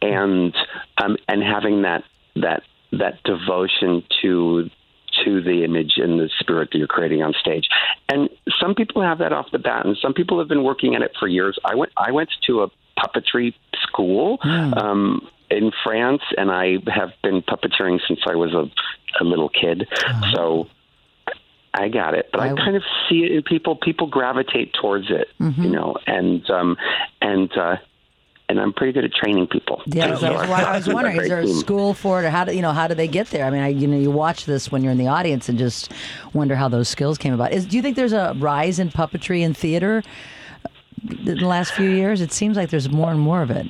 and 0.00 0.54
um, 1.02 1.16
and 1.28 1.42
having 1.42 1.82
that 1.82 2.04
that 2.36 2.62
that 2.92 3.22
devotion 3.24 4.02
to 4.22 4.70
to 5.24 5.42
the 5.42 5.62
image 5.64 5.92
and 5.96 6.18
the 6.18 6.30
spirit 6.40 6.70
that 6.72 6.78
you're 6.78 6.86
creating 6.86 7.22
on 7.22 7.34
stage. 7.38 7.68
And 8.08 8.30
some 8.60 8.74
people 8.74 9.02
have 9.02 9.18
that 9.18 9.32
off 9.32 9.50
the 9.52 9.58
bat, 9.58 9.84
and 9.84 9.96
some 10.00 10.14
people 10.14 10.38
have 10.38 10.48
been 10.48 10.64
working 10.64 10.94
at 10.94 11.02
it 11.02 11.12
for 11.18 11.28
years. 11.28 11.58
I 11.64 11.74
went 11.74 11.92
I 11.96 12.12
went 12.12 12.30
to 12.46 12.62
a 12.62 12.68
puppetry 12.98 13.54
school 13.82 14.38
um, 14.42 15.28
in 15.56 15.72
France, 15.84 16.22
and 16.36 16.50
I 16.50 16.78
have 16.92 17.10
been 17.22 17.42
puppeteering 17.42 18.00
since 18.06 18.20
I 18.26 18.34
was 18.34 18.52
a, 18.54 18.70
a 19.20 19.24
little 19.24 19.48
kid. 19.48 19.88
So. 20.34 20.68
I 21.74 21.88
got 21.88 22.12
it, 22.12 22.28
but 22.30 22.42
I, 22.42 22.48
kind 22.54 22.76
of 22.76 22.82
see 23.08 23.24
it 23.24 23.32
in 23.32 23.42
people. 23.44 23.76
People 23.76 24.06
gravitate 24.06 24.74
towards 24.74 25.10
it, 25.10 25.28
you 25.38 25.70
know, 25.70 25.96
and 26.06 26.48
um, 26.50 26.76
and 27.22 27.50
uh, 27.56 27.76
and 28.52 28.60
I'm 28.60 28.72
pretty 28.74 28.92
good 28.92 29.04
at 29.04 29.12
training 29.12 29.46
people. 29.46 29.82
Yeah, 29.86 30.08
I 30.08 30.10
was, 30.10 30.22
I 30.24 30.76
was 30.76 30.88
wondering, 30.88 31.20
is 31.20 31.28
there 31.28 31.40
a 31.40 31.48
school 31.48 31.94
for 31.94 32.22
it, 32.22 32.26
or 32.26 32.30
how 32.30 32.44
do 32.44 32.54
you 32.54 32.60
know 32.60 32.72
how 32.72 32.86
do 32.86 32.94
they 32.94 33.08
get 33.08 33.28
there? 33.28 33.46
I 33.46 33.50
mean, 33.50 33.62
I, 33.62 33.68
you 33.68 33.86
know, 33.86 33.98
you 33.98 34.10
watch 34.10 34.44
this 34.44 34.70
when 34.70 34.82
you're 34.82 34.92
in 34.92 34.98
the 34.98 35.08
audience 35.08 35.48
and 35.48 35.58
just 35.58 35.90
wonder 36.34 36.54
how 36.54 36.68
those 36.68 36.88
skills 36.88 37.16
came 37.16 37.32
about. 37.32 37.52
Is, 37.52 37.64
do 37.64 37.76
you 37.76 37.82
think 37.82 37.96
there's 37.96 38.12
a 38.12 38.36
rise 38.38 38.78
in 38.78 38.90
puppetry 38.90 39.44
and 39.44 39.56
theater 39.56 40.02
in 41.08 41.24
the 41.24 41.46
last 41.46 41.72
few 41.72 41.88
years? 41.88 42.20
It 42.20 42.32
seems 42.32 42.56
like 42.56 42.68
there's 42.68 42.90
more 42.90 43.10
and 43.10 43.20
more 43.20 43.42
of 43.42 43.50
it. 43.50 43.66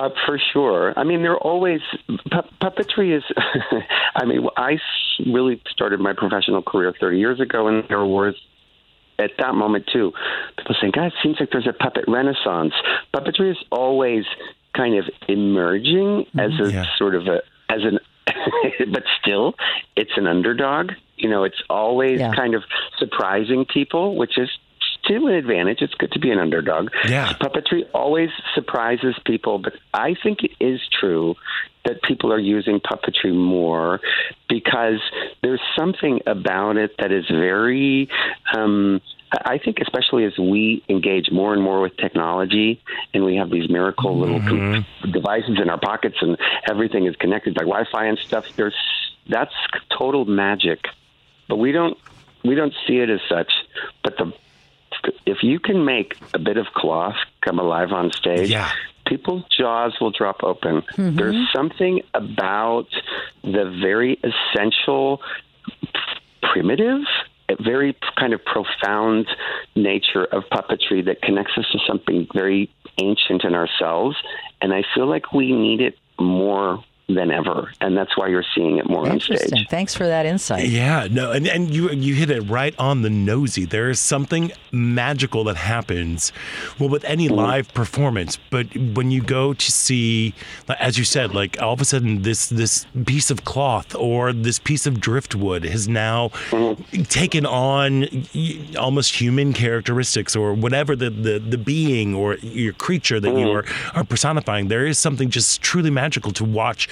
Uh, 0.00 0.08
for 0.24 0.40
sure. 0.52 0.94
I 0.98 1.04
mean, 1.04 1.20
there 1.20 1.32
are 1.32 1.38
always 1.38 1.80
pu- 2.06 2.48
puppetry 2.62 3.14
is. 3.16 3.22
I 4.16 4.24
mean, 4.24 4.46
I 4.56 4.78
really 5.26 5.60
started 5.68 6.00
my 6.00 6.14
professional 6.14 6.62
career 6.62 6.94
30 6.98 7.18
years 7.18 7.38
ago, 7.38 7.68
and 7.68 7.84
there 7.88 8.04
was 8.04 8.34
at 9.18 9.32
that 9.38 9.54
moment 9.54 9.84
too 9.92 10.12
people 10.56 10.74
saying, 10.80 10.92
"God, 10.96 11.06
it 11.08 11.12
seems 11.22 11.36
like 11.38 11.50
there's 11.50 11.66
a 11.66 11.74
puppet 11.74 12.04
renaissance." 12.08 12.72
Puppetry 13.14 13.50
is 13.50 13.58
always 13.70 14.24
kind 14.74 14.96
of 14.96 15.04
emerging 15.28 16.24
as 16.38 16.52
a 16.58 16.70
sort 16.96 17.14
of 17.14 17.26
a 17.26 17.42
as 17.68 17.80
an, 17.84 17.98
but 18.92 19.02
still, 19.20 19.54
it's 19.96 20.12
an 20.16 20.26
underdog. 20.26 20.92
You 21.18 21.28
know, 21.28 21.44
it's 21.44 21.62
always 21.68 22.20
Yeah. 22.20 22.32
kind 22.34 22.54
of 22.54 22.62
surprising 22.98 23.66
people, 23.66 24.16
which 24.16 24.38
is 24.38 24.48
still 25.04 25.26
an 25.26 25.34
advantage. 25.34 25.82
It's 25.82 25.94
good 25.94 26.12
to 26.12 26.18
be 26.18 26.30
an 26.30 26.38
underdog. 26.38 26.90
Yeah. 27.08 27.32
Puppetry 27.34 27.82
always 27.94 28.30
surprises 28.54 29.14
people, 29.24 29.58
but 29.58 29.74
I 29.92 30.14
think 30.22 30.42
it 30.42 30.52
is 30.60 30.80
true 31.00 31.36
that 31.84 32.02
people 32.02 32.32
are 32.32 32.38
using 32.38 32.80
puppetry 32.80 33.34
more 33.34 34.00
because 34.48 35.00
there's 35.42 35.60
something 35.78 36.20
about 36.26 36.76
it 36.76 36.96
that 36.98 37.12
is 37.12 37.26
very. 37.28 38.08
Um, 38.54 39.00
I 39.32 39.58
think, 39.58 39.78
especially 39.80 40.24
as 40.24 40.36
we 40.38 40.82
engage 40.88 41.30
more 41.30 41.52
and 41.52 41.62
more 41.62 41.80
with 41.80 41.96
technology, 41.96 42.82
and 43.14 43.24
we 43.24 43.36
have 43.36 43.48
these 43.48 43.70
miracle 43.70 44.18
little 44.18 44.40
com- 44.40 44.84
devices 45.12 45.58
in 45.62 45.70
our 45.70 45.78
pockets, 45.78 46.16
and 46.20 46.36
everything 46.68 47.06
is 47.06 47.14
connected 47.14 47.54
by 47.54 47.62
Wi-Fi 47.62 48.06
and 48.06 48.18
stuff. 48.18 48.46
There's 48.56 48.74
that's 49.28 49.54
total 49.96 50.24
magic, 50.24 50.80
but 51.48 51.56
we 51.56 51.70
don't 51.70 51.96
we 52.44 52.56
don't 52.56 52.74
see 52.86 52.98
it 52.98 53.08
as 53.08 53.20
such. 53.28 53.52
But 54.02 54.16
the 54.18 54.32
if 55.26 55.42
you 55.42 55.58
can 55.58 55.84
make 55.84 56.16
a 56.34 56.38
bit 56.38 56.56
of 56.56 56.66
cloth 56.74 57.16
come 57.40 57.58
alive 57.58 57.92
on 57.92 58.10
stage, 58.12 58.50
Yeah. 58.50 58.68
people's 59.06 59.44
jaws 59.48 59.98
will 60.00 60.10
drop 60.10 60.42
open. 60.44 60.82
Mhm. 60.96 61.16
There's 61.16 61.52
something 61.52 62.02
about 62.14 62.86
the 63.42 63.64
very 63.64 64.18
essential, 64.22 65.20
primitive, 66.42 67.02
a 67.48 67.56
very 67.62 67.96
kind 68.16 68.32
of 68.32 68.44
profound 68.44 69.26
nature 69.74 70.24
of 70.24 70.44
puppetry 70.50 71.04
that 71.04 71.22
connects 71.22 71.56
us 71.58 71.66
to 71.72 71.78
something 71.86 72.26
very 72.32 72.70
ancient 72.98 73.44
in 73.44 73.54
ourselves. 73.54 74.16
And 74.60 74.72
I 74.72 74.84
feel 74.94 75.06
like 75.06 75.32
we 75.32 75.52
need 75.52 75.80
it 75.80 75.98
more 76.18 76.82
than 77.14 77.30
ever. 77.30 77.72
And 77.80 77.96
that's 77.96 78.16
why 78.16 78.28
you're 78.28 78.44
seeing 78.54 78.78
it 78.78 78.88
more 78.88 79.08
on 79.08 79.20
stage. 79.20 79.66
Thanks 79.68 79.94
for 79.94 80.06
that 80.06 80.26
insight. 80.26 80.68
Yeah, 80.68 81.08
no, 81.10 81.32
and, 81.32 81.46
and 81.46 81.74
you 81.74 81.90
you 81.90 82.14
hit 82.14 82.30
it 82.30 82.42
right 82.42 82.74
on 82.78 83.02
the 83.02 83.10
nosy. 83.10 83.64
There 83.64 83.90
is 83.90 84.00
something 84.00 84.52
magical 84.72 85.44
that 85.44 85.56
happens, 85.56 86.32
well, 86.78 86.88
with 86.88 87.04
any 87.04 87.26
mm-hmm. 87.26 87.36
live 87.36 87.74
performance. 87.74 88.38
But 88.50 88.76
when 88.76 89.10
you 89.10 89.22
go 89.22 89.54
to 89.54 89.72
see, 89.72 90.34
as 90.78 90.98
you 90.98 91.04
said, 91.04 91.34
like 91.34 91.60
all 91.60 91.72
of 91.72 91.80
a 91.80 91.84
sudden 91.84 92.22
this 92.22 92.48
this 92.48 92.86
piece 93.06 93.30
of 93.30 93.44
cloth 93.44 93.94
or 93.94 94.32
this 94.32 94.58
piece 94.58 94.86
of 94.86 95.00
driftwood 95.00 95.64
has 95.64 95.88
now 95.88 96.28
mm-hmm. 96.50 97.02
taken 97.04 97.46
on 97.46 98.06
almost 98.78 99.20
human 99.20 99.52
characteristics 99.52 100.36
or 100.36 100.54
whatever 100.54 100.94
the 100.96 101.10
the, 101.10 101.38
the 101.38 101.58
being 101.58 102.14
or 102.14 102.36
your 102.36 102.72
creature 102.72 103.20
that 103.20 103.30
you 103.30 103.46
mm-hmm. 103.46 103.96
are 103.96 104.00
are 104.00 104.04
personifying. 104.04 104.68
There 104.68 104.86
is 104.86 104.98
something 104.98 105.30
just 105.30 105.60
truly 105.62 105.90
magical 105.90 106.32
to 106.32 106.44
watch 106.44 106.88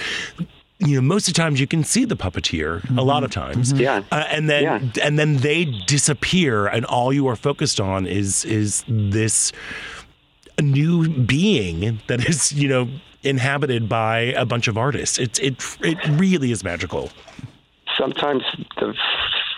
you 0.79 0.95
know, 0.95 1.01
most 1.01 1.27
of 1.27 1.33
the 1.33 1.37
times 1.37 1.59
you 1.59 1.67
can 1.67 1.83
see 1.83 2.05
the 2.05 2.15
puppeteer. 2.15 2.83
A 2.83 2.87
mm-hmm. 2.87 2.99
lot 2.99 3.23
of 3.23 3.31
times, 3.31 3.73
mm-hmm. 3.73 3.81
Yeah. 3.81 4.03
uh, 4.11 4.25
and 4.29 4.49
then 4.49 4.91
and 5.01 5.19
then 5.19 5.37
they 5.37 5.65
disappear, 5.65 6.67
and 6.67 6.85
all 6.85 7.11
you 7.11 7.27
are 7.27 7.35
focused 7.35 7.79
on 7.79 8.07
is 8.07 8.45
is 8.45 8.83
this 8.87 9.51
new 10.61 11.09
being 11.09 11.99
that 12.07 12.27
is 12.27 12.51
you 12.53 12.69
know 12.69 12.89
inhabited 13.23 13.89
by 13.89 14.19
a 14.19 14.45
bunch 14.45 14.67
of 14.67 14.77
artists. 14.77 15.19
It's 15.19 15.39
it 15.39 15.55
it 15.81 15.97
really 16.07 16.51
is 16.51 16.63
magical. 16.63 17.09
sometimes 17.99 18.43
the 18.77 18.93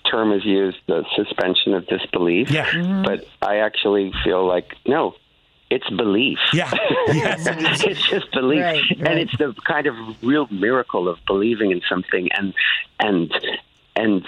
term 0.10 0.32
is 0.34 0.44
used 0.46 0.78
the 0.88 1.06
suspension 1.16 1.74
of 1.74 1.86
disbelief 1.88 2.50
yeah 2.50 2.70
mm-hmm. 2.72 3.04
but 3.04 3.26
i 3.42 3.58
actually 3.58 4.12
feel 4.24 4.46
like 4.46 4.76
no 4.86 5.14
it's 5.72 5.90
belief. 5.90 6.40
Yeah. 6.54 6.72
It's 7.08 8.08
just 8.10 8.32
belief. 8.32 8.62
Right, 8.62 8.84
and 9.00 9.20
it's 9.20 9.36
the 9.38 9.54
kind 9.66 9.88
of 9.88 9.96
real 10.22 10.48
miracle 10.52 11.08
of 11.08 11.18
believing 11.26 11.72
in 11.72 11.82
something 11.90 12.30
and 12.32 12.54
and 13.00 13.32
and 13.96 14.26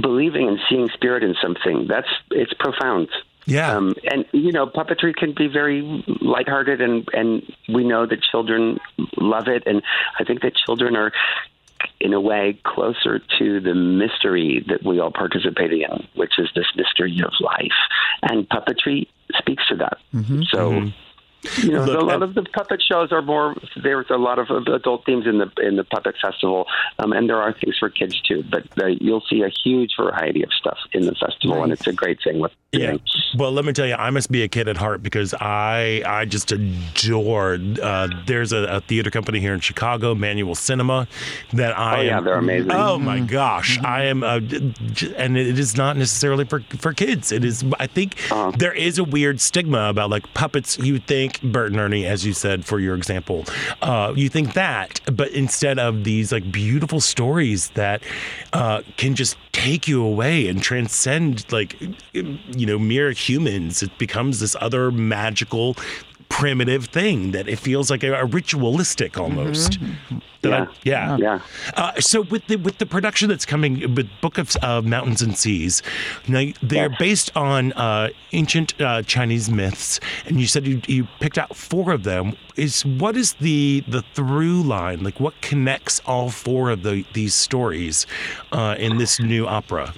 believing 0.00 0.48
and 0.48 0.58
seeing 0.68 0.88
spirit 0.90 1.22
in 1.22 1.34
something. 1.40 1.86
That's 1.88 2.08
it's 2.30 2.52
profound. 2.54 3.08
Yeah. 3.46 3.76
um, 3.76 3.94
and 4.10 4.26
you 4.32 4.52
know 4.52 4.66
puppetry 4.66 5.14
can 5.14 5.32
be 5.34 5.46
very 5.48 5.80
lighthearted 6.20 6.80
and 6.80 7.08
and 7.12 7.42
we 7.68 7.84
know 7.84 8.06
that 8.06 8.22
children 8.22 8.78
love 9.16 9.48
it. 9.48 9.62
And 9.66 9.82
i 10.18 10.24
think 10.24 10.42
that 10.42 10.54
children 10.54 10.94
are 10.94 11.10
in 12.00 12.12
a 12.12 12.20
way 12.20 12.58
closer 12.64 13.20
to 13.38 13.60
the 13.60 13.74
mystery 13.74 14.64
that 14.68 14.84
we 14.84 15.00
all 15.00 15.10
participate 15.10 15.72
in, 15.72 16.08
which 16.14 16.38
is 16.38 16.48
this 16.54 16.66
mystery 16.76 17.20
of 17.24 17.32
life. 17.40 17.78
And 18.22 18.48
puppetry 18.48 19.08
speaks 19.38 19.66
to 19.68 19.76
that. 19.76 19.98
Mm-hmm. 20.14 20.42
So 20.50 20.70
mm-hmm. 20.70 20.88
You 21.62 21.72
know, 21.72 21.84
Look, 21.84 22.00
a 22.02 22.04
lot 22.04 22.22
of 22.22 22.34
the 22.34 22.42
puppet 22.42 22.82
shows 22.86 23.12
are 23.12 23.22
more. 23.22 23.54
There's 23.82 24.10
a 24.10 24.16
lot 24.18 24.38
of 24.38 24.50
adult 24.50 25.06
themes 25.06 25.26
in 25.26 25.38
the 25.38 25.50
in 25.62 25.76
the 25.76 25.84
puppet 25.84 26.16
festival, 26.20 26.66
um, 26.98 27.12
and 27.12 27.28
there 27.28 27.40
are 27.40 27.52
things 27.52 27.76
for 27.78 27.88
kids 27.88 28.20
too. 28.20 28.44
But 28.50 28.64
uh, 28.82 28.86
you'll 29.00 29.22
see 29.28 29.42
a 29.42 29.48
huge 29.64 29.92
variety 29.98 30.42
of 30.42 30.50
stuff 30.52 30.78
in 30.92 31.06
the 31.06 31.14
festival, 31.14 31.62
and 31.62 31.72
it's 31.72 31.86
a 31.86 31.92
great 31.92 32.18
thing. 32.22 32.40
With 32.40 32.52
Yeah. 32.72 32.96
Well, 33.38 33.52
let 33.52 33.64
me 33.64 33.72
tell 33.72 33.86
you, 33.86 33.94
I 33.94 34.10
must 34.10 34.30
be 34.30 34.42
a 34.42 34.48
kid 34.48 34.68
at 34.68 34.76
heart 34.76 35.02
because 35.02 35.32
I 35.34 36.02
I 36.06 36.24
just 36.24 36.52
adore. 36.52 37.58
Uh, 37.82 38.08
there's 38.26 38.52
a, 38.52 38.64
a 38.64 38.80
theater 38.80 39.10
company 39.10 39.40
here 39.40 39.54
in 39.54 39.60
Chicago, 39.60 40.14
Manual 40.14 40.54
Cinema, 40.54 41.06
that 41.52 41.76
I 41.78 41.98
Oh, 41.98 42.02
yeah, 42.02 42.16
am- 42.18 42.24
they're 42.24 42.34
amazing. 42.34 42.72
Oh 42.72 42.98
my 42.98 43.20
gosh, 43.20 43.78
I 43.84 44.04
am, 44.04 44.22
uh, 44.22 44.40
j- 44.40 45.14
and 45.16 45.36
it 45.36 45.58
is 45.58 45.76
not 45.76 45.96
necessarily 45.96 46.44
for 46.44 46.60
for 46.78 46.92
kids. 46.92 47.32
It 47.32 47.44
is. 47.44 47.64
I 47.78 47.86
think 47.86 48.16
Uh-huh. 48.30 48.52
there 48.58 48.72
is 48.74 48.98
a 48.98 49.04
weird 49.04 49.40
stigma 49.40 49.88
about 49.88 50.10
like 50.10 50.32
puppets. 50.34 50.78
You 50.78 50.98
think 50.98 51.29
Bert 51.42 51.70
and 51.70 51.80
Ernie, 51.80 52.06
as 52.06 52.24
you 52.24 52.32
said 52.32 52.64
for 52.64 52.78
your 52.80 52.94
example, 52.94 53.44
uh, 53.82 54.12
you 54.16 54.28
think 54.28 54.54
that, 54.54 55.00
but 55.12 55.30
instead 55.30 55.78
of 55.78 56.04
these 56.04 56.32
like 56.32 56.50
beautiful 56.50 57.00
stories 57.00 57.70
that 57.70 58.02
uh, 58.52 58.82
can 58.96 59.14
just 59.14 59.36
take 59.52 59.88
you 59.88 60.04
away 60.04 60.48
and 60.48 60.62
transcend 60.62 61.50
like 61.52 61.76
you 62.12 62.66
know 62.66 62.78
mere 62.78 63.12
humans, 63.12 63.82
it 63.82 63.96
becomes 63.98 64.40
this 64.40 64.56
other 64.60 64.90
magical 64.90 65.76
primitive 66.30 66.86
thing 66.86 67.32
that 67.32 67.46
it 67.48 67.58
feels 67.58 67.90
like 67.90 68.02
a, 68.02 68.14
a 68.14 68.24
ritualistic 68.24 69.18
almost. 69.18 69.78
That 70.40 70.52
I- 70.54 70.66
yeah, 70.84 71.16
Yeah. 71.18 71.40
Uh, 71.76 72.00
so 72.00 72.22
with 72.22 72.46
the 72.46 72.56
with 72.56 72.78
the 72.78 72.86
production 72.86 73.28
that's 73.28 73.44
coming 73.44 73.94
with 73.94 74.08
Book 74.22 74.38
of 74.38 74.56
uh, 74.62 74.80
Mountains 74.80 75.20
and 75.20 75.36
Seas, 75.36 75.82
now 76.28 76.46
they're 76.62 76.88
based 76.98 77.30
on 77.36 77.72
uh, 77.72 78.08
ancient 78.32 78.80
uh, 78.80 79.02
Chinese 79.02 79.50
myths, 79.50 80.00
and 80.24 80.40
you 80.40 80.46
said 80.46 80.66
you, 80.66 80.80
you 80.86 81.06
picked 81.20 81.36
out 81.36 81.54
four 81.54 81.92
of 81.92 82.04
them. 82.04 82.32
Is 82.56 82.86
what 82.86 83.16
is 83.18 83.34
the 83.34 83.84
the 83.86 84.02
through 84.14 84.62
line? 84.62 85.02
Like 85.04 85.20
what 85.20 85.38
connects 85.42 86.00
all 86.06 86.30
four 86.30 86.70
of 86.70 86.84
the 86.84 87.04
these 87.12 87.34
stories 87.34 88.06
uh, 88.52 88.76
in 88.78 88.96
this 88.96 89.20
new 89.20 89.46
opera? 89.46 89.92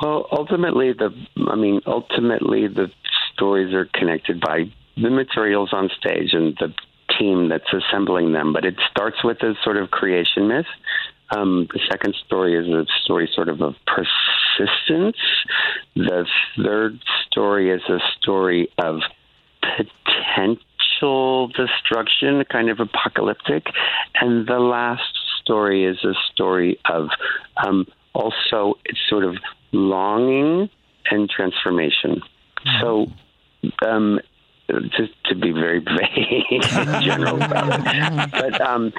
Well, 0.00 0.26
ultimately, 0.32 0.92
the 0.94 1.14
I 1.48 1.54
mean, 1.54 1.80
ultimately, 1.86 2.66
the 2.66 2.90
stories 3.34 3.72
are 3.72 3.84
connected 3.94 4.40
by 4.40 4.72
the 5.00 5.10
materials 5.10 5.70
on 5.72 5.90
stage 5.98 6.32
and 6.32 6.56
the 6.58 6.72
team 7.18 7.48
that's 7.48 7.72
assembling 7.72 8.32
them. 8.32 8.52
But 8.52 8.64
it 8.64 8.76
starts 8.90 9.22
with 9.24 9.42
a 9.42 9.54
sort 9.62 9.76
of 9.76 9.90
creation 9.90 10.48
myth. 10.48 10.66
Um, 11.36 11.68
the 11.72 11.80
second 11.90 12.14
story 12.26 12.54
is 12.54 12.66
a 12.68 12.86
story 13.02 13.30
sort 13.34 13.48
of 13.48 13.60
of 13.60 13.74
persistence. 13.86 15.16
The 15.94 16.26
third 16.62 17.00
story 17.26 17.70
is 17.70 17.82
a 17.88 17.98
story 18.18 18.68
of 18.78 19.00
potential 19.60 21.48
destruction, 21.48 22.44
kind 22.50 22.70
of 22.70 22.80
apocalyptic. 22.80 23.66
And 24.20 24.46
the 24.46 24.58
last 24.58 25.02
story 25.42 25.84
is 25.84 26.02
a 26.04 26.14
story 26.32 26.78
of 26.86 27.08
um, 27.64 27.86
also 28.14 28.78
it's 28.84 29.00
sort 29.08 29.24
of 29.24 29.36
longing 29.72 30.70
and 31.10 31.28
transformation. 31.28 32.22
So, 32.80 33.06
um, 33.86 34.20
to, 34.68 35.08
to 35.24 35.34
be 35.34 35.52
very 35.52 35.78
vague 35.80 36.44
in 36.52 37.02
general 37.02 37.36
about 37.36 37.80
it, 37.86 38.30
but 38.32 38.60
um, 38.60 38.92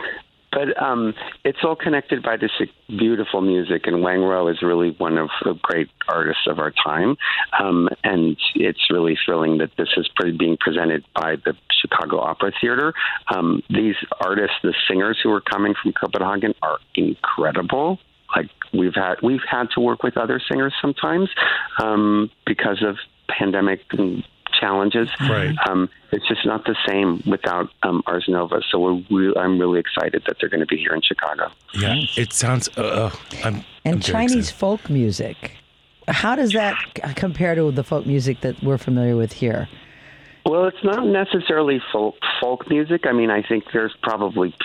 but 0.52 0.82
um, 0.82 1.14
it's 1.44 1.60
all 1.64 1.76
connected 1.76 2.24
by 2.24 2.38
this 2.38 2.52
beautiful 2.88 3.42
music, 3.42 3.86
and 3.86 3.98
Huang 3.98 4.20
Ruo 4.20 4.52
is 4.52 4.62
really 4.62 4.96
one 4.98 5.18
of 5.18 5.30
the 5.44 5.54
great 5.62 5.90
artists 6.08 6.48
of 6.48 6.60
our 6.60 6.72
time, 6.72 7.18
um, 7.60 7.88
and 8.04 8.36
it's 8.56 8.90
really 8.90 9.18
thrilling 9.26 9.60
that 9.60 9.70
this 9.78 9.90
is 9.96 10.10
pre- 10.16 10.36
being 10.36 10.58
presented 10.60 11.06
by 11.14 11.36
the 11.36 11.56
Chicago 11.82 12.20
Opera 12.20 12.52
Theater. 12.60 12.94
Um, 13.34 13.62
these 13.70 13.96
artists, 14.20 14.58
the 14.64 14.74
singers 14.88 15.20
who 15.22 15.32
are 15.32 15.42
coming 15.42 15.76
from 15.82 15.94
Copenhagen, 15.94 16.56
are 16.62 16.80
incredible. 16.96 18.00
Like 18.36 18.50
we've 18.74 18.96
had, 18.96 19.16
we've 19.22 19.46
had 19.50 19.70
to 19.76 19.80
work 19.80 20.04
with 20.04 20.18
other 20.18 20.42
singers 20.50 20.74
sometimes 20.82 21.30
um, 21.82 22.32
because 22.46 22.84
of 22.84 22.98
pandemic 23.28 23.82
and 23.92 24.24
challenges. 24.60 25.10
Right. 25.22 25.56
Um, 25.68 25.90
it's 26.12 26.28
just 26.28 26.46
not 26.46 26.66
the 26.66 26.76
same 26.88 27.24
without 27.26 27.70
um, 27.84 28.02
Ars 28.06 28.26
Nova. 28.28 28.62
So 28.72 28.80
we're 28.80 29.04
re- 29.10 29.34
I'm 29.38 29.60
really 29.60 29.80
excited 29.80 30.24
that 30.28 30.38
they're 30.40 30.50
going 30.50 30.60
to 30.62 30.66
be 30.66 30.78
here 30.78 30.94
in 30.94 31.02
Chicago. 31.02 31.52
Yeah, 31.74 31.96
it 32.18 32.34
sounds. 32.34 32.70
Uh, 32.78 32.82
uh, 32.82 33.16
I'm, 33.44 33.64
And 33.86 33.96
I'm 33.96 34.00
Chinese 34.02 34.52
folk 34.52 34.90
music. 34.90 35.54
How 36.08 36.36
does 36.36 36.54
that 36.54 36.76
compare 37.16 37.54
to 37.56 37.72
the 37.72 37.84
folk 37.84 38.06
music 38.06 38.42
that 38.42 38.64
we're 38.64 38.80
familiar 38.80 39.16
with 39.16 39.34
here? 39.34 39.70
Well, 40.46 40.66
it's 40.66 40.84
not 40.84 41.06
necessarily 41.06 41.82
folk 41.92 42.16
folk 42.42 42.70
music. 42.70 43.06
I 43.06 43.12
mean, 43.12 43.30
I 43.30 43.44
think 43.44 43.66
there's 43.72 43.96
probably 44.02 44.56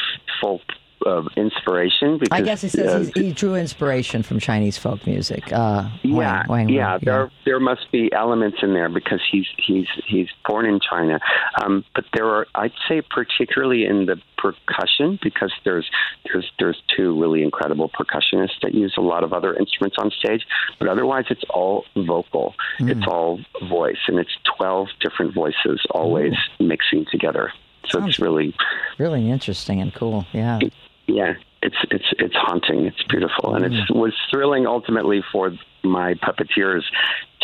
folk 0.40 0.62
uh, 1.06 1.22
inspiration. 1.36 2.18
Because, 2.18 2.38
I 2.38 2.42
guess 2.42 2.62
he 2.62 2.68
says 2.68 2.94
uh, 2.94 2.98
he's, 2.98 3.26
he 3.26 3.32
drew 3.32 3.54
inspiration 3.54 4.22
from 4.22 4.40
Chinese 4.40 4.78
folk 4.78 5.06
music. 5.06 5.52
Uh, 5.52 5.88
Yeah, 6.02 6.14
Wang, 6.14 6.46
Wang, 6.48 6.68
yeah, 6.68 6.92
Wang, 6.92 7.00
there 7.02 7.30
there 7.44 7.60
must 7.60 7.90
be 7.92 8.12
elements 8.12 8.58
in 8.62 8.74
there 8.74 8.88
because 8.88 9.20
he's 9.30 9.46
he's 9.56 9.86
he's 10.06 10.28
born 10.46 10.66
in 10.66 10.80
China, 10.80 11.20
um, 11.62 11.84
but 11.94 12.04
there 12.14 12.26
are 12.26 12.46
I'd 12.54 12.72
say 12.88 13.02
particularly 13.02 13.84
in 13.84 14.06
the 14.06 14.20
percussion 14.38 15.18
because 15.22 15.52
there's 15.64 15.88
there's 16.26 16.50
there's 16.58 16.82
two 16.94 17.18
really 17.20 17.42
incredible 17.42 17.88
percussionists 17.88 18.60
that 18.62 18.74
use 18.74 18.94
a 18.96 19.00
lot 19.00 19.24
of 19.24 19.32
other 19.32 19.54
instruments 19.54 19.96
on 19.98 20.10
stage, 20.10 20.46
but 20.78 20.88
otherwise 20.88 21.24
it's 21.30 21.44
all 21.50 21.84
vocal, 21.96 22.54
it's 22.80 23.06
all 23.06 23.40
voice, 23.68 23.98
and 24.08 24.18
it's 24.18 24.36
twelve 24.56 24.88
different 25.00 25.34
voices 25.34 25.80
always 25.90 26.34
mixing 26.60 27.06
together. 27.10 27.52
So 27.88 28.04
it's 28.04 28.18
really 28.18 28.54
Really 28.98 29.28
interesting 29.30 29.80
and 29.80 29.92
cool. 29.92 30.26
Yeah. 30.32 30.58
Yeah, 31.06 31.34
it's 31.62 31.76
it's 31.90 32.04
it's 32.18 32.34
haunting. 32.34 32.86
It's 32.86 33.02
beautiful, 33.04 33.54
and 33.54 33.64
it 33.64 33.72
mm. 33.72 33.96
was 33.96 34.12
thrilling 34.30 34.66
ultimately 34.66 35.22
for 35.32 35.52
my 35.82 36.14
puppeteers 36.14 36.82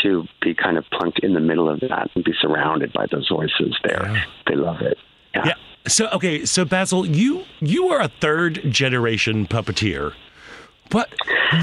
to 0.02 0.26
be 0.40 0.54
kind 0.54 0.78
of 0.78 0.84
plunked 0.90 1.20
in 1.20 1.34
the 1.34 1.40
middle 1.40 1.68
of 1.68 1.80
that 1.80 2.10
and 2.14 2.24
be 2.24 2.32
surrounded 2.40 2.92
by 2.92 3.06
those 3.10 3.28
voices 3.28 3.76
there. 3.84 4.24
They 4.46 4.56
love 4.56 4.80
it. 4.80 4.98
Yeah. 5.34 5.46
Yeah. 5.46 5.54
So 5.86 6.08
okay, 6.10 6.44
so 6.44 6.64
Basil, 6.64 7.06
you 7.06 7.44
you 7.60 7.88
are 7.88 8.00
a 8.00 8.08
third 8.08 8.60
generation 8.70 9.46
puppeteer. 9.46 10.14
What 10.92 11.08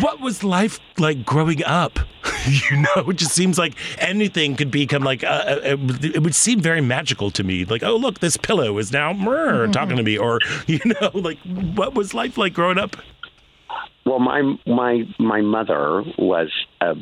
what 0.01 0.19
was 0.19 0.43
life 0.43 0.79
like 0.97 1.25
growing 1.25 1.63
up? 1.63 1.99
you 2.71 2.77
know, 2.77 3.09
it 3.09 3.15
just 3.17 3.31
seems 3.33 3.57
like 3.57 3.73
anything 3.99 4.55
could 4.55 4.71
become 4.71 5.03
like 5.03 5.23
uh, 5.23 5.27
uh, 5.27 5.59
it, 5.63 6.15
it 6.15 6.23
would 6.23 6.35
seem 6.35 6.59
very 6.61 6.81
magical 6.81 7.31
to 7.31 7.43
me. 7.43 7.65
Like, 7.65 7.83
oh 7.83 7.95
look, 7.95 8.19
this 8.19 8.37
pillow 8.37 8.77
is 8.77 8.91
now 8.91 9.13
murr, 9.13 9.67
talking 9.67 9.97
to 9.97 10.03
me, 10.03 10.17
or 10.17 10.39
you 10.67 10.79
know, 10.85 11.11
like 11.13 11.37
what 11.75 11.93
was 11.93 12.13
life 12.13 12.37
like 12.37 12.53
growing 12.53 12.77
up? 12.77 12.95
Well, 14.05 14.19
my 14.19 14.55
my 14.65 15.03
my 15.19 15.41
mother 15.41 16.03
was 16.17 16.49
a, 16.79 16.95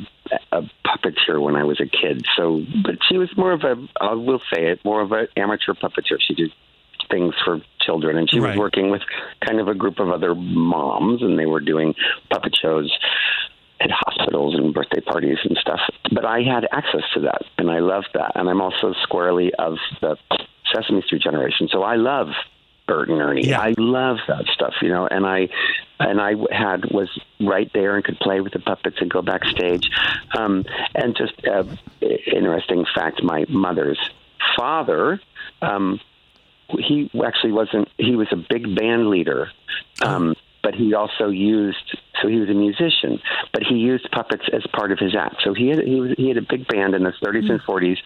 a 0.50 0.62
puppeteer 0.84 1.40
when 1.40 1.54
I 1.54 1.62
was 1.64 1.80
a 1.80 1.86
kid. 1.86 2.26
So, 2.36 2.62
but 2.84 2.96
she 3.08 3.16
was 3.16 3.28
more 3.36 3.52
of 3.52 3.62
a 3.62 3.76
I 4.00 4.14
will 4.14 4.40
say 4.52 4.66
it 4.66 4.84
more 4.84 5.00
of 5.02 5.12
an 5.12 5.28
amateur 5.36 5.74
puppeteer. 5.74 6.18
She 6.26 6.34
did 6.34 6.52
things 7.08 7.34
for 7.44 7.60
children, 7.80 8.16
and 8.18 8.28
she 8.28 8.40
Right. 8.40 8.50
was 8.50 8.58
working 8.58 8.90
with 8.90 9.02
kind 9.46 9.60
of 9.60 9.68
a 9.68 9.74
group 9.74 10.00
of 10.00 10.10
other 10.10 10.34
moms, 10.34 11.22
and 11.22 11.38
they 11.38 11.46
were 11.46 11.60
doing 11.60 11.94
puppet 12.30 12.56
shows 12.60 12.90
at 13.80 13.90
hospitals 13.90 14.54
and 14.54 14.72
birthday 14.72 15.00
parties 15.00 15.38
and 15.44 15.56
stuff. 15.58 15.80
But 16.12 16.24
I 16.24 16.42
had 16.42 16.66
access 16.72 17.02
to 17.14 17.20
that, 17.20 17.42
and 17.58 17.70
I 17.70 17.80
loved 17.80 18.08
that. 18.14 18.32
And 18.34 18.48
I'm 18.48 18.60
also 18.60 18.94
squarely 19.02 19.52
of 19.54 19.78
the 20.00 20.16
Sesame 20.74 21.02
Street 21.02 21.22
generation, 21.22 21.68
so 21.70 21.82
I 21.82 21.96
love 21.96 22.28
Bert 22.86 23.08
and 23.08 23.20
Ernie. 23.20 23.48
Yeah. 23.48 23.60
I 23.60 23.74
love 23.78 24.18
that 24.28 24.46
stuff, 24.46 24.74
you 24.80 24.88
know. 24.88 25.06
And 25.06 25.26
I 25.26 25.48
and 25.98 26.20
I 26.20 26.34
had 26.50 26.90
was 26.90 27.08
right 27.40 27.70
there 27.72 27.96
and 27.96 28.04
could 28.04 28.18
play 28.18 28.40
with 28.40 28.52
the 28.52 28.60
puppets 28.60 28.96
and 29.00 29.10
go 29.10 29.22
backstage. 29.22 29.90
Um, 30.36 30.64
and 30.94 31.16
just 31.16 31.34
uh, 31.46 31.64
interesting 32.00 32.84
fact: 32.94 33.22
my 33.22 33.44
mother's 33.48 33.98
father. 34.56 35.20
Um, 35.62 36.00
he 36.78 37.10
actually 37.24 37.52
wasn't. 37.52 37.88
He 37.98 38.16
was 38.16 38.28
a 38.30 38.36
big 38.36 38.74
band 38.74 39.08
leader, 39.08 39.50
um, 40.02 40.34
but 40.66 40.74
he 40.74 40.94
also 40.94 41.28
used. 41.28 41.96
So 42.20 42.26
he 42.26 42.40
was 42.40 42.48
a 42.48 42.54
musician, 42.54 43.20
but 43.52 43.62
he 43.62 43.76
used 43.76 44.10
puppets 44.10 44.42
as 44.52 44.66
part 44.72 44.90
of 44.90 44.98
his 44.98 45.14
act. 45.14 45.36
So 45.44 45.54
he 45.54 45.68
had 45.68 45.78
he, 45.78 46.00
was, 46.00 46.14
he 46.16 46.26
had 46.26 46.38
a 46.38 46.42
big 46.42 46.66
band 46.66 46.92
in 46.96 47.04
the 47.04 47.12
30s 47.24 47.48
and 47.48 47.60
40s. 47.62 47.98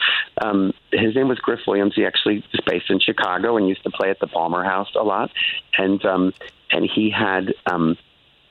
Um, 0.44 0.74
his 0.92 1.14
name 1.14 1.28
was 1.28 1.38
Griff 1.38 1.60
Williams. 1.66 1.94
He 1.96 2.04
actually 2.04 2.44
was 2.52 2.60
based 2.66 2.90
in 2.90 3.00
Chicago 3.00 3.56
and 3.56 3.66
used 3.66 3.82
to 3.84 3.90
play 3.90 4.10
at 4.10 4.20
the 4.20 4.26
Palmer 4.26 4.62
House 4.62 4.88
a 4.94 5.02
lot, 5.02 5.30
and 5.78 6.04
um, 6.04 6.34
and 6.70 6.84
he 6.84 7.08
had 7.08 7.54
um, 7.64 7.96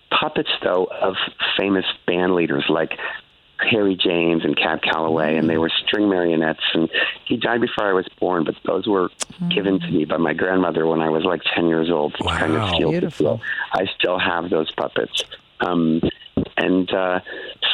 puppets 0.10 0.50
though 0.64 0.86
of 0.86 1.14
famous 1.56 1.86
band 2.08 2.34
leaders 2.34 2.66
like 2.68 2.94
Harry 3.60 3.96
James 3.96 4.44
and 4.46 4.56
Cab 4.58 4.82
Calloway, 4.82 5.36
and 5.38 5.50
they 5.50 5.58
were 5.58 5.70
string 5.86 6.10
marionettes. 6.10 6.64
And 6.74 6.90
he 7.26 7.38
died 7.38 7.62
before 7.62 7.86
I 7.90 7.94
was 7.94 8.08
born, 8.20 8.44
but 8.46 8.56
those 8.66 8.88
were 8.88 9.10
given 9.54 9.80
to 9.80 9.88
me 9.92 10.06
by 10.06 10.18
my 10.18 10.34
grandmother 10.34 10.86
when 10.88 11.02
I 11.02 11.10
was 11.10 11.24
like 11.26 11.42
10 11.56 11.68
years 11.68 11.90
old. 11.90 12.14
to 12.16 12.24
kind 12.24 12.54
of 12.54 12.58
Wow. 12.60 12.78
Beautiful. 12.90 13.42
I 13.74 13.86
still 13.98 14.18
have 14.20 14.50
those 14.50 14.72
puppets. 14.72 15.24
Um, 15.60 16.02
and 16.58 16.92
uh, 16.94 17.20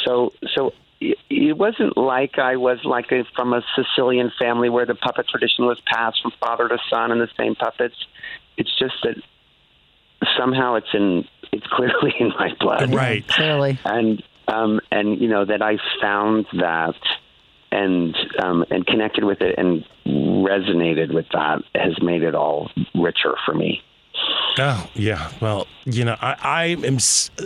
so, 0.05 0.33
so 0.55 0.73
it, 0.99 1.17
it 1.29 1.57
wasn't 1.57 1.97
like 1.97 2.39
I 2.39 2.55
was 2.55 2.79
like 2.83 3.11
a, 3.11 3.23
from 3.35 3.53
a 3.53 3.61
Sicilian 3.75 4.31
family 4.39 4.69
where 4.69 4.85
the 4.85 4.95
puppet 4.95 5.27
tradition 5.27 5.65
was 5.65 5.79
passed 5.85 6.21
from 6.21 6.31
father 6.39 6.67
to 6.67 6.77
son 6.89 7.11
and 7.11 7.21
the 7.21 7.29
same 7.37 7.53
puppets. 7.55 7.95
It's 8.57 8.75
just 8.79 8.95
that 9.03 9.15
somehow 10.37 10.75
it's 10.75 10.87
in 10.93 11.25
it's 11.51 11.67
clearly 11.71 12.13
in 12.19 12.29
my 12.29 12.51
blood, 12.59 12.93
Right. 12.93 13.25
Clearly. 13.27 13.79
and 13.85 14.23
um, 14.47 14.79
and 14.91 15.21
you 15.21 15.27
know 15.27 15.45
that 15.45 15.61
I 15.61 15.77
found 16.01 16.45
that 16.53 16.95
and 17.71 18.15
um, 18.41 18.65
and 18.69 18.85
connected 18.85 19.23
with 19.23 19.41
it 19.41 19.57
and 19.57 19.85
resonated 20.05 21.13
with 21.13 21.27
that 21.33 21.63
has 21.73 22.01
made 22.01 22.23
it 22.23 22.35
all 22.35 22.71
richer 22.93 23.35
for 23.45 23.53
me. 23.53 23.83
Oh 24.57 24.89
yeah, 24.93 25.31
well, 25.41 25.67
you 25.83 26.05
know, 26.05 26.15
I, 26.21 26.35
I 26.41 26.65
am 26.85 26.97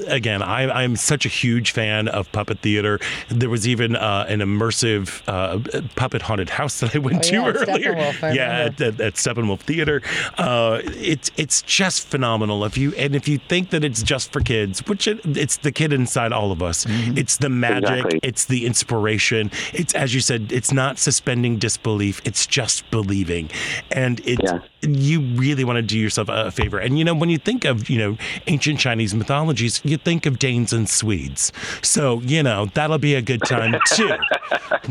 again, 0.08 0.44
I, 0.44 0.70
I'm 0.84 0.96
such 0.96 1.26
a 1.26 1.30
huge 1.30 1.72
fan 1.72 2.08
of 2.08 2.32
puppet 2.32 2.60
theater. 2.60 3.00
There 3.30 3.50
was 3.50 3.68
even 3.68 3.96
uh, 3.96 4.26
an 4.30 4.42
immersive 4.42 5.24
uh, 5.28 5.58
puppet 5.96 6.22
haunted 6.22 6.52
house 6.52 6.80
that 6.82 6.96
I 6.96 7.00
went 7.00 7.18
Oh, 7.18 7.22
to 7.30 7.34
yeah, 7.34 7.48
at 7.48 7.56
earlier. 7.68 7.96
I 8.22 8.32
yeah, 8.32 8.44
at, 8.66 8.80
remember. 8.80 9.04
at, 9.04 9.08
at 9.08 9.14
Steppenwolf 9.16 9.62
Theater. 9.62 10.04
Uh, 10.38 10.82
it's 10.86 11.32
it's 11.36 11.64
just 11.64 12.08
phenomenal. 12.08 12.64
If 12.64 12.78
you 12.78 12.94
and 12.94 13.16
if 13.16 13.28
you 13.28 13.40
think 13.40 13.72
that 13.72 13.84
it's 13.84 14.04
just 14.04 14.32
for 14.32 14.42
kids, 14.42 14.86
which 14.86 15.08
it, 15.08 15.20
it's 15.36 15.58
the 15.58 15.72
kid 15.72 15.92
inside 15.92 16.32
all 16.32 16.52
of 16.52 16.62
us. 16.62 16.86
It's 16.88 17.38
the 17.38 17.50
magic. 17.50 17.90
Exactly. 17.90 18.20
It's 18.22 18.46
the 18.46 18.68
inspiration. 18.68 19.50
It's 19.74 19.96
as 19.96 20.14
you 20.14 20.22
said. 20.22 20.52
It's 20.52 20.72
not 20.72 21.00
suspending 21.00 21.58
disbelief. 21.58 22.22
It's 22.24 22.46
just 22.46 22.88
believing, 22.92 23.50
and 23.92 24.20
it 24.28 24.40
Yeah. 24.44 24.60
You 24.82 25.22
really 25.22 25.64
want 25.64 25.78
to 25.78 25.82
do 25.82 25.98
yourself 25.98 26.30
a 26.30 26.52
favor. 26.52 26.80
And 26.80 26.98
you 26.98 27.04
know, 27.04 27.14
when 27.14 27.30
you 27.30 27.38
think 27.38 27.66
of 27.66 27.90
you 27.90 27.98
know 27.98 28.18
ancient 28.48 28.80
Chinese 28.80 29.14
mythologies, 29.14 29.82
you 29.84 29.98
think 29.98 30.26
of 30.26 30.40
Danes 30.40 30.74
and 30.74 30.88
Swedes. 30.88 31.52
So 31.82 32.22
you 32.22 32.44
know 32.44 32.68
that'll 32.74 32.98
be 32.98 33.16
a 33.16 33.22
good 33.22 33.42
time 33.44 33.76
too. 33.88 34.12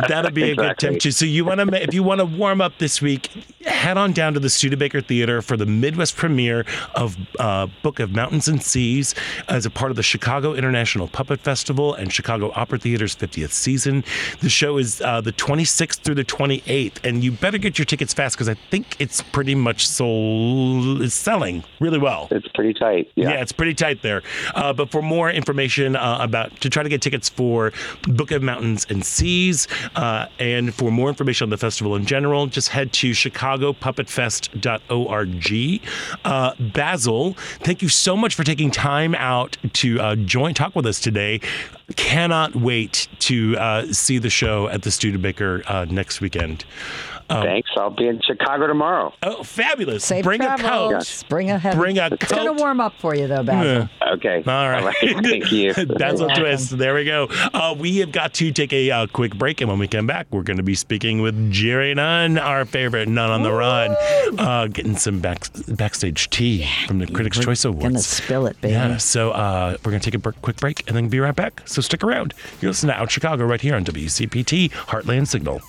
that'll 0.08 0.30
be 0.30 0.50
a 0.50 0.56
good 0.56 0.78
time 0.78 0.98
too. 0.98 1.10
So 1.10 1.24
you 1.24 1.44
want 1.44 1.60
to 1.60 1.82
if 1.82 1.94
you 1.94 2.02
want 2.02 2.20
to 2.20 2.26
warm 2.26 2.60
up 2.60 2.78
this 2.78 3.00
week, 3.00 3.30
head 3.64 3.96
on 3.96 4.12
down 4.12 4.34
to 4.34 4.40
the 4.40 4.50
Studebaker 4.50 5.00
Theater 5.00 5.42
for 5.42 5.56
the 5.56 5.66
Midwest 5.66 6.16
premiere 6.16 6.64
of 6.94 7.16
uh, 7.38 7.66
Book 7.82 8.00
of 8.00 8.12
Mountains 8.12 8.48
and 8.48 8.62
Seas 8.62 9.14
as 9.48 9.66
a 9.66 9.70
part 9.70 9.90
of 9.90 9.96
the 9.96 10.02
Chicago 10.02 10.54
International 10.54 11.08
Puppet 11.08 11.40
Festival 11.40 11.94
and 11.94 12.12
Chicago 12.12 12.52
Opera 12.54 12.78
Theater's 12.78 13.14
50th 13.16 13.50
season. 13.50 14.04
The 14.40 14.50
show 14.50 14.78
is 14.78 15.00
uh, 15.00 15.20
the 15.20 15.32
26th 15.32 16.00
through 16.00 16.16
the 16.16 16.24
28th, 16.24 17.04
and 17.04 17.24
you 17.24 17.32
better 17.32 17.58
get 17.58 17.78
your 17.78 17.84
tickets 17.86 18.12
fast 18.12 18.36
because 18.36 18.48
I 18.48 18.54
think 18.54 18.96
it's 18.98 19.22
pretty 19.22 19.54
much 19.54 19.77
sold. 19.86 21.02
It's 21.02 21.14
selling 21.14 21.64
really 21.80 21.98
well. 21.98 22.28
It's 22.30 22.48
pretty 22.48 22.74
tight. 22.74 23.10
Yeah. 23.14 23.30
Yeah, 23.30 23.42
it's 23.42 23.52
pretty 23.52 23.74
tight 23.74 24.02
there. 24.02 24.22
Uh, 24.54 24.72
but 24.72 24.90
for 24.90 25.02
more 25.02 25.30
information 25.30 25.96
uh, 25.96 26.18
about 26.20 26.60
to 26.60 26.70
try 26.70 26.82
to 26.82 26.88
get 26.88 27.02
tickets 27.02 27.28
for 27.28 27.72
Book 28.02 28.30
of 28.30 28.42
Mountains 28.42 28.86
and 28.88 29.04
Seas, 29.04 29.66
uh, 29.96 30.26
and 30.38 30.74
for 30.74 30.90
more 30.90 31.08
information 31.08 31.46
on 31.46 31.50
the 31.50 31.56
festival 31.56 31.96
in 31.96 32.06
general, 32.06 32.46
just 32.46 32.68
head 32.70 32.92
to 32.94 33.10
chicagopuppetfest.org. 33.10 35.82
Uh, 36.24 36.54
Basil, 36.58 37.32
thank 37.60 37.82
you 37.82 37.88
so 37.88 38.16
much 38.16 38.34
for 38.34 38.44
taking 38.44 38.70
time 38.70 39.14
out 39.14 39.56
to 39.74 40.00
uh, 40.00 40.16
join 40.16 40.54
talk 40.54 40.74
with 40.74 40.86
us 40.86 41.00
today. 41.00 41.40
Cannot 41.96 42.56
wait 42.56 43.08
to 43.20 43.56
uh, 43.56 43.92
see 43.92 44.18
the 44.18 44.30
show 44.30 44.68
at 44.68 44.82
the 44.82 44.90
Studebaker 44.90 45.62
uh, 45.66 45.86
next 45.88 46.20
weekend. 46.20 46.64
Um, 47.30 47.42
Thanks. 47.42 47.70
I'll 47.76 47.90
be 47.90 48.06
in 48.06 48.20
Chicago 48.22 48.66
tomorrow. 48.66 49.12
Oh, 49.22 49.42
fabulous! 49.42 50.04
Safe 50.04 50.24
Bring 50.24 50.40
a 50.40 50.56
travels. 50.56 51.22
coat. 51.22 51.28
Bring 51.28 51.50
a 51.50 51.58
heavy. 51.58 51.76
Bring 51.76 51.98
a 51.98 52.10
coat. 52.10 52.22
It's 52.22 52.32
gonna 52.32 52.54
warm 52.54 52.80
up 52.80 52.94
for 52.98 53.14
you, 53.14 53.26
though, 53.26 53.42
Basil. 53.42 53.88
Okay. 54.14 54.42
All 54.46 54.68
right. 54.70 54.94
Thank 55.00 55.52
you. 55.52 55.74
Basil 55.98 56.26
welcome. 56.26 56.42
Twist. 56.42 56.78
There 56.78 56.94
we 56.94 57.04
go. 57.04 57.28
Uh, 57.52 57.74
we 57.78 57.98
have 57.98 58.12
got 58.12 58.34
to 58.34 58.50
take 58.50 58.72
a 58.72 58.90
uh, 58.90 59.06
quick 59.08 59.36
break, 59.36 59.60
and 59.60 59.68
when 59.68 59.78
we 59.78 59.86
come 59.88 60.06
back, 60.06 60.26
we're 60.30 60.42
going 60.42 60.56
to 60.56 60.62
be 60.62 60.74
speaking 60.74 61.20
with 61.20 61.52
Jerry 61.52 61.94
Nunn, 61.94 62.38
our 62.38 62.64
favorite 62.64 63.08
Nun 63.08 63.30
on 63.30 63.42
the 63.42 63.52
Run, 63.52 63.94
uh, 64.38 64.66
getting 64.68 64.96
some 64.96 65.20
back, 65.20 65.46
backstage 65.68 66.30
tea 66.30 66.66
from 66.86 66.98
the 66.98 67.06
Critics' 67.06 67.38
Choice 67.38 67.64
Awards. 67.64 67.82
Gonna 67.82 67.98
spill 68.00 68.46
it, 68.46 68.60
baby. 68.60 68.72
Yeah, 68.72 68.96
so 68.96 69.32
uh, 69.32 69.76
we're 69.84 69.90
going 69.90 70.00
to 70.00 70.10
take 70.10 70.26
a 70.26 70.32
quick 70.32 70.56
break 70.56 70.86
and 70.88 70.96
then 70.96 71.08
be 71.08 71.20
right 71.20 71.36
back. 71.36 71.60
So 71.66 71.82
stick 71.82 72.02
around. 72.02 72.32
You're 72.60 72.70
listening 72.70 72.94
to 72.94 73.00
Out 73.00 73.10
Chicago 73.10 73.44
right 73.44 73.60
here 73.60 73.74
on 73.74 73.84
WCPT 73.84 74.70
Heartland 74.70 75.26
Signal. 75.28 75.60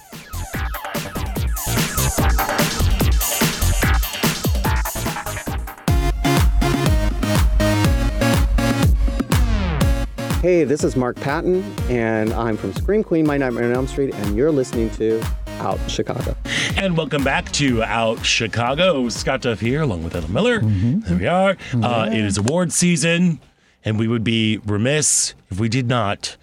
Hey, 10.41 10.63
this 10.63 10.83
is 10.83 10.95
Mark 10.95 11.17
Patton, 11.17 11.61
and 11.89 12.33
I'm 12.33 12.57
from 12.57 12.73
Scream 12.73 13.03
Queen, 13.03 13.27
My 13.27 13.37
Nightmare 13.37 13.65
on 13.65 13.73
Elm 13.73 13.87
Street, 13.87 14.15
and 14.15 14.35
you're 14.35 14.51
listening 14.51 14.89
to 14.91 15.21
Out 15.59 15.79
Chicago. 15.87 16.35
And 16.77 16.97
welcome 16.97 17.23
back 17.23 17.51
to 17.51 17.83
Out 17.83 18.25
Chicago. 18.25 19.09
Scott 19.09 19.41
Duff 19.41 19.59
here, 19.59 19.81
along 19.81 20.03
with 20.03 20.15
Ellen 20.15 20.33
Miller. 20.33 20.61
There 20.61 21.17
we 21.17 21.27
are. 21.27 21.57
Uh, 21.73 22.09
it 22.11 22.25
is 22.25 22.39
award 22.39 22.71
season, 22.71 23.39
and 23.85 23.99
we 23.99 24.07
would 24.07 24.23
be 24.23 24.57
remiss 24.65 25.35
if 25.51 25.59
we 25.59 25.69
did 25.69 25.87
not 25.87 26.37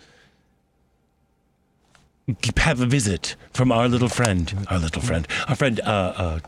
have 2.59 2.81
a 2.81 2.87
visit 2.87 3.37
from 3.53 3.70
our 3.70 3.89
little 3.89 4.09
friend, 4.09 4.66
our 4.68 4.79
little 4.79 5.03
friend, 5.03 5.29
our 5.49 5.55
friend, 5.55 5.81
uh, 5.81 6.12
uh, 6.16 6.41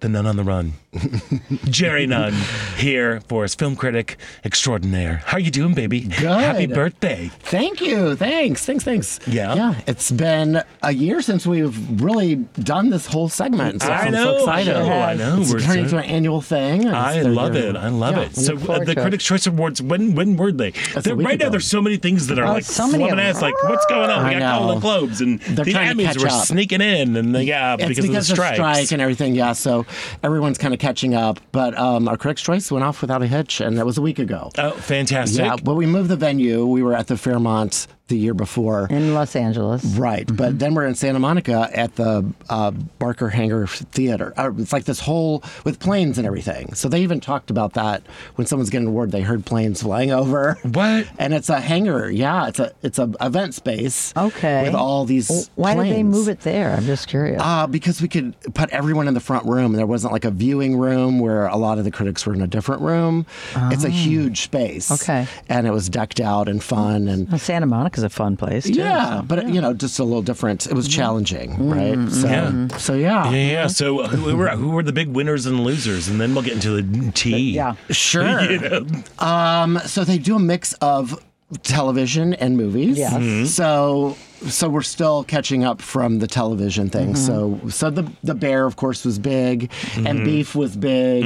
the 0.00 0.08
Nun 0.08 0.26
on 0.26 0.36
the 0.36 0.44
Run, 0.44 0.74
Jerry 1.64 2.06
Nunn, 2.06 2.32
here 2.76 3.20
for 3.28 3.44
us, 3.44 3.54
film 3.54 3.76
critic 3.76 4.16
extraordinaire. 4.44 5.22
How 5.24 5.36
are 5.36 5.40
you 5.40 5.50
doing, 5.50 5.74
baby? 5.74 6.00
Good. 6.02 6.12
Happy 6.22 6.66
birthday. 6.66 7.30
Thank 7.40 7.80
you. 7.80 8.14
Thanks. 8.16 8.64
Thanks. 8.64 8.84
Thanks. 8.84 9.20
Yeah. 9.26 9.54
Yeah. 9.54 9.80
It's 9.86 10.10
been 10.10 10.62
a 10.82 10.92
year 10.92 11.20
since 11.20 11.46
we've 11.46 12.00
really 12.02 12.36
done 12.36 12.90
this 12.90 13.06
whole 13.06 13.28
segment. 13.28 13.82
So 13.82 13.90
I 13.92 14.02
I'm 14.06 14.12
know, 14.12 14.24
so 14.24 14.36
excited. 14.38 14.76
I 14.76 14.82
know, 14.88 14.92
I 15.00 15.14
know. 15.14 15.40
It's 15.40 15.52
We're 15.52 15.60
turning 15.60 15.88
so- 15.88 15.96
into 15.98 16.08
an 16.08 16.10
annual 16.14 16.40
thing. 16.40 16.86
I 16.86 17.22
love 17.22 17.54
year. 17.54 17.70
it. 17.70 17.76
I 17.76 17.88
love 17.88 18.16
Yeah, 18.16 18.22
it. 18.24 18.36
So 18.36 18.54
uh, 18.56 18.84
the. 18.84 18.94
Critics' 18.98 19.24
Choice 19.24 19.46
Awards, 19.46 19.80
when 19.80 20.14
when 20.14 20.36
were 20.36 20.52
they? 20.52 20.70
That's 20.70 21.04
They're- 21.04 21.12
a 21.14 21.16
week 21.16 21.26
right 21.26 21.38
now, 21.38 21.48
there's 21.50 21.66
so 21.68 21.80
many 21.80 21.96
things 21.96 22.26
that 22.28 22.38
are 22.38 22.44
Oh, 22.46 22.52
like 22.52 22.64
so 22.64 22.88
many 22.88 23.08
them. 23.08 23.18
ass. 23.18 23.40
Like, 23.42 23.54
what's 23.64 23.86
going 23.86 24.10
on? 24.10 24.26
We 24.28 24.34
I 24.34 24.38
got 24.38 24.58
Golden 24.58 24.74
know. 24.76 24.80
Globes 24.80 25.20
and 25.20 25.40
They're 25.40 25.64
the 25.64 25.72
Emmys 25.72 26.18
were 26.20 26.28
up. 26.28 26.44
sneaking 26.46 26.80
in, 26.80 27.16
and 27.16 27.34
they, 27.34 27.44
yeah, 27.44 27.76
because, 27.76 27.96
because 27.96 28.30
of 28.30 28.36
the 28.36 28.42
strikes. 28.42 28.56
strike 28.56 28.92
and 28.92 29.00
everything, 29.02 29.34
yeah. 29.34 29.52
So 29.52 29.86
everyone's 30.22 30.58
kind 30.58 30.74
of 30.74 30.80
catching 30.80 31.14
up. 31.14 31.40
But 31.52 31.76
um, 31.78 32.08
our 32.08 32.16
Critics' 32.16 32.42
Choice 32.42 32.70
went 32.70 32.84
off 32.84 33.00
without 33.00 33.22
a 33.22 33.26
hitch, 33.26 33.60
and 33.60 33.76
that 33.78 33.86
was 33.86 33.98
a 33.98 34.02
week 34.02 34.18
ago. 34.18 34.50
oh, 34.58 34.72
fantastic! 34.72 35.44
Yeah, 35.44 35.56
well, 35.62 35.76
we 35.76 35.86
moved 35.86 36.08
the 36.08 36.16
venue. 36.16 36.66
We 36.66 36.82
were 36.82 36.94
at 36.94 37.06
the 37.06 37.16
Fairmont 37.16 37.86
the 38.08 38.16
year 38.18 38.34
before. 38.34 38.86
In 38.90 39.14
Los 39.14 39.36
Angeles. 39.36 39.84
Right, 39.96 40.28
but 40.34 40.58
then 40.58 40.74
we're 40.74 40.86
in 40.86 40.94
Santa 40.94 41.18
Monica 41.18 41.70
at 41.72 41.94
the 41.96 42.24
uh, 42.48 42.70
Barker 42.98 43.28
Hangar 43.28 43.66
Theater. 43.66 44.32
Uh, 44.36 44.50
it's 44.58 44.72
like 44.72 44.84
this 44.84 45.00
whole 45.00 45.42
with 45.64 45.78
planes 45.78 46.18
and 46.18 46.26
everything. 46.26 46.74
So 46.74 46.88
they 46.88 47.02
even 47.02 47.20
talked 47.20 47.50
about 47.50 47.74
that 47.74 48.02
when 48.36 48.46
someone's 48.46 48.70
getting 48.70 48.86
an 48.88 48.92
award. 48.92 49.12
They 49.12 49.20
heard 49.22 49.44
planes 49.46 49.82
flying 49.82 50.10
over. 50.10 50.58
What? 50.62 51.06
And 51.18 51.34
it's 51.34 51.48
a 51.48 51.60
hangar. 51.60 52.08
Yeah, 52.10 52.46
it's 52.48 52.58
a 52.60 52.72
it's 52.82 52.98
a 52.98 53.12
event 53.20 53.52
space. 53.54 54.12
Okay. 54.16 54.62
With 54.64 54.74
all 54.74 55.04
these. 55.04 55.28
Well, 55.28 55.44
Why 55.56 55.74
did 55.74 55.92
they 55.92 56.02
move 56.02 56.28
it 56.28 56.40
there? 56.40 56.74
I'm 56.74 56.84
just 56.86 57.08
curious. 57.08 57.40
Uh, 57.42 57.66
because 57.66 58.00
we 58.00 58.08
could 58.08 58.34
put 58.54 58.70
everyone 58.70 59.08
in 59.08 59.14
the 59.14 59.20
front 59.20 59.44
room. 59.46 59.72
There 59.72 59.86
wasn't 59.86 60.12
like 60.12 60.24
a 60.24 60.30
viewing 60.30 60.78
room 60.78 61.18
where 61.18 61.46
a 61.46 61.56
lot 61.56 61.78
of 61.78 61.84
the 61.84 61.90
critics 61.90 62.24
were 62.24 62.34
in 62.34 62.40
a 62.42 62.46
different 62.46 62.82
room. 62.82 63.26
It's 63.56 63.84
a 63.84 63.90
huge 63.90 64.42
space. 64.42 64.90
Oh. 64.90 64.94
Okay. 64.94 65.26
And 65.48 65.66
it 65.66 65.72
was 65.72 65.88
decked 65.88 66.20
out 66.20 66.48
and 66.48 66.62
fun 66.62 67.08
and 67.08 67.28
Well, 67.28 67.38
Santa 67.38 67.66
Monica's 67.98 68.04
a 68.04 68.08
fun 68.16 68.36
place, 68.36 68.64
too. 68.64 68.72
yeah, 68.74 69.22
but 69.26 69.48
you 69.48 69.60
know, 69.60 69.72
just 69.74 69.98
a 69.98 70.04
little 70.04 70.22
different. 70.22 70.66
It 70.66 70.74
was 70.74 70.88
challenging, 70.88 71.68
right? 71.68 72.10
So, 72.10 72.26
Yeah. 72.28 72.68
so 72.78 72.94
yeah, 72.94 73.30
Yeah, 73.30 73.52
yeah. 73.52 73.66
So 73.68 74.00
uh, 74.00 74.08
who 74.08 74.36
were 74.36 74.48
who 74.50 74.70
were 74.70 74.82
the 74.82 74.92
big 74.92 75.08
winners 75.08 75.46
and 75.46 75.60
losers, 75.64 76.08
and 76.08 76.20
then 76.20 76.34
we'll 76.34 76.44
get 76.44 76.54
into 76.54 76.80
the 76.82 77.12
tea. 77.12 77.52
Yeah. 77.52 77.74
sure. 77.90 78.38
You 78.48 78.58
know? 78.60 78.86
Um, 79.18 79.78
so 79.84 80.04
they 80.04 80.18
do 80.18 80.36
a 80.36 80.38
mix 80.38 80.72
of 80.74 81.22
television 81.62 82.34
and 82.34 82.56
movies. 82.56 82.96
Yes. 82.98 83.12
Mhm. 83.14 83.46
So 83.46 84.16
so 84.46 84.68
we're 84.68 84.82
still 84.82 85.24
catching 85.24 85.64
up 85.64 85.80
from 85.82 86.18
the 86.20 86.26
television 86.26 86.88
thing. 86.90 87.16
So 87.16 87.60
so 87.68 87.90
the 87.90 88.10
the 88.22 88.34
bear 88.34 88.66
of 88.66 88.76
course 88.76 89.04
was 89.04 89.18
big 89.18 89.70
and 89.96 90.24
beef 90.24 90.54
was 90.54 90.76
big. 90.76 91.24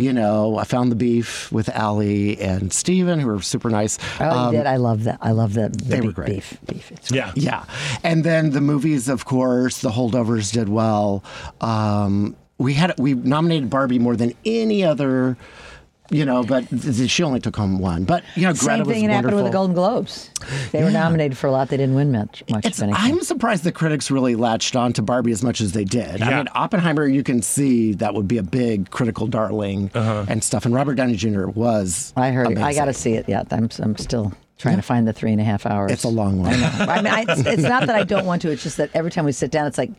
You 0.00 0.12
know, 0.12 0.58
I 0.58 0.64
found 0.64 0.90
the 0.90 0.96
beef 0.96 1.50
with 1.52 1.68
Ali 1.76 2.40
and 2.40 2.72
Steven 2.72 3.20
who 3.20 3.26
were 3.28 3.42
super 3.42 3.70
nice. 3.70 3.98
Oh, 4.20 4.28
Um, 4.30 4.52
you 4.54 4.58
did. 4.60 4.66
I 4.66 4.76
love 4.76 5.04
that. 5.04 5.18
I 5.20 5.32
love 5.32 5.54
that. 5.54 5.72
The 5.78 5.84
they 5.84 6.00
were 6.00 6.12
great. 6.12 6.28
Beef. 6.28 6.58
Beef. 6.66 6.90
It's 6.92 7.10
Yeah. 7.10 7.32
Yeah. 7.34 7.64
And 8.02 8.24
then 8.24 8.50
the 8.50 8.60
movies, 8.60 9.08
of 9.08 9.24
course, 9.24 9.80
the 9.80 9.90
holdovers 9.90 10.52
did 10.52 10.68
well. 10.68 11.22
Um, 11.60 12.36
we 12.58 12.72
had 12.74 12.94
we 12.98 13.14
nominated 13.14 13.68
Barbie 13.68 13.98
more 13.98 14.16
than 14.16 14.32
any 14.46 14.82
other, 14.82 15.36
you 16.10 16.24
know, 16.24 16.42
but 16.42 16.68
th- 16.68 16.96
th- 16.96 17.10
she 17.10 17.22
only 17.22 17.40
took 17.40 17.56
home 17.56 17.78
one. 17.78 18.04
But 18.04 18.24
you 18.34 18.42
know, 18.42 18.52
Greta 18.52 18.64
Same 18.64 18.78
was 18.80 18.88
thing 18.88 19.08
happened 19.08 19.34
with 19.36 19.44
the. 19.44 19.50
Golden 19.50 19.74
Globes. 19.74 20.30
They 20.72 20.82
were 20.82 20.90
Yeah. 20.90 21.00
nominated 21.00 21.36
for 21.38 21.46
a 21.46 21.52
lot. 21.52 21.68
They 21.68 21.76
didn't 21.76 21.94
win 21.94 22.12
much. 22.12 22.42
much 22.50 22.64
It's. 22.66 22.80
I'm 22.82 23.22
surprised 23.22 23.64
the 23.64 23.72
critics 23.72 24.10
really 24.10 24.34
latched 24.34 24.76
on 24.76 24.92
to 24.94 25.02
Barbie 25.02 25.32
as 25.32 25.42
much 25.42 25.60
as 25.60 25.72
they 25.72 25.84
did. 25.84 26.22
I 26.22 26.36
mean, 26.36 26.48
Oppenheimer, 26.54 27.06
you 27.06 27.22
can 27.22 27.42
see 27.42 27.92
that 27.94 28.14
would 28.14 28.28
be 28.28 28.38
a 28.38 28.42
big 28.42 28.90
critical 28.90 29.26
darling 29.26 29.90
uh-huh. 29.94 30.26
and 30.28 30.42
stuff. 30.44 30.64
And 30.64 30.74
Robert 30.74 30.94
Downey 30.94 31.16
Jr. 31.16 31.46
was. 31.46 32.12
I 32.16 32.30
heard. 32.30 32.56
I 32.58 32.74
got 32.74 32.86
to 32.86 32.94
see 32.94 33.14
it 33.14 33.28
yet. 33.28 33.46
I'm. 33.50 33.68
I'm 33.80 33.96
still. 33.96 34.32
Trying 34.58 34.76
to 34.76 34.82
find 34.82 35.06
the 35.06 35.12
three 35.12 35.32
and 35.32 35.40
a 35.40 35.44
half 35.44 35.66
hours. 35.66 35.92
It's 35.92 36.04
a 36.04 36.08
long 36.08 36.40
one. 36.40 36.54
I 36.54 36.96
mean, 37.02 37.12
I, 37.12 37.24
it's, 37.28 37.46
it's 37.46 37.62
not 37.62 37.86
that 37.86 37.94
I 37.94 38.04
don't 38.04 38.24
want 38.24 38.40
to. 38.42 38.50
It's 38.50 38.62
just 38.62 38.78
that 38.78 38.90
every 38.94 39.10
time 39.10 39.26
we 39.26 39.32
sit 39.32 39.50
down, 39.50 39.66
it's 39.66 39.76
like, 39.76 39.90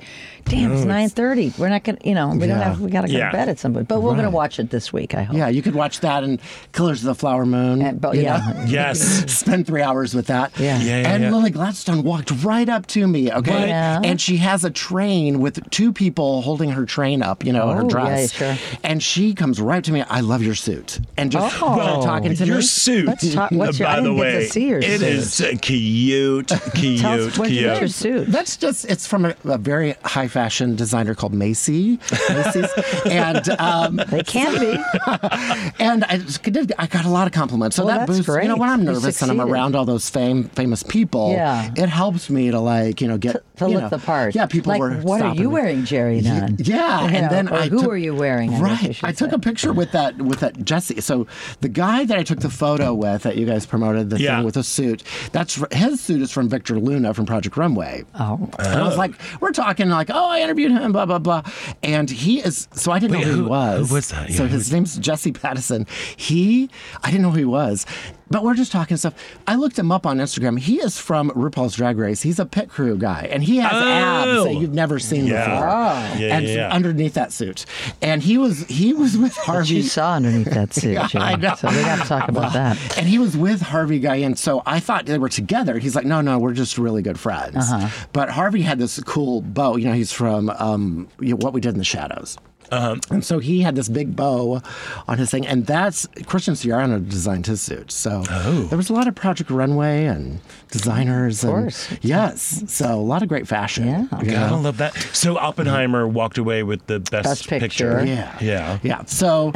damn, 0.45 0.71
it's 0.71 0.81
No, 0.81 0.87
nine 0.87 1.05
it's- 1.05 1.13
thirty. 1.13 1.53
We're 1.59 1.69
not 1.69 1.83
gonna, 1.83 1.99
you 2.03 2.15
know, 2.15 2.29
we 2.29 2.39
don't 2.39 2.49
Yeah. 2.49 2.63
have, 2.63 2.81
we 2.81 2.89
gotta 2.89 3.07
go 3.07 3.13
Yeah. 3.13 3.27
to 3.27 3.37
bed 3.37 3.49
at 3.49 3.59
some 3.59 3.73
point. 3.73 3.87
But 3.87 4.01
we're 4.01 4.15
gonna 4.15 4.31
watch 4.31 4.59
it 4.59 4.71
this 4.71 4.91
week. 4.91 5.13
I 5.13 5.23
hope. 5.23 5.37
Yeah, 5.37 5.47
you 5.49 5.61
could 5.61 5.75
watch 5.75 5.99
that 5.99 6.23
and 6.23 6.39
Killers 6.73 7.01
of 7.01 7.05
the 7.07 7.15
Flower 7.15 7.45
Moon. 7.45 7.97
but- 7.99 8.15
yeah. 8.15 8.37
know? 8.55 8.63
Yes. 8.67 8.99
Spend 9.31 9.67
three 9.67 9.81
hours 9.83 10.13
with 10.15 10.27
that. 10.27 10.51
Yeah. 10.59 10.79
Yeah, 10.81 11.01
yeah, 11.01 11.09
and 11.09 11.23
yeah. 11.23 11.31
Lily 11.31 11.51
Gladstone 11.51 12.03
walked 12.03 12.31
right 12.43 12.67
up 12.67 12.87
to 12.87 13.07
me, 13.07 13.31
okay? 13.31 13.67
Yeah. 13.67 14.01
And 14.03 14.19
she 14.19 14.37
has 14.37 14.63
a 14.65 14.69
train 14.71 15.39
with 15.39 15.69
two 15.69 15.93
people 15.93 16.41
holding 16.41 16.71
her 16.71 16.85
train 16.85 17.21
up, 17.21 17.45
you 17.45 17.53
know, 17.53 17.69
her 17.71 17.83
Oh, 17.83 17.87
dress. 17.87 18.39
yeah, 18.41 18.55
sure. 18.55 18.77
And 18.83 19.01
she 19.03 19.33
comes 19.33 19.61
right 19.61 19.83
to 19.83 19.91
me, 19.91 20.01
I 20.01 20.21
love 20.21 20.41
your 20.41 20.55
suit. 20.55 20.99
And 21.15 21.31
just 21.31 21.55
Oh. 21.61 21.75
started 21.75 22.05
talking 22.05 22.35
to 22.35 22.45
your 22.45 22.57
me. 22.57 22.61
suit, 22.63 23.05
Let's 23.05 23.33
talk- 23.33 23.51
what's 23.51 23.79
your- 23.79 23.87
I 23.87 23.97
by 23.97 24.01
the 24.01 24.09
didn't 24.09 24.17
get 24.17 24.23
to 24.31 24.37
way, 24.37 24.46
see 24.51 24.67
your 24.69 24.79
it 24.79 24.99
suit. 24.99 25.01
is 25.07 25.41
uh, 25.41 25.53
cute, 25.61 26.51
cute, 26.75 26.99
Tell 27.01 27.21
us 27.27 27.37
what's 27.37 27.49
cute. 27.51 27.61
your 27.61 27.87
suit. 27.87 28.27
That's 28.27 28.57
just, 28.57 28.85
it's 28.85 29.05
from 29.07 29.25
a, 29.25 29.35
a 29.45 29.57
very 29.57 29.93
high 30.03 30.27
fashion 30.27 30.75
designer 30.75 31.15
called 31.15 31.33
Macy. 31.33 31.99
Macy's. 32.29 32.69
and 33.05 33.49
um, 33.59 34.01
They 34.09 34.23
can 34.23 34.59
be. 34.59 34.83
and 35.79 36.03
I, 36.05 36.17
just 36.19 36.43
did- 36.43 36.73
I 36.77 36.87
got 36.87 37.05
a 37.05 37.09
lot 37.09 37.27
of 37.27 37.33
compliments. 37.33 37.75
So 37.75 37.85
Well, 37.85 37.97
that 37.99 38.07
that's 38.07 38.19
boosts, 38.19 38.27
you 38.27 38.47
know, 38.47 38.55
great. 38.55 38.59
when 38.59 38.69
I'm 38.69 38.79
You 38.81 38.85
nervous 38.87 39.21
and 39.21 39.31
I'm 39.31 39.37
succeeded. 39.37 39.51
around 39.53 39.75
all 39.75 39.85
those 39.85 40.09
fame, 40.09 40.45
famous 40.49 40.83
people, 40.83 41.31
Yeah. 41.31 41.71
it 41.75 41.89
helps 41.89 42.29
me 42.29 42.51
to 42.51 42.59
like, 42.59 43.01
you 43.01 43.07
know, 43.07 43.17
get 43.17 43.43
to 43.57 43.65
you 43.67 43.73
look 43.75 43.83
know, 43.83 43.89
the 43.89 43.99
part. 43.99 44.35
Yeah, 44.35 44.45
people 44.45 44.71
like, 44.71 44.79
were. 44.81 44.91
what 44.97 45.15
are 45.15 45.19
stopping 45.29 45.41
you 45.41 45.47
me. 45.49 45.53
wearing, 45.53 45.85
Jerry? 45.85 46.21
Nunn? 46.21 46.57
Yeah, 46.59 47.07
You 47.09 47.15
and 47.17 47.31
then 47.31 47.47
or 47.49 47.55
I 47.55 47.67
who 47.67 47.81
took- 47.81 47.91
are 47.93 47.97
you 47.97 48.15
wearing? 48.15 48.53
I 48.53 48.53
guess 48.53 48.61
I 48.61 48.63
Right, 48.85 48.95
should 48.95 49.05
I 49.05 49.11
took 49.11 49.29
say. 49.31 49.35
a 49.35 49.39
picture 49.39 49.73
with 49.73 49.91
that 49.93 50.17
with 50.21 50.39
that 50.41 50.63
Jesse. 50.63 51.01
So 51.01 51.27
the 51.61 51.69
guy 51.69 52.05
that 52.05 52.17
I 52.17 52.23
took 52.23 52.39
the 52.39 52.49
photo 52.49 52.93
with 52.93 53.23
that 53.23 53.37
you 53.37 53.45
guys 53.45 53.65
promoted 53.65 54.09
the 54.09 54.17
Yeah. 54.39 54.45
with 54.45 54.57
a 54.57 54.63
suit. 54.63 55.03
That's 55.31 55.55
his 55.71 56.01
suit 56.01 56.21
is 56.21 56.31
from 56.31 56.49
Victor 56.49 56.79
Luna 56.79 57.13
from 57.13 57.25
Project 57.25 57.57
Runway. 57.57 58.03
Oh, 58.19 58.49
And 58.59 58.67
I 58.67 58.83
was 58.83 58.95
oh. 58.95 58.97
like, 58.97 59.11
we're 59.41 59.51
talking 59.51 59.89
like, 59.89 60.09
oh, 60.11 60.29
I 60.29 60.41
interviewed 60.41 60.71
him, 60.71 60.91
blah 60.91 61.05
blah 61.05 61.19
blah, 61.19 61.43
and 61.83 62.09
he 62.09 62.39
is. 62.39 62.67
So 62.73 62.91
I 62.91 62.99
didn't 62.99 63.17
Wait, 63.17 63.25
know 63.25 63.31
who, 63.31 63.37
who- 63.37 63.43
he 63.45 63.49
was. 63.49 63.89
who 63.89 63.95
was 63.95 64.09
that? 64.09 64.31
So 64.31 64.47
his 64.47 64.71
name's 64.71 64.97
Jesse 64.97 65.31
Pattison. 65.31 65.87
He, 66.17 66.69
I 67.03 67.11
didn't 67.11 67.23
know 67.23 67.31
who 67.31 67.39
he 67.39 67.45
was, 67.45 67.85
but 68.29 68.43
we're 68.43 68.53
just 68.55 68.71
talking 68.71 68.97
stuff. 68.97 69.13
I 69.47 69.55
looked 69.55 69.77
him 69.79 69.91
up 69.91 70.05
on 70.05 70.17
Instagram. 70.17 70.59
He 70.59 70.77
is 70.79 70.97
from 70.99 71.29
RuPaul's 71.31 71.75
Drag 71.75 71.97
Race. 71.97 72.21
He's 72.21 72.39
a 72.39 72.45
pit 72.45 72.69
crew 72.69 72.97
guy, 72.97 73.27
and 73.31 73.43
he 73.43 73.57
has 73.57 73.71
abs 73.71 74.27
Oh. 74.29 74.43
that 74.45 74.55
you've 74.55 74.73
never 74.73 74.99
seen 74.99 75.25
Yeah. 75.27 75.45
before. 75.49 75.69
Oh. 75.69 76.17
Yeah, 76.19 76.37
and 76.37 76.45
yeah, 76.47 76.53
yeah. 76.55 76.69
underneath 76.73 77.13
that 77.15 77.31
suit, 77.31 77.65
and 78.01 78.21
he 78.23 78.37
was 78.37 78.65
he 78.67 78.93
was 78.93 79.17
with 79.17 79.35
What 79.37 79.45
Harvey. 79.45 79.75
you 79.75 79.83
saw 79.83 80.15
underneath 80.15 80.49
that 80.51 80.73
suit, 80.73 80.93
Yeah, 80.93 81.07
I 81.15 81.35
know. 81.35 81.55
So 81.55 81.69
we 81.69 81.75
got 81.81 82.01
to 82.01 82.07
talk 82.07 82.27
about 82.29 82.53
that. 82.53 82.97
And 82.97 83.07
he 83.07 83.19
was 83.19 83.35
with 83.37 83.61
Harvey 83.61 83.99
Guillén, 83.99 84.37
so 84.37 84.61
I 84.65 84.79
thought 84.79 85.05
they 85.05 85.17
were 85.17 85.29
together. 85.29 85.77
He's 85.79 85.95
like, 85.95 86.05
no, 86.05 86.21
no, 86.21 86.39
we're 86.39 86.53
just 86.53 86.77
really 86.77 87.01
good 87.01 87.19
friends. 87.19 87.55
Uh-huh. 87.57 87.89
But 88.13 88.29
Harvey 88.29 88.61
had 88.61 88.79
this 88.79 88.99
cool 89.03 89.41
bow. 89.41 89.75
You 89.77 89.85
know, 89.87 89.93
he's 89.93 90.11
from 90.11 90.49
um, 90.49 91.07
you 91.19 91.29
know, 91.29 91.35
What 91.37 91.53
We 91.53 91.61
Did 91.61 91.73
in 91.73 91.77
the 91.77 91.83
Shadows. 91.83 92.37
Uh-huh. 92.71 92.95
And 93.09 93.23
so 93.23 93.39
he 93.39 93.61
had 93.61 93.75
this 93.75 93.89
big 93.89 94.15
bow 94.15 94.61
on 95.07 95.17
his 95.17 95.29
thing, 95.31 95.47
and 95.47 95.65
that's 95.65 96.07
Christian 96.25 96.53
Siriano 96.53 97.07
designed 97.07 97.47
his 97.47 97.61
suit. 97.61 97.91
So 97.91 98.23
Oh. 98.29 98.63
there 98.63 98.77
was 98.77 98.89
a 98.89 98.93
lot 98.93 99.07
of 99.07 99.15
Project 99.15 99.49
Runway 99.49 100.05
and 100.05 100.39
designers. 100.71 101.43
Of 101.43 101.49
and- 101.49 101.63
course. 101.63 101.89
yes. 102.01 102.63
So 102.67 102.93
a 102.93 102.95
lot 102.95 103.21
of 103.23 103.29
great 103.29 103.47
fashion. 103.47 103.85
Yeah. 103.87 104.01
you 104.21 104.31
God, 104.31 104.35
I 104.35 104.49
know? 104.49 104.59
love 104.59 104.77
that. 104.77 104.93
So 105.13 105.37
Oppenheimer 105.37 106.07
walked 106.07 106.37
away 106.37 106.63
with 106.63 106.85
the 106.87 106.99
best, 106.99 107.23
Best 107.23 107.47
picture. 107.47 108.03
Yeah. 108.05 108.37
Yeah. 108.41 108.79
Yeah. 108.83 109.05
So, 109.05 109.51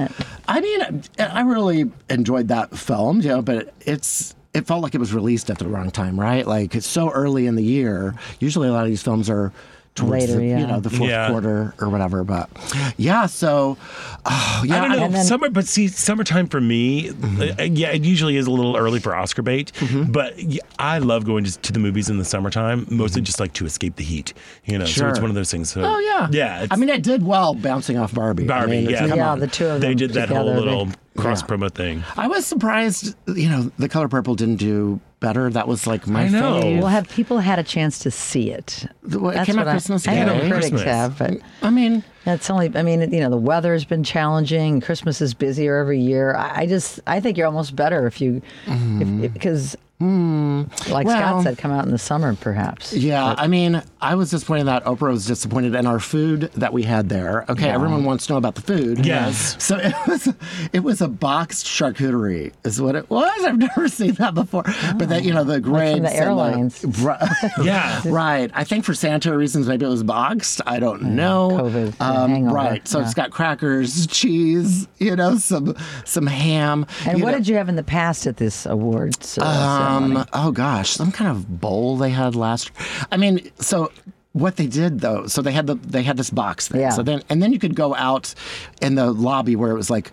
I 0.48 0.62
mean, 0.62 1.04
I 1.20 1.42
really 1.42 1.92
enjoyed 2.10 2.48
that 2.50 2.78
film, 2.78 3.22
you 3.22 3.30
know, 3.30 3.42
but 3.42 3.74
it's. 3.82 4.36
It 4.54 4.68
felt 4.68 4.84
like 4.84 4.94
it 4.94 4.98
was 4.98 5.14
released 5.14 5.50
at 5.50 5.60
the 5.60 5.66
wrong 5.66 5.92
time, 5.92 6.20
right? 6.20 6.46
Like 6.46 6.76
it's 6.76 6.86
so 6.86 7.10
early 7.10 7.48
in 7.48 7.56
the 7.56 7.64
year. 7.64 8.16
Usually, 8.42 8.68
a 8.68 8.74
lot 8.74 8.84
of 8.84 8.90
these 8.90 9.02
films 9.02 9.30
are 9.30 9.54
towards 9.94 10.12
Later, 10.28 10.36
the, 10.38 10.46
yeah. 10.46 10.60
you 10.60 10.68
know 10.68 10.80
the 10.80 10.90
fourth 10.90 11.10
Yeah. 11.10 11.30
quarter 11.30 11.74
or 11.80 11.90
whatever. 11.90 12.24
But 12.24 12.50
yeah, 12.98 13.26
so 13.26 13.78
oh, 14.26 14.64
yeah, 14.66 14.84
I 14.84 14.88
don't 14.88 14.98
know. 14.98 15.04
And 15.06 15.16
then- 15.16 15.26
summer, 15.26 15.50
but 15.50 15.68
see, 15.68 15.88
summertime 15.90 16.48
for 16.48 16.62
me, 16.62 17.10
Mm-hmm. 17.10 17.60
uh, 17.60 17.64
yeah, 17.64 17.90
it 17.90 18.04
usually 18.04 18.38
is 18.38 18.48
a 18.48 18.52
little 18.52 18.78
early 18.78 19.00
for 19.00 19.14
Oscar 19.16 19.42
bait. 19.42 19.72
But 20.08 20.34
I 20.80 21.00
love 21.00 21.26
going 21.26 21.44
to, 21.44 21.58
to 21.60 21.74
the 21.74 21.80
movies 21.80 22.10
in 22.10 22.18
the 22.18 22.26
summertime, 22.26 22.88
mostly 22.90 23.22
just 23.22 23.40
like 23.40 23.54
to 23.54 23.66
escape 23.66 23.96
the 23.98 24.04
heat. 24.04 24.34
You 24.66 24.78
know, 24.78 24.86
so 24.86 25.08
it's 25.10 25.18
Mm-hmm. 25.18 25.22
One 25.24 25.30
of 25.32 25.36
those 25.36 25.52
things. 25.52 25.72
So, 25.72 25.82
Oh 25.84 26.00
yeah, 26.00 26.28
yeah. 26.32 26.68
I 26.72 26.76
mean, 26.78 26.90
it 26.90 27.04
did 27.04 27.24
well 27.26 27.54
bouncing 27.54 27.98
off 27.98 28.14
Barbie. 28.14 28.44
I 28.46 28.48
Barbie, 28.48 28.72
mean, 28.82 28.90
yeah. 28.90 29.06
Yeah, 29.14 29.32
on. 29.32 29.40
the 29.40 29.48
two 29.48 29.66
of 29.68 29.82
them 29.82 29.82
they 29.82 29.94
did 29.96 30.12
that 30.12 30.30
whole 30.30 30.46
together, 30.56 30.86
they- 30.86 30.92
little 31.16 31.30
cross 31.30 31.42
Yeah. 31.42 31.48
promo 31.48 31.72
thing. 31.74 32.04
I 32.18 32.28
was 32.28 32.46
surprised. 32.46 33.16
You 33.28 33.50
know, 33.50 33.72
the 33.78 33.90
color 33.90 34.08
purple 34.08 34.36
didn't 34.36 34.58
do 34.58 35.00
better. 35.20 35.50
That 35.50 35.68
was 35.68 35.86
like 35.88 36.08
my 36.08 36.24
I 36.24 36.28
know. 36.30 36.62
fave. 36.62 36.80
Well, 36.80 36.88
have 36.88 37.10
people 37.10 37.40
had 37.40 37.60
a 37.60 37.64
chance 37.64 38.00
to 38.00 38.12
see 38.12 38.52
it? 38.52 38.86
Well, 39.04 39.30
it 39.32 39.36
That's 39.36 39.46
came 39.46 39.60
out 39.60 39.66
what 39.66 39.70
I- 39.70 39.72
Christmas 39.74 40.08
I, 40.08 40.24
know 40.24 40.34
Day. 40.34 40.40
critics 40.50 40.70
Christmas. 40.70 40.82
have, 40.84 41.18
but 41.20 41.38
I 41.62 41.70
mean, 41.70 42.04
that's 42.26 42.50
only. 42.50 42.72
I 42.76 42.84
mean, 42.84 43.02
you 43.12 43.20
know, 43.20 43.30
the 43.30 43.38
weather's 43.38 43.86
been 43.86 44.04
challenging. 44.04 44.82
Christmas 44.82 45.22
is 45.22 45.34
busier 45.34 45.78
every 45.78 46.00
year. 46.00 46.36
I, 46.36 46.62
I 46.62 46.66
just, 46.68 47.00
I 47.08 47.20
think 47.20 47.38
you're 47.38 47.48
almost 47.48 47.76
better 47.76 48.08
if 48.08 48.22
you, 48.22 48.42
if, 48.66 48.74
mm-hmm. 48.74 49.28
because, 49.28 49.76
mm. 50.00 50.90
like 50.90 51.08
Well- 51.08 51.18
Scott 51.18 51.44
said, 51.44 51.58
come 51.58 51.72
out 51.72 51.86
in 51.86 51.92
the 51.92 51.98
summer, 51.98 52.36
perhaps. 52.36 52.94
Yeah, 52.94 53.36
I 53.38 53.48
mean, 53.48 53.82
I 54.04 54.16
was 54.16 54.32
disappointed 54.32 54.66
that 54.66 54.84
Oprah 54.86 55.12
was 55.12 55.28
disappointed 55.28 55.76
in 55.76 55.86
our 55.86 56.00
food 56.00 56.52
that 56.56 56.74
we 56.74 56.82
had 56.82 57.08
there. 57.08 57.46
Okay, 57.48 57.70
everyone 57.70 58.04
wants 58.04 58.26
to 58.26 58.34
know 58.34 58.38
about 58.38 58.56
the 58.56 58.62
food. 58.62 59.06
Yes. 59.06 59.56
So 59.64 59.78
it 59.78 59.94
was 60.08 60.34
it 60.74 60.80
was 60.80 61.02
a 61.02 61.08
boxed 61.08 61.68
charcuterie, 61.68 62.52
is 62.64 62.82
what 62.82 62.96
it 62.96 63.10
was. 63.12 63.32
I've 63.44 63.60
never 63.60 63.88
seen 63.88 64.14
that 64.14 64.34
before. 64.34 64.64
But 64.96 65.10
that 65.10 65.24
you 65.24 65.34
know 65.34 65.44
the 65.44 65.56
oh. 65.56 65.60
grapes 65.60 66.00
the 66.00 66.08
and 66.08 66.16
airlines. 66.16 66.84
right, 67.00 67.22
Yeah. 67.64 68.02
right. 68.06 68.50
I 68.56 68.64
think 68.64 68.86
for 68.86 68.96
sanitary 68.96 69.38
reasons, 69.38 69.68
maybe 69.68 69.86
it 69.86 69.90
was 69.90 70.04
boxed. 70.04 70.62
I 70.66 70.80
don't 70.80 71.04
know. 71.16 71.50
COVID, 71.52 71.92
the 71.98 72.04
Um, 72.12 72.50
right. 72.50 72.88
So 72.88 73.00
yeah. 73.00 73.06
it's 73.06 73.14
got 73.14 73.32
crackers, 73.32 74.08
cheese, 74.12 74.88
you 74.98 75.16
know, 75.16 75.38
some 75.38 75.76
some 76.06 76.28
ham. 76.28 76.86
And 77.06 77.22
what 77.22 77.32
know. 77.32 77.38
did 77.38 77.48
you 77.48 77.56
have 77.56 77.70
in 77.70 77.76
the 77.76 77.84
past 77.84 78.28
at 78.28 78.38
this 78.38 78.66
awards 78.66 79.38
uh, 79.38 79.46
Um, 79.46 80.26
oh 80.34 80.52
gosh, 80.52 80.92
some 80.92 81.12
kind 81.12 81.32
of 81.32 81.60
bowl 81.60 81.98
they 81.98 82.10
had 82.10 82.36
last. 82.36 82.72
I 83.12 83.18
mean, 83.18 83.52
so 83.60 83.92
what 84.34 84.56
they 84.56 84.68
did 84.68 85.02
though, 85.02 85.28
so 85.28 85.42
they 85.42 85.52
had 85.52 85.68
the 85.68 85.76
they 85.76 86.04
had 86.04 86.18
this 86.18 86.30
box 86.30 86.68
thing. 86.68 86.82
Yeah. 86.82 86.90
So 86.92 87.04
then 87.04 87.22
and 87.30 87.44
then 87.44 87.52
you 87.52 87.60
could 87.60 87.76
go 87.76 87.94
out 87.96 88.34
in 88.82 88.96
the 88.96 89.12
lobby 89.12 89.56
where 89.56 89.72
it 89.72 89.76
was 89.76 89.90
like 89.90 90.12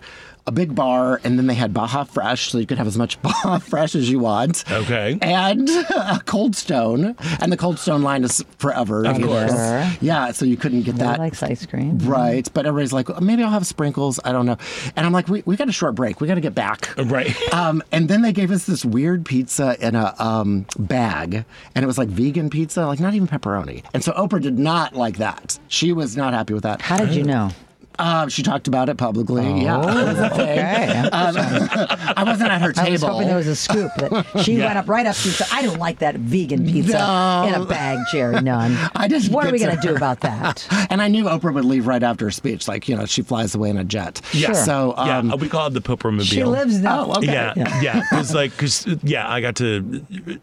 a 0.49 0.51
big 0.51 0.73
bar, 0.73 1.21
and 1.23 1.37
then 1.37 1.45
they 1.45 1.53
had 1.53 1.75
Baja 1.75 2.03
Fresh, 2.05 2.51
so 2.51 2.57
you 2.57 2.65
could 2.65 2.79
have 2.79 2.87
as 2.87 2.97
much 2.97 3.21
Baja 3.21 3.59
Fresh 3.59 3.93
as 3.93 4.09
you 4.09 4.17
want. 4.17 4.63
Okay. 4.71 5.19
And 5.21 5.69
a 5.95 6.19
Cold 6.25 6.55
Stone, 6.55 7.15
and 7.39 7.51
the 7.51 7.57
Cold 7.57 7.77
Stone 7.77 8.01
line 8.01 8.23
is 8.23 8.43
forever. 8.57 9.05
Of 9.05 9.19
you 9.19 9.25
know. 9.25 9.27
course. 9.27 9.51
Sure. 9.51 9.91
Yeah, 10.01 10.31
so 10.31 10.45
you 10.45 10.57
couldn't 10.57 10.81
get 10.81 10.95
Nobody 10.95 11.09
that. 11.11 11.19
likes 11.19 11.43
ice 11.43 11.67
cream. 11.67 11.99
Right, 11.99 12.49
but 12.51 12.65
everybody's 12.65 12.91
like, 12.91 13.11
"Oh, 13.11 13.19
maybe 13.19 13.43
I'll 13.43 13.51
have 13.51 13.67
sprinkles. 13.67 14.19
I 14.25 14.31
don't 14.31 14.47
know. 14.47 14.57
And 14.95 15.05
I'm 15.05 15.13
like, 15.13 15.27
we, 15.27 15.43
we 15.45 15.55
got 15.55 15.69
a 15.69 15.71
short 15.71 15.93
break. 15.93 16.19
We 16.19 16.27
got 16.27 16.35
to 16.35 16.41
get 16.41 16.55
back. 16.55 16.89
Right. 16.97 17.35
Um, 17.59 17.83
and 17.91 18.07
then 18.07 18.21
they 18.21 18.31
gave 18.31 18.51
us 18.51 18.65
this 18.65 18.85
weird 18.85 19.25
pizza 19.25 19.75
in 19.85 19.95
a 19.95 20.13
um, 20.19 20.65
bag, 20.77 21.43
and 21.75 21.83
it 21.83 21.87
was 21.87 21.97
like 21.97 22.07
vegan 22.07 22.49
pizza, 22.49 22.85
like 22.85 22.99
not 22.99 23.13
even 23.15 23.27
pepperoni. 23.27 23.83
And 23.93 24.03
so 24.03 24.11
Oprah 24.13 24.41
did 24.41 24.57
not 24.57 24.95
like 24.95 25.17
that. 25.17 25.59
She 25.67 25.91
was 25.91 26.15
not 26.15 26.33
happy 26.33 26.53
with 26.53 26.63
that. 26.63 26.81
How 26.81 26.97
did 26.97 27.13
you 27.15 27.23
know? 27.23 27.49
Uh, 27.99 28.27
she 28.29 28.41
talked 28.43 28.67
about 28.67 28.87
it 28.89 28.97
publicly. 28.97 29.43
yeah, 29.63 29.79
it 29.81 29.85
was 29.85 30.17
a 30.19 30.29
thing. 30.29 30.41
Okay. 30.59 31.09
Um, 31.11 31.35
I 32.17 32.23
wasn't 32.25 32.49
at 32.49 32.61
her 32.61 32.71
table. 32.71 32.87
I 32.87 32.91
was 32.91 33.01
hoping 33.03 33.27
there 33.27 33.35
was 33.37 33.47
a 33.47 33.55
scoop 33.55 33.91
that 33.97 34.25
she 34.43 34.53
Yeah. 34.53 34.67
went 34.67 34.77
up 34.79 34.87
right 34.87 35.05
up 35.05 35.15
to. 35.15 35.29
Said, 35.31 35.47
I 35.51 35.61
don't 35.61 35.77
like 35.79 35.99
that 35.99 36.15
vegan 36.15 36.65
pizza 36.65 36.93
No. 36.93 37.45
in 37.47 37.61
a 37.61 37.65
bag, 37.65 37.99
Jerry 38.11 38.41
Nunn. 38.41 38.75
I 38.95 39.07
didn't 39.07 39.31
What 39.33 39.43
are 39.45 39.47
get 39.47 39.53
we 39.53 39.59
to 39.59 39.65
going 39.65 39.77
to 39.81 39.87
do 39.89 39.95
about 39.95 40.21
that? 40.21 40.65
And 40.89 41.01
I 41.01 41.07
knew 41.09 41.25
Oprah 41.25 41.53
would 41.53 41.65
leave 41.65 41.87
right 41.87 42.01
after 42.01 42.25
her 42.25 42.31
speech. 42.31 42.67
Like, 42.67 42.87
you 42.87 42.95
know, 42.95 43.05
she 43.05 43.21
flies 43.21 43.53
away 43.53 43.69
in 43.69 43.77
a 43.77 43.83
jet. 43.83 44.21
Yeah. 44.33 44.53
So, 44.53 44.93
um, 44.97 45.29
yeah, 45.29 45.35
we 45.35 45.49
call 45.49 45.67
it 45.67 45.71
the 45.73 45.81
Poper 45.81 46.09
Mobile. 46.11 46.23
She 46.25 46.43
lives 46.43 46.79
now. 46.79 47.05
Oh, 47.05 47.17
okay. 47.17 47.25
Yeah, 47.33 47.53
yeah, 47.81 48.01
because 48.09 48.33
like, 48.33 48.51
because 48.51 48.87
yeah, 49.03 49.29
I 49.29 49.41
got 49.41 49.55
to. 49.57 50.39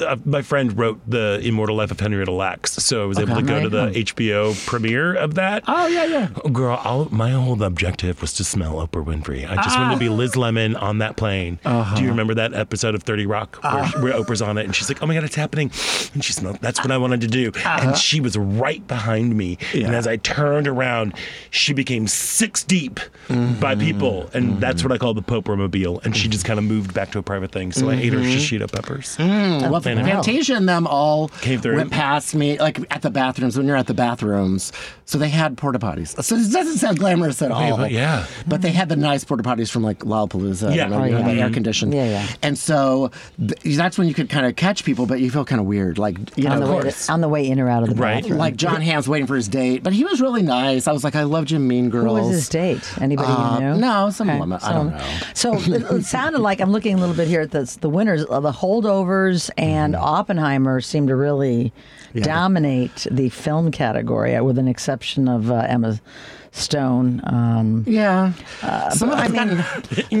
Uh, 0.00 0.16
my 0.24 0.42
friend 0.42 0.76
wrote 0.76 1.00
the 1.06 1.40
Immortal 1.42 1.76
Life 1.76 1.90
of 1.90 2.00
Henrietta 2.00 2.32
Lacks, 2.32 2.72
so 2.72 3.02
I 3.02 3.06
was 3.06 3.18
able 3.18 3.36
to 3.36 3.42
go 3.42 3.62
to 3.62 3.68
the 3.68 3.86
HBO 3.86 4.54
premiere 4.66 5.14
of 5.14 5.34
that. 5.34 5.64
Oh, 5.66 5.86
yeah, 5.86 6.04
yeah. 6.04 6.28
Oh, 6.44 6.48
girl, 6.48 6.80
I'll, 6.82 7.08
my 7.10 7.30
whole 7.30 7.62
objective 7.62 8.20
was 8.20 8.32
to 8.34 8.44
smell 8.44 8.74
Oprah 8.74 9.04
Winfrey. 9.04 9.48
I 9.48 9.56
just 9.62 9.78
wanted 9.78 9.94
to 9.94 10.00
be 10.00 10.08
ah. 10.08 10.12
Liz 10.12 10.36
Lemon 10.36 10.76
on 10.76 10.98
that 10.98 11.16
plane. 11.16 11.58
Uh-huh. 11.64 11.96
Do 11.96 12.02
you 12.02 12.08
remember 12.08 12.34
that 12.34 12.54
episode 12.54 12.94
of 12.94 13.02
30 13.02 13.26
Rock 13.26 13.58
where, 13.62 13.72
ah. 13.72 13.92
where 14.00 14.12
Oprah's 14.12 14.42
on 14.42 14.58
it 14.58 14.64
and 14.64 14.74
she's 14.74 14.88
like, 14.88 15.02
oh 15.02 15.06
my 15.06 15.14
God, 15.14 15.24
it's 15.24 15.34
happening. 15.34 15.70
And 16.14 16.24
she 16.24 16.32
smelled, 16.32 16.58
that's 16.60 16.80
what 16.80 16.90
I 16.90 16.98
wanted 16.98 17.20
to 17.22 17.26
do. 17.26 17.48
Uh-huh. 17.48 17.80
And 17.82 17.96
she 17.96 18.20
was 18.20 18.36
right 18.36 18.86
behind 18.86 19.36
me. 19.36 19.58
And 19.74 19.94
as 19.94 20.06
I 20.06 20.16
turned 20.16 20.68
around, 20.68 21.14
she 21.50 21.72
became 21.72 22.06
six 22.06 22.62
deep 22.62 23.00
by 23.28 23.34
mm-hmm. 23.34 23.80
people. 23.80 24.30
And 24.34 24.60
that's 24.60 24.80
mm-hmm. 24.80 24.88
what 24.88 24.94
I 24.94 24.98
call 24.98 25.14
the 25.14 25.22
Poper 25.22 25.56
Mobile. 25.56 26.00
And 26.04 26.16
she 26.16 26.28
just 26.28 26.44
mm-hmm. 26.44 26.48
kind 26.48 26.58
of 26.58 26.64
moved 26.64 26.94
back 26.94 27.12
to 27.12 27.18
a 27.18 27.22
private 27.22 27.52
thing. 27.52 27.72
So 27.72 27.90
I 27.90 27.94
ate 27.94 28.12
her 28.12 28.20
shishito 28.20 28.70
peppers. 28.70 29.16
Mm, 29.16 29.55
well, 29.62 29.80
Planet 29.80 30.04
Fantasia 30.06 30.54
and 30.54 30.68
them 30.68 30.86
all 30.86 31.28
Came 31.40 31.60
through. 31.60 31.76
went 31.76 31.90
past 31.90 32.34
me, 32.34 32.58
like 32.58 32.78
at 32.94 33.02
the 33.02 33.10
bathrooms 33.10 33.56
when 33.56 33.66
you're 33.66 33.76
at 33.76 33.86
the 33.86 33.94
bathrooms. 33.94 34.72
So 35.08 35.18
they 35.18 35.28
had 35.28 35.56
porta 35.56 35.78
potties. 35.78 36.20
So 36.24 36.34
it 36.34 36.50
doesn't 36.50 36.78
sound 36.78 36.98
glamorous 36.98 37.40
at 37.40 37.52
all. 37.52 37.76
but 37.76 37.92
yeah. 37.92 38.26
But 38.46 38.62
they 38.62 38.72
had 38.72 38.88
the 38.88 38.96
nice 38.96 39.22
porta 39.24 39.44
potties 39.44 39.70
from 39.70 39.84
like 39.84 40.00
Lollapalooza. 40.00 40.74
Yeah. 40.74 40.84
you 40.84 40.90
know, 40.90 40.96
Oh, 41.00 41.04
you 41.04 41.12
know, 41.12 41.18
yeah. 41.20 41.34
the 41.34 41.40
air 41.42 41.50
conditioned. 41.50 41.94
Yeah, 41.94 42.06
yeah. 42.08 42.26
And 42.42 42.58
so 42.58 43.10
th- 43.38 43.76
that's 43.76 43.98
when 43.98 44.08
you 44.08 44.14
could 44.14 44.28
kind 44.28 44.46
of 44.46 44.56
catch 44.56 44.84
people, 44.84 45.06
but 45.06 45.20
you 45.20 45.30
feel 45.30 45.44
kind 45.44 45.60
of 45.60 45.66
weird, 45.66 45.98
like 45.98 46.16
you 46.36 46.48
on 46.48 46.58
know, 46.58 46.66
the 46.66 46.74
way 46.86 46.90
to, 46.90 47.12
on 47.12 47.20
the 47.20 47.28
way 47.28 47.46
in 47.48 47.60
or 47.60 47.68
out 47.68 47.82
of 47.84 47.90
the 47.90 47.94
Right. 47.94 48.22
bathroom. 48.22 48.38
like 48.38 48.56
Jon 48.56 48.80
Hamm's 48.80 49.08
waiting 49.08 49.26
for 49.28 49.36
his 49.36 49.46
date, 49.48 49.82
but 49.84 49.92
he 49.92 50.04
was 50.04 50.20
really 50.20 50.42
nice. 50.42 50.88
I 50.88 50.92
was 50.92 51.04
like, 51.04 51.14
I 51.14 51.22
loved 51.22 51.50
you, 51.52 51.60
Mean 51.60 51.84
Who 51.84 51.90
Girls. 51.90 52.20
was 52.20 52.30
his 52.30 52.48
date? 52.48 52.82
Anybody 53.00 53.28
Uh, 53.30 53.58
you 53.60 53.64
knew? 53.74 53.74
no, 53.80 54.10
some 54.10 54.28
Okay, 54.28 54.38
woman. 54.40 54.58
I 54.62 54.72
don't 54.72 54.90
know. 54.90 55.04
So 55.34 55.54
it, 55.54 55.82
it 55.90 56.04
sounded 56.04 56.40
like 56.40 56.60
I'm 56.60 56.72
looking 56.72 56.94
a 56.96 56.98
little 56.98 57.14
bit 57.14 57.28
here 57.28 57.42
at 57.42 57.52
the 57.52 57.76
the 57.80 57.88
winners. 57.88 58.24
Uh, 58.28 58.40
the 58.40 58.50
holdovers 58.52 59.45
and 59.56 59.94
Oppenheimer 59.96 60.80
seem 60.80 61.06
to 61.08 61.16
really 61.16 61.72
Yeah. 62.12 62.24
dominate 62.24 63.06
the 63.10 63.28
film 63.28 63.70
category, 63.70 64.40
with 64.40 64.58
an 64.58 64.68
exception 64.68 65.28
of 65.28 65.50
uh, 65.50 65.66
Emma 65.68 65.98
Stone. 66.56 67.20
Um, 67.24 67.84
Yeah. 67.86 68.32
Some 68.90 69.10
of 69.10 69.18
I 69.18 69.24
I've 69.24 69.32
mean- 69.32 69.64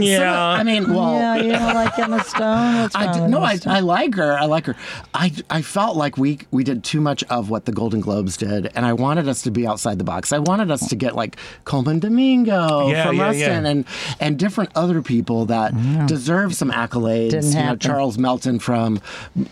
Yeah. 0.02 0.18
some 0.18 0.28
of- 0.28 0.60
I 0.60 0.62
mean, 0.62 0.92
well, 0.94 1.12
yeah, 1.14 1.36
you 1.36 1.52
don't 1.52 1.74
like 1.74 1.98
Emma 1.98 2.22
Stone. 2.24 2.90
I 2.94 3.12
did, 3.12 3.30
no, 3.30 3.38
Emma 3.38 3.46
I, 3.46 3.56
Stone? 3.56 3.72
I 3.74 3.80
like 3.80 4.14
her. 4.14 4.38
I 4.38 4.44
like 4.46 4.66
her. 4.66 4.76
I, 5.14 5.32
I 5.50 5.62
felt 5.62 5.96
like 5.96 6.16
we 6.18 6.38
we 6.50 6.62
did 6.64 6.84
too 6.84 7.00
much 7.00 7.24
of 7.24 7.50
what 7.50 7.64
the 7.64 7.72
Golden 7.72 8.00
Globes 8.00 8.36
did, 8.36 8.70
and 8.74 8.84
I 8.86 8.92
wanted 8.92 9.28
us 9.28 9.42
to 9.42 9.50
be 9.50 9.66
outside 9.66 9.98
the 9.98 10.04
box. 10.04 10.32
I 10.32 10.38
wanted 10.38 10.70
us 10.70 10.88
to 10.88 10.96
get 10.96 11.14
like 11.16 11.36
Colman 11.64 11.98
Domingo 12.00 12.88
Yeah, 12.88 13.06
from 13.06 13.16
yeah, 13.16 13.22
Rustin 13.22 13.64
yeah. 13.64 13.70
and 13.70 13.84
and 14.20 14.38
different 14.38 14.70
other 14.74 15.02
people 15.02 15.46
that 15.46 15.72
deserve 16.06 16.54
some 16.54 16.70
accolades. 16.70 17.30
Didn't 17.30 17.52
you 17.52 17.58
know. 17.64 17.76
Charles 17.76 18.18
Melton 18.18 18.58
from 18.58 19.00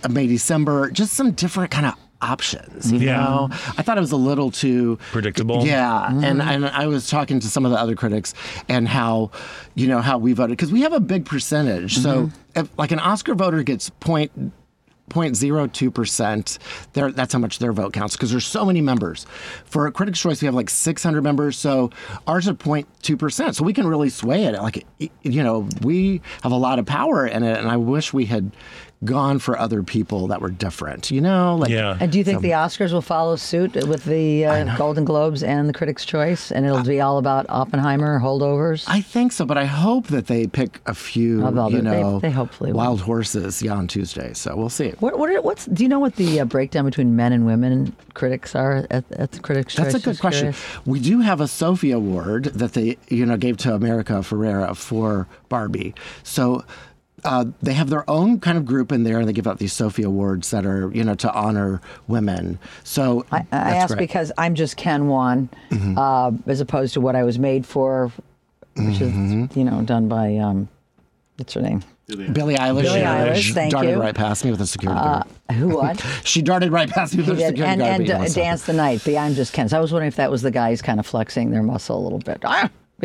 May 0.09 0.27
December. 0.27 0.91
Just 0.91 1.15
some 1.15 1.33
different 1.33 1.71
kind 1.71 1.87
of 1.87 1.95
options. 2.31 2.93
You 2.93 2.99
Yeah. 3.01 3.17
know, 3.19 3.49
I 3.77 3.83
thought 3.83 3.97
it 3.97 4.01
was 4.01 4.13
a 4.13 4.17
little 4.17 4.51
too 4.51 4.99
Predictable. 5.13 5.67
Yeah, 5.67 6.07
and 6.09 6.41
mm-hmm. 6.41 6.41
and 6.41 6.67
I 6.67 6.87
was 6.87 7.09
talking 7.09 7.41
to 7.41 7.49
some 7.49 7.65
of 7.65 7.71
the 7.71 7.79
other 7.79 7.95
critics 7.95 8.35
and 8.69 8.89
how, 8.89 9.31
you 9.75 9.87
know, 9.87 10.01
how 10.01 10.19
we 10.19 10.33
voted 10.33 10.57
because 10.57 10.73
we 10.73 10.83
have 10.83 10.93
a 10.93 11.01
big 11.01 11.25
percentage. 11.25 11.99
So 11.99 12.27
mm-hmm. 12.27 12.61
if 12.61 12.79
like 12.79 12.93
an 12.93 13.01
Oscar 13.01 13.35
voter 13.35 13.63
gets 13.63 13.91
point. 13.91 14.33
0.02 15.11 15.93
percent. 15.93 16.59
There, 16.95 17.13
that's 17.13 17.33
how 17.33 17.39
much 17.39 17.59
their 17.59 17.73
vote 17.73 17.93
counts 17.93 18.17
because 18.17 18.31
there's 18.31 18.47
so 18.47 18.65
many 18.65 18.81
members. 18.81 19.27
For 19.67 19.91
Critics' 19.91 20.21
Choice, 20.21 20.41
we 20.41 20.47
have 20.47 20.55
like 20.55 20.71
600 20.71 21.23
members, 21.23 21.59
so 21.59 21.91
ours 22.27 22.49
are 22.49 22.55
0.2 22.55 23.19
percent. 23.19 23.55
So 23.57 23.65
we 23.65 23.75
can 23.75 23.87
really 23.87 24.09
sway 24.09 24.45
it. 24.45 24.55
Like, 24.55 24.87
you 24.99 25.43
know, 25.43 25.69
we 25.83 26.23
have 26.43 26.53
a 26.53 26.57
lot 26.57 26.79
of 26.79 26.87
power 26.87 27.27
in 27.27 27.43
it, 27.43 27.59
and 27.59 27.69
I 27.69 27.77
wish 27.77 28.13
we 28.15 28.25
had 28.25 28.51
gone 29.05 29.39
for 29.39 29.59
other 29.59 29.83
people 29.83 30.29
that 30.29 30.41
were 30.41 30.51
different. 30.51 31.11
You 31.11 31.21
know, 31.21 31.57
like 31.57 31.71
Yeah. 31.71 31.97
And 32.01 32.11
do 32.11 32.17
you 32.19 32.25
think 32.25 32.41
the 32.41 32.51
Oscars 32.53 32.93
will 32.93 33.03
follow 33.03 33.37
suit 33.37 33.75
with 33.87 34.05
the 34.05 34.47
uh, 34.47 34.77
Golden 34.79 35.05
Globes 35.05 35.43
and 35.43 35.69
the 35.69 35.73
Critics' 35.75 36.05
Choice, 36.07 36.51
and 36.51 36.65
it'll 36.65 36.83
be 36.83 37.01
all 37.01 37.19
about 37.19 37.45
Oppenheimer 37.51 38.19
holdovers? 38.21 38.85
I 38.89 39.01
think 39.03 39.33
so, 39.33 39.45
but 39.45 39.59
I 39.59 39.67
hope 39.67 40.07
that 40.07 40.27
they 40.27 40.47
pick 40.47 40.81
a 40.87 40.95
few, 40.95 41.45
Of 41.47 41.59
all 41.59 41.71
you 41.71 41.79
the- 41.83 41.91
they- 41.91 42.03
know, 42.03 42.19
they 42.21 42.31
hopefully 42.31 42.73
will. 42.73 42.79
wild 42.79 43.01
horses, 43.03 43.61
yeah, 43.63 43.75
on 43.75 43.89
Tuesday. 43.89 44.33
So 44.33 44.57
we'll 44.57 44.71
see. 44.71 44.91
What 45.01 45.19
what 45.19 45.29
are, 45.31 45.43
what's 45.43 45.67
do 45.67 45.83
you 45.83 45.89
know 45.89 45.99
what 45.99 46.17
the 46.17 46.41
uh, 46.41 46.45
breakdown 46.47 46.85
between 46.87 47.15
men 47.15 47.33
and 47.33 47.45
women 47.45 47.95
critics 48.15 48.55
are 48.55 48.87
at, 48.91 49.05
at 49.13 49.33
the 49.33 49.41
Critics' 49.41 49.75
That's 49.75 49.89
Choice? 49.89 49.93
That's 49.93 50.05
a 50.07 50.11
good 50.13 50.21
question. 50.21 50.53
curious. 50.53 50.87
We 50.87 51.01
do 51.01 51.21
have 51.21 51.41
a 51.41 51.45
SeeHer 51.45 51.95
Award 51.97 52.45
that 52.45 52.73
they, 52.73 52.97
you 53.09 53.27
know, 53.27 53.37
gave 53.37 53.59
to 53.59 53.75
America 53.75 54.15
Ferrera 54.15 54.75
for 54.77 55.27
Barbie. 55.51 55.95
So. 56.23 56.65
Uh, 57.25 57.47
they 57.63 57.73
have 57.73 57.89
their 57.91 58.09
own 58.09 58.39
kind 58.41 58.59
of 58.59 58.67
group 58.67 58.93
in 58.93 59.03
there, 59.05 59.19
and 59.19 59.27
they 59.29 59.33
give 59.33 59.47
out 59.47 59.59
these 59.59 59.73
SeeHer 59.73 60.05
Awards 60.05 60.51
that 60.51 60.67
are, 60.67 60.91
you 60.93 61.03
know, 61.03 61.15
to 61.15 61.33
honor 61.33 61.81
women. 62.07 62.59
So 62.83 63.25
I, 63.33 63.39
I 63.51 63.77
ask 63.77 63.89
great. 63.89 63.99
because 64.01 64.31
I'm 64.37 64.55
just 64.55 64.77
Ken 64.77 65.09
Wan, 65.09 65.49
Mhm. 65.71 65.97
uh, 65.97 66.37
as 66.51 66.61
opposed 66.61 66.93
to 66.95 67.01
what 67.01 67.17
I 67.17 67.23
was 67.25 67.39
made 67.39 67.65
for, 67.65 68.13
which 68.77 68.97
Mhm. 68.99 69.51
is 69.51 69.57
you 69.57 69.65
know 69.65 69.81
done 69.83 70.09
by 70.09 70.37
um, 70.37 70.69
what's 71.37 71.55
her 71.55 71.63
name? 71.63 71.83
Billie 72.07 72.57
Eilish, 72.57 72.83
Billie 72.83 73.01
Eilish, 73.01 73.55
thank 73.55 73.73
darted 73.73 73.93
you. 73.93 73.97
right 74.01 74.15
past 74.15 74.45
me 74.45 74.51
with 74.51 74.61
a 74.61 74.67
security 74.67 75.01
Uh, 75.01 75.23
guard. 75.23 75.27
who 75.59 75.69
what? 75.71 76.05
she 76.25 76.43
darted 76.43 76.71
right 76.71 76.91
past 76.91 77.15
me 77.17 77.23
with 77.23 77.39
He 77.39 77.45
a 77.45 77.47
did, 77.47 77.57
security 77.57 77.73
and, 77.73 77.81
guard. 77.81 77.91
and 77.93 77.99
but, 78.07 78.13
you 78.13 78.19
know, 78.19 78.25
uh, 78.27 78.29
dance 78.29 78.65
the 78.67 78.75
night. 78.75 79.03
The 79.05 79.17
I'm 79.17 79.33
just 79.35 79.55
Ken. 79.55 79.71
So 79.71 79.79
I 79.79 79.81
was 79.81 79.91
wondering 79.93 80.09
if 80.09 80.17
that 80.17 80.31
was 80.31 80.43
the 80.43 80.51
guys 80.51 80.83
kind 80.83 81.01
of 81.01 81.07
flexing 81.07 81.51
their 81.53 81.63
muscle 81.63 81.99
a 81.99 82.03
little 82.03 82.19
bit. 82.19 82.43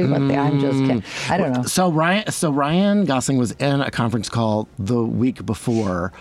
Be 0.04 0.12
what 0.12 0.22
I'm 0.22 0.60
just 0.60 0.80
kidding. 0.80 1.04
I 1.30 1.38
don't 1.38 1.54
know. 1.54 1.64
So 1.64 1.92
Ryan, 1.92 2.32
so 2.32 2.52
Ryan 2.52 3.06
Gosling 3.06 3.38
was 3.38 3.52
in 3.54 3.82
a 3.82 3.92
conference 3.92 4.30
call 4.30 4.68
the 4.78 5.04
week 5.04 5.46
before. 5.46 6.12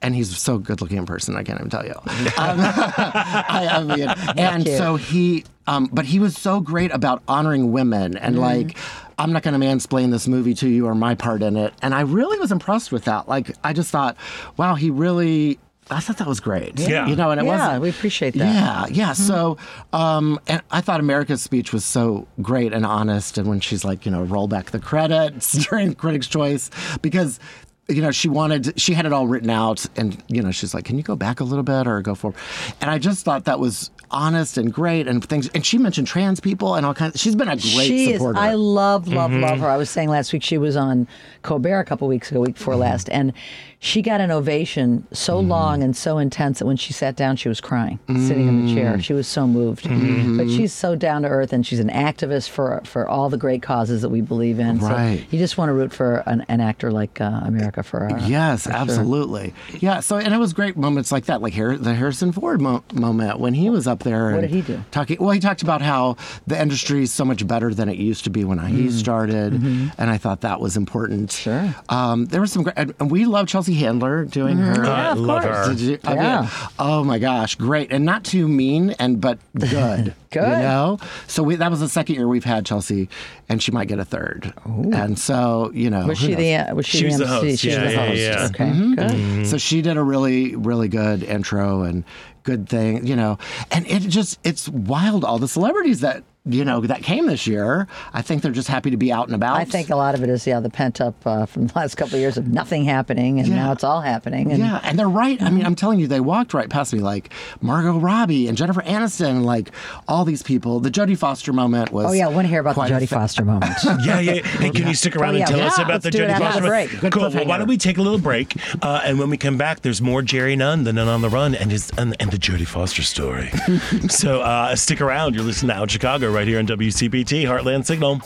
And 0.00 0.14
he's 0.14 0.38
so 0.38 0.58
good 0.58 0.80
looking 0.80 0.96
in 0.96 1.06
person, 1.06 1.34
I 1.34 1.42
can't 1.42 1.58
even 1.58 1.70
tell 1.70 1.84
you. 1.84 1.94
Um, 2.38 2.60
I, 2.60 3.68
I 3.72 3.82
mean, 3.82 4.08
and 4.38 4.64
cute. 4.64 4.78
so 4.78 4.94
he, 4.94 5.44
um, 5.66 5.88
but 5.92 6.04
he 6.04 6.20
was 6.20 6.36
so 6.38 6.60
great 6.60 6.92
about 6.92 7.20
honoring 7.26 7.72
women 7.72 8.16
and 8.16 8.36
Mm-hmm. 8.36 8.44
like, 8.44 8.76
I'm 9.18 9.32
not 9.32 9.42
going 9.42 9.58
to 9.60 9.66
mansplain 9.66 10.12
this 10.12 10.28
movie 10.28 10.54
to 10.54 10.68
you 10.68 10.86
or 10.86 10.94
my 10.94 11.16
part 11.16 11.42
in 11.42 11.56
it. 11.56 11.74
And 11.82 11.94
I 11.94 12.02
really 12.02 12.38
was 12.38 12.52
impressed 12.52 12.92
with 12.92 13.06
that. 13.06 13.28
Like, 13.28 13.56
I 13.64 13.72
just 13.72 13.90
thought, 13.90 14.16
wow, 14.56 14.76
he 14.76 14.90
really. 14.90 15.58
I 15.90 16.00
thought 16.00 16.18
that 16.18 16.28
was 16.28 16.40
great. 16.40 16.78
Yeah. 16.78 17.06
You 17.06 17.16
know, 17.16 17.30
and 17.30 17.40
it 17.40 17.44
yeah, 17.46 17.72
was 17.74 17.80
we 17.80 17.88
appreciate 17.90 18.34
that. 18.34 18.54
yeah, 18.54 18.86
yeah. 18.90 19.12
So, 19.14 19.56
um, 19.92 20.38
and 20.46 20.60
I 20.70 20.80
thought 20.80 21.00
America's 21.00 21.40
speech 21.42 21.72
was 21.72 21.84
so 21.84 22.26
great 22.42 22.72
and 22.72 22.84
honest. 22.84 23.38
And 23.38 23.48
when 23.48 23.60
she's 23.60 23.84
like, 23.84 24.04
you 24.04 24.12
know, 24.12 24.22
roll 24.22 24.48
back 24.48 24.70
the 24.70 24.80
credits 24.80 25.52
during 25.68 25.94
Critics' 25.94 26.26
Choice, 26.26 26.70
because 27.00 27.40
you 27.88 28.02
know 28.02 28.10
she 28.10 28.28
wanted, 28.28 28.78
she 28.78 28.92
had 28.92 29.06
it 29.06 29.14
all 29.14 29.26
written 29.26 29.48
out, 29.48 29.86
and 29.96 30.22
you 30.28 30.42
know 30.42 30.50
she's 30.50 30.74
like, 30.74 30.84
can 30.84 30.98
you 30.98 31.02
go 31.02 31.16
back 31.16 31.40
a 31.40 31.44
little 31.44 31.62
bit 31.62 31.86
or 31.86 32.02
go 32.02 32.14
forward? 32.14 32.38
And 32.82 32.90
I 32.90 32.98
just 32.98 33.24
thought 33.24 33.46
that 33.46 33.58
was 33.58 33.90
honest 34.10 34.56
and 34.58 34.72
great 34.72 35.06
and 35.06 35.22
things. 35.24 35.48
And 35.54 35.64
she 35.64 35.76
mentioned 35.78 36.06
trans 36.06 36.40
people 36.40 36.74
and 36.74 36.84
all 36.86 36.94
kinds. 36.94 37.20
She's 37.20 37.34
been 37.34 37.48
a 37.48 37.56
great 37.56 37.62
she 37.62 38.12
supporter. 38.14 38.38
is. 38.38 38.42
I 38.44 38.52
love, 38.54 39.06
love, 39.08 39.30
Mhm. 39.30 39.40
love 39.42 39.58
her. 39.60 39.68
I 39.68 39.76
was 39.76 39.90
saying 39.90 40.08
last 40.08 40.32
week 40.32 40.42
she 40.42 40.56
was 40.58 40.76
on 40.76 41.06
Colbert 41.42 41.80
a 41.80 41.84
couple 41.84 42.08
weeks 42.08 42.30
ago, 42.30 42.40
week 42.40 42.54
before 42.56 42.72
Mm-hmm. 42.74 42.80
last, 42.82 43.08
and 43.10 43.32
she 43.80 44.02
got 44.02 44.20
an 44.20 44.30
ovation 44.32 45.06
so 45.12 45.38
long 45.38 45.82
and 45.84 45.96
so 45.96 46.18
intense 46.18 46.58
that 46.58 46.66
when 46.66 46.76
she 46.76 46.92
sat 46.92 47.14
down, 47.14 47.36
she 47.36 47.48
was 47.48 47.60
crying, 47.60 48.00
sitting 48.08 48.48
in 48.48 48.66
the 48.66 48.74
chair. 48.74 48.94
Mm. 48.94 49.02
She 49.04 49.12
was 49.12 49.28
so 49.28 49.46
moved. 49.46 49.84
Mm-hmm. 49.84 50.36
But 50.36 50.48
she's 50.48 50.72
so 50.72 50.96
down 50.96 51.22
to 51.22 51.28
earth, 51.28 51.52
and 51.52 51.64
she's 51.64 51.78
an 51.78 51.88
activist 51.90 52.48
for 52.48 52.80
for 52.84 53.06
all 53.06 53.28
the 53.30 53.36
great 53.36 53.62
causes 53.62 54.02
that 54.02 54.08
we 54.08 54.20
believe 54.20 54.58
in. 54.58 54.78
Right. 54.78 55.20
So 55.20 55.26
you 55.30 55.38
just 55.38 55.58
want 55.58 55.68
to 55.68 55.74
root 55.74 55.92
for 55.92 56.24
an, 56.26 56.44
an 56.48 56.60
actor 56.60 56.90
like 56.90 57.20
uh, 57.20 57.40
America 57.44 57.82
Ferrera. 57.82 58.28
Yes, 58.28 58.64
for 58.64 58.70
sure. 58.70 58.80
absolutely. 58.80 59.54
Yeah. 59.78 60.00
So, 60.00 60.16
and 60.16 60.34
it 60.34 60.38
was 60.38 60.52
great 60.52 60.76
moments 60.76 61.12
like 61.12 61.26
that, 61.26 61.40
like 61.40 61.54
Har- 61.54 61.78
the 61.78 61.94
Harrison 61.94 62.32
Ford 62.32 62.60
mo- 62.60 62.82
moment 62.92 63.38
when 63.38 63.54
he 63.54 63.70
was 63.70 63.86
up 63.86 64.00
there. 64.02 64.32
What 64.32 64.40
did 64.40 64.50
he 64.50 64.62
do? 64.62 64.82
Talking. 64.90 65.18
Well, 65.20 65.30
he 65.30 65.38
talked 65.40 65.62
about 65.62 65.82
how 65.82 66.16
the 66.48 66.60
industry 66.60 67.02
is 67.02 67.12
so 67.12 67.24
much 67.24 67.46
better 67.46 67.72
than 67.72 67.88
it 67.88 67.96
used 67.96 68.24
to 68.24 68.30
be 68.30 68.42
when 68.42 68.58
he 68.58 68.90
started, 68.90 69.52
and 69.52 70.10
I 70.10 70.18
thought 70.18 70.40
that 70.40 70.60
was 70.60 70.76
important. 70.76 71.30
Mm. 71.30 71.52
Mm-hmm. 71.52 71.72
Sure. 71.72 71.74
Um, 71.88 72.26
there 72.26 72.40
was 72.40 72.50
some 72.52 72.64
great, 72.64 72.76
and 72.76 73.10
we 73.10 73.24
love 73.24 73.46
Chelsea 73.46 73.67
Handler 73.74 74.24
doing 74.24 74.56
her. 74.58 74.74
Mhm. 74.74 74.86
Yeah, 74.86 75.12
of 75.12 75.18
love 75.18 75.42
course. 75.42 75.66
her. 75.66 75.74
Did 75.74 75.80
you? 75.80 75.98
I 76.04 76.14
mean, 76.14 76.50
oh 76.78 77.04
my 77.04 77.18
gosh, 77.18 77.54
great, 77.54 77.90
and 77.92 78.04
not 78.04 78.24
too 78.24 78.46
mean, 78.48 78.90
and 78.98 79.20
but 79.20 79.38
good. 79.58 80.14
Good. 80.30 80.42
You 80.42 80.58
know. 80.58 80.98
So 81.26 81.42
we, 81.42 81.56
that 81.56 81.70
was 81.70 81.80
the 81.80 81.88
second 81.88 82.16
year 82.16 82.28
we've 82.28 82.44
had 82.44 82.66
Chelsea, 82.66 83.08
and 83.48 83.62
she 83.62 83.72
might 83.72 83.88
get 83.88 83.98
a 83.98 84.04
third. 84.04 84.52
And 84.66 85.18
so 85.18 85.70
you 85.72 85.88
know, 85.88 86.06
Was 86.06 86.20
who 86.20 86.26
she 86.26 86.32
knows? 86.32 86.38
the 86.38 86.54
uh, 86.56 86.74
was 86.74 86.84
she, 86.86 86.98
She 86.98 87.04
was 87.06 87.16
the 87.16 87.24
MC? 87.24 87.48
host. 87.48 87.60
She 87.62 87.68
was 87.68 87.76
Yeah, 87.76 87.84
the 87.84 87.92
yeah, 87.92 88.06
host. 88.08 88.20
yeah. 88.20 88.46
Okay, 88.64 88.70
Mhm. 88.70 88.96
good. 89.38 89.46
So 89.46 89.56
she 89.56 89.80
did 89.80 89.96
a 89.96 90.02
really, 90.02 90.54
really 90.54 90.88
good 90.88 91.22
intro 91.22 91.80
and 91.80 92.04
good 92.42 92.68
thing, 92.68 93.06
you 93.06 93.16
know. 93.16 93.38
And 93.70 93.86
it 93.86 94.00
just, 94.00 94.38
it's 94.44 94.68
wild. 94.68 95.24
All 95.24 95.38
the 95.38 95.48
celebrities 95.48 96.00
that, 96.00 96.24
you 96.48 96.64
know, 96.64 96.80
that 96.80 97.02
came 97.02 97.26
this 97.26 97.46
year, 97.46 97.86
I 98.12 98.22
think 98.22 98.42
they're 98.42 98.52
just 98.52 98.68
happy 98.68 98.90
to 98.90 98.96
be 98.96 99.12
out 99.12 99.26
and 99.26 99.34
about. 99.34 99.56
I 99.56 99.64
think 99.64 99.90
a 99.90 99.96
lot 99.96 100.14
of 100.14 100.22
it 100.22 100.28
is 100.28 100.46
yeah 100.46 100.60
the 100.60 100.70
pent 100.70 101.00
up 101.00 101.14
uh, 101.26 101.46
from 101.46 101.66
the 101.68 101.72
last 101.76 101.96
couple 101.96 102.14
of 102.14 102.20
years 102.20 102.36
of 102.36 102.48
nothing 102.48 102.84
happening, 102.84 103.38
and 103.38 103.48
Yeah. 103.48 103.56
now 103.56 103.72
it's 103.72 103.84
all 103.84 104.00
happening. 104.00 104.50
And 104.52 104.60
yeah, 104.60 104.80
and 104.82 104.98
they're 104.98 105.08
right. 105.08 105.40
I 105.42 105.50
mean, 105.50 105.64
I'm 105.66 105.74
telling 105.74 105.98
you, 106.00 106.06
they 106.06 106.20
walked 106.20 106.54
right 106.54 106.68
past 106.70 106.92
me, 106.92 107.00
like 107.00 107.32
Margot 107.60 107.98
Robbie 107.98 108.48
and 108.48 108.56
Jennifer 108.56 108.82
Aniston, 108.82 109.28
and 109.28 109.46
like 109.46 109.70
all 110.06 110.24
these 110.24 110.42
people. 110.42 110.80
The 110.80 110.90
Jodie 110.90 111.16
Foster 111.18 111.52
moment 111.52 111.92
was. 111.92 112.06
Oh 112.06 112.12
yeah, 112.12 112.26
I 112.26 112.30
want 112.30 112.44
to 112.46 112.48
hear 112.50 112.60
about 112.60 112.70
the 112.70 112.74
quite 112.80 112.92
Jodie 112.92 113.08
fa- 113.08 113.16
Foster 113.16 113.44
moment. 113.44 113.74
Yeah, 114.04 114.20
yeah. 114.20 114.42
Hey, 114.42 114.70
can 114.70 114.86
you 114.86 114.94
stick 114.94 115.16
around 115.16 115.34
Oh, 115.34 115.38
yeah. 115.38 115.46
and 115.48 115.56
tell 115.56 115.66
us 115.66 115.78
Yeah, 115.78 115.84
about 115.84 116.02
the 116.02 116.10
do 116.10 116.18
Jodie 116.18 116.38
Foster? 116.38 116.62
moment? 116.62 116.66
break. 116.90 117.00
Good 117.00 117.12
cool. 117.12 117.30
Well, 117.30 117.46
why 117.46 117.58
don't 117.58 117.68
we 117.68 117.76
take 117.76 117.98
a 117.98 118.02
little 118.02 118.18
break, 118.18 118.54
uh, 118.82 119.00
and 119.04 119.18
when 119.18 119.28
we 119.30 119.36
come 119.36 119.56
back, 119.58 119.80
there's 119.82 120.00
more 120.00 120.22
Jerry 120.22 120.56
Nunn, 120.56 120.84
the 120.84 120.92
Nun 120.92 121.08
on 121.08 121.20
the 121.20 121.28
Run, 121.28 121.54
and 121.54 121.70
his 121.70 121.90
and, 121.98 122.14
and 122.20 122.30
the 122.30 122.38
Jodie 122.38 122.66
Foster 122.66 123.02
story. 123.02 123.50
so 124.08 124.40
uh, 124.40 124.74
stick 124.76 125.00
around. 125.00 125.34
You're 125.34 125.44
listening 125.44 125.68
to 125.74 125.76
Out 125.80 125.90
Chicago 125.90 126.30
right 126.38 126.46
here 126.46 126.60
on 126.60 126.66
WCPT 126.68 127.42
Heartland 127.42 127.84
Signal. 127.84 128.20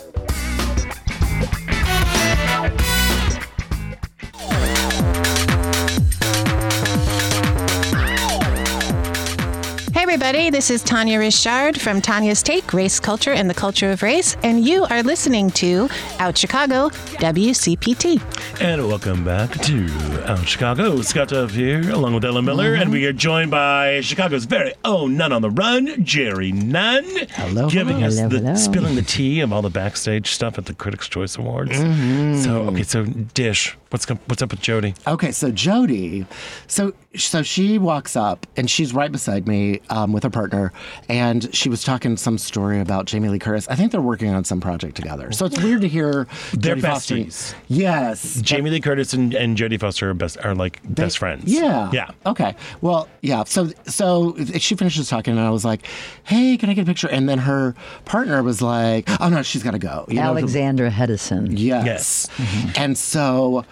Everybody. 10.24 10.50
This 10.50 10.70
is 10.70 10.84
Tanya 10.84 11.18
Richard 11.18 11.80
from 11.80 12.00
Tanya's 12.00 12.44
Take 12.44 12.72
Race 12.72 13.00
Culture 13.00 13.32
and 13.32 13.50
the 13.50 13.54
Culture 13.54 13.90
of 13.90 14.04
Race, 14.04 14.36
and 14.44 14.64
you 14.64 14.84
are 14.84 15.02
listening 15.02 15.50
to 15.50 15.88
Out 16.20 16.38
Chicago 16.38 16.90
WCPT. 17.18 18.22
And 18.60 18.86
welcome 18.86 19.24
back 19.24 19.50
to 19.62 19.88
Out 20.26 20.46
Chicago. 20.46 21.02
Scott 21.02 21.30
Duff 21.30 21.50
here, 21.50 21.90
along 21.90 22.14
with 22.14 22.24
Ellen 22.24 22.44
Miller, 22.44 22.74
and 22.74 22.92
we 22.92 23.04
are 23.06 23.12
joined 23.12 23.50
by 23.50 24.00
Chicago's 24.02 24.44
very 24.44 24.74
own 24.84 25.16
Nun 25.16 25.32
on 25.32 25.42
the 25.42 25.50
Run, 25.50 26.04
Jerry 26.04 26.52
Nunn. 26.52 27.04
Hello, 27.30 27.68
Giving 27.68 27.96
hello. 27.96 28.06
us 28.06 28.16
Hello, 28.18 28.28
the 28.28 28.38
hello. 28.38 28.54
spilling 28.54 28.94
the 28.94 29.02
tea 29.02 29.40
of 29.40 29.52
all 29.52 29.62
the 29.62 29.70
backstage 29.70 30.28
stuff 30.30 30.56
at 30.56 30.66
the 30.66 30.74
Critics' 30.74 31.08
Choice 31.08 31.36
Awards. 31.36 31.72
Mhm. 31.72 32.44
So, 32.44 32.60
okay, 32.68 32.84
so 32.84 33.04
Dish, 33.34 33.76
what's 33.92 34.08
what's 34.08 34.42
up 34.42 34.50
with 34.50 34.60
Jodie? 34.60 34.96
Okay, 35.06 35.30
so 35.32 35.52
Jodie, 35.52 36.26
so 36.66 36.92
so 37.14 37.42
she 37.42 37.78
walks 37.78 38.16
up 38.16 38.46
and 38.56 38.70
she's 38.70 38.94
right 38.94 39.12
beside 39.12 39.46
me 39.46 39.80
um, 39.90 40.12
with 40.12 40.22
her 40.22 40.30
partner, 40.30 40.72
and 41.08 41.54
she 41.54 41.68
was 41.68 41.84
talking 41.84 42.16
some 42.16 42.38
story 42.38 42.80
about 42.80 43.04
Jamie 43.04 43.28
Lee 43.28 43.38
Curtis. 43.38 43.68
I 43.68 43.74
think 43.74 43.92
they're 43.92 44.00
working 44.00 44.30
on 44.30 44.44
some 44.44 44.60
project 44.60 44.96
together. 44.96 45.30
So 45.32 45.44
it's 45.46 45.60
weird 45.62 45.82
to 45.82 45.88
hear 45.88 46.26
They're 46.54 46.76
Jodie 46.76 46.80
Foster- 46.82 47.14
besties. 47.16 47.54
Yes, 47.68 48.40
Jamie 48.40 48.70
Lee 48.70 48.80
Curtis 48.80 49.12
and, 49.12 49.34
and 49.34 49.56
Jodie 49.56 49.78
Foster 49.78 50.10
are 50.10 50.14
best 50.14 50.38
are 50.44 50.54
like 50.54 50.80
best 50.84 51.18
friends. 51.18 51.44
Yeah. 51.52 51.90
Yeah. 51.92 52.10
Okay. 52.26 52.54
Well, 52.80 53.08
yeah. 53.20 53.44
So 53.44 53.70
so 53.86 54.36
she 54.58 54.74
finishes 54.74 55.08
talking, 55.08 55.32
and 55.36 55.40
I 55.40 55.50
was 55.50 55.64
like, 55.64 55.86
"Hey, 56.24 56.56
can 56.56 56.70
I 56.70 56.74
get 56.74 56.82
a 56.82 56.86
picture?" 56.86 57.08
And 57.08 57.28
then 57.28 57.38
her 57.38 57.74
partner 58.04 58.42
was 58.42 58.62
like, 58.62 59.08
"Oh 59.20 59.28
no, 59.28 59.42
she's 59.42 59.62
got 59.62 59.72
to 59.72 59.78
go." 59.78 60.06
You 60.08 60.16
know, 60.16 60.22
Alexandra 60.22 60.90
Hedison. 60.90 61.48
Yes. 61.50 62.28
And 62.76 62.96
so 62.96 63.64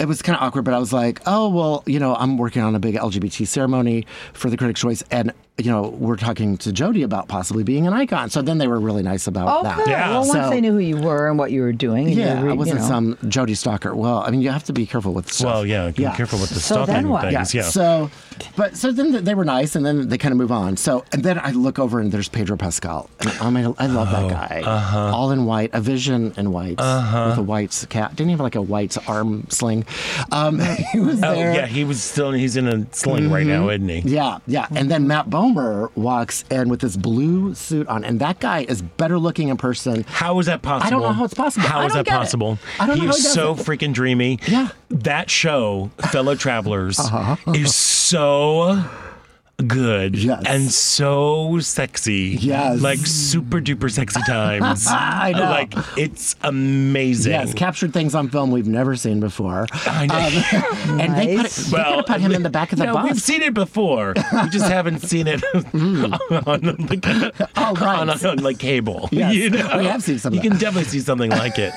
it 0.00 0.08
was 0.08 0.22
kind 0.22 0.36
of 0.36 0.42
awkward, 0.42 0.64
but 0.64 0.72
I 0.72 0.78
was 0.78 0.92
like, 0.92 1.20
oh, 1.26 1.48
well, 1.50 1.82
you 1.86 2.00
know, 2.00 2.14
I'm 2.14 2.38
working 2.38 2.62
on 2.62 2.74
a 2.74 2.78
big 2.78 2.94
LGBT 2.94 3.46
ceremony 3.46 4.06
for 4.32 4.48
the 4.48 4.56
Critics' 4.56 4.80
Choice. 4.80 5.02
And, 5.10 5.32
you 5.64 5.70
know, 5.70 5.88
we're 5.98 6.16
talking 6.16 6.56
to 6.58 6.70
Jodie 6.70 7.04
about 7.04 7.28
possibly 7.28 7.62
being 7.62 7.86
an 7.86 7.92
icon. 7.92 8.30
So 8.30 8.42
then 8.42 8.58
they 8.58 8.66
were 8.66 8.80
really 8.80 9.02
nice 9.02 9.26
about 9.26 9.48
Oh, 9.48 9.62
that. 9.62 9.76
good. 9.78 9.88
Well, 9.88 10.20
once 10.20 10.32
So- 10.32 10.50
they 10.50 10.60
knew 10.60 10.72
who 10.72 10.78
you 10.78 10.96
were 10.96 11.28
and 11.28 11.38
what 11.38 11.50
you 11.50 11.62
were 11.62 11.72
doing. 11.72 12.08
and 12.08 12.16
yeah, 12.16 12.42
were, 12.42 12.50
I 12.50 12.52
wasn't 12.54 12.80
know. 12.80 12.86
some 12.88 13.14
Jodie 13.24 13.56
stalker. 13.56 13.94
Well, 13.94 14.18
I 14.26 14.30
mean, 14.30 14.40
you 14.40 14.50
have 14.50 14.64
to 14.64 14.72
be 14.72 14.86
careful 14.86 15.12
with 15.12 15.30
stuff. 15.32 15.46
Well, 15.46 15.66
yeah, 15.66 15.90
be 15.90 16.04
careful 16.04 16.38
with 16.38 16.50
the 16.50 16.60
So 16.60 16.76
then 16.76 16.86
stalking 16.86 17.08
what? 17.08 17.22
things. 17.32 17.54
Yeah. 17.54 17.62
So, 17.62 18.10
but 18.56 18.76
so 18.76 18.92
then 18.92 19.24
they 19.24 19.34
were 19.34 19.44
nice, 19.44 19.76
and 19.76 19.84
then 19.84 20.08
they 20.08 20.18
kind 20.18 20.32
of 20.32 20.38
move 20.38 20.52
on. 20.52 20.76
So, 20.76 21.04
and 21.12 21.22
then 21.22 21.38
I 21.38 21.50
look 21.50 21.78
over 21.78 22.00
and 22.00 22.10
there's 22.12 22.28
Pedro 22.28 22.56
Pascal. 22.56 23.08
And 23.20 23.30
I 23.40 23.50
mean, 23.50 23.74
I 23.78 23.86
love 23.86 24.10
that 24.10 24.30
guy. 24.30 24.62
uh-huh. 24.64 25.10
All 25.14 25.30
in 25.30 25.44
white, 25.44 25.70
a 25.72 25.80
vision 25.80 26.32
in 26.36 26.52
white 26.52 26.80
Uh-huh. 26.80 27.26
with 27.30 27.38
a 27.38 27.42
white 27.42 27.86
cap. 27.90 28.10
Didn't 28.16 28.28
he 28.28 28.32
have 28.32 28.40
like 28.40 28.54
a 28.56 28.62
white 28.62 28.96
arm 29.08 29.46
sling? 29.50 29.84
Um, 30.32 30.58
he 30.92 31.00
was 31.00 31.20
there. 31.20 31.50
Oh 31.50 31.54
yeah, 31.54 31.66
he 31.66 31.84
was 31.84 32.02
still 32.02 32.32
he's 32.32 32.56
in 32.56 32.66
a 32.68 32.86
sling 32.92 33.30
right 33.30 33.46
now, 33.46 33.68
isn't 33.68 33.88
he? 33.88 34.00
Yeah, 34.00 34.38
yeah. 34.46 34.66
And 34.74 34.90
then 34.90 35.06
Matt 35.06 35.28
Bomer 35.54 35.94
walks 35.96 36.44
in 36.50 36.68
with 36.68 36.80
this 36.80 36.96
blue 36.96 37.54
suit 37.54 37.86
on, 37.88 38.04
and 38.04 38.20
that 38.20 38.40
guy 38.40 38.60
is 38.68 38.82
better 38.82 39.18
looking 39.18 39.48
in 39.48 39.56
person. 39.56 40.04
How 40.08 40.38
is 40.38 40.46
that 40.46 40.62
possible? 40.62 40.86
I 40.86 40.90
don't 40.90 41.02
know 41.02 41.12
how 41.12 41.24
it's 41.24 41.34
possible. 41.34 41.66
How 41.68 41.84
is 41.86 41.92
that 41.92 42.04
get 42.04 42.14
it. 42.14 42.18
possible? 42.18 42.58
I 42.78 42.86
don't 42.86 42.98
know 42.98 43.06
He's 43.06 43.16
he 43.16 43.22
so 43.22 43.52
it. 43.52 43.58
freaking 43.58 43.92
dreamy. 43.92 44.38
Yeah. 44.46 44.68
That 44.88 45.30
show, 45.30 45.90
Fellow 46.10 46.34
Travelers, 46.34 46.98
Uh-huh. 46.98 47.36
is 47.52 47.74
so 47.74 48.82
good 49.62 50.16
Yes. 50.16 50.42
and 50.46 50.70
so 50.70 51.58
sexy. 51.60 52.36
Yes. 52.40 52.80
Like 52.80 52.98
super 52.98 53.60
duper 53.60 53.90
sexy 53.90 54.20
times. 54.26 54.86
I 54.90 55.32
know. 55.32 55.40
Like 55.40 55.74
it's 55.96 56.36
amazing. 56.42 57.32
Yes, 57.32 57.54
captured 57.54 57.92
things 57.92 58.14
on 58.14 58.28
film 58.28 58.50
we've 58.50 58.66
never 58.68 58.96
seen 58.96 59.20
before. 59.20 59.66
I 59.86 60.06
know. 60.06 60.92
Um, 60.92 61.00
and 61.00 61.16
they 61.16 61.36
put, 61.36 61.42
Nice. 61.44 61.70
they 61.70 61.82
could 61.96 62.06
put 62.06 62.20
him 62.20 62.32
in 62.32 62.42
the 62.42 62.50
back 62.50 62.72
of 62.72 62.78
the 62.78 62.86
no, 62.86 62.94
bus. 62.94 63.04
we've 63.04 63.20
seen 63.20 63.42
it 63.42 63.54
before. 63.54 64.14
We 64.16 64.48
just 64.50 64.66
haven't 64.70 65.00
seen 65.00 65.26
it 65.26 65.42
on, 66.46 66.76
like, 66.86 67.04
Oh, 67.56 67.74
right. 67.74 67.98
on, 68.00 68.10
on, 68.10 68.38
like 68.38 68.58
cable. 68.58 69.08
Yes, 69.12 69.34
you 69.34 69.50
know? 69.50 69.78
we 69.78 69.84
have 69.86 70.02
seen 70.02 70.18
some 70.18 70.34
You 70.34 70.40
can 70.40 70.52
definitely 70.52 70.84
see 70.84 71.00
something 71.00 71.30
like 71.30 71.58
it. 71.58 71.72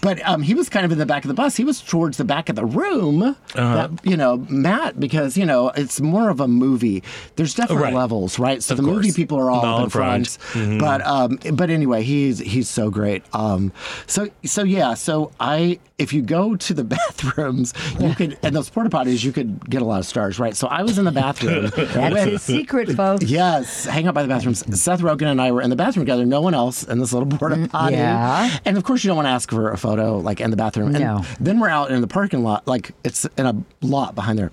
But 0.00 0.26
um, 0.28 0.42
he 0.42 0.54
was 0.54 0.68
kind 0.68 0.84
of 0.84 0.92
in 0.92 0.98
the 0.98 1.06
back 1.06 1.24
of 1.24 1.28
the 1.28 1.34
bus. 1.34 1.56
He 1.56 1.64
was 1.64 1.80
towards 1.80 2.16
the 2.16 2.24
back 2.24 2.48
of 2.48 2.56
the 2.56 2.64
room. 2.64 3.22
Uh-huh. 3.22 3.34
That, 3.54 3.90
you 4.04 4.16
know, 4.16 4.38
Matt, 4.48 4.98
because 5.00 5.36
you 5.36 5.46
know 5.46 5.68
it's 5.70 6.00
more 6.00 6.28
of 6.30 6.40
a 6.40 6.48
movie. 6.48 7.02
There's 7.36 7.54
different 7.54 7.80
Right. 7.82 7.94
levels, 7.94 8.38
right? 8.38 8.62
So 8.62 8.72
Of 8.72 8.76
the 8.78 8.82
movie 8.82 9.12
people 9.12 9.38
are 9.38 9.50
all 9.50 9.64
up 9.64 9.84
in 9.84 9.90
front. 9.90 10.28
front. 10.28 10.68
Mhm. 10.68 10.78
But 10.80 11.06
um, 11.06 11.38
but 11.56 11.70
anyway, 11.70 12.02
he's 12.02 12.38
he's 12.38 12.68
so 12.68 12.90
great. 12.90 13.22
Um, 13.32 13.72
so 14.06 14.28
so 14.44 14.62
yeah. 14.62 14.94
So 14.94 15.30
I 15.40 15.78
if 15.98 16.12
you 16.12 16.22
go 16.22 16.56
to 16.56 16.74
the 16.74 16.84
bathrooms, 16.96 17.72
you 18.00 18.14
could 18.14 18.36
and 18.42 18.54
those 18.54 18.68
porta 18.70 18.90
potties, 18.90 19.24
you 19.24 19.32
could 19.32 19.68
get 19.70 19.82
a 19.82 19.84
lot 19.84 20.00
of 20.00 20.06
stars, 20.06 20.38
right? 20.38 20.54
So 20.56 20.66
I 20.68 20.82
was 20.82 20.98
in 20.98 21.04
the 21.04 21.12
bathroom. 21.12 21.70
That's 21.76 22.14
with- 22.14 22.24
his 22.28 22.42
secret, 22.42 22.90
folks. 22.92 23.24
Yes, 23.24 23.84
hang 23.84 24.06
out 24.06 24.14
by 24.14 24.22
the 24.22 24.28
bathrooms. 24.28 24.64
Seth 24.80 25.00
Rogen 25.00 25.30
and 25.30 25.40
I 25.40 25.52
were 25.52 25.62
in 25.62 25.70
the 25.70 25.76
bathroom 25.76 26.04
together. 26.06 26.26
No 26.26 26.40
one 26.40 26.54
else 26.54 26.82
in 26.84 26.98
this 26.98 27.12
little 27.12 27.28
porta 27.28 27.68
potty. 27.70 27.96
yeah. 27.96 28.58
And 28.64 28.76
of 28.76 28.84
course, 28.84 29.04
you 29.04 29.08
don't 29.08 29.16
want 29.16 29.26
to 29.26 29.30
ask 29.32 29.50
for 29.50 29.70
a 29.70 29.78
photo 29.78 30.18
like 30.18 30.40
in 30.40 30.50
the 30.50 30.56
bathroom. 30.56 30.94
And 30.94 31.00
No. 31.04 31.24
Then 31.40 31.60
we're 31.60 31.68
out 31.68 31.90
in 31.90 32.00
the 32.00 32.06
parking 32.06 32.42
lot, 32.42 32.66
like 32.66 32.92
it's 33.04 33.24
in 33.36 33.46
a 33.46 33.54
lot 33.80 34.14
behind 34.14 34.38
there. 34.38 34.50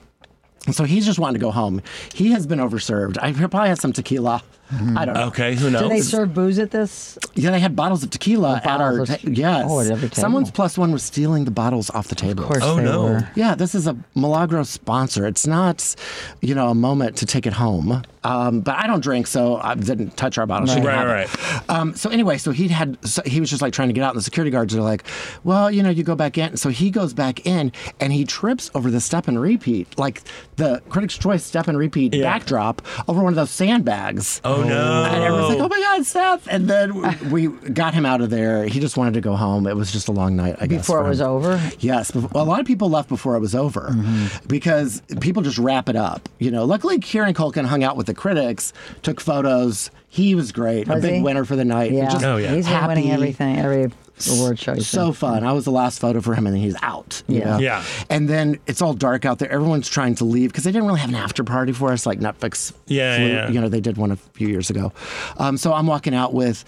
So 0.72 0.84
he's 0.84 1.06
just 1.06 1.20
wanting 1.20 1.40
to 1.40 1.44
go 1.44 1.52
home. 1.52 1.82
He 2.14 2.32
has 2.32 2.46
been 2.46 2.60
overserved. 2.60 3.18
I 3.22 3.32
probably 3.34 3.70
had 3.70 3.80
some 3.80 3.94
tequila. 3.94 4.44
I 4.72 5.06
don't 5.06 5.16
know. 5.16 5.24
Okay, 5.28 5.56
who 5.56 5.70
knows? 5.72 5.82
Do 5.84 5.90
they 5.90 6.02
serve 6.02 6.34
booze 6.34 6.60
at 6.60 6.70
this? 6.72 7.18
Yeah, 7.34 7.52
they 7.52 7.60
had 7.60 7.76
bottles 7.76 8.04
of 8.04 8.12
tequila 8.12 8.58
at 8.58 8.68
our 8.68 8.92
bottles 8.92 9.10
of 9.10 9.22
ta- 9.22 9.30
yes. 9.32 9.66
Oh, 9.68 9.80
at 9.80 9.88
every 9.92 10.10
table. 10.10 10.22
Someone's 10.22 10.52
plus 10.52 10.78
one 10.78 10.92
was 10.92 11.02
stealing 11.04 11.46
the 11.46 11.52
bottles 11.52 11.90
off 11.90 12.08
the 12.08 12.16
table. 12.16 12.44
Of 12.44 12.50
course 12.50 12.64
Oh, 12.64 12.76
they 12.76 12.84
no. 12.84 13.04
were. 13.04 13.32
Yeah, 13.36 13.56
this 13.56 13.74
is 13.74 13.88
a 13.88 13.96
Milagro 14.16 14.64
sponsor. 14.64 15.26
It's 15.26 15.48
not, 15.48 15.96
you 16.42 16.54
know, 16.54 16.70
a 16.70 16.76
moment 16.76 17.18
to 17.18 17.26
take 17.26 17.48
it 17.48 17.54
home. 17.54 18.04
Um, 18.24 18.60
but 18.62 18.76
I 18.76 18.86
don't 18.86 19.02
drink, 19.02 19.28
so 19.28 19.56
I 19.58 19.76
didn't 19.76 20.18
touch 20.18 20.38
our 20.38 20.46
bottle. 20.46 20.68
She 20.68 20.76
didn't 20.76 20.88
Right, 20.88 21.06
right. 21.28 21.70
Um, 21.70 21.96
so 21.96 22.10
anyway, 22.10 22.38
so 22.38 22.52
he 22.52 22.68
had, 22.68 22.98
so 23.08 23.22
he 23.26 23.40
was 23.40 23.50
just 23.50 23.62
like 23.62 23.72
trying 23.74 23.88
to 23.88 23.94
get 23.94 24.04
out, 24.04 24.10
and 24.10 24.18
the 24.18 24.24
security 24.24 24.52
guards 24.52 24.76
are 24.76 24.82
like, 24.82 25.06
"Well, 25.46 25.72
you 25.72 25.82
know, 25.82 25.90
you 25.90 26.04
go 26.04 26.16
back 26.16 26.38
in." 26.38 26.58
So 26.58 26.68
he 26.70 26.92
goes 26.92 27.14
back 27.14 27.46
in, 27.46 27.72
and 28.02 28.12
he 28.12 28.26
trips 28.26 28.70
over 28.76 28.92
the 28.92 29.00
step 29.00 29.30
and 29.30 29.40
repeat, 29.40 29.98
like 29.98 30.22
the 30.58 30.82
Critics' 30.90 31.18
Choice 31.18 31.46
step 31.46 31.70
and 31.70 31.78
repeat 31.78 32.14
Yeah. 32.14 32.24
backdrop 32.24 32.82
over 33.08 33.24
one 33.24 33.32
of 33.32 33.38
those 33.38 33.52
sandbags. 33.52 34.42
Oh 34.44 34.59
Oh, 34.60 34.68
no! 34.68 35.06
And 35.06 35.24
everyone's 35.24 35.56
like, 35.56 35.60
"Oh 35.60 35.68
my 35.68 35.80
God, 35.80 36.06
Seth!" 36.06 36.48
And 36.50 36.68
then 36.68 37.30
we 37.32 37.48
got 37.48 37.94
him 37.94 38.06
out 38.06 38.22
of 38.22 38.30
there. 38.30 38.66
He 38.66 38.80
just 38.80 38.98
wanted 38.98 39.14
to 39.16 39.22
go 39.22 39.36
home. 39.36 39.68
It 39.68 39.76
was 39.76 39.92
just 39.92 40.08
a 40.08 40.12
long 40.12 40.36
night, 40.36 40.56
I 40.60 40.68
guess. 40.68 40.82
Before 40.82 41.06
it 41.06 41.10
was 41.10 41.22
over? 41.22 41.60
Yes, 41.80 42.14
a 42.14 42.44
lot 42.44 42.60
of 42.60 42.66
people 42.66 42.90
left 42.90 43.10
before 43.10 43.36
it 43.36 43.40
was 43.40 43.56
over 43.56 43.90
mm-hmm. 43.92 44.48
because 44.48 45.02
people 45.22 45.42
just 45.42 45.58
wrap 45.58 45.90
it 45.90 45.96
up. 45.96 46.30
You 46.40 46.52
know, 46.52 46.66
luckily 46.66 47.00
Kieran 47.00 47.34
Culkin 47.34 47.66
hung 47.66 47.84
out 47.84 47.98
with 47.98 48.08
the 48.08 48.14
critics, 48.14 48.74
took 49.02 49.20
photos. 49.20 49.92
He 50.08 50.34
was 50.34 50.52
great, 50.52 50.88
a 50.88 50.96
big 50.96 51.16
he? 51.16 51.22
winner 51.22 51.46
for 51.46 51.56
the 51.56 51.66
night. 51.66 51.92
Yeah. 51.92 52.10
Just 52.10 52.26
Oh, 52.26 52.38
yeah. 52.38 52.54
He's 52.56 52.68
been 52.68 52.88
winning 52.88 53.12
everything, 53.12 53.58
every 53.58 53.92
award 54.28 54.60
show. 54.60 54.76
So 54.80 55.06
been. 55.06 55.14
fun. 55.14 55.44
I 55.44 55.54
was 55.54 55.66
the 55.66 55.72
last 55.72 56.00
photo 56.00 56.20
for 56.22 56.34
him, 56.36 56.46
and 56.48 56.56
then 56.56 56.62
he's 56.62 56.76
out. 56.82 57.22
you 57.28 57.40
Yeah. 57.40 57.46
know? 57.46 57.58
Yeah. 57.60 57.84
And 58.10 58.28
then 58.28 58.60
it's 58.68 58.82
all 58.82 58.94
dark 58.94 59.26
out 59.26 59.40
there. 59.40 59.52
Everyone's 59.52 59.88
trying 59.88 60.16
to 60.16 60.26
leave 60.26 60.52
because 60.52 60.64
they 60.64 60.72
didn't 60.72 60.88
really 60.88 61.00
have 61.00 61.10
an 61.10 61.16
after 61.16 61.44
party 61.44 61.72
for 61.72 61.92
us, 61.92 62.06
like 62.06 62.20
Netflix. 62.20 62.74
Yeah, 62.88 63.16
flew- 63.18 63.28
yeah. 63.28 63.50
You 63.50 63.62
know, 63.62 63.70
they 63.70 63.82
did 63.82 63.98
one 63.98 64.12
a 64.12 64.16
few 64.16 64.48
years 64.48 64.70
ago. 64.70 64.92
Um, 65.38 65.58
so 65.58 65.74
I'm 65.74 65.88
walking 65.88 66.14
out 66.16 66.34
with, 66.34 66.66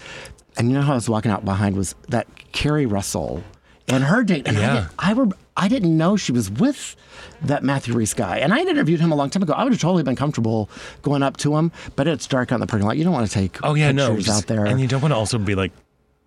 and 0.56 0.68
you 0.68 0.74
know 0.74 0.82
how 0.82 0.92
I 0.92 0.94
was 0.96 1.08
walking 1.08 1.30
out 1.30 1.44
behind 1.44 1.76
was 1.76 1.94
that 2.08 2.26
Keri 2.52 2.86
Russell 2.86 3.42
and 3.88 4.04
her 4.04 4.22
date. 4.22 4.46
And 4.46 4.56
I, 4.56 4.60
Yeah. 4.60 4.72
didn't, 4.74 4.88
I, 4.98 5.12
were, 5.14 5.28
I 5.56 5.68
didn't 5.68 5.96
know 5.96 6.16
she 6.16 6.32
was 6.32 6.50
with 6.50 6.94
that 7.42 7.62
Matthew 7.64 7.94
Rhys 7.94 8.14
guy. 8.14 8.38
And 8.38 8.54
I 8.54 8.58
had 8.60 8.68
interviewed 8.68 9.00
him 9.00 9.10
a 9.10 9.16
long 9.16 9.28
time 9.28 9.42
ago. 9.42 9.52
I 9.52 9.64
would 9.64 9.72
have 9.72 9.80
totally 9.80 10.02
been 10.04 10.14
comfortable 10.16 10.70
going 11.02 11.22
up 11.22 11.36
to 11.38 11.56
him, 11.56 11.72
but 11.96 12.06
it's 12.06 12.26
dark 12.26 12.52
out 12.52 12.56
in 12.56 12.60
the 12.60 12.66
parking 12.68 12.86
lot. 12.86 12.96
You 12.96 13.04
don't 13.04 13.12
want 13.12 13.26
to 13.26 13.32
take 13.32 13.58
Oh 13.64 13.74
yeah, 13.74 13.90
no. 13.90 14.08
pictures 14.10 14.26
just- 14.26 14.38
out 14.44 14.46
there. 14.46 14.64
and 14.64 14.80
you 14.80 14.86
don't 14.86 15.00
want 15.02 15.12
to 15.12 15.16
also 15.16 15.38
be 15.38 15.54
like, 15.56 15.72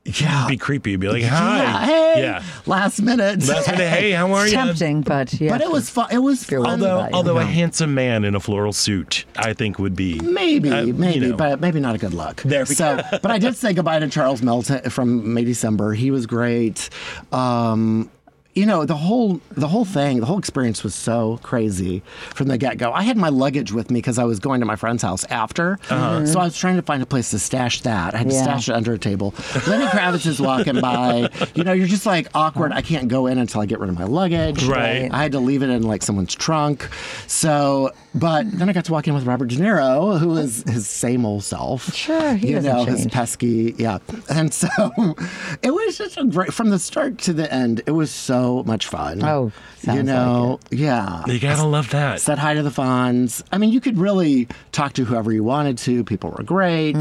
yeah. 0.06 0.46
be 0.48 0.56
creepy. 0.58 0.96
Be 0.96 1.08
like, 1.10 1.24
hi. 1.24 1.58
Yeah, 1.64 1.86
hey, 1.86 2.22
Yeah. 2.22 2.44
last 2.66 3.02
minute. 3.02 3.48
Last 3.48 3.68
minute, 3.68 3.90
hey, 3.90 4.12
how 4.20 4.32
are 4.34 4.44
It's 4.44 4.52
you? 4.54 4.58
tempting, 4.58 5.02
but 5.02 5.34
yeah. 5.42 5.50
But 5.50 5.62
it 5.62 5.72
was 5.72 5.90
fun. 5.90 6.08
It 6.12 6.20
was 6.20 6.44
fun. 6.44 6.60
worried 6.60 6.70
Although, 6.70 6.96
about 6.98 7.10
it. 7.10 7.14
although 7.16 7.38
a 7.40 7.44
handsome 7.46 7.94
man 7.94 8.24
in 8.24 8.36
a 8.36 8.40
floral 8.40 8.74
suit, 8.74 9.26
I 9.36 9.54
think 9.54 9.80
would 9.80 9.96
be 9.96 10.20
Maybe, 10.20 10.70
uh, 10.72 10.82
you 10.84 10.94
maybe, 10.94 11.28
know. 11.32 11.36
but 11.36 11.60
maybe 11.60 11.80
not 11.80 11.96
a 11.96 11.98
good 11.98 12.14
look. 12.14 12.42
There 12.44 12.66
we 12.68 12.76
so, 12.76 13.02
but 13.12 13.32
I 13.32 13.38
did 13.40 13.56
say 13.56 13.74
goodbye 13.74 14.00
to 14.00 14.08
Charles 14.08 14.42
Melton 14.42 14.90
from 14.90 15.34
May 15.34 15.44
December. 15.44 15.94
He 15.94 16.12
was 16.12 16.26
great. 16.28 16.90
Um, 17.32 18.10
you 18.56 18.66
know 18.66 18.86
the 18.86 18.96
whole 18.96 19.42
the 19.52 19.68
whole 19.68 19.84
thing, 19.84 20.22
the 20.22 20.26
whole 20.26 20.40
experience 20.40 20.82
was 20.82 20.96
so 20.96 21.40
crazy 21.44 22.02
from 22.34 22.48
the 22.48 22.58
get 22.58 22.78
go. 22.78 22.92
I 22.94 23.04
had 23.04 23.18
my 23.18 23.28
luggage 23.28 23.74
with 23.74 23.92
me 23.92 24.00
because 24.00 24.18
I 24.18 24.24
was 24.24 24.40
going 24.40 24.62
to 24.62 24.66
my 24.66 24.78
friend's 24.78 25.04
house 25.04 25.26
after, 25.26 25.78
uh-huh. 25.90 26.26
so 26.26 26.40
I 26.40 26.46
was 26.46 26.58
trying 26.58 26.78
to 26.78 26.82
find 26.82 27.04
a 27.04 27.06
place 27.06 27.32
to 27.32 27.40
stash 27.40 27.82
that. 27.82 28.16
I 28.16 28.20
had 28.20 28.30
to 28.30 28.34
stash 28.34 28.70
it 28.70 28.74
under 28.74 28.94
a 28.94 28.98
table. 28.98 29.34
Lenny 29.68 29.86
Kravitz 29.88 30.26
is 30.26 30.40
walking 30.40 30.80
by. 30.80 31.30
You 31.54 31.66
know, 31.66 31.74
you're 31.74 31.88
just 31.88 32.06
like 32.06 32.28
awkward. 32.34 32.72
I 32.72 32.82
can't 32.82 33.10
go 33.10 33.28
in 33.28 33.38
until 33.38 33.60
I 33.60 33.66
get 33.66 33.80
rid 33.80 33.90
of 33.90 34.00
my 34.00 34.06
luggage. 34.06 34.64
Right. 34.64 35.10
I 35.12 35.24
had 35.24 35.34
to 35.34 35.40
leave 35.40 35.62
it 35.62 35.70
in 35.70 35.84
like 35.84 36.02
someone's 36.02 36.34
trunk. 36.34 36.90
So, 37.28 37.92
but 38.14 38.50
then 38.52 38.70
I 38.70 38.74
got 38.74 38.86
to 38.86 38.92
walk 38.94 39.08
in 39.08 39.14
with 39.14 39.26
Robert 39.26 39.50
De 39.50 39.58
Niro, 39.58 40.18
who 40.18 40.38
is 40.38 40.64
his 40.64 40.88
same 40.88 41.26
old 41.26 41.44
self. 41.44 41.94
Sure, 41.94 42.36
he 42.36 42.50
you 42.50 42.56
doesn't 42.56 42.74
know 42.74 42.86
his 42.86 43.08
pesky, 43.08 43.76
yeah. 43.78 44.00
And 44.30 44.54
so 44.54 44.68
it 45.62 45.74
was 45.74 45.98
just 45.98 46.18
a 46.18 46.24
great 46.24 46.54
from 46.54 46.70
the 46.70 46.80
start 46.80 47.18
to 47.20 47.34
the 47.34 47.52
end. 47.54 47.82
It 47.86 47.92
was 47.92 48.12
so 48.12 48.45
so 48.46 48.64
much 48.64 48.88
fun. 48.88 49.24
Oh, 49.24 49.46
you 49.46 49.52
sounds 49.82 50.04
know, 50.04 50.60
yeah. 50.72 51.24
You 51.28 51.40
gotta 51.40 51.66
love 51.66 51.90
that. 51.92 52.20
Said 52.22 52.38
hi 52.40 52.54
to 52.54 52.64
the 52.64 52.70
Fonz. 52.70 53.44
I 53.52 53.58
mean, 53.58 53.72
you 53.72 53.82
could 53.82 53.98
really 53.98 54.48
talk 54.72 54.94
to 54.94 55.06
whoever 55.06 55.32
you 55.32 55.44
wanted 55.44 55.78
to. 55.80 56.04
People 56.04 56.32
were 56.32 56.44
great. 56.44 56.96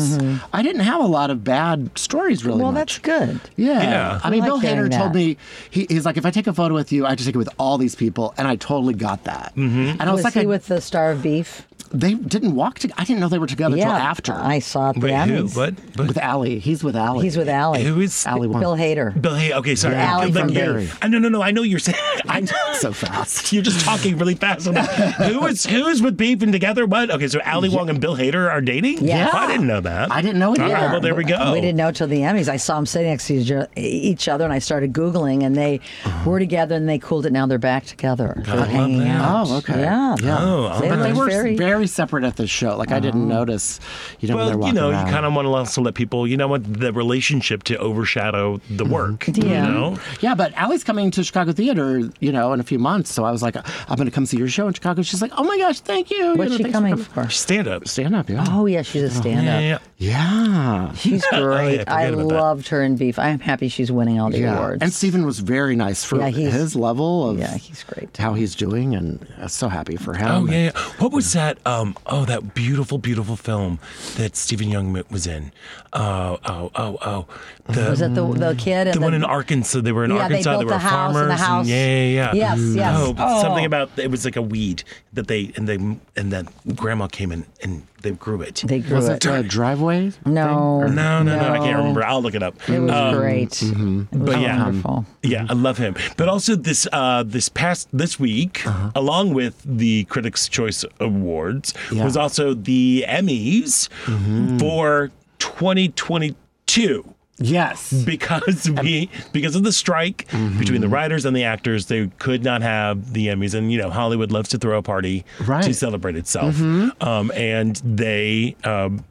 I 0.53 0.63
didn't 0.63 0.83
have 0.83 1.01
a 1.01 1.07
lot 1.07 1.31
of 1.31 1.45
bad 1.45 1.97
stories, 1.99 2.45
really. 2.45 2.57
Mm-hmm. 2.59 2.63
Well, 2.65 2.73
much. 2.73 3.03
that's 3.03 3.29
good. 3.29 3.41
Yeah. 3.57 3.83
Yeah. 3.83 4.21
I 4.23 4.31
mean, 4.31 4.43
I 4.43 4.47
Bill 4.47 4.57
like 4.57 4.67
hearing 4.67 4.91
Hader 4.91 4.97
told 4.99 5.15
me 5.15 5.37
he, 5.71 5.87
he's 5.89 6.05
like, 6.05 6.17
if 6.17 6.27
I 6.27 6.31
take 6.31 6.47
a 6.47 6.53
photo 6.55 6.75
with 6.75 6.93
you, 6.93 7.07
I 7.07 7.15
just 7.15 7.27
take 7.27 7.35
it 7.35 7.39
with 7.39 7.51
all 7.59 7.79
these 7.79 7.95
people, 7.95 8.35
and 8.37 8.49
I 8.49 8.57
totally 8.57 8.95
got 8.95 9.25
that. 9.25 9.53
Mm-hmm. 9.57 10.01
And 10.01 10.03
I 10.03 10.13
was, 10.13 10.19
Was 10.19 10.25
like, 10.25 10.35
he 10.35 10.41
I- 10.41 10.47
with 10.47 10.67
the 10.67 10.81
Star 10.81 11.11
of 11.11 11.23
Beef? 11.23 11.67
They 11.91 12.15
didn't 12.15 12.55
walk 12.55 12.79
together. 12.79 13.01
I 13.01 13.05
didn't 13.05 13.21
know 13.21 13.29
they 13.29 13.39
were 13.39 13.47
together 13.47 13.77
yeah, 13.77 13.85
until 13.85 13.97
after. 14.07 14.33
I 14.33 14.59
saw 14.59 14.91
it. 14.91 14.95
The 14.95 15.01
Wait, 15.01 15.13
who? 15.29 15.45
Emmys. 15.45 15.57
What? 15.57 15.75
What? 15.97 16.09
with 16.09 16.19
Ali. 16.19 16.59
he's 16.59 16.83
with 16.85 16.97
Ali. 16.97 17.25
He's 17.25 17.37
with 17.37 17.49
Ali. 17.49 17.83
Who 17.85 18.01
is 18.01 18.27
Ali? 18.27 18.49
Wong. 18.49 18.61
Bill 18.61 18.77
Hader. 18.77 19.21
Bill 19.21 19.35
Hay? 19.35 19.53
Okay, 19.53 19.75
sorry. 19.75 19.95
Yeah, 19.95 20.13
Ally 20.13 20.25
Like, 20.27 20.35
from. 20.35 20.53
Barry. 20.55 20.89
I 21.03 21.09
no 21.09 21.19
no 21.19 21.29
no. 21.29 21.43
I 21.43 21.51
know 21.51 21.63
you're 21.63 21.79
saying. 21.79 21.99
I 22.29 22.45
so 22.79 22.93
fast. 22.93 23.53
You're 23.53 23.63
just 23.63 23.85
talking 23.85 24.19
really 24.19 24.35
fast. 24.35 24.67
Like, 24.67 24.89
who 25.17 25.47
is 25.47 25.65
who 25.65 25.87
is 25.89 26.03
with 26.03 26.17
beef 26.17 26.43
and 26.43 26.53
together? 26.53 26.87
What? 26.87 27.11
Okay, 27.11 27.29
so 27.29 27.41
Ali 27.47 27.69
Wong 27.69 27.89
and 27.91 28.01
Bill 28.01 28.17
Hader 28.17 28.51
are 28.51 28.61
dating. 28.61 29.05
Yeah. 29.05 29.31
Oh, 29.33 29.37
I 29.37 29.47
didn't 29.47 29.67
know 29.67 29.81
that. 29.81 30.11
I 30.11 30.21
didn't 30.23 30.39
know 30.39 30.53
it 30.55 30.61
All 30.61 30.69
right, 30.69 30.83
either. 30.83 30.93
well, 30.93 31.01
there 31.01 31.15
we 31.15 31.25
go. 31.25 31.53
We 31.53 31.61
didn't 31.61 31.77
know 31.77 31.91
till 31.93 32.07
the 32.09 32.19
Emmys. 32.21 32.49
I 32.49 32.57
saw 32.57 32.77
them 32.77 32.87
sitting 32.87 33.09
next 33.11 33.27
to 33.29 33.35
each- 33.35 33.69
each 33.77 34.29
other, 34.29 34.45
and 34.45 34.53
I 34.53 34.59
started 34.59 34.93
googling, 34.93 35.45
and 35.45 35.55
they 35.57 35.81
were 36.27 36.39
together, 36.39 36.75
and 36.77 36.89
they 36.89 36.99
cooled 36.99 37.27
it. 37.27 37.33
Now 37.33 37.47
they're 37.47 37.59
back 37.59 37.85
together. 37.85 38.35
They're 38.45 38.57
love 38.57 38.69
hanging 38.69 39.01
that. 39.01 39.21
out. 39.21 39.47
Oh, 39.49 39.57
okay. 39.59 39.81
Yeah. 39.81 40.17
Yeah. 40.23 40.39
Oh, 40.41 40.81
They 40.81 40.89
but 40.89 40.97
they 41.03 41.13
looked 41.13 41.19
were 41.19 41.27
very- 41.31 41.57
very, 41.85 42.05
separate 42.05 42.25
at 42.25 42.37
the 42.37 42.47
show. 42.47 42.77
Like 42.77 42.93
I 42.93 43.01
didn't 43.01 43.25
oh. 43.25 43.37
notice. 43.39 43.81
You 44.21 44.29
know, 44.29 44.37
when 44.37 44.47
they're 44.47 44.59
Well, 44.59 44.69
you 44.69 44.75
know, 44.75 44.91
around. 44.91 45.07
you 45.07 45.13
kind 45.13 45.27
of 45.27 45.33
want 45.35 45.47
to 45.47 45.53
also 45.53 45.83
let 45.83 45.95
people, 45.95 46.27
you 46.27 46.37
know, 46.37 46.49
what 46.49 46.63
the 46.81 46.93
relationship 46.93 47.63
to 47.65 47.77
overshadow 47.79 48.61
the 48.71 48.85
mm-hmm. 48.85 48.93
work. 48.93 49.27
Yeah. 49.29 49.67
You 49.67 49.73
know, 49.73 49.99
Yeah, 50.21 50.35
but 50.35 50.57
Ali's 50.61 50.85
coming 50.85 51.11
to 51.13 51.25
Chicago 51.25 51.53
Theater, 51.53 52.11
you 52.21 52.33
know, 52.33 52.53
in 52.53 52.61
a 52.61 52.65
few 52.65 52.79
months. 52.79 53.13
So 53.13 53.25
I 53.25 53.31
was 53.31 53.43
like, 53.43 53.57
I'm 53.57 53.97
going 53.97 54.07
to 54.07 54.13
come 54.13 54.27
see 54.27 54.37
your 54.37 54.49
show 54.49 54.67
in 54.67 54.75
Chicago. 54.75 55.03
She's 55.03 55.23
like, 55.23 55.33
oh 55.37 55.45
my 55.45 55.59
gosh, 55.59 55.81
thank 55.81 56.11
you. 56.11 56.17
You 56.17 56.35
What's 56.35 56.51
know, 56.53 56.57
she 56.57 56.63
thanks 56.65 56.75
coming 56.77 56.97
for 56.97 57.25
for? 57.25 57.31
stand 57.31 57.69
up. 57.69 57.87
Stand 57.89 58.15
up, 58.15 58.29
yeah. 58.29 58.45
Oh 58.49 58.67
yeah, 58.67 58.83
she's 58.83 59.03
a 59.03 59.11
stand-up. 59.11 59.45
Yeah, 59.45 59.61
yeah. 59.61 59.79
Yeah. 59.99 60.93
She's 60.95 61.25
Oh, 61.25 61.29
yeah, 61.33 61.41
great. 61.41 61.79
forget 61.81 61.91
I 61.91 62.03
about 62.05 62.19
that. 62.29 62.35
loved 62.35 62.69
her 62.69 62.83
in 62.83 62.97
Beef. 62.97 63.19
I'm 63.19 63.41
happy 63.41 63.69
she's 63.69 63.91
winning 63.93 64.21
all 64.21 64.31
the 64.31 64.41
Yeah. 64.41 64.57
awards. 64.57 64.83
And 64.83 64.93
Steven 64.93 65.25
was 65.27 65.41
very 65.41 65.77
nice 65.77 66.05
for 66.05 66.19
Yeah, 66.19 66.29
his 66.31 66.77
level 66.77 67.31
of 67.31 67.39
yeah, 67.39 67.57
he's 67.57 67.83
great. 67.85 68.17
how 68.17 68.35
he's 68.35 68.55
doing, 68.55 68.95
and 68.95 69.27
uh, 69.41 69.49
so 69.49 69.69
happy 69.69 69.97
for 69.97 70.15
oh, 70.15 70.19
him. 70.19 70.27
Oh 70.29 70.47
yeah, 70.53 70.65
yeah. 70.65 70.79
What 70.99 71.13
was 71.13 71.33
that? 71.33 71.59
Um, 71.67 71.97
oh, 72.07 72.25
that 72.27 72.55
beautiful, 72.55 72.99
beautiful 72.99 73.37
film 73.37 73.79
that 74.17 74.37
Steven 74.37 74.69
Yeun 74.69 75.11
was 75.11 75.27
in. 75.27 75.51
Oh, 75.95 76.39
oh, 76.45 76.71
oh, 76.75 76.99
oh. 77.03 77.27
The, 77.73 77.89
Was 77.91 78.01
that 78.01 78.15
the 78.15 78.27
the 78.27 78.55
kid? 78.55 78.87
the 78.87 78.91
and 78.93 79.01
one 79.01 79.15
in 79.15 79.25
Arkansas? 79.25 79.81
They 79.81 79.93
were 79.93 80.05
in 80.05 80.11
Yeah, 80.11 80.29
they 80.29 80.35
Arkansas. 80.45 80.51
built 80.53 80.65
were 80.65 80.71
the 80.71 80.79
house 80.79 81.09
and 81.09 81.15
farmers. 81.17 81.39
the 81.41 81.45
house- 81.45 81.67
yeah, 81.67 81.87
yeah, 81.87 82.07
yeah. 82.07 82.35
Yes, 82.35 82.59
yes. 82.77 82.97
Oh, 83.01 83.15
Oh. 83.19 83.41
something 83.43 83.65
about 83.65 83.91
it 83.97 84.11
was 84.11 84.25
like 84.27 84.37
a 84.37 84.43
weed 84.43 84.85
that 85.15 85.27
they 85.29 85.53
and 85.57 85.67
they 85.67 85.77
and 86.17 86.33
that 86.33 86.47
grandma 86.77 87.07
came 87.07 87.33
in 87.33 87.47
and 87.63 87.87
they 88.05 88.13
grew 88.13 88.41
it. 88.43 88.63
They 88.65 88.79
grew 88.79 88.95
Was 88.97 89.09
it. 89.09 89.25
it 89.25 89.29
the 89.29 89.43
driveway? 89.43 90.13
No, 90.25 90.87
no, 90.87 91.23
no, 91.23 91.23
no, 91.25 91.53
I 91.53 91.59
can't 91.59 91.79
remember. 91.79 92.05
I'll 92.05 92.23
look 92.23 92.37
it 92.37 92.43
up. 92.45 92.55
It 92.69 92.79
was 92.79 92.91
Um, 92.93 93.15
great. 93.17 93.61
It 93.61 93.77
was 93.77 94.07
But 94.13 94.41
yeah, 94.41 94.63
wonderful. 94.65 95.07
yeah, 95.25 95.47
I 95.49 95.55
love 95.55 95.79
him. 95.79 95.97
But 96.17 96.29
also 96.29 96.55
this 96.55 96.87
uh, 96.93 97.25
this 97.27 97.49
past 97.49 97.89
this 97.93 98.21
week, 98.21 98.65
Uh-huh. 98.67 98.91
along 98.95 99.35
with 99.35 99.61
the 99.65 100.05
Critics' 100.05 100.49
Choice 100.49 100.85
Awards, 101.01 101.75
Yeah. 101.91 102.05
was 102.05 102.17
also 102.17 102.55
the 102.55 103.05
Emmys 103.09 103.89
Mm-hmm. 104.07 104.59
for 104.59 105.11
2022 105.39 107.14
Yes. 107.39 107.93
because 108.05 108.71
we 108.71 109.11
because 109.33 109.57
of 109.57 109.65
the 109.65 109.73
strike 109.73 110.27
Mm-hmm. 110.29 110.59
between 110.59 110.81
the 110.81 110.89
writers 110.89 111.25
and 111.25 111.37
the 111.37 111.45
actors 111.45 111.87
they 111.87 112.07
could 112.19 112.45
not 112.45 112.63
have 112.63 113.13
the 113.13 113.27
emmys 113.29 113.55
and 113.55 113.71
you 113.73 113.79
know 113.79 113.91
hollywood 113.91 114.31
loves 114.33 114.49
to 114.51 114.59
throw 114.59 114.79
a 114.79 114.83
party 114.83 115.25
Right. 115.41 115.61
Mm-hmm. 115.61 115.69
to 115.69 115.75
celebrate 115.75 116.17
itself 116.17 116.61
um, 116.61 117.33
and 117.35 117.77
they 117.85 118.57
um, 118.65 119.05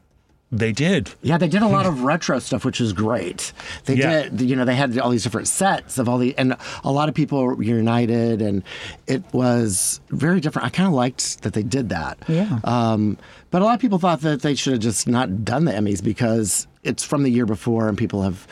they 0.58 0.72
did 0.72 1.10
Yeah, 1.22 1.38
they 1.38 1.48
did 1.48 1.62
a 1.62 1.68
lot 1.68 1.86
of 1.86 2.02
retro 2.02 2.38
stuff, 2.38 2.64
which 2.64 2.80
is 2.80 2.92
great. 2.92 3.52
They 3.84 3.96
Yeah. 3.96 4.28
did, 4.28 4.40
you 4.42 4.56
know, 4.56 4.64
they 4.64 4.74
had 4.76 4.98
all 4.98 5.10
these 5.10 5.22
different 5.22 5.48
sets 5.48 5.98
of 5.98 6.08
all 6.08 6.18
the, 6.18 6.36
and 6.38 6.56
a 6.84 6.92
lot 6.92 7.08
of 7.08 7.14
people 7.14 7.62
united, 7.62 8.40
and 8.40 8.62
it 9.06 9.22
was 9.32 10.00
very 10.10 10.40
different. 10.40 10.66
I 10.66 10.70
kind 10.70 10.86
of 10.86 10.94
liked 10.94 11.42
that 11.42 11.52
they 11.52 11.62
did 11.62 11.88
that. 11.90 12.18
Yeah. 12.28 12.58
Um, 12.64 13.18
but 13.50 13.62
a 13.62 13.64
lot 13.64 13.74
of 13.74 13.80
people 13.80 13.98
thought 13.98 14.20
that 14.22 14.42
they 14.42 14.54
should 14.54 14.72
have 14.74 14.82
just 14.82 15.06
not 15.08 15.44
done 15.44 15.64
the 15.64 15.72
Emmys 15.72 16.02
because 16.02 16.66
it's 16.82 17.02
from 17.04 17.22
the 17.22 17.30
year 17.30 17.46
before, 17.46 17.88
and 17.88 17.96
people 17.96 18.22
have, 18.22 18.46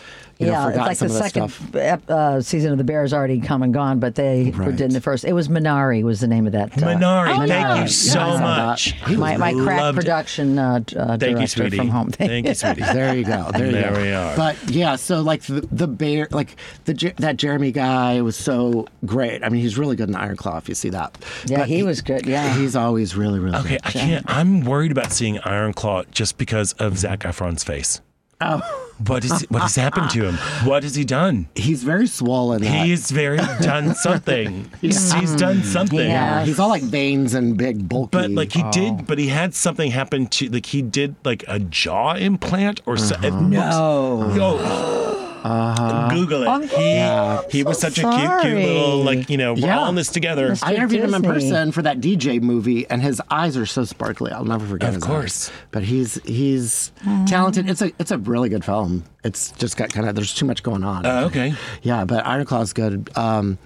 you 0.46 0.52
know, 0.52 0.52
yeah, 0.52 0.68
it's 0.68 0.76
like 0.78 0.96
some 0.96 1.08
the 1.08 1.14
second 1.54 2.02
uh, 2.10 2.40
season 2.40 2.72
of 2.72 2.78
The 2.78 2.84
Bears 2.84 3.12
already 3.12 3.40
come 3.40 3.62
and 3.62 3.72
gone, 3.72 3.98
but 3.98 4.14
they 4.14 4.50
Right. 4.54 4.70
did 4.76 4.80
in 4.86 4.92
the 4.92 5.00
first. 5.00 5.24
It 5.24 5.32
was 5.32 5.48
Minari 5.48 6.02
was 6.02 6.20
the 6.20 6.26
name 6.28 6.46
of 6.46 6.52
that. 6.52 6.72
Uh, 6.82 6.86
minari 6.86 7.32
Oh, 7.32 7.36
thank 7.38 7.48
yeah. 7.48 7.82
you 7.82 7.88
so 7.88 8.20
I 8.20 8.22
saw 8.24 8.36
that. 8.38 8.66
much 8.66 8.94
my 9.18 9.36
my 9.36 9.52
crack 9.52 9.94
production 9.94 10.58
uh, 10.58 10.80
uh, 10.96 11.16
thank 11.16 11.20
director 11.20 11.46
sweetie 11.46 11.76
from 11.76 11.88
home. 11.88 12.10
thank 12.12 12.46
you 12.46 12.54
sweetie 12.54 12.82
There 12.82 13.14
you 13.16 13.24
go. 13.24 13.50
There 13.52 13.66
you 13.66 13.72
There 13.72 13.92
go. 13.94 14.02
we 14.02 14.12
are. 14.12 14.36
But 14.36 14.56
yeah, 14.70 14.96
so 14.96 15.20
like 15.22 15.42
the 15.42 15.66
the 15.72 15.86
bear, 15.88 16.28
like 16.30 16.56
the 16.84 17.12
that 17.18 17.36
Jeremy 17.36 17.72
guy 17.72 18.20
was 18.22 18.36
so 18.36 18.86
great. 19.06 19.42
I 19.44 19.48
mean, 19.48 19.62
he's 19.62 19.78
really 19.78 19.96
good 19.96 20.08
in 20.08 20.14
Iron 20.14 20.36
Claw. 20.36 20.58
If 20.58 20.68
you 20.68 20.74
see 20.74 20.90
that. 20.90 21.16
Yeah, 21.46 21.58
But 21.58 21.68
he 21.68 21.82
was 21.82 22.00
good, 22.02 22.26
yeah. 22.26 22.54
he's 22.58 22.76
always 22.76 23.14
really 23.16 23.38
really 23.38 23.56
okay 23.58 23.68
good. 23.78 23.80
i 23.84 23.90
can't 23.90 24.24
i'm 24.28 24.60
worried 24.64 24.90
about 24.92 25.12
seeing 25.12 25.38
iron 25.40 25.72
claw 25.72 26.02
just 26.10 26.38
because 26.38 26.72
of 26.74 26.96
zac 26.98 27.20
efron's 27.20 27.64
face 27.64 28.00
Oh, 28.44 28.78
what 29.06 29.24
is 29.24 29.42
what 29.48 29.62
has 29.62 29.74
happened 29.74 30.10
to 30.10 30.24
him 30.28 30.36
what 30.68 30.82
has 30.84 30.94
he 30.94 31.04
done 31.04 31.48
he's 31.56 31.82
very 31.82 32.06
swollen. 32.06 32.62
he's 32.62 33.10
very 33.10 33.38
done 33.60 33.94
something 34.06 34.70
he's, 34.80 35.12
he's 35.14 35.34
done 35.34 35.62
something 35.64 35.98
Yeah. 35.98 36.44
he's 36.44 36.58
all 36.60 36.68
like 36.68 36.82
veins 36.82 37.34
and 37.34 37.56
big 37.56 37.88
bulky. 37.88 38.10
But 38.12 38.30
like 38.30 38.52
he 38.52 38.62
Oh. 38.62 38.70
did, 38.70 39.06
but 39.06 39.18
he 39.18 39.26
had 39.28 39.54
something 39.54 39.90
happen 39.90 40.26
to 40.38 40.48
like 40.50 40.66
he 40.66 40.82
did 40.82 41.16
like 41.24 41.42
a 41.48 41.58
jaw 41.58 42.14
implant 42.14 42.80
or 42.86 42.96
so. 42.96 43.16
Uh-huh. 43.16 43.26
It 43.26 43.32
looks, 43.32 43.52
No. 44.36 45.18
Yo, 45.44 46.08
Google 46.10 46.42
it. 46.62 46.70
He 46.70 46.94
Yeah. 46.94 47.42
he 47.50 47.62
was 47.64 47.78
So 47.78 47.88
such 47.88 47.98
a 47.98 48.02
cute, 48.02 48.40
cute 48.42 48.54
little 48.66 49.02
like 49.02 49.28
you 49.30 49.36
know 49.36 49.54
we're 49.54 49.66
Yeah. 49.66 49.80
all 49.80 49.88
in 49.88 49.94
this 49.94 50.08
together. 50.08 50.50
Mr. 50.50 50.64
I 50.66 50.74
interviewed 50.74 51.04
him 51.04 51.14
in 51.14 51.22
person 51.22 51.72
for 51.72 51.82
that 51.82 52.00
DJ 52.00 52.40
movie, 52.40 52.86
and 52.88 53.02
his 53.02 53.20
eyes 53.30 53.56
are 53.56 53.66
so 53.66 53.84
sparkly. 53.84 54.30
I'll 54.32 54.44
never 54.44 54.66
forget. 54.66 54.88
Of 54.90 54.94
his 54.96 55.04
course. 55.04 55.48
eyes. 55.48 55.54
but 55.70 55.82
he's 55.82 56.20
he's 56.24 56.92
talented. 57.26 57.68
It's 57.68 57.82
a 57.82 57.92
it's 57.98 58.10
a 58.10 58.18
really 58.18 58.48
good 58.48 58.64
film. 58.64 59.04
It's 59.24 59.52
just 59.52 59.76
got 59.76 59.92
kind 59.92 60.08
of 60.08 60.14
there's 60.14 60.34
too 60.34 60.46
much 60.46 60.62
going 60.62 60.84
on. 60.84 61.06
Uh, 61.06 61.22
okay. 61.26 61.54
Yeah, 61.82 62.04
but 62.04 62.26
Iron 62.26 62.44
Claw's 62.44 62.72
good. 62.72 63.10
Um, 63.16 63.58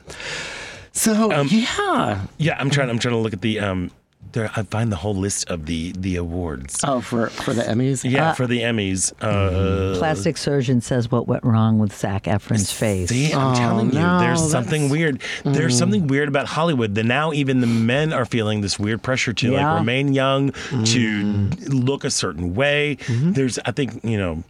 so 0.92 1.32
Um, 1.32 1.48
yeah. 1.50 2.20
Yeah, 2.38 2.56
I'm 2.58 2.70
trying. 2.70 2.88
I'm 2.90 2.98
trying 2.98 3.14
to 3.14 3.20
look 3.20 3.32
at 3.32 3.42
the 3.42 3.60
um. 3.60 3.90
There, 4.32 4.50
I 4.56 4.62
find 4.64 4.90
the 4.92 4.96
whole 4.96 5.14
list 5.14 5.48
of 5.50 5.66
the 5.66 5.92
the 5.98 6.16
awards. 6.16 6.80
Oh, 6.84 7.00
for 7.00 7.28
for 7.28 7.52
the 7.54 7.62
Emmys. 7.62 8.08
Yeah, 8.08 8.30
Uh, 8.30 8.34
for 8.34 8.46
the 8.46 8.60
Emmys. 8.60 9.12
Uh, 9.20 9.98
Plastic 9.98 10.36
surgeon 10.36 10.80
says 10.80 11.10
what 11.10 11.26
went 11.28 11.44
wrong 11.44 11.78
with 11.78 11.96
Zac 11.96 12.24
Efron's 12.24 12.70
face. 12.72 13.08
See, 13.08 13.32
I'm 13.32 13.52
Oh, 13.52 13.54
telling 13.54 13.86
you, 13.92 13.98
no, 14.00 14.18
there's 14.20 14.50
something 14.50 14.82
that's- 14.82 14.90
weird. 14.92 15.22
There's 15.44 15.76
something 15.78 16.06
weird 16.06 16.28
about 16.28 16.46
Hollywood. 16.46 16.94
That 16.94 17.04
now 17.04 17.32
even 17.32 17.60
the 17.60 17.66
men 17.66 18.12
are 18.12 18.24
feeling 18.24 18.60
this 18.60 18.78
weird 18.78 19.02
pressure 19.02 19.32
to 19.32 19.52
Yeah. 19.52 19.70
like 19.72 19.80
remain 19.80 20.12
young, 20.12 20.52
to 20.84 21.50
look 21.68 22.04
a 22.04 22.10
certain 22.10 22.54
way. 22.54 22.98
There's, 23.08 23.58
I 23.64 23.72
think, 23.72 24.04
you 24.04 24.18
know. 24.18 24.42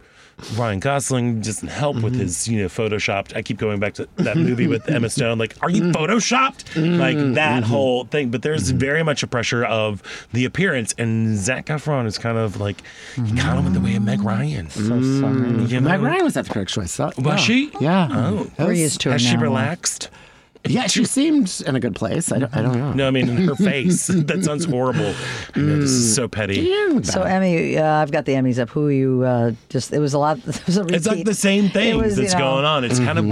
Ryan 0.55 0.79
Gosling 0.79 1.41
doesn't 1.41 1.67
help 1.67 1.95
with 1.95 2.13
mm-hmm. 2.13 2.21
his, 2.21 2.47
you 2.47 2.61
know, 2.61 2.67
photoshopped. 2.67 3.35
I 3.35 3.41
keep 3.41 3.57
going 3.57 3.79
back 3.79 3.95
to 3.95 4.07
that 4.17 4.37
movie 4.37 4.67
with 4.67 4.87
Emma 4.87 5.09
Stone. 5.09 5.39
Like, 5.39 5.55
are 5.61 5.69
you 5.69 5.81
mm. 5.81 5.93
photoshopped? 5.93 6.65
Mm-hmm. 6.75 6.99
Like 6.99 7.17
that 7.33 7.63
mm-hmm. 7.63 7.71
whole 7.71 8.05
thing. 8.05 8.29
But 8.29 8.43
there's 8.43 8.69
very 8.69 9.01
much 9.01 9.23
a 9.23 9.27
pressure 9.27 9.65
of 9.65 10.03
the 10.33 10.45
appearance, 10.45 10.93
and 10.97 11.37
Zac 11.37 11.65
Efron 11.67 12.05
is 12.05 12.19
kind 12.19 12.37
of 12.37 12.59
like 12.59 12.83
he 13.15 13.35
kind 13.35 13.57
of 13.57 13.63
went 13.63 13.73
the 13.73 13.81
way 13.81 13.95
of 13.95 14.03
Meg 14.03 14.21
Ryan. 14.21 14.69
So 14.69 14.81
sorry. 14.81 14.99
Mm. 15.01 15.69
You 15.69 15.81
know? 15.81 15.89
Meg 15.89 16.01
Ryan 16.01 16.23
was 16.23 16.37
at 16.37 16.45
the 16.45 16.51
Critics' 16.51 16.73
Choice. 16.73 16.91
So, 16.91 17.05
Was 17.17 17.25
yeah. 17.25 17.35
she? 17.37 17.71
Yeah. 17.81 18.07
Oh. 18.11 18.43
That 18.43 18.59
We're 18.59 18.67
was- 18.69 18.79
used 18.79 19.01
to 19.01 19.09
her 19.09 19.13
Has 19.13 19.21
she 19.23 19.37
relaxed? 19.37 20.09
Yeah, 20.65 20.87
she 20.87 21.05
seemed 21.05 21.61
in 21.65 21.75
a 21.75 21.79
good 21.79 21.95
place. 21.95 22.31
I 22.31 22.39
don't, 22.39 22.55
I 22.55 22.61
don't 22.61 22.77
know. 22.77 22.93
No, 22.93 23.07
I 23.07 23.11
mean 23.11 23.29
in 23.29 23.37
her 23.47 23.55
face. 23.55 24.07
that 24.13 24.43
sounds 24.43 24.65
horrible. 24.65 25.13
I 25.55 25.59
know 25.59 25.77
this 25.79 25.89
is 25.91 26.15
so 26.15 26.27
petty. 26.27 26.59
Yeah, 26.61 27.01
So 27.01 27.21
Emmy, 27.23 27.77
uh, 27.77 27.85
I've 28.01 28.11
got 28.11 28.25
the 28.25 28.33
Emmys 28.33 28.59
up. 28.59 28.69
Who 28.69 28.89
you 28.89 29.23
uh, 29.23 29.51
just? 29.69 29.93
It 29.93 29.99
was 29.99 30.13
a 30.13 30.19
lot. 30.19 30.37
It 30.47 30.65
was 30.65 30.77
a 30.77 30.81
repeat. 30.83 30.95
It's 30.97 31.07
like 31.07 31.23
the 31.25 31.33
same 31.33 31.69
thing 31.69 31.89
It 31.89 31.95
was, 32.03 32.17
you 32.17 32.23
that's 32.23 32.33
know- 32.33 32.39
going 32.39 32.65
on. 32.65 32.83
It's 32.83 32.99
kind 32.99 33.17
of 33.19 33.25
Mm-hmm. 33.25 33.31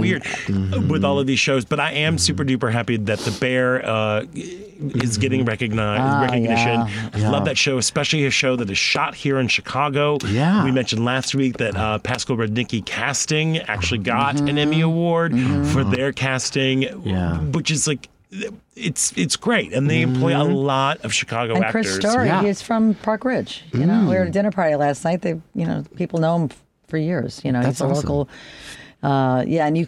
weird 0.80 0.90
with 0.90 1.04
all 1.04 1.18
of 1.18 1.26
these 1.26 1.38
shows, 1.38 1.64
but 1.64 1.78
I 1.80 1.92
am 1.92 2.18
super 2.18 2.44
duper 2.44 2.70
happy 2.72 2.96
that 2.96 3.18
the 3.20 3.30
Bear 3.40 3.84
uh, 3.86 4.24
is 4.34 5.16
getting 5.18 5.44
recognized 5.44 6.02
Ah, 6.02 6.20
recognition. 6.22 6.80
yeah. 6.86 7.10
I 7.26 7.28
love 7.30 7.44
that 7.46 7.56
show, 7.58 7.78
especially 7.78 8.26
a 8.26 8.30
show 8.30 8.56
that 8.56 8.68
is 8.70 8.76
shot 8.78 9.14
here 9.14 9.38
in 9.38 9.48
Chicago. 9.48 10.18
Yeah. 10.26 10.64
we 10.64 10.70
mentioned 10.70 11.04
last 11.04 11.34
week 11.34 11.56
that 11.58 11.76
uh, 11.76 11.98
Paskal 12.00 12.36
Rudnicke 12.36 12.84
Casting 12.84 13.58
actually 13.58 13.98
got 13.98 14.36
Mm-hmm. 14.36 14.48
an 14.48 14.58
Emmy 14.58 14.80
award 14.80 15.32
for 15.72 15.84
their 15.84 16.12
casting, 16.12 16.82
Yeah. 17.16 17.38
which 17.38 17.70
is 17.70 17.86
like. 17.86 18.08
It's 18.74 19.12
it's 19.16 19.36
great, 19.36 19.72
and 19.72 19.88
they 19.88 20.02
employ 20.02 20.36
a 20.36 20.42
lot 20.44 21.02
of 21.04 21.14
Chicago 21.14 21.54
And 21.54 21.64
actors. 21.64 21.86
Chris 21.86 21.96
Storer, 22.10 22.26
Yeah. 22.26 22.42
he's 22.42 22.60
from 22.60 22.94
Park 22.94 23.24
Ridge. 23.24 23.64
You 23.72 23.86
know, 23.86 24.00
we 24.00 24.14
were 24.16 24.22
at 24.22 24.28
a 24.28 24.30
dinner 24.30 24.50
party 24.50 24.74
last 24.74 25.04
night. 25.04 25.22
They, 25.22 25.40
you 25.54 25.64
know, 25.64 25.84
people 25.94 26.18
know 26.20 26.36
him 26.36 26.50
for 26.88 26.98
years. 26.98 27.40
You 27.44 27.52
know, 27.52 27.62
That's 27.62 27.78
he's 27.78 27.82
a 27.82 27.84
awesome. 27.90 28.08
local. 28.08 28.28
Uh, 29.02 29.44
yeah, 29.46 29.66
and 29.66 29.78
you 29.78 29.86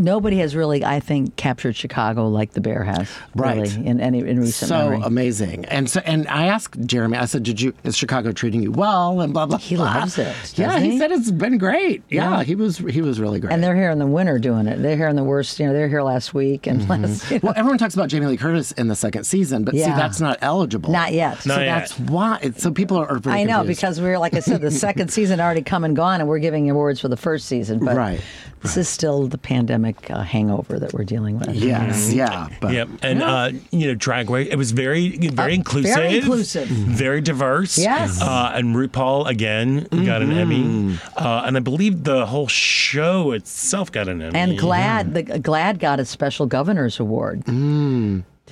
nobody 0.00 0.38
has 0.38 0.56
really, 0.56 0.84
I 0.84 1.00
think, 1.00 1.36
captured 1.36 1.76
Chicago 1.76 2.28
like 2.28 2.52
the 2.52 2.60
Bear 2.60 2.84
has. 2.84 3.08
Right. 3.34 3.56
Really, 3.56 3.86
in 3.86 4.00
any 4.00 4.18
in 4.20 4.40
recent 4.40 4.70
memory. 4.70 4.86
so 4.86 4.90
memory. 4.90 5.06
amazing. 5.06 5.64
And 5.66 5.88
so, 5.90 6.00
and 6.04 6.26
I 6.28 6.46
asked 6.46 6.80
Jeremy. 6.86 7.18
I 7.18 7.24
said, 7.26 7.42
"Did 7.42 7.60
you? 7.60 7.72
Is 7.84 7.96
Chicago 7.96 8.32
treating 8.32 8.62
you 8.62 8.72
well?" 8.72 9.20
And 9.20 9.32
blah 9.32 9.46
blah. 9.46 9.58
He 9.58 9.76
blah. 9.76 9.84
loves 9.84 10.18
it, 10.18 10.34
Yeah, 10.58 10.78
he, 10.78 10.92
he? 10.92 10.98
said 10.98 11.12
it's 11.12 11.30
been 11.30 11.58
great. 11.58 12.02
Yeah, 12.08 12.38
Yeah. 12.38 12.42
he 12.44 12.54
was 12.54 12.78
he 12.78 13.00
was 13.02 13.20
really 13.20 13.40
great. 13.40 13.52
and 13.52 13.62
they're 13.62 13.76
here 13.76 13.90
in 13.90 13.98
the 13.98 14.06
winter 14.06 14.38
doing 14.38 14.66
it. 14.66 14.80
They're 14.82 14.96
here 14.96 15.08
in 15.08 15.16
the 15.16 15.24
worst. 15.24 15.58
You 15.60 15.66
know, 15.66 15.72
they're 15.72 15.88
here 15.88 16.02
last 16.02 16.34
week 16.34 16.66
and 16.66 16.80
mm-hmm. 16.80 17.02
last. 17.04 17.30
you 17.30 17.36
know. 17.36 17.40
well, 17.44 17.54
everyone 17.56 17.78
talks 17.78 17.94
about 17.94 18.08
Jamie 18.08 18.26
Lee 18.26 18.36
Curtis 18.36 18.72
in 18.72 18.88
the 18.88 18.96
second 18.96 19.24
season, 19.24 19.64
but 19.64 19.74
see, 19.74 19.80
that's 19.80 20.20
not 20.20 20.38
eligible. 20.40 20.90
Not 20.90 21.12
yet. 21.12 21.38
So 21.42 21.58
yet. 21.58 21.66
that's 21.66 21.98
why. 21.98 22.52
So 22.56 22.70
people 22.70 22.96
are 22.98 23.18
very 23.18 23.40
I 23.40 23.44
know 23.44 23.58
confused. 23.58 23.80
because 23.80 24.00
we're 24.00 24.18
like 24.18 24.34
I 24.34 24.40
said, 24.40 24.60
the 24.60 24.70
second 24.70 25.10
season 25.12 25.40
already 25.40 25.62
come 25.62 25.84
and 25.84 25.94
gone, 25.96 26.20
and 26.20 26.28
we're 26.28 26.38
giving 26.38 26.70
awards 26.70 27.00
for 27.00 27.08
the 27.08 27.16
first 27.16 27.46
season. 27.46 27.84
But 27.84 27.96
Right, 27.96 28.20
this 28.62 28.76
is 28.76 28.88
still 28.88 29.26
the 29.26 29.38
pandemic 29.38 29.89
uh, 30.10 30.22
hangover 30.22 30.78
that 30.78 30.92
we're 30.92 31.04
dealing 31.04 31.38
with. 31.38 31.54
Yes, 31.54 32.12
yeah, 32.12 32.48
but 32.60 32.72
Yep, 32.72 32.88
and 33.02 33.22
uh, 33.22 33.50
you 33.70 33.88
know, 33.88 33.94
Drag 33.94 34.28
Race. 34.30 34.48
It 34.50 34.56
was 34.56 34.72
very, 34.72 35.16
very 35.28 35.54
inclusive, 35.54 35.94
very 35.94 36.18
inclusive. 36.18 36.68
very 36.68 37.20
diverse. 37.20 37.78
Yes. 37.78 38.20
uh, 38.22 38.52
and 38.54 38.74
RuPaul 38.74 39.26
again 39.28 39.84
got 39.90 40.22
an 40.22 40.32
Emmy, 40.32 40.98
uh, 41.16 41.42
and 41.46 41.56
I 41.56 41.60
believe 41.60 42.04
the 42.04 42.26
whole 42.26 42.48
show 42.48 43.32
itself 43.32 43.90
got 43.92 44.08
an 44.08 44.22
Emmy. 44.22 44.38
And 44.38 44.58
GLAAD, 44.58 45.14
the 45.14 45.22
GLAAD 45.22 45.78
got 45.78 46.00
a 46.00 46.04
special 46.04 46.46
governor's 46.46 47.00
award. 47.00 47.44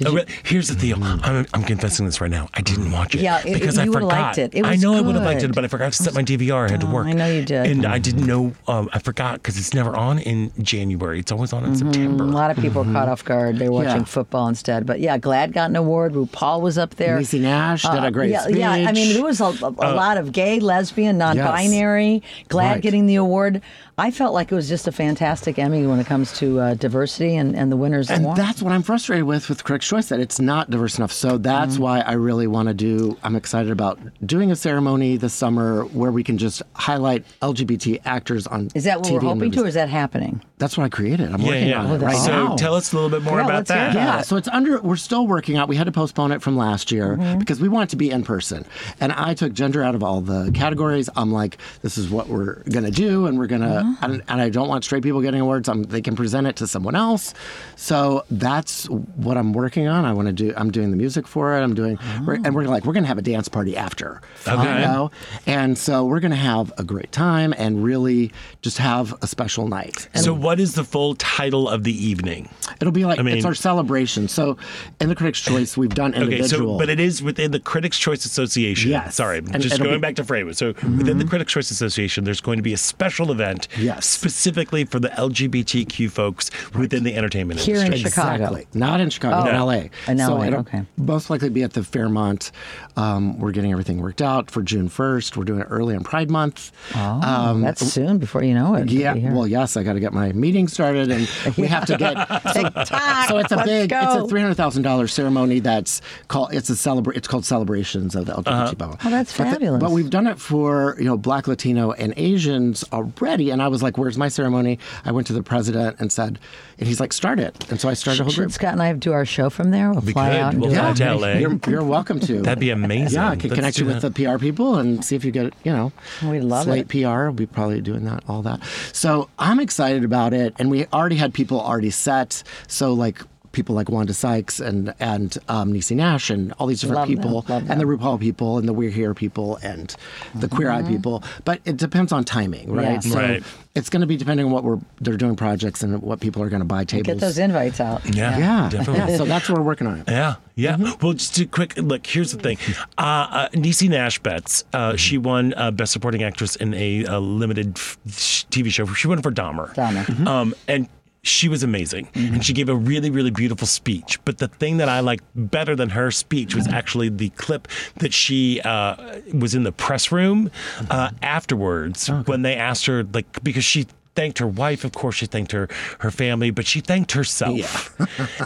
Oh, 0.06 0.14
but 0.14 0.28
here's 0.44 0.68
the 0.68 0.74
deal. 0.76 0.96
Mm. 0.98 1.20
I'm, 1.22 1.46
I'm 1.54 1.62
confessing 1.64 2.06
this 2.06 2.20
right 2.20 2.30
now. 2.30 2.48
I 2.54 2.60
didn't 2.60 2.86
mm. 2.86 2.92
watch 2.92 3.14
it. 3.14 3.20
Yeah, 3.20 3.40
it- 3.44 3.54
because 3.54 3.76
you 3.76 3.82
I 3.82 3.86
forgot. 3.86 4.02
liked 4.06 4.38
it. 4.38 4.54
It 4.54 4.64
I 4.64 4.72
was 4.72 4.82
know 4.82 4.94
I 4.94 5.00
would 5.00 5.14
have 5.14 5.24
liked 5.24 5.42
it, 5.42 5.54
but 5.54 5.64
I 5.64 5.68
forgot 5.68 5.92
to 5.92 6.02
set 6.02 6.14
my 6.14 6.22
DVR. 6.22 6.68
I 6.68 6.70
had 6.70 6.80
to 6.82 6.86
Oh, 6.86 6.92
work. 6.92 7.06
I 7.06 7.12
know 7.12 7.26
you 7.26 7.44
did. 7.44 7.66
And 7.66 7.84
I 7.84 7.98
mm-hmm. 7.98 8.02
didn't 8.02 8.26
know. 8.26 8.54
Um, 8.66 8.88
I 8.92 8.98
forgot 8.98 9.34
because 9.34 9.58
it's 9.58 9.74
never 9.74 9.94
on 9.96 10.18
in 10.20 10.52
January. 10.62 11.18
It's 11.18 11.32
always 11.32 11.52
on 11.52 11.64
in 11.64 11.72
mm-hmm. 11.72 11.92
September. 11.92 12.24
A 12.24 12.26
lot 12.26 12.50
of 12.50 12.56
people 12.58 12.84
were 12.84 12.92
caught 12.92 13.08
off 13.08 13.24
guard. 13.24 13.58
They're 13.58 13.72
watching 13.72 13.98
Yeah. 13.98 14.04
football 14.04 14.48
instead. 14.48 14.86
But 14.86 15.00
yeah, 15.00 15.18
GLAAD 15.18 15.52
got 15.52 15.70
an 15.70 15.76
award. 15.76 16.12
RuPaul 16.14 16.60
was 16.60 16.78
up 16.78 16.94
there. 16.96 17.18
Niecy 17.18 17.40
Nash 17.40 17.82
did 17.82 17.90
uh, 17.90 18.04
a 18.04 18.10
great 18.10 18.30
yeah, 18.30 18.48
Yeah, 18.48 18.70
I 18.70 18.92
mean, 18.92 19.06
speech. 19.06 19.14
there 19.14 19.24
was 19.24 19.40
a, 19.40 19.44
a, 19.64 19.68
a 19.68 19.94
lot 19.94 20.16
of 20.16 20.32
gay, 20.32 20.60
lesbian, 20.60 21.18
non-binary. 21.18 22.22
GLAAD 22.48 22.68
Right. 22.72 22.82
getting 22.82 23.06
the 23.06 23.16
award. 23.16 23.62
I 23.98 24.12
felt 24.12 24.32
like 24.32 24.52
it 24.52 24.54
was 24.54 24.68
just 24.68 24.86
a 24.86 24.92
fantastic 24.92 25.58
Emmy 25.58 25.84
when 25.84 25.98
it 25.98 26.06
comes 26.06 26.32
to 26.38 26.60
uh, 26.60 26.74
diversity 26.74 27.34
and, 27.36 27.56
and 27.56 27.72
the 27.72 27.76
winners. 27.76 28.10
And 28.10 28.24
won. 28.24 28.36
that's 28.36 28.62
what 28.62 28.72
I'm 28.72 28.82
frustrated 28.84 29.24
with 29.24 29.48
with 29.48 29.64
Critics' 29.64 29.88
Choice 29.88 30.08
that 30.10 30.20
it's 30.20 30.38
not 30.40 30.70
diverse 30.70 30.98
enough. 30.98 31.10
So 31.12 31.36
that's 31.36 31.74
Mm-hmm. 31.74 31.82
why 31.82 32.00
I 32.00 32.12
really 32.12 32.46
want 32.46 32.68
to 32.68 32.74
do. 32.74 33.16
I'm 33.24 33.34
excited 33.34 33.72
about 33.72 33.98
doing 34.24 34.52
a 34.52 34.56
ceremony 34.56 35.16
this 35.16 35.34
summer 35.34 35.82
where 35.86 36.12
we 36.12 36.22
can 36.22 36.38
just 36.38 36.62
highlight 36.74 37.24
LGBT 37.42 38.00
actors 38.04 38.46
on. 38.46 38.68
is 38.74 38.84
that 38.84 38.98
what 39.00 39.08
TV 39.08 39.14
we're 39.14 39.20
hoping 39.20 39.50
to, 39.52 39.64
or 39.64 39.66
is 39.66 39.74
that 39.74 39.88
happening? 39.88 40.42
That's 40.58 40.76
what 40.78 40.84
I 40.84 40.88
created. 40.88 41.32
I'm 41.32 41.40
Yeah, 41.40 41.48
working 41.48 41.68
yeah. 41.68 41.84
on 41.84 41.90
it 42.00 42.04
right 42.04 42.16
so 42.16 42.30
now. 42.48 42.56
tell 42.56 42.74
us 42.74 42.92
a 42.92 42.96
little 42.96 43.10
bit 43.10 43.22
more 43.22 43.38
Yeah, 43.40 43.44
about 43.46 43.66
that. 43.66 43.94
Yeah, 43.94 44.22
so 44.22 44.36
it's 44.36 44.48
under. 44.48 44.80
We're 44.80 44.96
still 44.96 45.26
working 45.26 45.56
out. 45.56 45.68
We 45.68 45.74
had 45.76 45.84
to 45.84 45.92
postpone 45.92 46.30
it 46.32 46.40
from 46.40 46.56
last 46.56 46.92
year 46.92 47.16
Mm-hmm. 47.16 47.38
because 47.40 47.60
we 47.60 47.68
want 47.68 47.88
it 47.88 47.90
to 47.90 47.96
be 47.96 48.10
in 48.10 48.22
person. 48.22 48.64
And 49.00 49.12
I 49.12 49.34
took 49.34 49.52
gender 49.52 49.82
out 49.82 49.94
of 49.96 50.02
all 50.04 50.20
the 50.20 50.52
categories. 50.54 51.10
I'm 51.16 51.32
like, 51.32 51.58
this 51.82 51.98
is 51.98 52.08
what 52.10 52.28
we're 52.28 52.62
gonna 52.70 52.92
do, 52.92 53.26
and 53.26 53.38
we're 53.40 53.48
gonna. 53.48 53.66
Mm-hmm. 53.82 53.88
And, 54.02 54.23
and 54.28 54.40
I 54.40 54.48
don't 54.51 54.69
want 54.69 54.85
straight 54.85 55.02
people 55.02 55.20
getting 55.23 55.40
awards. 55.40 55.69
I'm, 55.69 55.82
they 55.85 56.01
can 56.01 56.16
present 56.16 56.47
it 56.47 56.56
to 56.56 56.66
someone 56.66 56.94
else. 56.94 57.35
So 57.77 58.24
that's 58.31 58.86
what 58.89 59.36
I'm 59.36 59.52
working 59.52 59.89
on. 59.89 60.05
I 60.05 60.12
want 60.12 60.27
to 60.27 60.32
do. 60.32 60.52
I'm 60.56 60.70
doing 60.70 60.90
the 60.90 60.97
music 60.97 61.27
for 61.27 61.56
it. 61.56 61.62
I'm 61.62 61.74
doing, 61.74 61.98
we're, 62.27 62.35
and 62.35 62.55
we're 62.55 62.65
like, 62.65 62.85
we're 62.85 62.93
gonna 62.93 63.06
have 63.06 63.19
a 63.19 63.23
dance 63.23 63.48
party 63.48 63.77
after. 63.77 64.20
Okay. 64.47 64.62
You 64.62 64.86
know? 64.86 65.10
And 65.47 65.77
so 65.78 66.05
we're 66.05 66.20
gonna 66.20 66.36
have 66.36 66.73
a 66.78 66.85
great 66.85 67.12
time 67.12 67.55
and 67.56 67.82
really 67.82 68.32
just 68.62 68.78
have 68.78 69.15
a 69.23 69.27
special 69.27 69.69
night. 69.69 70.09
So, 70.15 70.35
what 70.35 70.60
is 70.60 70.74
the 70.74 70.85
full 70.85 71.15
title 71.16 71.69
of 71.69 71.85
the 71.85 71.93
evening? 71.93 72.48
It'll 72.81 72.93
be 72.93 73.05
like 73.05 73.19
I 73.19 73.23
mean- 73.23 73.36
it's 73.36 73.47
our 73.47 73.55
celebration. 73.55 74.28
So 74.28 74.56
in 75.01 75.09
the 75.09 75.15
Critics' 75.15 75.40
Choice, 75.40 75.77
we've 75.77 75.94
done 75.94 76.12
Okay, 76.15 76.23
individual. 76.24 76.74
so 76.74 76.78
but 76.78 76.89
it 76.89 77.01
is 77.01 77.23
within 77.23 77.51
the 77.51 77.60
Critics' 77.60 77.98
Choice 77.98 78.24
Association. 78.24 78.90
Yes. 78.90 79.15
Sorry, 79.16 79.39
And 79.39 79.60
just 79.62 79.78
going 79.78 79.90
be- 79.90 79.94
Mm-hmm. 79.94 80.01
back 80.02 80.15
to 80.16 80.24
frame 80.24 80.48
it. 80.48 80.56
So 80.56 80.69
within 80.97 81.19
the 81.19 81.24
Critics' 81.24 81.52
Choice 81.52 81.70
Association, 81.70 82.24
there's 82.24 82.40
going 82.40 82.59
to 82.59 82.62
be 82.62 82.73
a 82.73 82.77
special 82.77 83.32
event 83.32 83.69
Yes. 83.78 84.06
specifically 84.06 84.84
for 84.84 84.98
the 85.00 85.09
LGBTQ 85.10 86.10
folks 86.10 86.50
within 86.74 87.05
the 87.05 87.14
entertainment 87.14 87.60
Here 87.60 87.76
in 87.76 87.86
industry. 87.86 88.10
Chicago. 88.10 88.34
Exactly. 88.44 88.66
Not 88.74 89.00
in 89.00 89.10
Chicago, 89.10 89.48
Oh. 89.48 89.50
in 89.50 89.56
LA. 89.56 89.88
In 90.06 90.18
LA, 90.18 90.46
it'll 90.48 90.60
okay. 90.60 90.82
most 90.96 91.30
likely 91.30 91.48
be 91.48 91.62
at 91.62 91.72
the 91.72 91.82
Fairmont. 91.84 92.50
Um, 92.96 93.38
we're 93.38 93.52
getting 93.52 93.70
everything 93.72 94.00
worked 94.00 94.22
out 94.22 94.50
for 94.50 94.62
June 94.62 94.88
1st. 94.88 95.36
We're 95.36 95.44
doing 95.44 95.60
it 95.60 95.66
early 95.70 95.94
on 95.94 96.02
Pride 96.02 96.30
Month. 96.30 96.72
Oh, 96.94 96.98
Um, 97.22 97.60
that's 97.62 97.84
soon 97.86 98.18
before 98.18 98.42
you 98.42 98.55
know 98.55 98.74
it. 98.74 98.90
Yeah, 98.90 99.09
We'll 99.12 99.14
be 99.14 99.20
here. 99.20 99.32
well, 99.32 99.46
yes, 99.46 99.76
I 99.76 99.82
got 99.82 99.92
to 99.94 100.00
get 100.00 100.12
my 100.12 100.32
meeting 100.32 100.68
started, 100.68 101.10
and 101.10 101.28
we 101.56 101.66
have 101.66 101.86
to 101.86 101.96
get. 101.96 102.16
So, 102.52 102.62
TikTok, 102.62 103.28
so 103.28 103.38
it's 103.38 103.52
a 103.52 103.56
let's 103.56 103.68
big, 103.68 103.92
it's 103.92 104.14
a 104.14 104.26
three 104.26 104.40
hundred 104.40 104.55
thousand 104.56 104.82
dollars 104.82 105.12
ceremony. 105.12 105.60
That's 105.60 106.00
called 106.28 106.52
it's 106.52 106.70
a 106.70 106.74
celebra- 106.74 107.16
It's 107.16 107.28
called 107.28 107.44
celebrations 107.44 108.14
of 108.14 108.26
the 108.26 108.32
LGBT 108.32 108.70
people. 108.70 108.98
Oh, 109.05 109.10
that's 109.10 109.36
But 109.36 109.44
the- 109.44 109.50
fabulous. 109.52 109.80
but 109.80 109.90
we've 109.92 110.10
done 110.10 110.26
it 110.26 110.38
for 110.38 110.96
you 110.98 111.05
know 111.05 111.16
Black, 111.16 111.46
Latino, 111.46 111.92
and 111.92 112.12
Asians 112.16 112.84
already, 112.92 113.50
and 113.50 113.62
I 113.62 113.67
was 113.68 113.82
like, 113.82 113.96
"Where's 113.98 114.18
my 114.18 114.28
ceremony?" 114.28 114.78
I 115.04 115.12
went 115.12 115.26
to 115.28 115.32
the 115.32 115.42
president 115.42 115.96
and 116.00 116.10
said, 116.10 116.38
and 116.78 116.88
he's 116.88 117.00
like, 117.00 117.12
"Start 117.12 117.38
it," 117.40 117.70
and 117.70 117.80
so 117.80 117.88
I 117.88 117.94
started 117.94 118.20
a 118.20 118.24
whole 118.24 118.32
Should 118.32 118.40
group. 118.42 118.52
Scott 118.52 118.72
and 118.72 118.82
I 118.82 118.92
do 118.94 119.12
our 119.12 119.24
show 119.24 119.50
from 119.50 119.70
there? 119.70 119.92
We'll 119.92 120.00
We 120.02 120.12
fly 120.12 120.30
could. 120.30 120.36
out 120.40 120.52
and 120.54 120.60
We'll 120.62 120.70
do 120.70 120.76
fly 120.76 120.90
it. 120.90 120.96
to 120.96 121.14
LA. 121.14 121.32
You're, 121.34 121.58
you're 121.68 121.84
welcome 121.84 122.20
to. 122.20 122.42
That'd 122.42 122.58
be 122.60 122.70
amazing. 122.70 123.14
Yeah, 123.20 123.30
I 123.30 123.36
could 123.36 123.50
Let's 123.50 123.54
connect 123.54 123.76
do 123.76 123.84
you 123.84 123.90
with 123.90 124.02
that. 124.02 124.14
the 124.14 124.24
PR 124.24 124.38
people 124.38 124.76
and 124.76 125.04
see 125.04 125.16
if 125.16 125.24
you 125.24 125.30
get, 125.30 125.52
you 125.64 125.72
know, 125.72 125.92
We'd 126.22 126.40
love 126.40 126.64
Slate 126.64 126.92
it. 126.94 127.02
PR. 127.04 127.24
We'll 127.24 127.32
be 127.32 127.46
probably 127.46 127.80
doing 127.80 128.04
that, 128.04 128.22
all 128.28 128.42
that. 128.42 128.60
So 128.92 129.28
I'm 129.38 129.60
excited 129.60 130.04
about 130.04 130.32
it, 130.34 130.54
and 130.58 130.70
we 130.70 130.86
already 130.86 131.16
had 131.16 131.32
people 131.34 131.60
already 131.60 131.90
set. 131.90 132.42
So 132.66 132.92
like 132.92 133.20
people 133.52 133.74
like 133.74 133.88
Wanda 133.88 134.14
Sykes 134.14 134.60
and 134.60 134.94
and 135.00 135.36
um, 135.48 135.72
Niecy 135.72 135.96
Nash 135.96 136.30
and 136.30 136.52
all 136.58 136.66
these 136.66 136.80
different 136.80 136.98
Love 137.00 137.08
them, 137.08 137.16
people, 137.16 137.44
love 137.48 137.70
and 137.70 137.80
the 137.80 137.84
RuPaul 137.84 138.20
people 138.20 138.58
and 138.58 138.68
the 138.68 138.72
We're 138.72 138.90
Here 138.90 139.14
people 139.14 139.56
and 139.62 139.94
the 140.34 140.48
Queer 140.48 140.70
Eye 140.70 140.82
people. 140.82 141.22
But 141.44 141.60
it 141.64 141.76
depends 141.76 142.12
on 142.12 142.24
timing, 142.24 142.72
right? 142.72 142.84
Yeah. 142.84 143.00
So 143.00 143.16
Right. 143.18 143.42
it's 143.74 143.88
going 143.90 144.00
to 144.02 144.06
be 144.06 144.16
depending 144.16 144.46
on 144.46 144.52
what 144.52 144.64
we're 144.64 144.78
they're 145.00 145.16
doing 145.16 145.36
projects 145.36 145.82
and 145.82 146.00
what 146.02 146.20
people 146.20 146.42
are 146.42 146.48
going 146.48 146.60
to 146.60 146.66
buy 146.66 146.84
tables. 146.84 147.06
Get 147.06 147.20
those 147.20 147.38
invites 147.38 147.80
out. 147.80 148.02
Yeah, 148.14 148.36
yeah, 148.38 148.68
definitely. 148.70 149.12
yeah. 149.12 149.16
So 149.18 149.24
that's 149.24 149.48
what 149.48 149.58
we're 149.58 149.64
working 149.64 149.86
on. 149.86 150.04
Yeah, 150.08 150.36
yeah. 150.54 150.76
Mm-hmm. 150.76 151.04
Well, 151.04 151.14
just 151.14 151.38
a 151.38 151.46
quick 151.46 151.76
look. 151.76 152.06
Here's 152.06 152.32
the 152.32 152.38
thing. 152.38 152.58
Uh, 152.98 153.02
uh, 153.02 153.48
Niecy 153.50 153.88
Nash 153.88 154.18
bets. 154.18 154.64
Uh, 154.72 154.88
Mm-hmm. 154.88 154.96
She 154.96 155.18
won 155.18 155.52
uh, 155.54 155.70
Best 155.70 155.92
Supporting 155.92 156.22
Actress 156.22 156.56
in 156.56 156.72
a, 156.74 157.04
uh 157.04 157.18
limited 157.18 157.76
f- 157.76 157.98
TV 158.06 158.70
show. 158.70 158.86
She 158.86 159.06
won 159.06 159.20
for 159.22 159.30
Dahmer. 159.30 159.74
Dahmer. 159.74 160.04
Mm-hmm. 160.06 160.26
Um, 160.26 160.54
and 160.66 160.88
she 161.22 161.48
was 161.48 161.62
amazing, 161.62 162.08
and 162.14 162.44
she 162.44 162.52
gave 162.52 162.68
a 162.68 162.74
really, 162.76 163.10
really 163.10 163.30
beautiful 163.30 163.66
speech. 163.66 164.18
But 164.24 164.38
the 164.38 164.48
thing 164.48 164.78
that 164.78 164.88
I 164.88 165.00
liked 165.00 165.24
better 165.34 165.74
than 165.74 165.90
her 165.90 166.10
speech 166.10 166.54
was 166.54 166.68
actually 166.68 167.08
the 167.08 167.30
clip 167.30 167.68
that 167.96 168.12
she 168.12 168.60
uh, 168.60 169.20
was 169.34 169.54
in 169.54 169.64
the 169.64 169.72
press 169.72 170.12
room 170.12 170.50
uh, 170.90 171.10
afterwards 171.22 172.08
when 172.26 172.42
they 172.42 172.54
asked 172.56 172.86
her, 172.86 173.04
like, 173.04 173.42
because 173.42 173.64
she 173.64 173.86
thanked 174.14 174.40
her 174.40 174.48
wife, 174.48 174.84
of 174.84 174.90
course, 174.92 175.14
she 175.14 175.26
thanked 175.26 175.52
her 175.52 175.68
her 176.00 176.10
family, 176.10 176.50
but 176.50 176.66
she 176.66 176.80
thanked 176.80 177.12
herself. 177.12 177.96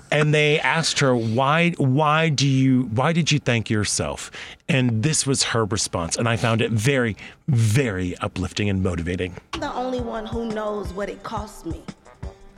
and 0.12 0.34
they 0.34 0.60
asked 0.60 0.98
her, 0.98 1.16
"Why? 1.16 1.70
Why 1.78 2.28
do 2.28 2.46
you? 2.46 2.90
Why 2.94 3.14
did 3.14 3.32
you 3.32 3.38
thank 3.38 3.70
yourself?" 3.70 4.30
And 4.68 5.02
this 5.02 5.26
was 5.26 5.42
her 5.44 5.64
response, 5.64 6.16
and 6.16 6.28
I 6.28 6.36
found 6.36 6.60
it 6.60 6.70
very, 6.72 7.16
very 7.48 8.16
uplifting 8.18 8.68
and 8.68 8.82
motivating. 8.82 9.34
I'm 9.54 9.60
the 9.60 9.72
only 9.72 10.00
one 10.00 10.26
who 10.26 10.46
knows 10.46 10.92
what 10.92 11.08
it 11.08 11.22
cost 11.22 11.64
me. 11.64 11.82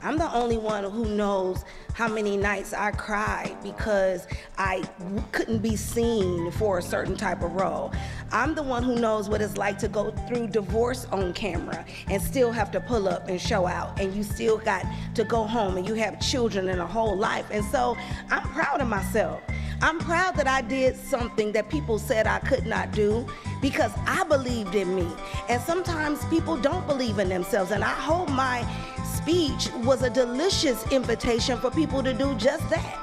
I'm 0.05 0.19
the 0.19 0.31
only 0.35 0.57
one 0.57 0.83
who 0.83 1.05
knows 1.05 1.65
how 1.93 2.07
many 2.07 2.37
nights 2.37 2.73
I 2.73 2.91
cried 2.91 3.57
because 3.63 4.27
I 4.55 4.83
couldn't 5.31 5.63
be 5.63 5.75
seen 5.75 6.51
for 6.51 6.77
a 6.77 6.81
certain 6.81 7.17
type 7.17 7.41
of 7.41 7.53
role. 7.53 7.91
I'm 8.31 8.53
the 8.53 8.61
one 8.61 8.83
who 8.83 8.99
knows 8.99 9.29
what 9.29 9.41
it's 9.41 9.57
like 9.57 9.79
to 9.79 9.87
go 9.87 10.11
through 10.27 10.49
divorce 10.49 11.07
on 11.11 11.33
camera 11.33 11.83
and 12.07 12.21
still 12.21 12.51
have 12.51 12.69
to 12.71 12.81
pull 12.81 13.09
up 13.09 13.29
and 13.29 13.41
show 13.41 13.65
out, 13.65 13.99
and 13.99 14.13
you 14.13 14.21
still 14.21 14.59
got 14.59 14.85
to 15.15 15.23
go 15.23 15.43
home 15.43 15.75
and 15.75 15.87
you 15.87 15.95
have 15.95 16.19
children 16.19 16.69
and 16.69 16.81
a 16.81 16.87
whole 16.87 17.17
life. 17.17 17.47
And 17.49 17.65
so 17.65 17.97
I'm 18.29 18.43
proud 18.49 18.81
of 18.81 18.87
myself. 18.87 19.41
I'm 19.81 19.99
proud 19.99 20.35
that 20.35 20.47
I 20.47 20.61
did 20.61 20.95
something 20.95 21.51
that 21.53 21.69
people 21.69 21.99
said 21.99 22.27
I 22.27 22.39
could 22.39 22.65
not 22.65 22.91
do 22.91 23.25
because 23.61 23.91
I 24.05 24.23
believed 24.23 24.75
in 24.75 24.95
me. 24.95 25.07
And 25.49 25.61
sometimes 25.61 26.23
people 26.25 26.57
don't 26.57 26.85
believe 26.87 27.19
in 27.19 27.29
themselves. 27.29 27.71
And 27.71 27.83
I 27.83 27.93
hope 27.93 28.29
my 28.29 28.65
speech 29.03 29.69
was 29.83 30.01
a 30.01 30.09
delicious 30.09 30.85
invitation 30.91 31.59
for 31.59 31.71
people 31.71 32.03
to 32.03 32.13
do 32.13 32.35
just 32.35 32.67
that. 32.69 32.99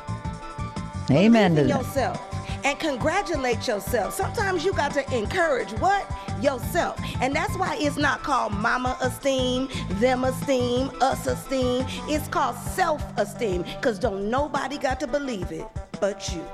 Amen 1.10 1.54
Believe 1.54 1.70
in 1.70 1.76
yourself 1.76 2.32
and 2.64 2.78
congratulate 2.78 3.66
yourself. 3.66 4.14
Sometimes 4.14 4.64
you 4.64 4.72
got 4.72 4.92
to 4.94 5.16
encourage 5.16 5.70
what? 5.72 6.06
Yourself. 6.40 6.98
And 7.20 7.34
that's 7.34 7.56
why 7.56 7.76
it's 7.78 7.96
not 7.96 8.22
called 8.22 8.52
mama 8.54 8.96
esteem, 9.00 9.68
them 10.00 10.24
esteem, 10.24 10.90
us 11.00 11.26
esteem. 11.26 11.84
It's 12.08 12.28
called 12.28 12.56
self 12.56 13.02
esteem 13.18 13.62
because 13.62 13.98
don't 13.98 14.30
nobody 14.30 14.78
got 14.78 15.00
to 15.00 15.06
believe 15.06 15.52
it 15.52 15.66
but 16.00 16.32
you. 16.34 16.44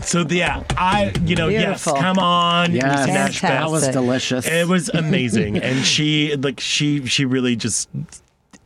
So 0.00 0.24
yeah, 0.28 0.62
I 0.76 1.12
you 1.24 1.36
know 1.36 1.48
Beautiful. 1.48 1.94
yes, 1.94 2.02
come 2.02 2.18
on, 2.18 2.72
Yes, 2.72 3.06
Nash 3.06 3.40
that 3.42 3.70
was 3.70 3.88
delicious. 3.88 4.46
It 4.46 4.66
was 4.68 4.88
amazing, 4.94 5.58
and 5.58 5.84
she 5.84 6.36
like 6.36 6.60
she 6.60 7.04
she 7.06 7.24
really 7.24 7.56
just 7.56 7.88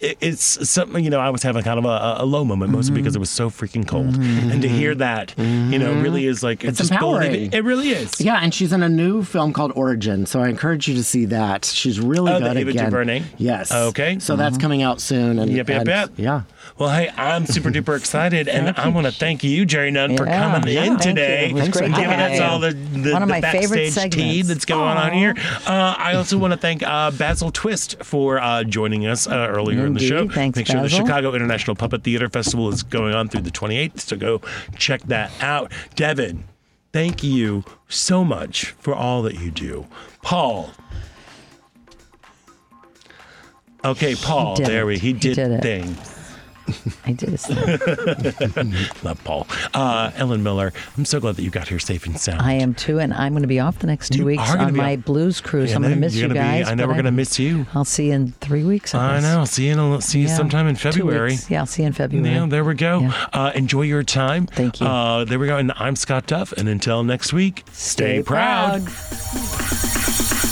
it, 0.02 0.18
it's 0.20 0.68
something 0.68 1.02
you 1.02 1.10
know 1.10 1.20
I 1.20 1.30
was 1.30 1.42
having 1.42 1.62
kind 1.62 1.78
of 1.78 1.84
a, 1.84 2.22
a 2.22 2.26
low 2.26 2.44
moment 2.44 2.72
mostly 2.72 2.96
because 2.96 3.16
it 3.16 3.18
was 3.20 3.30
so 3.30 3.48
freaking 3.48 3.86
cold, 3.86 4.16
and 4.16 4.60
to 4.60 4.68
hear 4.68 4.94
that 4.96 5.34
you 5.38 5.78
know 5.78 5.94
really 5.94 6.26
is 6.26 6.42
like 6.42 6.64
It's 6.64 6.78
just 6.78 6.90
believe 6.90 7.02
empowering. 7.02 7.46
It, 7.46 7.54
it 7.54 7.64
really 7.64 7.90
is. 7.90 8.20
Yeah, 8.20 8.40
and 8.42 8.52
she's 8.52 8.72
in 8.72 8.82
a 8.82 8.88
new 8.88 9.22
film 9.22 9.52
called 9.52 9.72
Origin, 9.74 10.26
so 10.26 10.40
I 10.40 10.48
encourage 10.48 10.88
you 10.88 10.94
to 10.96 11.04
see 11.04 11.24
that. 11.26 11.64
She's 11.64 12.00
really 12.00 12.32
Oh, 12.32 12.40
the 12.40 12.48
good 12.48 12.56
Ava 12.56 12.70
again. 12.70 12.84
DuVernay? 12.86 13.22
Yes. 13.38 13.72
Okay. 13.72 14.18
So 14.18 14.36
that's 14.36 14.54
mm-hmm. 14.56 14.62
coming 14.62 14.82
out 14.82 15.00
soon. 15.00 15.38
And, 15.38 15.50
Yep, 15.50 15.68
yep, 15.68 15.78
and- 15.80 15.88
yep. 15.88 16.10
Yeah. 16.16 16.42
Well, 16.82 16.90
hey, 16.90 17.12
I'm 17.16 17.46
super 17.46 17.70
duper 17.70 17.96
excited, 17.96 18.48
and 18.48 18.76
I 18.76 18.88
want 18.88 19.06
to 19.06 19.12
thank 19.12 19.44
you, 19.44 19.64
Jerry 19.64 19.92
Nunn, 19.92 20.16
for 20.16 20.26
coming 20.26 20.66
yeah, 20.66 20.86
in 20.86 20.98
today, 20.98 21.50
It 21.50 21.52
was 21.52 21.68
for 21.68 21.78
great 21.78 21.94
giving 21.94 22.18
us 22.18 22.40
all 22.40 22.58
the, 22.58 22.72
the, 22.72 23.12
One 23.12 23.22
of 23.22 23.28
the 23.28 23.34
my 23.34 23.40
favorite 23.40 23.94
backstage 23.94 24.12
tea 24.12 24.42
that's 24.42 24.64
going 24.64 24.98
on 24.98 25.12
here. 25.12 25.36
Uh, 25.64 25.94
I 25.96 26.14
also 26.16 26.38
want 26.38 26.54
to 26.54 26.56
thank 26.56 26.82
uh, 26.82 27.12
Basil 27.12 27.52
Twist 27.52 28.02
for 28.02 28.40
uh, 28.40 28.64
joining 28.64 29.06
us 29.06 29.28
uh, 29.28 29.46
earlier 29.48 29.86
in 29.86 29.94
the 29.94 30.00
show. 30.00 30.28
Thanks, 30.28 30.56
Make 30.56 30.66
sure 30.66 30.82
the 30.82 30.88
Chicago 30.88 31.32
International 31.32 31.76
Puppet 31.76 32.02
Theater 32.02 32.28
Festival 32.28 32.68
is 32.68 32.82
going 32.82 33.14
on 33.14 33.28
through 33.28 33.42
the 33.42 33.52
28th, 33.52 34.00
so 34.00 34.16
go 34.16 34.40
check 34.76 35.02
that 35.02 35.30
out. 35.40 35.70
Devin, 35.94 36.42
thank 36.92 37.22
you 37.22 37.62
so 37.88 38.24
much 38.24 38.72
for 38.80 38.92
all 38.92 39.22
that 39.22 39.38
you 39.38 39.52
do. 39.52 39.86
Paul. 40.20 40.72
Okay, 43.84 44.16
Paul. 44.16 44.56
there 44.56 44.84
we. 44.84 44.98
He 44.98 45.08
He 45.08 45.12
did, 45.12 45.34
did 45.36 45.50
it. 45.52 45.62
things. 45.62 46.21
I 47.06 47.12
do 47.12 47.26
Love 49.02 49.20
Paul. 49.24 49.46
Uh, 49.74 50.10
Ellen 50.16 50.42
Miller, 50.42 50.72
I'm 50.96 51.04
so 51.04 51.20
glad 51.20 51.36
that 51.36 51.42
you 51.42 51.50
got 51.50 51.68
here 51.68 51.78
safe 51.78 52.06
and 52.06 52.18
sound. 52.18 52.40
I 52.42 52.54
am 52.54 52.74
too, 52.74 52.98
and 53.00 53.12
I'm 53.12 53.32
going 53.32 53.42
to 53.42 53.48
be 53.48 53.60
off 53.60 53.78
the 53.80 53.86
next 53.86 54.10
two 54.10 54.20
You 54.20 54.24
weeks 54.26 54.50
on 54.50 54.76
my 54.76 54.96
off. 54.96 55.04
blues 55.04 55.40
cruise. 55.40 55.70
Yeah, 55.70 55.76
I'm 55.76 55.82
going 55.82 55.94
to 55.94 56.00
miss 56.00 56.14
You're 56.14 56.28
gonna 56.28 56.40
be- 56.40 56.44
guys. 56.62 56.68
I 56.68 56.74
know 56.74 56.86
we're 56.86 56.94
gonna 56.94 57.10
miss 57.12 57.38
you. 57.38 57.66
I'll 57.74 57.84
see 57.84 58.06
you 58.08 58.12
in 58.12 58.32
three 58.40 58.64
weeks. 58.64 58.94
I, 58.94 59.16
I 59.16 59.20
know. 59.20 59.44
See 59.44 59.66
you. 59.68 59.78
In, 59.80 60.00
see 60.00 60.20
you 60.20 60.28
Yeah. 60.28 60.36
sometime 60.36 60.66
in 60.66 60.76
February. 60.76 61.36
Yeah, 61.48 61.60
I'll 61.60 61.66
see 61.66 61.82
you 61.82 61.86
in 61.88 61.92
February. 61.92 62.28
Yeah, 62.30 62.46
there 62.46 62.64
we 62.64 62.74
go. 62.74 63.10
Uh, 63.32 63.52
enjoy 63.54 63.82
your 63.82 64.02
time. 64.02 64.46
Thank 64.46 64.80
you. 64.80 64.86
Uh, 64.86 65.24
there 65.24 65.38
we 65.38 65.46
go. 65.46 65.56
And 65.58 65.72
I'm 65.76 65.96
Scott 65.96 66.26
Duff. 66.26 66.52
And 66.52 66.68
until 66.68 67.02
next 67.04 67.32
week, 67.32 67.64
stay, 67.72 68.20
Stay 68.20 68.22
proud. 68.22 68.84
proud. 68.86 70.48